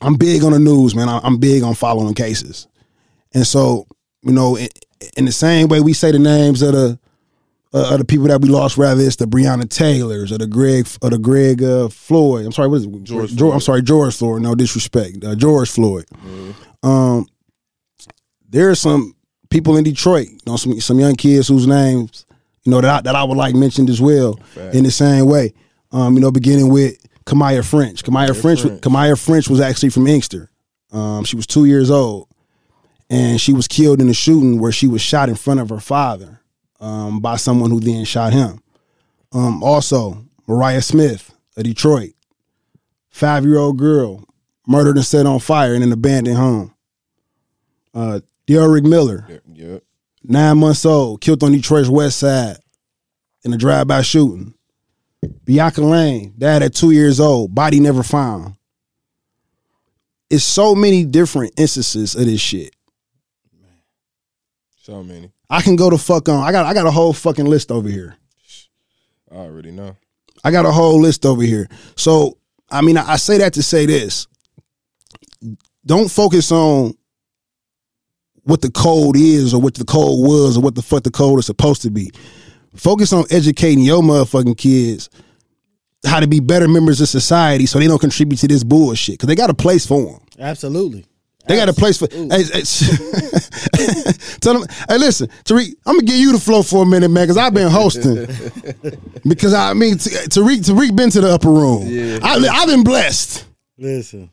I'm 0.01 0.15
big 0.15 0.43
on 0.43 0.51
the 0.51 0.59
news, 0.59 0.95
man. 0.95 1.09
I- 1.09 1.21
I'm 1.23 1.37
big 1.37 1.63
on 1.63 1.73
following 1.75 2.13
cases, 2.13 2.67
and 3.33 3.45
so 3.45 3.87
you 4.23 4.31
know, 4.31 4.57
in, 4.57 4.67
in 5.15 5.25
the 5.25 5.31
same 5.31 5.67
way 5.67 5.79
we 5.79 5.93
say 5.93 6.11
the 6.11 6.19
names 6.19 6.61
of 6.61 6.73
the 6.73 6.99
uh, 7.73 7.93
of 7.93 7.99
the 7.99 8.05
people 8.05 8.27
that 8.27 8.41
we 8.41 8.49
lost, 8.49 8.77
rather 8.77 9.01
it's 9.03 9.17
the 9.17 9.25
Breonna 9.25 9.69
Taylors 9.69 10.31
or 10.31 10.37
the 10.37 10.47
Greg 10.47 10.87
or 11.01 11.09
the 11.09 11.17
Greg 11.17 11.61
uh, 11.63 11.89
Floyd. 11.89 12.45
I'm 12.45 12.51
sorry, 12.51 12.67
what 12.69 12.77
is 12.77 12.85
it? 12.85 13.03
George 13.03 13.53
I'm 13.53 13.59
sorry, 13.59 13.81
George 13.81 14.15
Floyd. 14.15 14.41
No 14.41 14.55
disrespect, 14.55 15.23
uh, 15.23 15.35
George 15.35 15.69
Floyd. 15.69 16.05
Um, 16.83 17.27
there 18.49 18.69
are 18.69 18.75
some 18.75 19.15
people 19.49 19.77
in 19.77 19.83
Detroit, 19.83 20.27
you 20.29 20.37
know, 20.45 20.55
some 20.57 20.79
some 20.79 20.99
young 20.99 21.15
kids 21.15 21.47
whose 21.47 21.67
names, 21.67 22.25
you 22.63 22.71
know, 22.71 22.81
that 22.81 22.99
I, 22.99 23.01
that 23.01 23.15
I 23.15 23.23
would 23.23 23.37
like 23.37 23.55
mentioned 23.55 23.89
as 23.89 24.01
well 24.01 24.39
in 24.73 24.83
the 24.83 24.91
same 24.91 25.25
way. 25.25 25.53
Um, 25.91 26.15
you 26.15 26.19
know, 26.21 26.31
beginning 26.31 26.69
with 26.69 26.97
Kamaya 27.27 27.63
French. 27.63 28.03
Kamaya 28.03 28.39
French. 28.39 28.61
French. 28.61 28.81
Kamaya 28.81 29.19
French 29.23 29.49
was 29.49 29.59
actually 29.59 29.89
from 29.89 30.07
Inkster. 30.07 30.49
Um, 30.91 31.25
she 31.25 31.35
was 31.35 31.45
two 31.45 31.65
years 31.65 31.91
old, 31.91 32.29
and 33.09 33.39
she 33.39 33.51
was 33.53 33.67
killed 33.67 33.99
in 34.01 34.07
a 34.09 34.13
shooting 34.13 34.59
where 34.59 34.71
she 34.71 34.87
was 34.87 35.01
shot 35.01 35.27
in 35.29 35.35
front 35.35 35.59
of 35.59 35.69
her 35.69 35.79
father 35.81 36.39
um, 36.79 37.19
by 37.19 37.35
someone 37.35 37.69
who 37.69 37.79
then 37.81 38.05
shot 38.05 38.31
him. 38.31 38.61
Um, 39.33 39.61
also, 39.61 40.25
Mariah 40.47 40.81
Smith 40.81 41.33
of 41.57 41.63
Detroit, 41.65 42.13
five 43.09 43.43
year 43.43 43.57
old 43.57 43.77
girl 43.77 44.23
murdered 44.65 44.95
and 44.95 45.05
set 45.05 45.25
on 45.25 45.39
fire 45.39 45.73
in 45.73 45.83
an 45.83 45.91
abandoned 45.91 46.37
home. 46.37 46.73
Uh, 47.93 48.21
Derrick 48.45 48.83
Miller, 48.85 49.25
Yep. 49.27 49.41
yep. 49.53 49.83
nine 50.23 50.57
months 50.59 50.85
old, 50.85 51.19
killed 51.19 51.43
on 51.43 51.51
Detroit's 51.51 51.89
west 51.89 52.19
side 52.19 52.57
in 53.43 53.53
a 53.53 53.57
drive-by 53.57 54.01
shooting. 54.01 54.53
Bianca 55.43 55.81
Lane, 55.81 56.33
dad 56.37 56.63
at 56.63 56.73
two 56.73 56.91
years 56.91 57.19
old, 57.19 57.53
body 57.53 57.79
never 57.79 58.03
found. 58.03 58.55
It's 60.29 60.43
so 60.43 60.75
many 60.75 61.05
different 61.05 61.53
instances 61.57 62.15
of 62.15 62.25
this 62.25 62.41
shit. 62.41 62.75
So 64.83 65.03
many. 65.03 65.31
I 65.49 65.61
can 65.61 65.75
go 65.75 65.89
to 65.89 65.97
fuck 65.97 66.29
on. 66.29 66.43
I 66.43 66.51
got 66.51 66.65
I 66.65 66.73
got 66.73 66.85
a 66.85 66.91
whole 66.91 67.13
fucking 67.13 67.45
list 67.45 67.71
over 67.71 67.89
here. 67.89 68.15
I 69.31 69.35
already 69.35 69.71
know. 69.71 69.95
I 70.43 70.51
got 70.51 70.65
a 70.65 70.71
whole 70.71 71.01
list 71.01 71.25
over 71.25 71.41
here. 71.41 71.67
So 71.95 72.37
I 72.69 72.81
mean, 72.81 72.97
I, 72.97 73.11
I 73.11 73.15
say 73.17 73.37
that 73.37 73.53
to 73.53 73.63
say 73.63 73.85
this: 73.85 74.27
don't 75.85 76.09
focus 76.11 76.51
on 76.51 76.93
what 78.43 78.61
the 78.61 78.71
code 78.71 79.17
is, 79.17 79.53
or 79.53 79.61
what 79.61 79.75
the 79.75 79.85
code 79.85 80.25
was, 80.25 80.57
or 80.57 80.61
what 80.61 80.75
the 80.75 80.81
fuck 80.81 81.03
the 81.03 81.11
code 81.11 81.39
is 81.39 81.45
supposed 81.45 81.81
to 81.81 81.89
be. 81.89 82.11
Focus 82.75 83.13
on 83.13 83.25
educating 83.31 83.83
your 83.83 84.01
motherfucking 84.01 84.57
kids 84.57 85.09
how 86.05 86.19
to 86.19 86.27
be 86.27 86.39
better 86.39 86.67
members 86.67 87.01
of 87.01 87.09
society, 87.09 87.65
so 87.65 87.79
they 87.79 87.87
don't 87.87 87.99
contribute 87.99 88.37
to 88.37 88.47
this 88.47 88.63
bullshit. 88.63 89.15
Because 89.15 89.27
they 89.27 89.35
got 89.35 89.49
a 89.49 89.53
place 89.53 89.85
for 89.85 90.13
them. 90.13 90.21
Absolutely. 90.39 91.05
They 91.47 91.55
got 91.55 91.69
a 91.69 91.73
place 91.73 91.97
for. 91.97 92.07
Hey, 92.11 92.43
hey, 92.43 92.63
tell 94.41 94.59
them. 94.59 94.67
Hey, 94.89 94.97
listen, 94.97 95.27
Tariq. 95.45 95.75
I'm 95.85 95.95
gonna 95.95 96.05
give 96.05 96.17
you 96.17 96.33
the 96.33 96.39
flow 96.39 96.61
for 96.61 96.83
a 96.83 96.85
minute, 96.85 97.09
man, 97.09 97.23
because 97.23 97.37
I've 97.37 97.53
been 97.53 97.71
hosting. 97.71 98.15
because 99.25 99.53
I 99.53 99.73
mean, 99.73 99.95
Tariq, 99.95 100.57
Tariq 100.57 100.95
been 100.95 101.09
to 101.11 101.21
the 101.21 101.29
upper 101.29 101.49
room. 101.49 101.87
Yeah. 101.87 102.19
I, 102.21 102.35
I've 102.35 102.67
been 102.67 102.83
blessed. 102.83 103.45
Listen. 103.77 104.29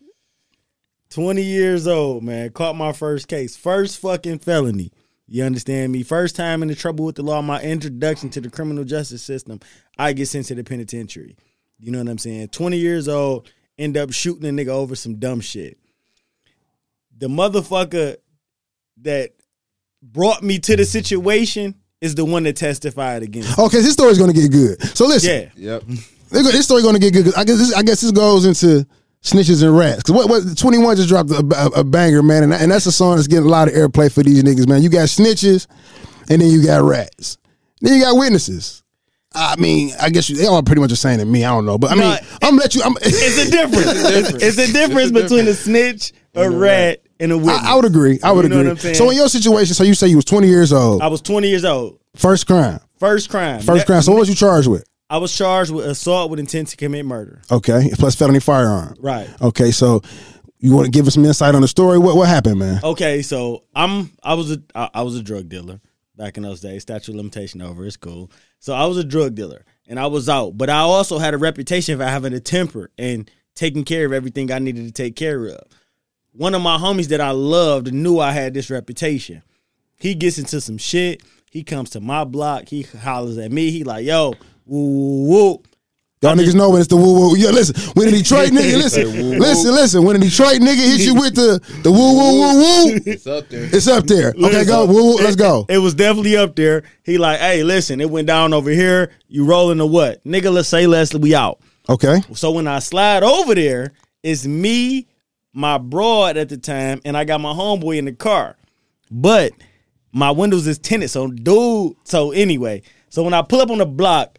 20 1.11 1.43
years 1.43 1.87
old, 1.87 2.24
man. 2.24 2.51
Caught 2.51 2.74
my 2.74 2.93
first 2.93 3.28
case. 3.28 3.57
First 3.57 4.01
fucking 4.01 4.41
felony. 4.41 4.91
You 5.26 5.44
understand 5.44 5.92
me? 5.92 6.02
First 6.02 6.36
time 6.36 6.62
in 6.62 6.68
the 6.68 6.74
trouble 6.74 7.04
with 7.04 7.16
the 7.16 7.22
law, 7.22 7.40
my 7.42 7.60
introduction 7.62 8.28
to 8.30 8.40
the 8.40 8.50
criminal 8.50 8.84
justice 8.84 9.22
system, 9.22 9.60
I 9.98 10.12
get 10.12 10.26
sent 10.28 10.46
to 10.46 10.54
the 10.54 10.64
penitentiary. 10.64 11.36
You 11.78 11.92
know 11.92 11.98
what 11.98 12.08
I'm 12.08 12.18
saying? 12.18 12.48
20 12.48 12.76
years 12.76 13.08
old, 13.08 13.50
end 13.78 13.96
up 13.96 14.12
shooting 14.12 14.46
a 14.48 14.52
nigga 14.52 14.68
over 14.68 14.94
some 14.94 15.16
dumb 15.16 15.40
shit. 15.40 15.78
The 17.16 17.28
motherfucker 17.28 18.16
that 19.02 19.30
brought 20.02 20.42
me 20.42 20.58
to 20.60 20.76
the 20.76 20.84
situation 20.84 21.74
is 22.00 22.14
the 22.14 22.24
one 22.24 22.42
that 22.42 22.56
testified 22.56 23.22
against. 23.22 23.56
me. 23.56 23.64
Okay, 23.64 23.80
this 23.80 23.94
story's 23.94 24.18
gonna 24.18 24.32
get 24.32 24.50
good. 24.52 24.82
So 24.96 25.06
listen, 25.06 25.50
Yeah. 25.56 25.74
Yep. 25.74 25.82
this 26.30 26.52
this 26.52 26.64
story 26.66 26.82
gonna 26.82 26.98
get 26.98 27.12
good. 27.14 27.34
I 27.34 27.44
guess 27.44 27.56
this, 27.58 27.72
I 27.74 27.82
guess 27.82 28.00
this 28.02 28.10
goes 28.12 28.44
into 28.44 28.86
snitches 29.24 29.62
and 29.64 29.76
rats. 29.76 30.02
Cause 30.04 30.14
what, 30.14 30.28
what 30.28 30.56
21 30.56 30.96
just 30.96 31.08
dropped 31.08 31.30
a, 31.30 31.44
a, 31.74 31.80
a 31.80 31.84
banger, 31.84 32.22
man, 32.22 32.44
and, 32.44 32.52
and 32.54 32.70
that's 32.70 32.86
a 32.86 32.92
song 32.92 33.16
that's 33.16 33.26
getting 33.26 33.46
a 33.46 33.48
lot 33.48 33.66
of 33.68 33.74
airplay 33.74 34.12
for 34.12 34.22
these 34.22 34.42
niggas, 34.44 34.68
man. 34.68 34.82
You 34.82 34.88
got 34.90 35.08
snitches, 35.08 35.66
and 36.30 36.40
then 36.40 36.48
you 36.50 36.64
got 36.64 36.82
rats. 36.82 37.38
Then 37.80 37.94
you 37.98 38.02
got 38.04 38.16
witnesses. 38.16 38.82
I 39.36 39.56
mean, 39.56 39.92
I 40.00 40.10
guess 40.10 40.30
you, 40.30 40.36
they 40.36 40.46
all 40.46 40.62
pretty 40.62 40.80
much 40.80 40.90
the 40.90 40.96
same 40.96 41.18
to 41.18 41.24
me. 41.24 41.44
I 41.44 41.50
don't 41.50 41.66
know, 41.66 41.76
but 41.76 41.90
I 41.90 41.94
mean, 41.94 42.02
No, 42.04 42.16
I'm 42.42 42.50
gonna 42.50 42.56
let 42.62 42.74
you. 42.76 42.82
I'm, 42.82 42.94
It's 43.02 43.38
a 43.48 43.50
difference. 43.50 43.86
it's, 43.88 44.30
it's 44.44 44.58
a 44.70 44.72
difference 44.72 45.10
It's 45.10 45.18
a 45.18 45.22
between 45.22 45.48
a 45.48 45.54
snitch, 45.54 46.12
a 46.36 46.48
rat, 46.48 47.00
and 47.18 47.32
a 47.32 47.36
witness. 47.36 47.58
I, 47.64 47.72
I 47.72 47.74
would 47.74 47.84
agree. 47.84 48.20
I 48.22 48.30
would 48.30 48.44
You 48.44 48.48
know 48.50 48.56
agree. 48.60 48.68
what 48.68 48.72
I'm 48.76 48.78
saying? 48.78 48.94
So 48.94 49.10
in 49.10 49.16
your 49.16 49.28
situation, 49.28 49.74
so 49.74 49.82
you 49.82 49.94
say 49.94 50.06
you 50.06 50.16
was 50.16 50.24
20 50.24 50.46
years 50.46 50.72
old, 50.72 51.02
I 51.02 51.08
was 51.08 51.20
20 51.20 51.48
years 51.48 51.64
old. 51.64 51.98
first 52.14 52.46
crime, 52.46 52.78
First 53.00 53.28
crime. 53.28 53.60
first 53.60 53.86
crime. 53.86 54.02
So 54.02 54.12
what 54.12 54.20
was 54.20 54.28
you 54.28 54.36
charged 54.36 54.68
with? 54.68 54.84
I 55.14 55.18
was 55.18 55.32
charged 55.32 55.70
with 55.70 55.86
assault 55.86 56.28
with 56.28 56.40
intent 56.40 56.66
to 56.68 56.76
commit 56.76 57.06
murder. 57.06 57.40
Okay, 57.48 57.88
plus 57.92 58.16
felony 58.16 58.40
firearm. 58.40 58.96
Right. 58.98 59.30
Okay, 59.40 59.70
so 59.70 60.02
you 60.58 60.74
want 60.74 60.86
to 60.86 60.90
give 60.90 61.06
us 61.06 61.14
some 61.14 61.24
insight 61.24 61.54
on 61.54 61.62
the 61.62 61.68
story? 61.68 62.00
What 62.00 62.16
what 62.16 62.28
happened, 62.28 62.58
man? 62.58 62.80
Okay, 62.82 63.22
so 63.22 63.62
I'm 63.76 64.10
I 64.24 64.34
was 64.34 64.50
a 64.50 64.60
I, 64.74 64.90
I 64.92 65.02
was 65.02 65.14
a 65.14 65.22
drug 65.22 65.48
dealer 65.48 65.80
back 66.16 66.36
in 66.36 66.42
those 66.42 66.60
days. 66.60 66.82
Statute 66.82 67.12
of 67.12 67.14
limitation 67.14 67.62
over. 67.62 67.86
It's 67.86 67.96
cool. 67.96 68.28
So 68.58 68.74
I 68.74 68.86
was 68.86 68.98
a 68.98 69.04
drug 69.04 69.36
dealer 69.36 69.64
and 69.86 70.00
I 70.00 70.08
was 70.08 70.28
out, 70.28 70.58
but 70.58 70.68
I 70.68 70.80
also 70.80 71.18
had 71.18 71.32
a 71.32 71.38
reputation 71.38 71.96
for 71.96 72.04
having 72.04 72.32
a 72.34 72.40
temper 72.40 72.90
and 72.98 73.30
taking 73.54 73.84
care 73.84 74.06
of 74.06 74.12
everything 74.12 74.50
I 74.50 74.58
needed 74.58 74.84
to 74.84 74.92
take 74.92 75.14
care 75.14 75.46
of. 75.46 75.60
One 76.32 76.56
of 76.56 76.62
my 76.62 76.76
homies 76.76 77.06
that 77.10 77.20
I 77.20 77.30
loved 77.30 77.94
knew 77.94 78.18
I 78.18 78.32
had 78.32 78.52
this 78.52 78.68
reputation. 78.68 79.44
He 79.96 80.16
gets 80.16 80.38
into 80.38 80.60
some 80.60 80.76
shit. 80.78 81.22
He 81.52 81.62
comes 81.62 81.90
to 81.90 82.00
my 82.00 82.24
block. 82.24 82.68
He 82.68 82.82
hollers 82.82 83.38
at 83.38 83.52
me. 83.52 83.70
He 83.70 83.84
like, 83.84 84.04
"Yo, 84.04 84.34
woo 84.66 85.26
woo 85.26 85.28
woo." 85.28 85.62
Y'all 86.22 86.34
niggas 86.34 86.54
know 86.54 86.70
when 86.70 86.80
it's 86.80 86.88
the 86.88 86.96
woo 86.96 87.12
woo. 87.28 87.36
Yeah, 87.36 87.50
listen. 87.50 87.74
When 87.92 88.08
a 88.08 88.10
Detroit 88.18 88.48
nigga, 88.48 88.78
listen, 88.78 89.04
Woo, 89.12 89.30
woo. 89.32 89.38
listen, 89.38 89.72
listen. 89.72 90.04
When 90.04 90.16
a 90.16 90.18
Detroit 90.18 90.58
nigga 90.60 90.76
hits 90.76 91.04
you 91.04 91.14
with 91.14 91.34
the 91.34 91.60
the 91.82 91.92
woo 91.92 91.98
woo 92.14 92.40
woo 92.40 92.58
woo, 92.94 93.00
It's 93.04 93.26
up 93.26 93.46
there. 93.50 93.64
it's 93.70 93.86
up 93.86 94.06
there. 94.06 94.32
Okay, 94.42 94.64
go 94.64 94.86
woo 94.86 94.94
woo. 95.04 95.14
Let's 95.16 95.36
go. 95.36 95.66
It 95.68 95.76
was 95.76 95.92
definitely 95.92 96.38
up 96.38 96.56
there. 96.56 96.84
He 97.02 97.18
like, 97.18 97.40
hey, 97.40 97.62
listen, 97.62 98.00
it 98.00 98.08
went 98.08 98.26
down 98.26 98.54
over 98.54 98.70
here. 98.70 99.10
You 99.28 99.44
rolling 99.44 99.76
to 99.78 99.86
what? 99.86 100.24
Nigga, 100.24 100.50
let's 100.50 100.68
say 100.68 100.86
Leslie, 100.86 101.20
we 101.20 101.34
out. 101.34 101.60
Okay, 101.90 102.22
So 102.32 102.52
when 102.52 102.66
I 102.66 102.78
slide 102.78 103.22
over 103.22 103.54
there, 103.54 103.92
it's 104.22 104.46
me, 104.46 105.06
my 105.52 105.76
broad 105.76 106.38
at 106.38 106.48
the 106.48 106.56
time, 106.56 107.02
and 107.04 107.14
I 107.18 107.24
got 107.24 107.42
my 107.42 107.52
homeboy 107.52 107.98
in 107.98 108.06
the 108.06 108.12
car. 108.12 108.56
But 109.10 109.52
my 110.10 110.30
windows 110.30 110.66
is 110.66 110.78
tinted. 110.78 111.10
So 111.10 111.26
dude, 111.28 111.96
so 112.04 112.30
anyway, 112.30 112.80
so 113.10 113.22
when 113.22 113.34
I 113.34 113.42
pull 113.42 113.60
up 113.60 113.70
on 113.70 113.76
the 113.76 113.84
block, 113.84 114.38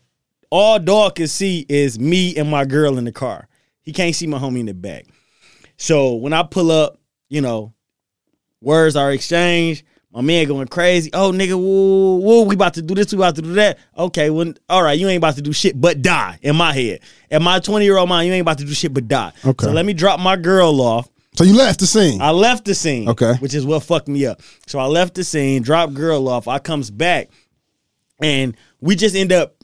all 0.55 0.79
dog 0.79 1.15
can 1.15 1.27
see 1.27 1.65
is 1.67 1.99
me 1.99 2.33
and 2.37 2.49
my 2.49 2.63
girl 2.63 2.97
in 2.97 3.03
the 3.03 3.11
car. 3.11 3.49
He 3.81 3.91
can't 3.91 4.15
see 4.15 4.25
my 4.25 4.39
homie 4.39 4.61
in 4.61 4.67
the 4.67 4.73
back. 4.73 5.05
So 5.75 6.15
when 6.15 6.31
I 6.31 6.43
pull 6.43 6.71
up, 6.71 6.97
you 7.27 7.41
know, 7.41 7.73
words 8.61 8.95
are 8.95 9.11
exchanged. 9.11 9.83
My 10.13 10.21
man 10.21 10.47
going 10.47 10.69
crazy. 10.69 11.09
Oh, 11.11 11.33
nigga, 11.33 11.55
woo, 11.55 12.21
woo, 12.21 12.43
we 12.43 12.55
about 12.55 12.75
to 12.75 12.81
do 12.81 12.95
this, 12.95 13.11
we 13.11 13.17
about 13.17 13.35
to 13.35 13.41
do 13.41 13.51
that. 13.55 13.79
Okay, 13.97 14.29
well, 14.29 14.53
all 14.69 14.81
right, 14.81 14.97
you 14.97 15.09
ain't 15.09 15.17
about 15.17 15.35
to 15.35 15.41
do 15.41 15.51
shit 15.51 15.79
but 15.79 16.01
die 16.01 16.39
in 16.41 16.55
my 16.55 16.71
head. 16.71 17.01
In 17.29 17.43
my 17.43 17.59
20 17.59 17.83
year 17.83 17.97
old 17.97 18.07
mind, 18.07 18.25
you 18.27 18.33
ain't 18.33 18.41
about 18.41 18.59
to 18.59 18.65
do 18.65 18.73
shit 18.73 18.93
but 18.93 19.09
die. 19.09 19.33
Okay. 19.43 19.65
So 19.65 19.73
let 19.73 19.85
me 19.85 19.91
drop 19.91 20.21
my 20.21 20.37
girl 20.37 20.79
off. 20.79 21.09
so 21.33 21.43
you 21.43 21.57
left 21.57 21.81
the 21.81 21.85
scene. 21.85 22.21
I 22.21 22.31
left 22.31 22.63
the 22.63 22.75
scene. 22.75 23.09
Okay. 23.09 23.33
Which 23.39 23.53
is 23.53 23.65
what 23.65 23.83
fucked 23.83 24.07
me 24.07 24.25
up. 24.25 24.41
So 24.67 24.79
I 24.79 24.85
left 24.85 25.15
the 25.15 25.25
scene, 25.25 25.63
dropped 25.63 25.93
girl 25.93 26.29
off. 26.29 26.47
I 26.47 26.59
comes 26.59 26.89
back, 26.89 27.29
and 28.21 28.55
we 28.79 28.95
just 28.95 29.17
end 29.17 29.33
up 29.33 29.54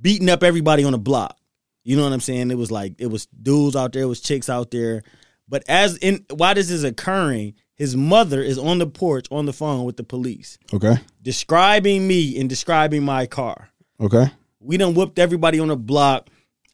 beating 0.00 0.28
up 0.28 0.42
everybody 0.42 0.84
on 0.84 0.92
the 0.92 0.98
block. 0.98 1.36
You 1.84 1.96
know 1.96 2.04
what 2.04 2.12
I'm 2.12 2.20
saying? 2.20 2.50
It 2.50 2.58
was 2.58 2.70
like 2.70 2.94
it 2.98 3.06
was 3.06 3.26
dudes 3.26 3.76
out 3.76 3.92
there, 3.92 4.02
it 4.02 4.06
was 4.06 4.20
chicks 4.20 4.48
out 4.48 4.70
there. 4.70 5.02
But 5.48 5.64
as 5.68 5.96
in 5.96 6.24
while 6.34 6.54
this 6.54 6.70
is 6.70 6.84
occurring, 6.84 7.54
his 7.74 7.96
mother 7.96 8.42
is 8.42 8.58
on 8.58 8.78
the 8.78 8.86
porch 8.86 9.26
on 9.30 9.46
the 9.46 9.52
phone 9.52 9.84
with 9.84 9.96
the 9.96 10.04
police, 10.04 10.58
Okay, 10.72 10.96
describing 11.22 12.06
me 12.06 12.38
and 12.38 12.48
describing 12.48 13.02
my 13.02 13.26
car. 13.26 13.70
okay. 14.00 14.30
We 14.62 14.76
done 14.76 14.92
whooped 14.92 15.18
everybody 15.18 15.58
on 15.58 15.68
the 15.68 15.76
block. 15.76 16.28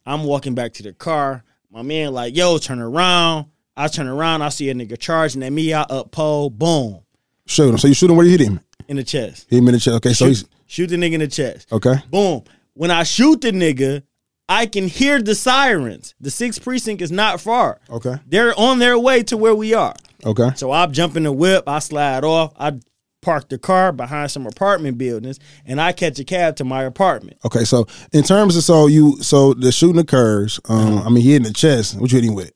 I'm 0.04 0.24
walking 0.24 0.56
back 0.56 0.72
to 0.74 0.82
the 0.82 0.92
car. 0.92 1.44
My 1.70 1.82
man 1.82 2.12
like, 2.12 2.34
yo, 2.36 2.58
turn 2.58 2.80
around. 2.80 3.46
I 3.76 3.86
turn 3.86 4.08
around. 4.08 4.42
I 4.42 4.48
see 4.48 4.70
a 4.70 4.74
nigga 4.74 4.98
charging 4.98 5.42
at 5.44 5.52
me. 5.52 5.72
I 5.72 5.82
up 5.82 6.10
pole. 6.10 6.50
Boom. 6.50 7.00
Shoot 7.46 7.68
him. 7.68 7.78
So 7.78 7.86
you 7.86 7.94
shoot 7.94 8.10
him 8.10 8.16
where 8.16 8.26
you 8.26 8.32
hit 8.32 8.40
him? 8.40 8.58
In 8.88 8.96
the 8.96 9.04
chest. 9.04 9.46
Hit 9.48 9.58
him 9.58 9.68
in 9.68 9.74
the 9.74 9.78
chest. 9.78 9.96
Okay, 9.98 10.12
so 10.14 10.26
he's 10.26 10.44
Shoot 10.66 10.88
the 10.88 10.96
nigga 10.96 11.12
in 11.12 11.20
the 11.20 11.28
chest. 11.28 11.70
Okay. 11.72 11.94
Boom. 12.10 12.42
When 12.76 12.90
I 12.90 13.04
shoot 13.04 13.40
the 13.40 13.52
nigga, 13.52 14.02
I 14.50 14.66
can 14.66 14.86
hear 14.86 15.20
the 15.20 15.34
sirens. 15.34 16.14
The 16.20 16.30
sixth 16.30 16.62
precinct 16.62 17.00
is 17.00 17.10
not 17.10 17.40
far. 17.40 17.80
Okay. 17.88 18.16
They're 18.26 18.58
on 18.58 18.78
their 18.78 18.98
way 18.98 19.22
to 19.24 19.36
where 19.38 19.54
we 19.54 19.72
are. 19.72 19.94
Okay. 20.26 20.50
So 20.56 20.70
I 20.70 20.86
jump 20.86 21.16
in 21.16 21.22
the 21.22 21.32
whip, 21.32 21.64
I 21.66 21.78
slide 21.78 22.22
off, 22.22 22.52
I 22.58 22.78
park 23.22 23.48
the 23.48 23.58
car 23.58 23.92
behind 23.92 24.30
some 24.30 24.46
apartment 24.46 24.98
buildings, 24.98 25.40
and 25.64 25.80
I 25.80 25.92
catch 25.92 26.18
a 26.18 26.24
cab 26.24 26.56
to 26.56 26.64
my 26.64 26.84
apartment. 26.84 27.38
Okay. 27.46 27.64
So 27.64 27.86
in 28.12 28.22
terms 28.24 28.58
of 28.58 28.62
so 28.62 28.88
you 28.88 29.22
so 29.22 29.54
the 29.54 29.72
shooting 29.72 29.98
occurs. 30.00 30.60
Um, 30.68 30.98
I 30.98 31.08
mean, 31.08 31.24
he 31.24 31.32
hit 31.32 31.36
in 31.38 31.42
the 31.44 31.52
chest. 31.54 31.98
What 31.98 32.12
you 32.12 32.18
hitting 32.18 32.34
with? 32.34 32.52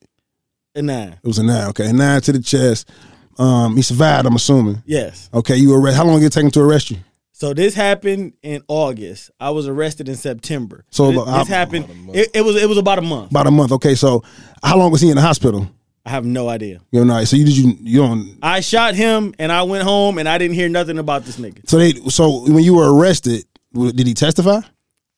A 0.75 0.83
nine. 0.83 1.19
It 1.23 1.27
was 1.27 1.39
a 1.39 1.43
nine. 1.43 1.69
Okay, 1.71 1.89
a 1.89 1.93
nine 1.95 2.21
to 2.21 2.33
the 2.33 2.43
chest. 2.43 2.91
Um, 3.39 3.75
he 3.75 3.81
survived. 3.81 4.27
I'm 4.27 4.37
assuming. 4.37 4.83
Yes. 4.85 5.31
Okay, 5.33 5.57
you 5.57 5.75
arrest. 5.75 5.97
How 5.97 6.05
long 6.05 6.21
did 6.21 6.27
it 6.27 6.33
take 6.33 6.45
him 6.45 6.51
to 6.51 6.61
arrest 6.61 6.91
you? 6.91 6.99
So 7.41 7.55
this 7.55 7.75
happened 7.75 8.35
in 8.43 8.63
August. 8.69 9.31
I 9.41 9.49
was 9.49 9.67
arrested 9.67 10.11
in 10.11 10.17
September. 10.17 10.85
So 10.91 11.11
this, 11.11 11.23
about- 11.23 11.39
this 11.39 11.49
happened. 11.49 11.87
It, 12.13 12.29
it 12.35 12.43
was 12.43 12.57
it 12.63 12.69
was 12.69 12.77
about 12.77 12.99
a 12.99 13.03
month. 13.03 13.31
About 13.31 13.47
a 13.47 13.51
month. 13.51 13.73
Okay, 13.73 13.95
so 13.95 14.23
how 14.63 14.77
long 14.77 14.93
was 14.93 15.01
he 15.01 15.09
in 15.09 15.17
the 15.17 15.23
hospital? 15.23 15.67
I 16.05 16.11
have 16.11 16.27
no 16.27 16.51
idea. 16.51 16.83
You 16.93 17.03
know, 17.03 17.25
so 17.25 17.37
you 17.37 17.47
did 17.47 17.57
you 17.57 17.77
you 17.81 18.01
don't. 18.01 18.39
I 18.43 18.61
shot 18.61 18.95
him 18.95 19.35
and 19.39 19.51
I 19.51 19.63
went 19.63 19.85
home 19.85 20.19
and 20.19 20.29
I 20.29 20.37
didn't 20.37 20.55
hear 20.55 20.69
nothing 20.69 20.99
about 20.99 21.25
this 21.25 21.39
nigga. 21.39 21.67
So 21.67 21.79
they 21.79 21.93
so 22.11 22.43
when 22.47 22.63
you 22.63 22.75
were 22.75 22.95
arrested, 22.95 23.47
did 23.73 24.07
he 24.07 24.13
testify? 24.13 24.61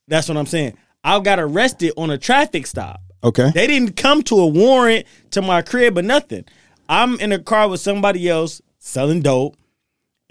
That's 0.07 0.29
what 0.29 0.39
I'm 0.39 0.47
saying. 0.47 0.77
I 1.03 1.19
got 1.19 1.41
arrested 1.41 1.93
on 1.97 2.11
a 2.11 2.19
traffic 2.19 2.69
stop. 2.69 3.01
Okay. 3.25 3.51
They 3.53 3.67
didn't 3.67 3.97
come 3.97 4.23
to 4.25 4.37
a 4.37 4.47
warrant 4.47 5.07
to 5.33 5.43
my 5.43 5.61
crib 5.61 5.99
or 5.99 6.03
nothing. 6.03 6.45
I'm 6.89 7.19
in 7.19 7.33
a 7.33 7.41
car 7.41 7.69
with 7.69 7.81
somebody 7.81 8.29
else 8.29 8.63
selling 8.79 9.23
dope, 9.23 9.57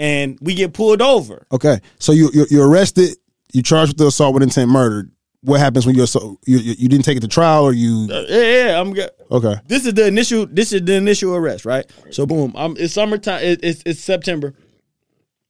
and 0.02 0.40
we 0.42 0.56
get 0.56 0.74
pulled 0.74 1.00
over. 1.00 1.46
Okay. 1.52 1.80
So 2.00 2.12
you 2.12 2.32
you're, 2.34 2.48
you're 2.50 2.68
arrested. 2.68 3.16
You 3.54 3.62
charged 3.62 3.92
with 3.92 3.98
the 3.98 4.08
assault 4.08 4.34
with 4.34 4.42
intent 4.42 4.72
murder. 4.72 5.08
What 5.44 5.60
happens 5.60 5.86
when 5.86 5.96
you're 5.96 6.08
so 6.08 6.40
you, 6.46 6.58
you 6.58 6.90
didn't 6.90 7.06
take 7.06 7.18
it 7.18 7.22
to 7.22 7.28
trial 7.28 7.64
or 7.64 7.74
you? 7.74 8.08
Uh, 8.12 8.26
yeah, 8.28 8.66
yeah, 8.66 8.80
I'm. 8.80 8.94
good. 8.94 9.10
Okay. 9.30 9.56
This 9.68 9.86
is 9.86 9.94
the 9.94 10.08
initial. 10.08 10.48
This 10.48 10.74
is 10.74 10.84
the 10.84 10.94
initial 10.96 11.36
arrest, 11.36 11.66
right? 11.66 11.86
So 12.10 12.26
boom, 12.26 12.52
I'm. 12.56 12.76
It's 12.78 12.94
summertime. 12.94 13.44
It, 13.44 13.60
it's 13.64 13.84
it's 13.86 14.00
September. 14.00 14.56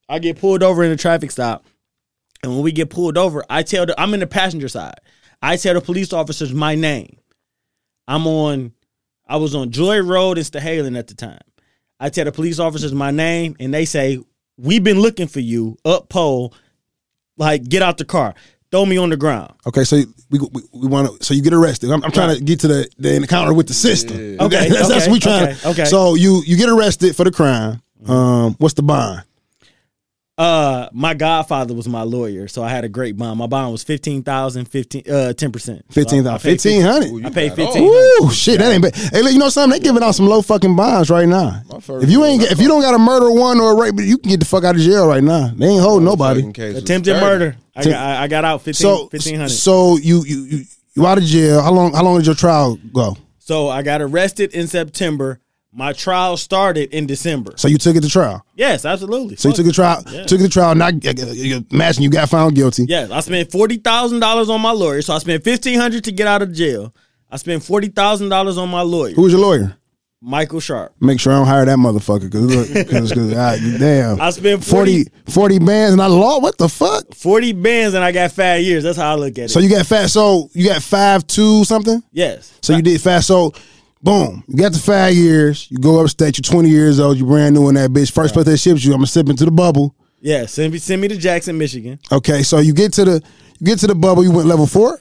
I 0.10 0.20
get 0.20 0.38
pulled 0.40 0.64
over 0.64 0.84
in 0.84 0.92
a 0.92 0.98
traffic 0.98 1.32
stop, 1.32 1.66
and 2.44 2.52
when 2.52 2.62
we 2.62 2.74
get 2.74 2.90
pulled 2.90 3.18
over, 3.18 3.44
I 3.50 3.64
tell 3.64 3.86
the 3.86 4.00
I'm 4.00 4.14
in 4.14 4.20
the 4.20 4.28
passenger 4.28 4.68
side. 4.68 5.00
I 5.42 5.56
tell 5.56 5.74
the 5.74 5.82
police 5.82 6.12
officers 6.12 6.54
my 6.54 6.76
name. 6.76 7.18
I'm 8.08 8.28
on. 8.28 8.74
I 9.28 9.38
was 9.38 9.56
on 9.56 9.72
Joy 9.72 10.02
Road 10.02 10.38
in 10.38 10.44
Stahelin 10.44 10.98
at 10.98 11.08
the 11.08 11.16
time. 11.16 11.40
I 12.02 12.10
tell 12.10 12.26
the 12.26 12.32
police 12.32 12.60
officers 12.60 12.94
my 12.94 13.12
name, 13.12 13.56
and 13.60 13.74
they 13.74 13.86
say 13.86 14.20
we've 14.62 14.84
been 14.84 15.00
looking 15.00 15.28
for 15.28 15.40
you 15.40 15.78
up 15.84 16.10
pole. 16.10 16.54
Like 17.38 17.64
get 17.68 17.82
out 17.82 17.98
the 17.98 18.06
car, 18.06 18.36
throw 18.72 18.86
me 18.86 18.98
on 18.98 19.10
the 19.10 19.18
ground. 19.18 19.54
Okay. 19.66 19.84
So 19.84 19.96
we 20.30 20.40
we, 20.40 20.62
we 20.74 20.88
want 20.88 21.20
to. 21.20 21.26
So 21.26 21.34
you 21.34 21.42
get 21.42 21.54
arrested. 21.54 21.90
I'm, 21.90 22.04
I'm 22.04 22.12
trying 22.12 22.38
to 22.38 22.44
get 22.44 22.60
to 22.62 22.68
the 22.68 22.90
the 23.00 23.16
encounter 23.16 23.54
with 23.54 23.68
the 23.68 23.74
system. 23.74 24.18
Okay, 24.40 24.40
That's, 24.70 24.88
that's 24.90 24.92
okay, 24.92 25.00
what 25.08 25.12
we 25.12 25.20
trying. 25.20 25.44
okay, 25.50 25.54
to, 25.56 25.68
okay. 25.70 25.86
So 25.86 26.16
you 26.16 26.44
you 26.46 26.58
get 26.58 26.70
arrested 26.70 27.16
for 27.16 27.24
the 27.24 27.32
crime. 27.32 27.82
Um. 28.06 28.56
What's 28.60 28.76
the 28.76 28.84
bond? 28.84 29.24
Uh, 30.42 30.90
my 30.92 31.14
godfather 31.14 31.76
was 31.76 31.88
my 31.88 32.02
lawyer, 32.02 32.48
so 32.48 32.64
I 32.64 32.70
had 32.70 32.84
a 32.84 32.90
great 32.90 33.16
bond. 33.16 33.38
My 33.38 33.46
bond 33.46 33.72
was 33.72 33.84
fifteen 33.84 34.24
thousand, 34.24 34.66
fifteen, 34.66 35.04
uh, 35.08 35.34
ten 35.34 35.52
percent. 35.52 35.86
Fifteen 35.92 36.24
thousand. 36.24 36.40
Fifteen 36.40 36.82
hundred. 36.82 37.24
I 37.28 37.30
paid 37.30 37.50
got 37.50 37.58
fifteen. 37.58 37.84
Ooh, 37.84 38.32
shit, 38.32 38.58
that 38.58 38.72
ain't 38.72 38.82
bad. 38.82 38.96
Hey, 38.96 39.22
look, 39.22 39.34
you 39.34 39.38
know 39.38 39.50
something? 39.50 39.80
They 39.80 39.84
giving 39.84 40.02
out 40.02 40.16
some 40.16 40.26
low 40.26 40.42
fucking 40.42 40.76
bonds 40.76 41.12
right 41.12 41.28
now. 41.28 41.62
If 41.72 42.10
you 42.10 42.26
ain't, 42.26 42.42
get, 42.42 42.52
if 42.52 42.60
you 42.60 42.68
don't 42.68 42.82
got 42.82 42.96
a 42.96 42.98
murder 42.98 43.30
one 43.30 43.60
or 43.60 43.74
a 43.74 43.76
rape, 43.76 44.00
you 44.00 44.18
can 44.18 44.32
get 44.32 44.40
the 44.40 44.48
fuck 44.48 44.64
out 44.64 44.74
of 44.74 44.82
jail 44.82 45.08
right 45.08 45.24
now. 45.24 45.52
They 45.56 45.68
ain't 45.68 45.82
holding 45.84 46.06
nobody. 46.06 46.40
Second 46.40 46.54
case 46.54 46.74
was 46.74 46.84
Attempted 46.86 47.14
murder. 47.18 47.56
I 47.76 47.84
got, 47.84 47.94
I 47.94 48.24
I 48.24 48.28
got 48.28 48.44
out 48.44 48.62
15, 48.64 48.74
So, 48.74 48.98
1500. 49.12 49.50
So, 49.50 49.56
so 49.56 49.98
you 49.98 50.24
you 50.26 50.38
you 50.46 50.64
you 50.96 51.06
out 51.06 51.20
of 51.20 51.24
jail? 51.24 51.62
How 51.62 51.72
long? 51.72 51.94
How 51.94 52.04
long 52.04 52.18
did 52.18 52.26
your 52.26 52.34
trial 52.34 52.80
go? 52.92 53.16
So 53.38 53.70
I 53.70 53.84
got 53.84 54.02
arrested 54.02 54.56
in 54.56 54.66
September. 54.66 55.40
My 55.74 55.94
trial 55.94 56.36
started 56.36 56.94
in 56.94 57.06
December. 57.08 57.54
So 57.56 57.70
you 57.70 57.78
took 57.78 57.96
it 57.96 58.02
to 58.02 58.10
trial. 58.10 58.46
Yes, 58.56 58.84
absolutely. 58.84 59.38
So 59.38 59.48
you 59.50 59.54
Fuck 59.56 59.64
took 59.64 59.72
a 59.72 59.76
trial. 59.76 60.04
Yeah. 60.12 60.24
Took 60.26 60.40
it 60.42 60.44
to 60.44 60.50
trial. 60.50 60.76
Not 60.76 61.02
you 61.02 61.66
imagine 61.72 62.04
you 62.04 62.10
got 62.10 62.30
found 62.30 62.56
guilty. 62.56 62.86
Yes, 62.90 63.10
I 63.10 63.22
spent 63.22 63.52
forty 63.52 63.78
thousand 63.78 64.20
dollars 64.20 64.50
on 64.50 64.60
my 64.60 64.72
lawyer. 64.72 65.02
So 65.02 65.14
I 65.14 65.20
spent 65.20 65.44
fifteen 65.46 65.80
hundred 65.80 66.04
to 66.06 66.12
get 66.12 66.28
out 66.28 66.42
of 66.42 66.52
jail. 66.52 66.94
I 67.30 67.38
spent 67.38 67.64
forty 67.64 67.88
thousand 67.88 68.28
dollars 68.30 68.58
on 68.58 68.70
my 68.70 68.82
lawyer, 68.82 69.14
Who 69.14 69.22
was 69.22 69.32
your 69.32 69.42
lawyer? 69.42 69.78
Michael 70.24 70.60
Sharp. 70.60 70.94
Make 71.00 71.20
sure 71.20 71.34
I 71.34 71.38
don't 71.38 71.48
hire 71.48 71.66
that 71.66 71.78
motherfucker. 71.80 72.32
Cause, 72.32 72.92
cause, 72.92 73.12
'cause, 73.12 73.34
ah, 73.34 73.56
damn. 73.80 74.22
I 74.22 74.30
spent 74.30 74.64
40, 74.64 75.06
40, 75.06 75.32
40 75.32 75.60
bands 75.60 75.94
and 75.94 76.02
I 76.02 76.06
law. 76.06 76.40
What 76.40 76.60
the 76.60 76.70
fuck? 76.70 77.16
40 77.16 77.54
bands 77.54 77.96
and 77.96 78.04
I 78.04 78.12
got 78.12 78.32
five 78.32 78.62
years. 78.62 78.84
That's 78.84 78.98
how 79.00 79.14
I 79.14 79.16
look 79.16 79.32
at 79.40 79.46
it. 79.46 79.50
So 79.50 79.60
you 79.60 79.68
got 79.70 79.84
fat. 79.88 80.12
So 80.12 80.48
you 80.54 80.68
got 80.68 80.84
five 80.84 81.26
two 81.26 81.64
something. 81.64 82.04
yes. 82.12 82.56
So 82.62 82.76
you 82.76 82.84
did 82.84 83.02
fast. 83.02 83.26
So 83.26 83.54
boom, 84.04 84.44
you 84.48 84.58
got 84.58 84.72
the 84.74 84.80
five 84.80 85.14
years. 85.14 85.68
You 85.70 85.78
go 85.78 86.02
upstate. 86.02 86.38
You're 86.38 86.44
20 86.52 86.70
years 86.70 87.00
old. 87.00 87.18
You're 87.18 87.28
brand 87.28 87.56
new 87.56 87.70
in 87.70 87.76
that 87.76 87.92
bitch. 87.92 88.12
First 88.12 88.34
place 88.34 88.46
they 88.46 88.58
shipped 88.58 88.84
you. 88.84 88.92
I'm 88.92 88.98
gonna 89.00 89.08
sip 89.08 89.30
into 89.30 89.46
the 89.46 89.52
bubble. 89.52 89.96
Yeah, 90.20 90.46
send 90.46 90.72
me 90.74 90.80
send 90.80 91.02
me 91.02 91.08
to 91.08 91.18
Jackson, 91.18 91.58
Michigan. 91.58 92.00
Okay, 92.12 92.44
so 92.44 92.60
you 92.60 92.74
get 92.74 92.94
to 92.94 93.06
the 93.06 93.24
you 93.60 93.66
get 93.66 93.80
to 93.80 93.88
the 93.88 93.96
bubble. 93.96 94.24
You 94.24 94.32
went 94.32 94.48
level 94.48 94.68
four. 94.68 95.00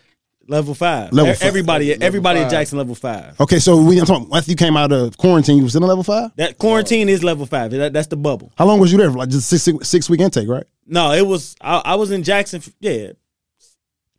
Level 0.49 0.75
five. 0.75 1.13
Level 1.13 1.33
five. 1.35 1.43
Everybody, 1.47 1.93
everybody 2.03 2.41
at. 2.41 2.51
Jackson 2.51 2.77
level 2.79 2.95
five. 2.97 3.39
Okay, 3.41 3.61
so 3.61 3.81
we 3.81 4.01
I'm 4.01 4.07
talking, 4.07 4.29
after 4.35 4.51
you 4.51 4.57
came 4.57 4.77
out 4.77 4.91
of 4.91 5.17
quarantine, 5.17 5.57
you 5.59 5.63
was 5.63 5.73
still 5.73 5.83
in 5.83 5.89
level 5.89 6.03
five. 6.03 6.31
That 6.37 6.59
quarantine 6.59 7.09
is 7.09 7.23
level 7.23 7.47
five. 7.47 7.71
That, 7.71 7.93
that's 7.93 8.09
the 8.09 8.17
bubble. 8.17 8.51
How 8.57 8.65
long 8.67 8.81
was 8.81 8.91
you 8.91 8.99
there? 8.99 9.11
For 9.13 9.19
like 9.19 9.29
just 9.29 9.49
six 9.49 9.63
six, 9.63 9.89
six 9.89 10.11
week 10.11 10.21
intake, 10.21 10.49
right? 10.49 10.65
No, 10.87 11.13
it 11.13 11.25
was. 11.25 11.55
I, 11.61 11.83
I 11.85 11.95
was 11.95 12.11
in 12.11 12.25
Jackson. 12.25 12.61
f- 12.67 12.73
Yeah, 12.81 13.09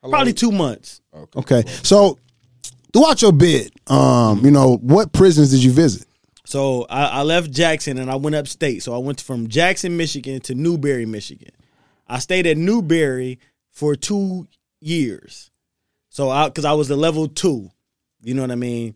How 0.01 0.07
long- 0.07 0.11
probably 0.11 0.31
two 0.33 0.51
months. 0.53 1.01
Okay, 1.35 1.63
so 1.83 2.17
throughout 2.93 3.21
your 3.21 3.31
bid, 3.31 3.71
um, 3.87 4.43
you 4.45 4.51
know 4.51 4.77
what 4.81 5.11
prisons 5.13 5.51
did 5.51 5.63
you 5.63 5.71
visit? 5.71 6.05
So 6.45 6.85
I, 6.89 7.05
I 7.05 7.21
left 7.23 7.51
Jackson 7.51 7.97
and 7.97 8.11
I 8.11 8.15
went 8.15 8.35
upstate. 8.35 8.83
So 8.83 8.93
I 8.93 8.97
went 8.97 9.21
from 9.21 9.47
Jackson, 9.47 9.95
Michigan 9.95 10.41
to 10.41 10.55
Newberry, 10.55 11.05
Michigan. 11.05 11.51
I 12.07 12.19
stayed 12.19 12.45
at 12.45 12.57
Newberry 12.57 13.39
for 13.71 13.95
two 13.95 14.47
years. 14.81 15.49
So 16.09 16.29
I 16.29 16.47
because 16.49 16.65
I 16.65 16.73
was 16.73 16.89
a 16.89 16.95
level 16.97 17.27
two, 17.27 17.69
you 18.21 18.33
know 18.33 18.41
what 18.41 18.51
I 18.51 18.55
mean. 18.55 18.95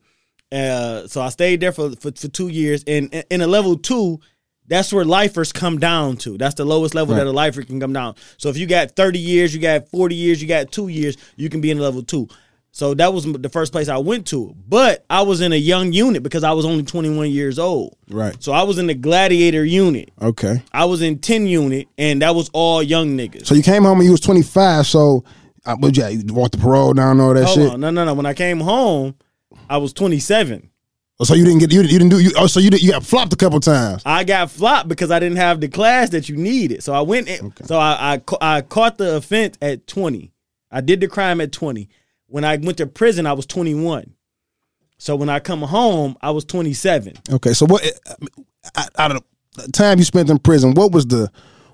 Uh, 0.51 1.07
so 1.07 1.21
I 1.21 1.29
stayed 1.29 1.61
there 1.61 1.71
for, 1.71 1.91
for 1.95 2.11
for 2.11 2.27
two 2.27 2.49
years, 2.49 2.83
and 2.87 3.13
in- 3.13 3.23
in 3.31 3.41
a 3.41 3.47
level 3.47 3.77
two, 3.77 4.19
that's 4.67 4.91
where 4.91 5.05
lifers 5.05 5.51
come 5.53 5.79
down 5.79 6.17
to. 6.17 6.37
That's 6.37 6.55
the 6.55 6.65
lowest 6.65 6.93
level 6.95 7.15
that 7.15 7.27
a 7.27 7.31
lifer 7.31 7.61
can 7.63 7.79
come 7.79 7.93
down. 7.93 8.15
So 8.37 8.49
if 8.49 8.57
you 8.57 8.65
got 8.67 8.95
thirty 8.95 9.19
years, 9.19 9.55
you 9.55 9.61
got 9.61 9.87
forty 9.89 10.15
years, 10.15 10.41
you 10.41 10.47
got 10.47 10.71
two 10.71 10.87
years, 10.89 11.15
you 11.37 11.49
can 11.49 11.61
be 11.61 11.71
in 11.71 11.79
level 11.79 12.03
two. 12.03 12.27
So 12.75 12.93
that 12.95 13.13
was 13.13 13.23
the 13.23 13.47
first 13.47 13.71
place 13.71 13.87
I 13.87 13.95
went 13.99 14.27
to. 14.27 14.53
But 14.67 15.05
I 15.09 15.21
was 15.21 15.39
in 15.39 15.53
a 15.53 15.55
young 15.55 15.93
unit 15.93 16.23
because 16.23 16.43
I 16.43 16.51
was 16.51 16.65
only 16.65 16.83
21 16.83 17.31
years 17.31 17.57
old. 17.57 17.95
Right. 18.09 18.35
So 18.43 18.51
I 18.51 18.63
was 18.63 18.77
in 18.77 18.87
the 18.87 18.93
gladiator 18.93 19.63
unit. 19.63 20.11
Okay, 20.21 20.61
I 20.73 20.83
was 20.83 21.01
in 21.01 21.19
10 21.19 21.47
unit, 21.47 21.87
and 21.97 22.21
that 22.21 22.35
was 22.35 22.49
all 22.51 22.83
young 22.83 23.17
niggas. 23.17 23.45
so 23.45 23.55
you 23.55 23.63
came 23.63 23.83
home 23.83 23.99
and 23.99 24.05
you 24.05 24.11
was 24.11 24.19
25. 24.19 24.85
So 24.87 25.23
uh, 25.65 25.77
what 25.77 25.95
you, 25.95 26.05
you 26.05 26.33
walked 26.33 26.51
the 26.51 26.57
parole 26.57 26.93
down 26.93 27.11
and 27.11 27.21
all 27.21 27.33
that 27.33 27.45
Hold 27.45 27.57
shit. 27.57 27.71
on. 27.71 27.79
No, 27.79 27.91
no, 27.91 28.03
no. 28.03 28.13
When 28.13 28.25
I 28.25 28.33
came 28.33 28.59
home, 28.59 29.15
I 29.69 29.77
was 29.77 29.93
27. 29.93 30.69
Oh, 31.17 31.23
So 31.23 31.33
you 31.33 31.45
didn't 31.45 31.59
get 31.59 31.71
you, 31.71 31.81
didn't- 31.81 31.93
you 31.93 31.99
didn't 31.99 32.11
do 32.11 32.19
you. 32.19 32.31
Oh, 32.35 32.47
so 32.47 32.59
you 32.59 32.71
did, 32.71 32.83
you 32.83 32.91
got 32.91 33.05
flopped 33.05 33.31
a 33.31 33.37
couple 33.37 33.61
times. 33.61 34.01
I 34.05 34.25
got 34.25 34.51
flopped 34.51 34.89
because 34.89 35.11
I 35.11 35.19
didn't 35.19 35.37
have 35.37 35.61
the 35.61 35.69
class 35.69 36.09
that 36.09 36.27
you 36.27 36.35
needed. 36.35 36.83
So 36.83 36.91
I 36.93 36.99
went. 36.99 37.29
In, 37.29 37.53
So 37.63 37.77
I, 37.79 38.19
I 38.41 38.57
I 38.57 38.61
caught 38.63 38.97
the 38.97 39.15
offense 39.15 39.57
at 39.61 39.87
20. 39.87 40.33
I 40.71 40.81
did 40.81 40.99
the 40.99 41.07
crime 41.07 41.39
at 41.39 41.53
20. 41.53 41.87
When 42.27 42.43
I 42.43 42.57
went 42.57 42.77
to 42.77 42.87
prison, 42.87 43.25
I 43.25 43.33
was 43.33 43.45
21. 43.45 44.13
So 44.97 45.15
when 45.15 45.29
I 45.29 45.39
come 45.39 45.61
home, 45.61 46.17
I 46.21 46.31
was 46.31 46.45
27. 46.45 47.13
Okay, 47.31 47.53
so 47.53 47.65
what 47.65 47.83
out 48.97 49.15
of 49.15 49.23
the 49.55 49.71
time 49.71 49.99
you 49.99 50.03
spent 50.05 50.29
in 50.29 50.39
prison, 50.39 50.73
what 50.73 50.91
was 50.91 51.05
the 51.05 51.29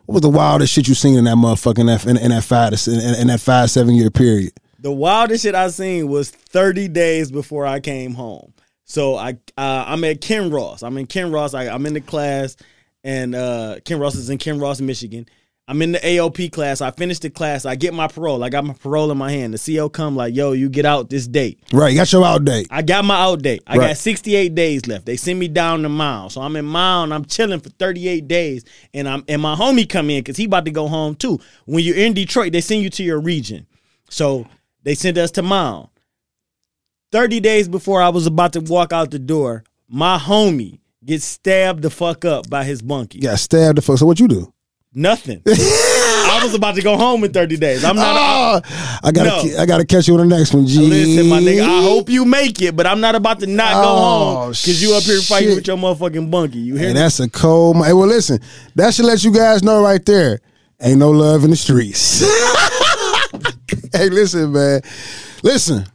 what 0.05 0.15
was 0.15 0.21
the 0.21 0.29
wildest 0.29 0.73
shit 0.73 0.87
you 0.87 0.93
seen 0.93 1.17
in 1.17 1.23
that 1.25 1.35
motherfucking 1.35 1.85
that 1.85 2.05
in, 2.05 2.17
in 2.17 2.31
that 2.31 2.43
five 2.43 2.73
in, 2.87 3.21
in 3.21 3.27
that 3.27 3.39
five 3.39 3.69
seven 3.69 3.95
year 3.95 4.09
period? 4.09 4.53
The 4.79 4.91
wildest 4.91 5.43
shit 5.43 5.53
I 5.53 5.67
seen 5.69 6.07
was 6.07 6.31
30 6.31 6.87
days 6.87 7.31
before 7.31 7.67
I 7.67 7.79
came 7.79 8.15
home. 8.15 8.53
So 8.83 9.15
I 9.15 9.37
uh, 9.57 9.85
I'm 9.87 10.03
at 10.03 10.21
Kinross. 10.21 10.83
I'm 10.83 10.97
in 10.97 11.07
Kinross. 11.07 11.57
I, 11.57 11.69
I'm 11.69 11.85
in 11.85 11.93
the 11.93 12.01
class, 12.01 12.57
and 13.03 13.35
uh, 13.35 13.77
Kinross 13.85 14.15
is 14.15 14.29
in 14.29 14.37
Kinross, 14.37 14.81
Michigan. 14.81 15.27
I'm 15.71 15.81
in 15.81 15.93
the 15.93 15.99
AOP 15.99 16.51
class. 16.51 16.81
I 16.81 16.91
finished 16.91 17.21
the 17.21 17.29
class. 17.29 17.65
I 17.65 17.75
get 17.75 17.93
my 17.93 18.09
parole. 18.09 18.43
I 18.43 18.49
got 18.49 18.65
my 18.65 18.73
parole 18.73 19.09
in 19.09 19.17
my 19.17 19.31
hand. 19.31 19.53
The 19.53 19.73
CO 19.77 19.87
come 19.87 20.17
like, 20.17 20.35
yo, 20.35 20.51
you 20.51 20.67
get 20.67 20.85
out 20.85 21.09
this 21.09 21.27
date. 21.29 21.63
Right, 21.71 21.93
you 21.93 21.97
got 21.97 22.11
your 22.11 22.25
out 22.25 22.43
date. 22.43 22.67
I 22.69 22.81
got 22.81 23.05
my 23.05 23.15
out 23.15 23.41
date. 23.41 23.63
I 23.65 23.77
Right. 23.77 23.87
got 23.87 23.97
68 23.97 24.53
days 24.53 24.85
left. 24.87 25.05
They 25.05 25.15
send 25.15 25.39
me 25.39 25.47
down 25.47 25.83
to 25.83 25.87
Mound. 25.89 26.33
So 26.33 26.41
I'm 26.41 26.57
in 26.57 26.65
Mound. 26.65 27.13
I'm 27.13 27.23
chilling 27.23 27.61
for 27.61 27.69
38 27.69 28.27
days. 28.27 28.65
And 28.93 29.07
I'm 29.07 29.23
and 29.29 29.41
my 29.41 29.55
homie 29.55 29.87
come 29.87 30.09
in 30.09 30.19
because 30.19 30.35
he 30.35 30.43
about 30.43 30.65
to 30.65 30.71
go 30.71 30.89
home 30.89 31.15
too. 31.15 31.39
When 31.63 31.85
you're 31.85 31.95
in 31.95 32.15
Detroit, 32.15 32.51
they 32.51 32.59
send 32.59 32.81
you 32.83 32.89
to 32.89 33.03
your 33.05 33.21
region. 33.21 33.65
So 34.09 34.47
they 34.83 34.93
sent 34.93 35.17
us 35.17 35.31
to 35.31 35.41
Mound. 35.41 35.87
30 37.13 37.39
days 37.39 37.69
before 37.69 38.01
I 38.01 38.09
was 38.09 38.27
about 38.27 38.51
to 38.53 38.59
walk 38.59 38.91
out 38.91 39.11
the 39.11 39.19
door, 39.19 39.63
my 39.87 40.17
homie 40.17 40.79
gets 41.05 41.23
stabbed 41.23 41.81
the 41.81 41.89
fuck 41.89 42.25
up 42.25 42.49
by 42.49 42.65
his 42.65 42.81
bunkie. 42.81 43.19
Got 43.19 43.39
stabbed 43.39 43.77
the 43.77 43.81
fuck. 43.81 43.99
So 43.99 44.05
what 44.05 44.19
you 44.19 44.27
do? 44.27 44.53
Nothing. 44.93 45.41
I 45.47 46.41
was 46.43 46.53
about 46.53 46.75
to 46.75 46.81
go 46.81 46.97
home 46.97 47.23
in 47.23 47.31
30 47.31 47.55
days. 47.57 47.83
I'm 47.85 47.95
not. 47.95 48.15
a- 48.15 48.31
Oh, 48.63 48.99
I 49.03 49.11
gotta, 49.11 49.29
No. 49.47 49.61
I 49.61 49.65
gotta 49.65 49.85
catch 49.85 50.07
you 50.09 50.17
on 50.19 50.27
the 50.27 50.35
next 50.37 50.53
one. 50.53 50.67
G. 50.67 50.79
Listen, 50.79 51.27
my 51.29 51.39
nigga, 51.39 51.61
I 51.63 51.81
hope 51.83 52.09
you 52.09 52.25
make 52.25 52.61
it, 52.61 52.75
but 52.75 52.85
I'm 52.85 52.99
not 52.99 53.15
about 53.15 53.39
to 53.39 53.47
not 53.47 53.73
go 53.75 53.81
Oh, 53.83 54.35
home 54.41 54.49
because 54.51 54.81
you 54.81 54.93
up 54.93 55.03
here 55.03 55.21
fighting 55.21 55.49
shit. 55.49 55.55
with 55.55 55.67
your 55.67 55.77
motherfucking 55.77 56.29
bunkie. 56.29 56.57
You 56.59 56.75
hear 56.75 56.89
me? 56.89 56.93
that's 56.95 57.19
a 57.21 57.29
cold. 57.29 57.77
Hey, 57.77 57.93
well, 57.93 58.07
listen, 58.07 58.39
that 58.75 58.93
should 58.93 59.05
let 59.05 59.23
you 59.23 59.31
guys 59.33 59.63
know 59.63 59.81
right 59.81 60.05
there. 60.05 60.41
Ain't 60.81 60.99
no 60.99 61.11
love 61.11 61.43
in 61.45 61.51
the 61.51 61.55
streets. 61.55 62.19
hey, 63.93 64.09
listen, 64.09 64.51
man. 64.51 64.81
Listen, 65.43 65.85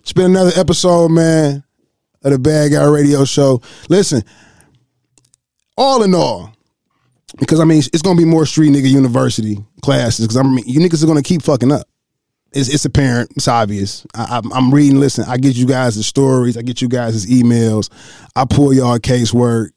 it's 0.00 0.12
been 0.12 0.26
another 0.32 0.52
episode, 0.56 1.08
man, 1.10 1.64
of 2.22 2.32
the 2.32 2.38
Bad 2.38 2.72
Guy 2.72 2.84
Radio 2.84 3.24
Show. 3.24 3.62
Listen, 3.88 4.22
all 5.76 6.02
in 6.02 6.14
all, 6.14 6.51
because 7.38 7.60
I 7.60 7.64
mean, 7.64 7.78
it's 7.78 8.02
gonna 8.02 8.18
be 8.18 8.24
more 8.24 8.46
street 8.46 8.70
nigga 8.70 8.90
university 8.90 9.58
classes. 9.82 10.26
Because 10.26 10.36
I 10.36 10.42
mean, 10.42 10.64
you 10.66 10.80
niggas 10.80 11.02
are 11.02 11.06
gonna 11.06 11.22
keep 11.22 11.42
fucking 11.42 11.72
up. 11.72 11.86
It's, 12.52 12.68
it's 12.68 12.84
apparent. 12.84 13.32
It's 13.36 13.48
obvious. 13.48 14.06
I, 14.14 14.38
I'm, 14.38 14.52
I'm 14.52 14.74
reading. 14.74 15.00
Listen, 15.00 15.24
I 15.26 15.38
get 15.38 15.56
you 15.56 15.66
guys 15.66 15.96
the 15.96 16.02
stories. 16.02 16.56
I 16.58 16.62
get 16.62 16.82
you 16.82 16.88
guys 16.88 17.24
emails. 17.26 17.90
I 18.36 18.44
pull 18.44 18.74
y'all 18.74 18.98
casework. 18.98 19.70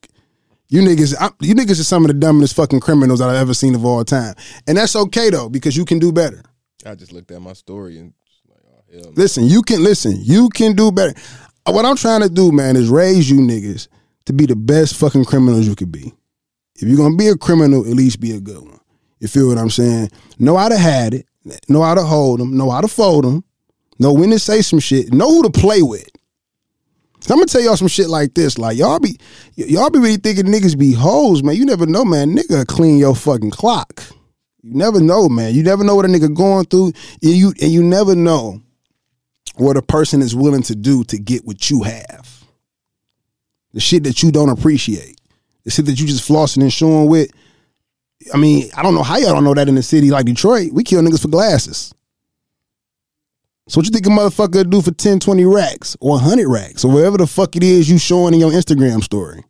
You 0.68 0.82
niggas, 0.82 1.16
I, 1.20 1.30
you 1.42 1.54
niggas 1.54 1.80
are 1.80 1.86
some 1.86 2.04
of 2.04 2.08
the 2.08 2.16
dumbest 2.16 2.56
fucking 2.56 2.80
criminals 2.80 3.20
that 3.20 3.30
I've 3.30 3.36
ever 3.36 3.54
seen 3.54 3.76
of 3.76 3.86
all 3.86 4.04
time, 4.04 4.34
and 4.68 4.78
that's 4.78 4.96
okay 4.96 5.30
though 5.30 5.48
because 5.48 5.78
you 5.78 5.86
can 5.86 6.00
do 6.00 6.12
better. 6.12 6.44
I 6.86 6.96
just 6.96 7.14
looked 7.14 7.32
at 7.32 7.42
my 7.42 7.54
story 7.54 8.00
and 8.00 8.14
like, 8.50 8.60
oh 8.68 8.82
hell. 8.92 9.14
Listen, 9.16 9.46
you 9.46 9.62
can 9.62 9.84
listen. 9.84 10.18
You 10.22 10.50
can 10.50 10.76
do 10.76 10.92
better. 10.92 11.14
What 11.68 11.86
I'm 11.86 11.96
trying 11.96 12.22
to 12.22 12.30
do, 12.30 12.52
man, 12.52 12.76
is 12.76 12.90
raise 12.90 13.30
you 13.30 13.38
niggas 13.38 13.88
to 14.26 14.34
be 14.34 14.46
the 14.46 14.56
best 14.56 14.96
fucking 14.98 15.26
criminals 15.26 15.68
you 15.68 15.76
could 15.76 15.92
be. 15.92 16.14
If 16.78 16.84
you're 16.84 16.98
gonna 16.98 17.16
be 17.16 17.28
a 17.28 17.38
criminal, 17.38 17.82
at 17.82 17.94
least 17.94 18.20
be 18.20 18.32
a 18.32 18.40
good 18.40 18.62
one. 18.62 18.80
You 19.20 19.28
feel 19.28 19.48
what 19.48 19.58
I'm 19.58 19.70
saying? 19.70 20.10
Know 20.40 20.58
how 20.58 20.70
to 20.70 20.78
hide 20.78 21.14
it. 21.14 21.26
Know 21.70 21.84
how 21.84 21.96
to 21.96 22.04
hold 22.04 22.40
them. 22.40 22.58
Know 22.58 22.70
how 22.70 22.82
to 22.82 22.88
fold 22.88 23.24
them. 23.24 23.44
Know 23.98 24.14
when 24.14 24.32
to 24.32 24.40
say 24.40 24.62
some 24.62 24.80
shit. 24.80 25.14
Know 25.14 25.30
who 25.30 25.44
to 25.44 25.50
play 25.50 25.82
with. 25.82 26.10
So 27.22 27.34
I'm 27.34 27.40
gonna 27.40 27.48
tell 27.48 27.62
y'all 27.62 27.78
some 27.78 27.88
shit 27.88 28.10
like 28.10 28.34
this. 28.36 28.58
Like 28.58 28.78
y'all 28.78 29.00
be, 29.00 29.18
y'all 29.56 29.90
be 29.90 30.00
really 30.00 30.18
thinking 30.18 30.46
niggas 30.46 30.78
be 30.78 30.92
hoes, 30.92 31.42
man. 31.42 31.56
You 31.56 31.66
never 31.66 31.86
know, 31.86 32.06
man. 32.06 32.36
Nigga 32.36 32.68
clean 32.68 32.98
your 32.98 33.16
fucking 33.16 33.52
clock. 33.52 34.04
You 34.62 34.76
never 34.76 35.00
know, 35.00 35.30
man. 35.30 35.56
You 35.56 35.64
never 35.64 35.84
know 35.84 35.96
what 35.96 36.06
a 36.06 36.08
nigga 36.08 36.34
going 36.36 36.66
through, 36.66 36.94
and 37.24 37.32
you 37.32 37.54
and 37.62 37.72
you 37.72 37.84
never 37.84 38.16
know 38.16 38.62
what 39.56 39.78
a 39.78 39.82
person 39.82 40.22
is 40.22 40.36
willing 40.36 40.64
to 40.64 40.76
do 40.76 41.04
to 41.06 41.18
get 41.18 41.46
what 41.46 41.70
you 41.70 41.84
have. 41.84 42.44
The 43.74 43.80
shit 43.80 44.04
that 44.04 44.22
you 44.22 44.32
don't 44.32 44.50
appreciate, 44.50 45.20
the 45.66 45.72
shit 45.72 45.86
that 45.88 46.00
you 46.00 46.08
just 46.08 46.28
flossing 46.28 46.62
and 46.62 46.72
showing 46.72 47.10
with. 47.10 47.30
I 48.34 48.38
mean, 48.38 48.70
I 48.76 48.82
don't 48.82 48.96
know 48.96 49.04
how 49.04 49.18
y'all 49.18 49.34
don't 49.34 49.44
know 49.44 49.54
that 49.54 49.68
in 49.68 49.78
a 49.78 49.84
city 49.84 50.10
like 50.10 50.26
Detroit. 50.26 50.72
We 50.72 50.84
kill 50.84 51.02
niggas 51.02 51.22
for 51.22 51.28
glasses. 51.28 51.94
So 53.68 53.80
what 53.80 53.86
you 53.86 53.92
think 53.92 54.06
a 54.06 54.10
motherfucker 54.10 54.70
do 54.70 54.82
for 54.82 54.92
10, 54.92 55.20
20 55.20 55.44
racks 55.46 55.98
or 56.00 56.12
100 56.12 56.48
racks 56.48 56.86
or 56.86 56.94
whatever 56.94 57.18
the 57.18 57.28
fuck 57.28 57.56
it 57.56 57.64
is 57.64 57.90
you 57.90 57.98
showing 57.98 58.36
in 58.36 58.40
your 58.40 58.52
Instagram 58.52 59.04
story? 59.04 59.44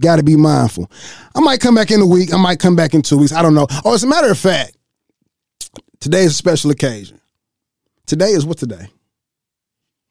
Got 0.00 0.16
to 0.16 0.24
be 0.24 0.36
mindful. 0.36 0.90
I 1.34 1.40
might 1.40 1.60
come 1.60 1.74
back 1.74 1.90
in 1.90 2.00
a 2.00 2.06
week. 2.06 2.34
I 2.34 2.36
might 2.36 2.58
come 2.58 2.76
back 2.76 2.92
in 2.92 3.02
two 3.02 3.18
weeks. 3.18 3.32
I 3.32 3.40
don't 3.40 3.54
know. 3.54 3.66
Oh, 3.84 3.94
as 3.94 4.02
a 4.02 4.08
matter 4.08 4.30
of 4.30 4.38
fact, 4.38 4.76
today 6.00 6.24
is 6.24 6.32
a 6.32 6.34
special 6.34 6.70
occasion. 6.70 7.20
Today 8.04 8.30
is 8.30 8.44
what 8.44 8.58
today? 8.58 8.88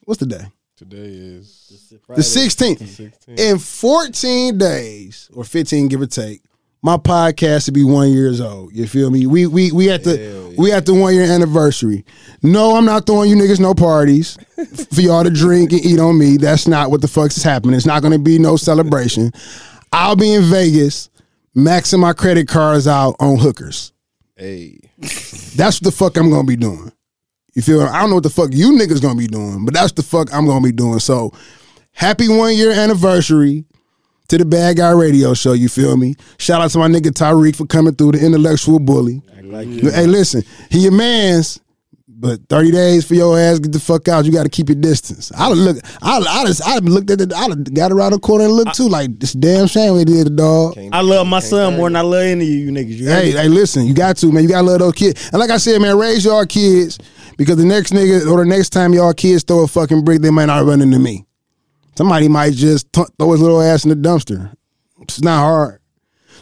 What's 0.06 0.20
the 0.20 0.26
day? 0.26 0.46
Today 0.76 0.98
is 0.98 1.94
The 2.08 2.16
16th. 2.16 2.88
16. 2.88 3.36
In 3.38 3.60
14 3.60 4.58
days 4.58 5.30
or 5.34 5.44
15, 5.44 5.88
give 5.88 6.02
or 6.02 6.06
take, 6.06 6.42
my 6.82 6.98
podcast 6.98 7.68
will 7.68 7.74
be 7.74 7.84
one 7.84 8.12
years 8.12 8.42
old. 8.42 8.74
You 8.74 8.88
feel 8.88 9.10
me? 9.10 9.26
We 9.26 9.48
we 9.48 9.72
we 9.72 9.90
at 9.90 10.04
the 10.04 10.20
yeah. 10.20 10.56
we 10.56 10.72
at 10.72 10.86
the 10.86 10.94
one 10.94 11.16
year 11.16 11.24
anniversary. 11.24 12.06
No, 12.44 12.76
I'm 12.76 12.86
not 12.86 13.08
throwing 13.08 13.30
you 13.30 13.36
niggas 13.36 13.60
no 13.60 13.74
parties 13.74 14.38
for 14.94 15.02
y'all 15.02 15.24
to 15.24 15.32
drink 15.32 15.72
and 15.72 15.84
eat 15.84 16.00
on 16.00 16.20
me. 16.20 16.38
That's 16.38 16.68
not 16.68 16.92
what 16.92 17.02
the 17.02 17.08
fuck's 17.08 17.38
is 17.38 17.44
happening. 17.44 17.76
It's 17.76 17.88
not 17.88 18.04
gonna 18.04 18.20
be 18.20 18.38
no 18.38 18.56
celebration. 18.56 19.32
I'll 19.92 20.16
be 20.16 20.34
in 20.34 20.44
Vegas, 20.44 21.10
maxing 21.56 22.02
my 22.02 22.14
credit 22.14 22.48
cards 22.48 22.86
out 22.88 23.16
on 23.20 23.40
hookers. 23.40 23.92
Hey, 24.36 24.80
That's 25.56 25.82
what 25.82 25.84
the 25.84 25.92
fuck 25.92 26.18
I'm 26.18 26.30
gonna 26.30 26.44
be 26.44 26.58
doing. 26.58 26.92
You 27.56 27.62
feel? 27.62 27.82
I 27.82 28.02
don't 28.02 28.10
know 28.10 28.16
what 28.16 28.24
the 28.24 28.30
fuck 28.30 28.50
you 28.52 28.74
niggas 28.74 29.02
gonna 29.02 29.18
be 29.18 29.28
doing, 29.28 29.64
but 29.64 29.74
that's 29.74 29.94
the 29.94 30.04
fuck 30.04 30.32
I'm 30.34 30.46
gonna 30.46 30.62
be 30.62 30.74
doing. 30.74 31.00
So, 31.00 31.32
happy 31.94 32.28
one 32.28 32.54
year 32.56 32.72
anniversary 32.72 33.64
to 34.28 34.38
the 34.38 34.44
Bad 34.44 34.76
Guy 34.78 34.92
Radio 34.92 35.34
Show. 35.34 35.54
You 35.54 35.70
feel 35.70 35.96
me? 35.96 36.16
Shout 36.38 36.62
out 36.62 36.72
to 36.72 36.80
my 36.80 36.88
nigga 36.88 37.12
Tariq 37.12 37.56
for 37.56 37.66
coming 37.66 37.96
through 37.96 38.14
the 38.14 38.26
intellectual 38.26 38.80
bully. 38.80 39.22
Like 39.42 39.68
you. 39.68 39.90
Hey, 39.90 40.06
listen, 40.06 40.44
he 40.70 40.80
your 40.80 40.92
man's, 40.92 41.62
but 42.18 42.40
30 42.48 42.72
days 42.72 43.06
for 43.06 43.14
your 43.14 43.38
ass, 43.38 43.60
get 43.60 43.72
the 43.74 43.80
fuck 43.80 44.08
out. 44.08 44.26
You 44.26 44.32
got 44.32 44.44
to 44.44 44.50
keep 44.50 44.70
your 44.70 44.78
distance. 44.78 45.32
I 45.38 45.50
done 45.50 45.58
look, 45.60 45.78
I, 46.02 46.18
I 46.18 46.46
just, 46.46 46.62
I 46.66 46.78
looked 46.78 47.10
at 47.12 47.20
it, 47.20 47.34
I 47.34 47.48
got 47.74 47.92
around 47.92 48.14
the 48.14 48.20
corner 48.20 48.46
and 48.46 48.54
looked 48.54 48.76
too. 48.76 48.88
Like, 48.88 49.20
this 49.20 49.34
damn 49.34 49.68
shame 49.68 49.94
we 49.96 50.06
did 50.06 50.28
the 50.28 50.30
dog. 50.30 50.78
I 50.94 51.02
love 51.02 51.28
my 51.28 51.40
son 51.42 51.72
turn 51.72 51.78
more 51.78 51.90
than 51.90 51.98
I 51.98 52.02
love 52.02 52.24
any 52.24 52.46
of 52.46 52.50
you 52.50 52.72
niggas. 52.72 52.98
You 52.98 53.08
Hey, 53.08 53.32
hey, 53.32 53.48
listen, 53.50 53.86
you 53.86 53.94
got 53.94 54.16
to, 54.18 54.32
man. 54.32 54.44
You 54.44 54.50
got 54.50 54.62
to 54.62 54.68
love 54.68 54.80
those 54.80 54.94
kids. 54.94 55.30
And 55.32 55.40
like 55.40 55.50
I 55.50 55.58
said, 55.58 55.82
man, 55.82 55.98
raise 55.98 56.24
your 56.24 56.46
kids 56.46 56.98
because 57.38 57.58
the 57.58 57.66
next 57.66 57.92
nigga 57.92 58.26
or 58.32 58.38
the 58.38 58.46
next 58.46 58.70
time 58.70 58.94
y'all 58.94 59.14
kids 59.14 59.44
throw 59.44 59.64
a 59.64 59.68
fucking 59.68 60.06
brick, 60.06 60.22
they 60.22 60.30
might 60.32 60.46
not 60.46 60.64
run 60.66 60.82
into 60.82 61.00
me. 61.00 61.26
Somebody 61.98 62.28
might 62.28 62.54
just 62.54 62.92
t- 62.94 63.04
throw 63.20 63.32
his 63.32 63.42
little 63.42 63.62
ass 63.62 63.86
in 63.86 63.90
the 63.90 63.96
dumpster. 63.96 64.54
It's 65.02 65.22
not 65.22 65.40
hard. 65.40 65.80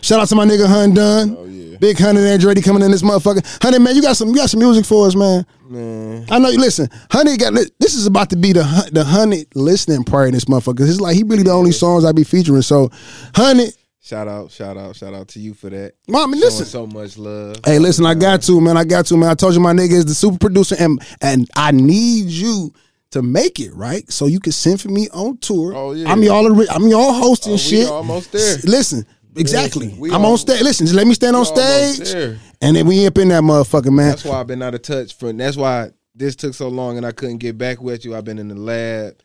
Shout 0.04 0.20
out 0.20 0.28
to 0.28 0.36
my 0.36 0.46
nigga 0.46 0.68
Hun 0.68 0.94
Dunn. 0.94 1.36
Oh, 1.38 1.46
yeah. 1.46 1.78
Big 1.80 1.98
Hunnit 1.98 2.38
Andretti 2.38 2.64
coming 2.64 2.84
in 2.84 2.92
this 2.92 3.02
motherfucker. 3.02 3.44
Honey, 3.64 3.80
man, 3.80 3.96
you 3.96 4.02
got 4.02 4.16
some 4.16 4.30
you 4.30 4.36
got 4.36 4.50
some 4.50 4.60
music 4.60 4.86
for 4.86 5.08
us, 5.08 5.16
man. 5.16 5.46
man. 5.68 6.26
I 6.30 6.40
know 6.40 6.50
you 6.50 6.60
listen. 6.60 6.88
Honey 7.10 7.36
got 7.38 7.54
this 7.80 7.94
is 7.96 8.06
about 8.06 8.30
to 8.30 8.36
be 8.38 8.54
the 8.54 8.90
the 8.92 9.04
Honey 9.04 9.46
listening 9.56 10.04
part 10.04 10.28
of 10.28 10.34
this 10.34 10.46
motherfucker. 10.46 10.88
It's 10.88 11.02
like 11.02 11.16
he 11.16 11.24
really 11.24 11.44
the 11.44 11.52
only 11.52 11.72
songs 11.72 12.06
I 12.06 12.12
be 12.12 12.24
featuring. 12.24 12.62
So, 12.62 12.90
Honey, 13.36 13.70
Shout 14.02 14.28
out, 14.28 14.52
shout 14.52 14.76
out, 14.76 14.98
shout 14.98 15.14
out 15.14 15.30
to 15.30 15.40
you 15.40 15.54
for 15.54 15.70
that. 15.70 15.94
Showing 16.10 16.32
listen. 16.32 16.66
so 16.66 16.86
much 16.86 17.18
love. 17.18 17.56
Hey, 17.66 17.80
listen, 17.80 18.06
I 18.06 18.14
got 18.16 18.42
to, 18.42 18.60
man. 18.60 18.76
I 18.76 18.84
got 18.84 19.06
to, 19.06 19.16
man. 19.16 19.30
I 19.30 19.34
told 19.34 19.54
you 19.54 19.62
my 19.62 19.72
nigga 19.72 19.94
is 19.94 20.06
the 20.06 20.14
super 20.14 20.38
producer, 20.38 20.76
and 20.78 21.02
and 21.22 21.50
I 21.56 21.72
need 21.72 22.26
you 22.26 22.74
to 23.12 23.22
make 23.22 23.62
it 23.62 23.74
right, 23.74 24.10
so 24.12 24.26
you 24.26 24.42
can 24.42 24.52
send 24.52 24.82
for 24.82 24.90
me 24.90 25.08
on 25.14 25.38
tour. 25.38 25.74
Oh, 25.74 25.94
yeah. 25.94 26.12
I'm 26.12 26.22
y'all, 26.22 26.70
I'm 26.70 26.88
y'all 26.88 27.14
hosting 27.14 27.54
Oh, 27.54 27.58
shit. 27.58 27.88
almost 27.88 28.32
there. 28.34 28.58
Listen, 28.66 29.06
exactly. 29.36 29.96
we 29.98 30.10
I'm 30.12 30.24
al- 30.24 30.32
on 30.32 30.38
stage. 30.38 30.62
Listen, 30.62 30.86
just 30.86 30.96
let 30.96 31.08
me 31.08 31.14
stand 31.14 31.36
on 31.36 31.46
stage, 31.46 32.14
and 32.62 32.76
then 32.76 32.88
we 32.88 33.06
up 33.08 33.18
in 33.18 33.30
that 33.30 33.44
motherfucker, 33.44 33.92
man. 33.92 34.10
That's 34.10 34.26
why 34.26 34.40
I've 34.40 34.48
been 34.48 34.62
out 34.62 34.76
of 34.76 34.82
touch 34.82 35.16
for. 35.16 35.32
That's 35.32 35.58
why 35.58 35.92
this 36.16 36.36
took 36.36 36.54
so 36.54 36.68
long 36.68 36.98
and 36.98 37.06
I 37.06 37.12
couldn't 37.12 37.38
get 37.38 37.58
back 37.58 37.82
with 37.82 38.06
you. 38.06 38.16
I've 38.16 38.26
been 38.26 38.40
in 38.40 38.48
the 38.48 38.56
lab 38.56 39.16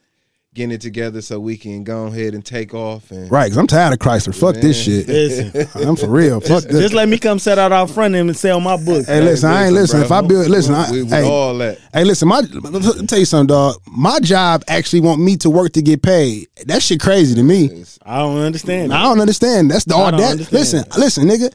getting 0.59 0.73
it 0.73 0.81
together 0.81 1.23
so 1.23 1.39
we 1.39 1.57
can 1.57 1.85
go 1.85 2.07
ahead 2.07 2.35
and 2.35 2.45
take 2.45 2.75
off. 2.75 3.11
And 3.13 3.31
Right, 3.31 3.45
because 3.45 3.57
I'm 3.57 3.69
tired 3.69 3.93
of 3.93 4.01
Chrysler. 4.01 4.35
Fuck 4.35 4.57
this 4.57 4.77
shit. 4.83 5.07
Listen, 5.07 5.87
I'm 5.89 5.97
for 5.97 6.09
real. 6.09 6.41
Fuck 6.41 6.65
this. 6.65 6.81
just 6.81 6.95
let 6.95 7.09
me 7.09 7.17
come 7.17 7.39
set 7.39 7.59
out 7.59 7.71
out 7.73 7.89
front 7.91 8.15
of 8.15 8.21
him 8.21 8.29
and 8.29 8.37
sell 8.37 8.61
my 8.61 8.77
books. 8.77 9.07
Hey, 9.07 9.21
listen, 9.21 9.51
I 9.51 9.67
ain't 9.67 9.75
listen. 9.75 10.03
If 10.03 10.11
I 10.11 10.21
build, 10.21 10.49
listen, 10.49 10.75
I, 10.75 10.91
we, 10.91 11.05
we 11.05 11.09
hey, 11.09 11.29
all 11.29 11.57
that. 11.59 11.79
Hey, 11.93 12.05
listen, 12.05 12.29
my 12.29 12.41
let 12.41 12.73
me 12.73 13.07
tell 13.07 13.19
you 13.21 13.25
something, 13.25 13.47
dog. 13.47 13.77
My 13.87 14.19
job 14.19 14.65
actually 14.67 15.01
want 15.01 15.21
me 15.23 15.37
to 15.39 15.51
work 15.51 15.73
to 15.73 15.83
get 15.83 16.03
paid. 16.03 16.49
That 16.67 16.83
shit 16.83 17.01
crazy 17.01 17.37
to 17.37 17.43
me. 17.43 17.85
I 18.03 18.19
don't 18.19 18.39
understand. 18.39 18.93
I 18.93 19.05
don't 19.05 19.21
understand. 19.21 19.71
That's 19.71 19.85
the 19.85 19.95
all 19.95 20.11
that. 20.11 20.53
Listen, 20.53 20.81
that. 20.89 20.99
listen, 20.99 21.29
nigga. 21.29 21.55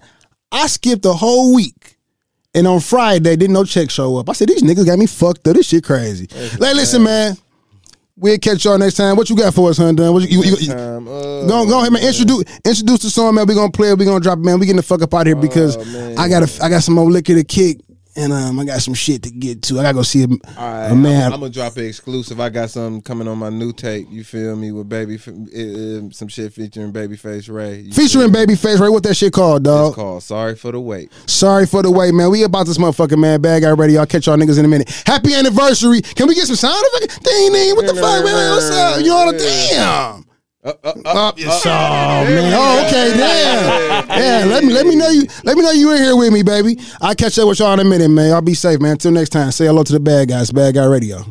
I 0.52 0.68
skipped 0.68 1.04
a 1.06 1.14
whole 1.14 1.54
week, 1.54 1.98
and 2.56 2.68
on 2.68 2.80
Friday 2.80 3.36
didn't 3.36 3.54
no 3.54 3.66
check 3.66 3.90
show 3.90 4.18
up. 4.18 4.30
I 4.30 4.34
said 4.34 4.48
these 4.48 4.64
niggas 4.64 4.86
got 4.86 4.98
me 4.98 5.08
fucked 5.08 5.46
up. 5.48 5.56
This 5.56 5.68
shit 5.68 5.84
crazy. 5.84 6.28
Like, 6.58 6.76
listen, 6.76 7.04
man. 7.04 7.36
We'll 8.16 8.38
catch 8.38 8.64
y'all 8.64 8.78
next 8.78 8.96
time. 8.96 9.16
What 9.16 9.30
you 9.30 9.36
got 9.36 9.54
for 9.56 9.70
us, 9.72 9.78
hun? 9.78 9.96
Done? 9.96 10.14
What 10.14 10.22
you, 10.24 10.40
you, 10.40 10.44
you, 10.52 10.58
you, 10.58 10.68
Time, 10.68 11.08
uh, 11.08 11.48
Go, 11.48 11.66
go 11.66 11.80
ahead, 11.80 11.92
man. 11.92 12.04
Introduce, 12.04 12.44
introduce 12.64 13.00
the 13.00 13.10
song, 13.10 13.34
man. 13.36 13.48
We 13.48 13.56
gonna 13.56 13.72
play 13.72 13.90
it. 13.90 13.98
We 13.98 14.06
gonna 14.06 14.20
drop 14.20 14.38
it, 14.38 14.46
man. 14.46 14.60
We 14.60 14.68
getting 14.68 14.78
the 14.78 14.84
fuck 14.84 15.02
up 15.02 15.14
out 15.16 15.22
of 15.22 15.28
here 15.28 15.36
because 15.36 15.78
Oh. 15.78 16.16
I 16.22 16.30
got 16.30 16.44
a, 16.44 16.64
I 16.64 16.70
got 16.70 16.84
some 16.84 16.94
more 16.94 17.10
liquor 17.10 17.34
to 17.34 17.44
kick, 17.44 17.80
and 18.16 18.32
um, 18.32 18.60
I 18.60 18.66
got 18.66 18.82
some 18.82 18.94
shit 18.94 19.24
to 19.24 19.32
get 19.32 19.62
to. 19.64 19.80
I 19.80 19.84
gotta 19.84 19.96
go 19.96 20.04
see 20.04 20.24
a, 20.24 20.28
All 20.28 20.38
right, 20.58 20.88
a 20.88 20.96
man. 20.96 21.28
I'm, 21.28 21.34
I'm 21.34 21.40
gonna 21.40 21.52
drop 21.52 21.78
it 21.78 21.86
exclusive. 21.86 22.40
I 22.40 22.50
got 22.50 22.70
something 22.70 23.02
coming 23.02 23.28
on 23.28 23.38
my 23.38 23.50
new 23.50 23.74
tape. 23.74 24.08
You 24.10 24.24
feel 24.24 24.56
me? 24.56 24.72
With 24.72 24.90
baby, 24.90 25.16
uh, 25.16 25.32
uh, 26.08 26.10
some 26.12 26.28
shit 26.28 26.54
featuring 26.54 26.94
Babyface 26.94 27.54
Ray. 27.54 27.90
Featuring? 27.92 28.30
Babyface, 28.30 28.80
right? 28.80 28.90
What 28.90 29.04
that 29.04 29.16
shit 29.16 29.34
called, 29.34 29.64
dog? 29.64 29.90
It's 29.90 29.96
called 29.96 30.24
"Sorry 30.24 30.56
for 30.56 30.72
the 30.72 30.80
Wait." 30.80 31.12
Sorry 31.26 31.66
for 31.66 31.82
the 31.82 31.92
wait, 31.92 32.14
man. 32.14 32.32
We 32.32 32.44
about 32.44 32.68
this 32.68 32.78
motherfucking 32.78 33.20
man. 33.20 33.42
Bad 33.42 33.64
guy 33.64 33.72
ready. 33.72 33.98
I'll 33.98 34.06
catch 34.06 34.28
y'all 34.28 34.38
niggas 34.38 34.60
in 34.60 34.66
a 34.66 34.68
minute. 34.68 34.90
Happy 35.06 35.34
anniversary. 35.34 36.02
Can 36.02 36.28
we 36.28 36.36
get 36.36 36.48
some 36.48 36.56
sound 36.56 36.84
effects? 36.94 37.20
Ding 37.20 37.52
ding. 37.52 37.76
What 37.76 37.88
the 37.88 37.96
fuck, 37.96 38.24
man? 38.24 38.52
What's 38.52 38.70
up? 38.70 39.04
You 39.04 39.12
on 39.12 39.36
the 39.36 39.40
damn? 39.40 40.33
Uh, 40.64 40.74
uh, 40.84 40.94
Up 41.28 41.38
your 41.38 41.52
song, 41.52 42.26
man. 42.26 42.54
Oh, 42.56 42.86
okay, 42.88 43.18
damn. 43.18 44.08
Yeah, 44.08 44.46
let 44.46 44.64
me 44.64 44.72
let 44.72 44.86
me 44.86 44.96
know 44.96 45.10
you 45.10 45.28
let 45.44 45.58
me 45.58 45.64
know 45.64 45.72
you 45.72 45.92
in 45.92 45.98
here 45.98 46.16
with 46.16 46.32
me, 46.32 46.42
baby. 46.42 46.80
I'll 47.02 47.16
catch 47.16 47.38
up 47.38 47.50
with 47.50 47.60
y'all 47.60 47.74
in 47.74 47.80
a 47.80 47.84
minute, 47.84 48.08
man. 48.10 48.30
Y'all 48.30 48.42
be 48.42 48.54
safe, 48.54 48.80
man. 48.80 48.94
Until 48.94 49.12
next 49.12 49.30
time. 49.30 49.52
Say 49.52 49.66
hello 49.66 49.84
to 49.84 49.92
the 49.92 50.00
bad 50.00 50.30
guys. 50.30 50.52
Bad 50.52 50.76
guy 50.76 50.86
radio. 50.86 51.26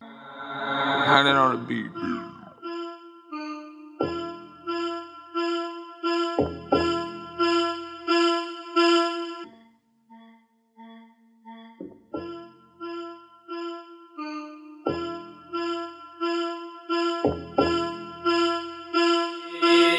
Hundred 0.00 1.36
on 1.36 1.52
the 1.52 1.62
beat. 1.66 2.15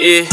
Yeah. 0.08 0.24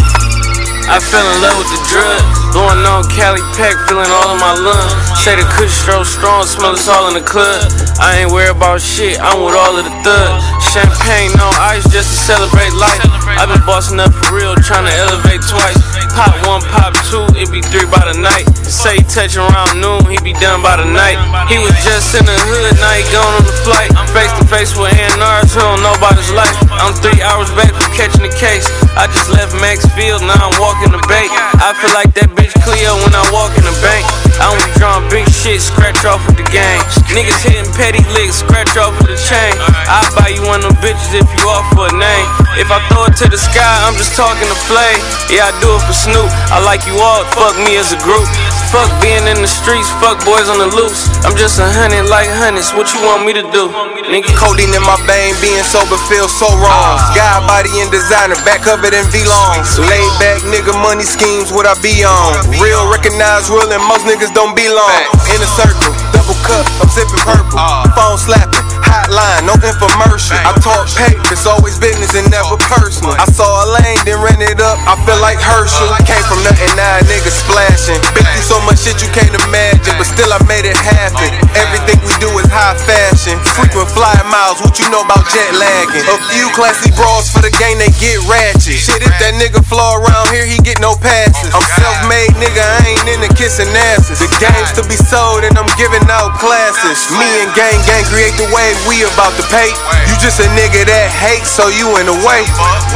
I 0.86 1.02
fell 1.02 1.26
in 1.26 1.42
love 1.42 1.58
with 1.58 1.66
the 1.66 1.82
drug. 1.90 2.22
Going 2.54 2.86
on 2.86 3.02
Cali 3.10 3.42
Pack, 3.58 3.74
feeling 3.90 4.06
all 4.06 4.30
in 4.30 4.38
my 4.38 4.54
lungs. 4.54 4.94
Say 5.18 5.34
the 5.34 5.42
kush 5.50 5.74
stroke 5.74 6.06
strong, 6.06 6.46
smell 6.46 6.78
it's 6.78 6.86
all 6.86 7.10
in 7.10 7.18
the 7.18 7.26
club. 7.26 7.58
I 7.98 8.22
ain't 8.22 8.30
worried 8.30 8.54
about 8.54 8.78
shit, 8.78 9.18
I'm 9.18 9.42
with 9.42 9.58
all 9.58 9.74
of 9.74 9.82
the 9.82 9.90
thugs. 10.06 10.46
Champagne 10.70 11.34
on 11.42 11.50
ice 11.58 11.82
just 11.90 12.06
to 12.06 12.18
celebrate 12.22 12.70
life. 12.78 13.02
i 13.34 13.42
been 13.50 13.58
bossing 13.66 13.98
up 13.98 14.14
for 14.14 14.38
real, 14.38 14.54
trying 14.62 14.86
to 14.86 14.94
elevate 14.94 15.42
twice. 15.42 15.74
Pop 16.14 16.38
one, 16.46 16.62
pop 16.70 16.94
two, 17.10 17.26
it 17.34 17.50
be 17.50 17.58
three 17.74 17.90
by 17.90 18.06
the 18.06 18.14
night. 18.14 18.46
Say 18.62 19.02
he 19.02 19.04
touch 19.10 19.34
around 19.34 19.82
noon, 19.82 20.06
he 20.06 20.22
be 20.22 20.38
done 20.38 20.62
by 20.62 20.78
the 20.78 20.86
night. 20.86 21.18
He 21.50 21.58
was 21.58 21.74
just 21.82 22.14
in 22.14 22.22
the 22.22 22.38
hood, 22.46 22.78
now 22.78 22.94
he 22.94 23.02
gone 23.10 23.42
on 23.42 23.42
the 23.42 23.56
flight. 23.66 23.90
Face 24.14 24.30
to 24.38 24.46
face 24.46 24.70
with 24.78 24.94
A&Rs, 24.94 25.50
who 25.50 25.66
don't 25.66 25.82
know 25.82 25.98
about 25.98 26.14
his 26.14 26.30
life. 26.30 26.54
I'm 26.78 26.94
three 27.02 27.18
hours 27.26 27.50
back 27.58 27.74
from 27.74 27.90
catching 27.98 28.22
the 28.22 28.34
case. 28.38 28.70
I 28.94 29.10
just 29.10 29.30
left 29.30 29.54
Max 29.58 29.82
Field, 29.98 30.22
now 30.22 30.38
I'm 30.38 30.54
walking 30.62 30.94
the 30.94 31.02
bank. 31.10 31.30
I 31.58 31.74
feel 31.82 31.90
like 31.94 32.14
that 32.14 32.30
bitch 32.38 32.54
Cleo 32.62 32.94
when 33.02 33.12
I 33.12 33.26
walk 33.34 33.52
in 33.58 33.66
the 33.66 33.76
bank. 33.82 34.06
I 34.38 34.50
only 34.50 34.70
drawing 34.78 35.06
big 35.10 35.26
shit, 35.30 35.62
scratch 35.62 36.06
off 36.06 36.22
with 36.26 36.38
the 36.38 36.46
gang. 36.50 36.78
Niggas 37.12 37.42
hitting 37.42 37.70
petty 37.74 38.02
licks, 38.14 38.42
scratch 38.42 38.74
off 38.78 38.94
with 39.02 39.14
the 39.14 39.20
chain. 39.20 39.54
I'll 39.90 40.10
buy 40.14 40.32
you 40.34 40.42
one 40.46 40.62
of 40.62 40.74
them 40.74 40.78
bitches 40.82 41.14
if 41.14 41.26
you 41.26 41.44
offer 41.46 41.90
a 41.90 41.94
name. 41.94 42.26
If 42.58 42.70
I 42.70 42.78
throw 42.90 43.10
it 43.10 43.18
to 43.22 43.26
the 43.26 43.38
sky, 43.38 43.74
I'm 43.86 43.94
just 43.98 44.14
talking 44.14 44.46
to 44.46 44.58
play. 44.70 44.98
Yeah, 45.30 45.50
I 45.50 45.52
do 45.58 45.70
it 45.74 45.82
for 45.86 45.94
Snoop. 45.94 46.30
I 46.54 46.62
like 46.62 46.82
you 46.86 46.94
all, 46.98 47.22
fuck 47.34 47.54
me 47.62 47.78
as 47.78 47.90
a 47.94 48.00
group. 48.02 48.26
Fuck 48.74 48.90
being 48.98 49.22
in 49.30 49.38
the 49.38 49.46
streets, 49.46 49.86
fuck 50.02 50.18
boys 50.26 50.50
on 50.50 50.58
the 50.58 50.66
loose. 50.74 51.06
I'm 51.22 51.38
just 51.38 51.62
a 51.62 51.66
hundred 51.66 52.10
like 52.10 52.26
hundreds, 52.26 52.74
what 52.74 52.90
you 52.90 52.98
want 53.06 53.22
me 53.22 53.30
to 53.38 53.44
do? 53.54 53.70
Nigga, 54.10 54.34
codeine 54.34 54.74
in 54.74 54.82
my 54.82 54.98
vein, 55.06 55.30
being 55.38 55.62
sober 55.62 55.94
feels 56.10 56.34
so 56.34 56.50
wrong. 56.58 56.98
Uh. 56.98 57.14
Sky 57.14 57.38
body 57.46 57.70
and 57.78 57.90
designer, 57.94 58.34
back 58.42 58.66
in 58.92 59.06
V-longs. 59.08 59.78
Laid 59.80 60.12
back 60.20 60.42
nigga, 60.50 60.74
money 60.74 61.06
schemes, 61.06 61.54
what 61.54 61.64
I 61.64 61.72
be 61.80 62.04
on. 62.04 62.44
Real 62.60 62.84
recognize 62.90 63.48
real, 63.48 63.70
and 63.70 63.80
most 63.86 64.04
niggas 64.04 64.34
don't 64.34 64.52
be 64.52 64.68
long. 64.68 65.00
In 65.32 65.40
a 65.40 65.48
circle, 65.48 65.94
double 66.12 66.36
cup, 66.44 66.66
I'm 66.82 66.90
sipping 66.90 67.22
purple. 67.24 67.56
Ah. 67.56 67.86
Phone 67.94 68.18
slapping, 68.18 68.66
hotline, 68.84 69.48
no 69.48 69.54
infomercial. 69.60 70.36
I 70.44 70.52
talk 70.60 70.86
paper, 70.94 71.32
it's 71.32 71.48
always 71.48 71.80
business 71.80 72.12
and 72.14 72.28
never 72.30 72.56
personal. 72.68 73.16
I 73.16 73.26
saw 73.26 73.48
a 73.64 73.66
lane, 73.80 74.00
then 74.04 74.20
ran 74.20 74.40
it 74.44 74.60
up, 74.60 74.76
I 74.84 74.94
feel 75.04 75.18
like 75.24 75.40
Herschel. 75.40 75.88
Came 76.04 76.24
from 76.28 76.40
nothing, 76.44 76.70
now 76.76 77.00
a 77.00 77.04
nigga 77.08 77.32
splashing. 77.32 78.00
Been 78.12 78.26
through 78.36 78.46
so 78.46 78.58
much 78.68 78.84
shit 78.84 79.00
you 79.00 79.10
can't 79.16 79.32
imagine, 79.48 79.94
but 79.96 80.08
still 80.08 80.30
I 80.30 80.40
made 80.44 80.68
it 80.68 80.76
happen. 80.76 81.32
Everything 81.56 81.98
we 82.04 82.14
do 82.20 82.28
is 82.38 82.48
high 82.52 82.76
fashion. 82.84 83.40
Frequent 83.56 83.88
flying 83.92 84.28
miles, 84.28 84.60
what 84.60 84.76
you 84.76 84.86
know 84.92 85.02
about 85.02 85.24
jet 85.32 85.50
lagging? 85.56 86.04
A 86.06 86.16
few 86.30 86.46
classy 86.52 86.92
bras 86.92 87.32
for 87.32 87.40
the 87.40 87.52
game, 87.56 87.80
they 87.80 87.92
get 87.96 88.20
ratchet. 88.28 88.76
Shit, 88.76 89.00
if 89.00 89.14
that 89.22 89.34
nigga 89.40 89.64
flaw 89.64 89.96
around 89.96 90.28
here, 90.30 90.44
he 90.44 90.60
get 90.60 90.78
no 90.80 90.94
passes. 90.98 91.50
I'm 91.54 91.64
self-made, 91.80 92.36
nigga, 92.36 92.60
I 92.60 92.78
ain't 92.92 93.06
into 93.08 93.30
kissing 93.34 93.70
asses. 93.94 94.20
The 94.20 94.28
game's 94.42 94.72
to 94.76 94.82
be 94.86 94.96
sold, 94.98 95.44
and 95.44 95.56
I'm 95.56 95.70
giving 95.78 96.04
out 96.10 96.36
classes. 96.38 97.06
Me 97.14 97.28
and 97.44 97.50
gang 97.54 97.78
gang 97.86 98.04
create 98.10 98.34
the 98.36 98.48
wave, 98.50 98.73
we 98.86 99.04
about 99.06 99.34
to 99.38 99.44
pay. 99.50 99.70
You 100.10 100.14
just 100.18 100.40
a 100.42 100.48
nigga 100.54 100.86
that 100.86 101.08
hates, 101.10 101.50
so 101.50 101.70
you 101.70 101.86
in 102.00 102.06
the 102.06 102.16
way. 102.26 102.42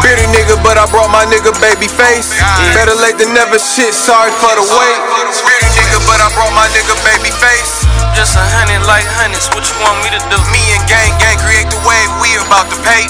Bitter 0.03 0.27
nigga, 0.35 0.59
but 0.63 0.79
I 0.79 0.87
brought 0.91 1.11
my 1.11 1.25
nigga 1.27 1.55
Babyface. 1.63 2.35
Better 2.75 2.97
late 2.99 3.19
than 3.19 3.35
never, 3.35 3.59
shit, 3.59 3.95
sorry 3.95 4.33
for 4.35 4.53
the 4.59 4.65
wait. 4.65 4.99
Bitter 5.45 5.71
nigga, 5.75 5.99
but 6.07 6.19
I 6.19 6.29
brought 6.35 6.55
my 6.55 6.67
nigga 6.75 6.95
Babyface. 7.07 7.87
Just 8.15 8.35
a 8.35 8.43
hundred 8.43 8.83
like 8.89 9.07
hundreds, 9.07 9.47
what 9.55 9.63
you 9.67 9.77
want 9.85 9.99
me 10.03 10.11
to 10.11 10.21
do? 10.33 10.39
Me 10.51 10.63
and 10.75 10.83
gang 10.91 11.13
gang 11.23 11.39
create 11.39 11.69
the 11.71 11.79
wave, 11.87 12.11
we 12.19 12.35
about 12.43 12.67
to 12.71 12.79
pay. 12.83 13.07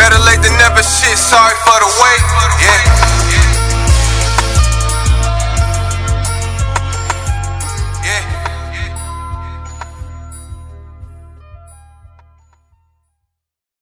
Better 0.00 0.20
late 0.24 0.40
than 0.40 0.56
never, 0.56 0.80
shit, 0.80 1.16
sorry 1.20 1.56
for 1.64 1.76
the 1.80 1.90
wait. 2.00 3.25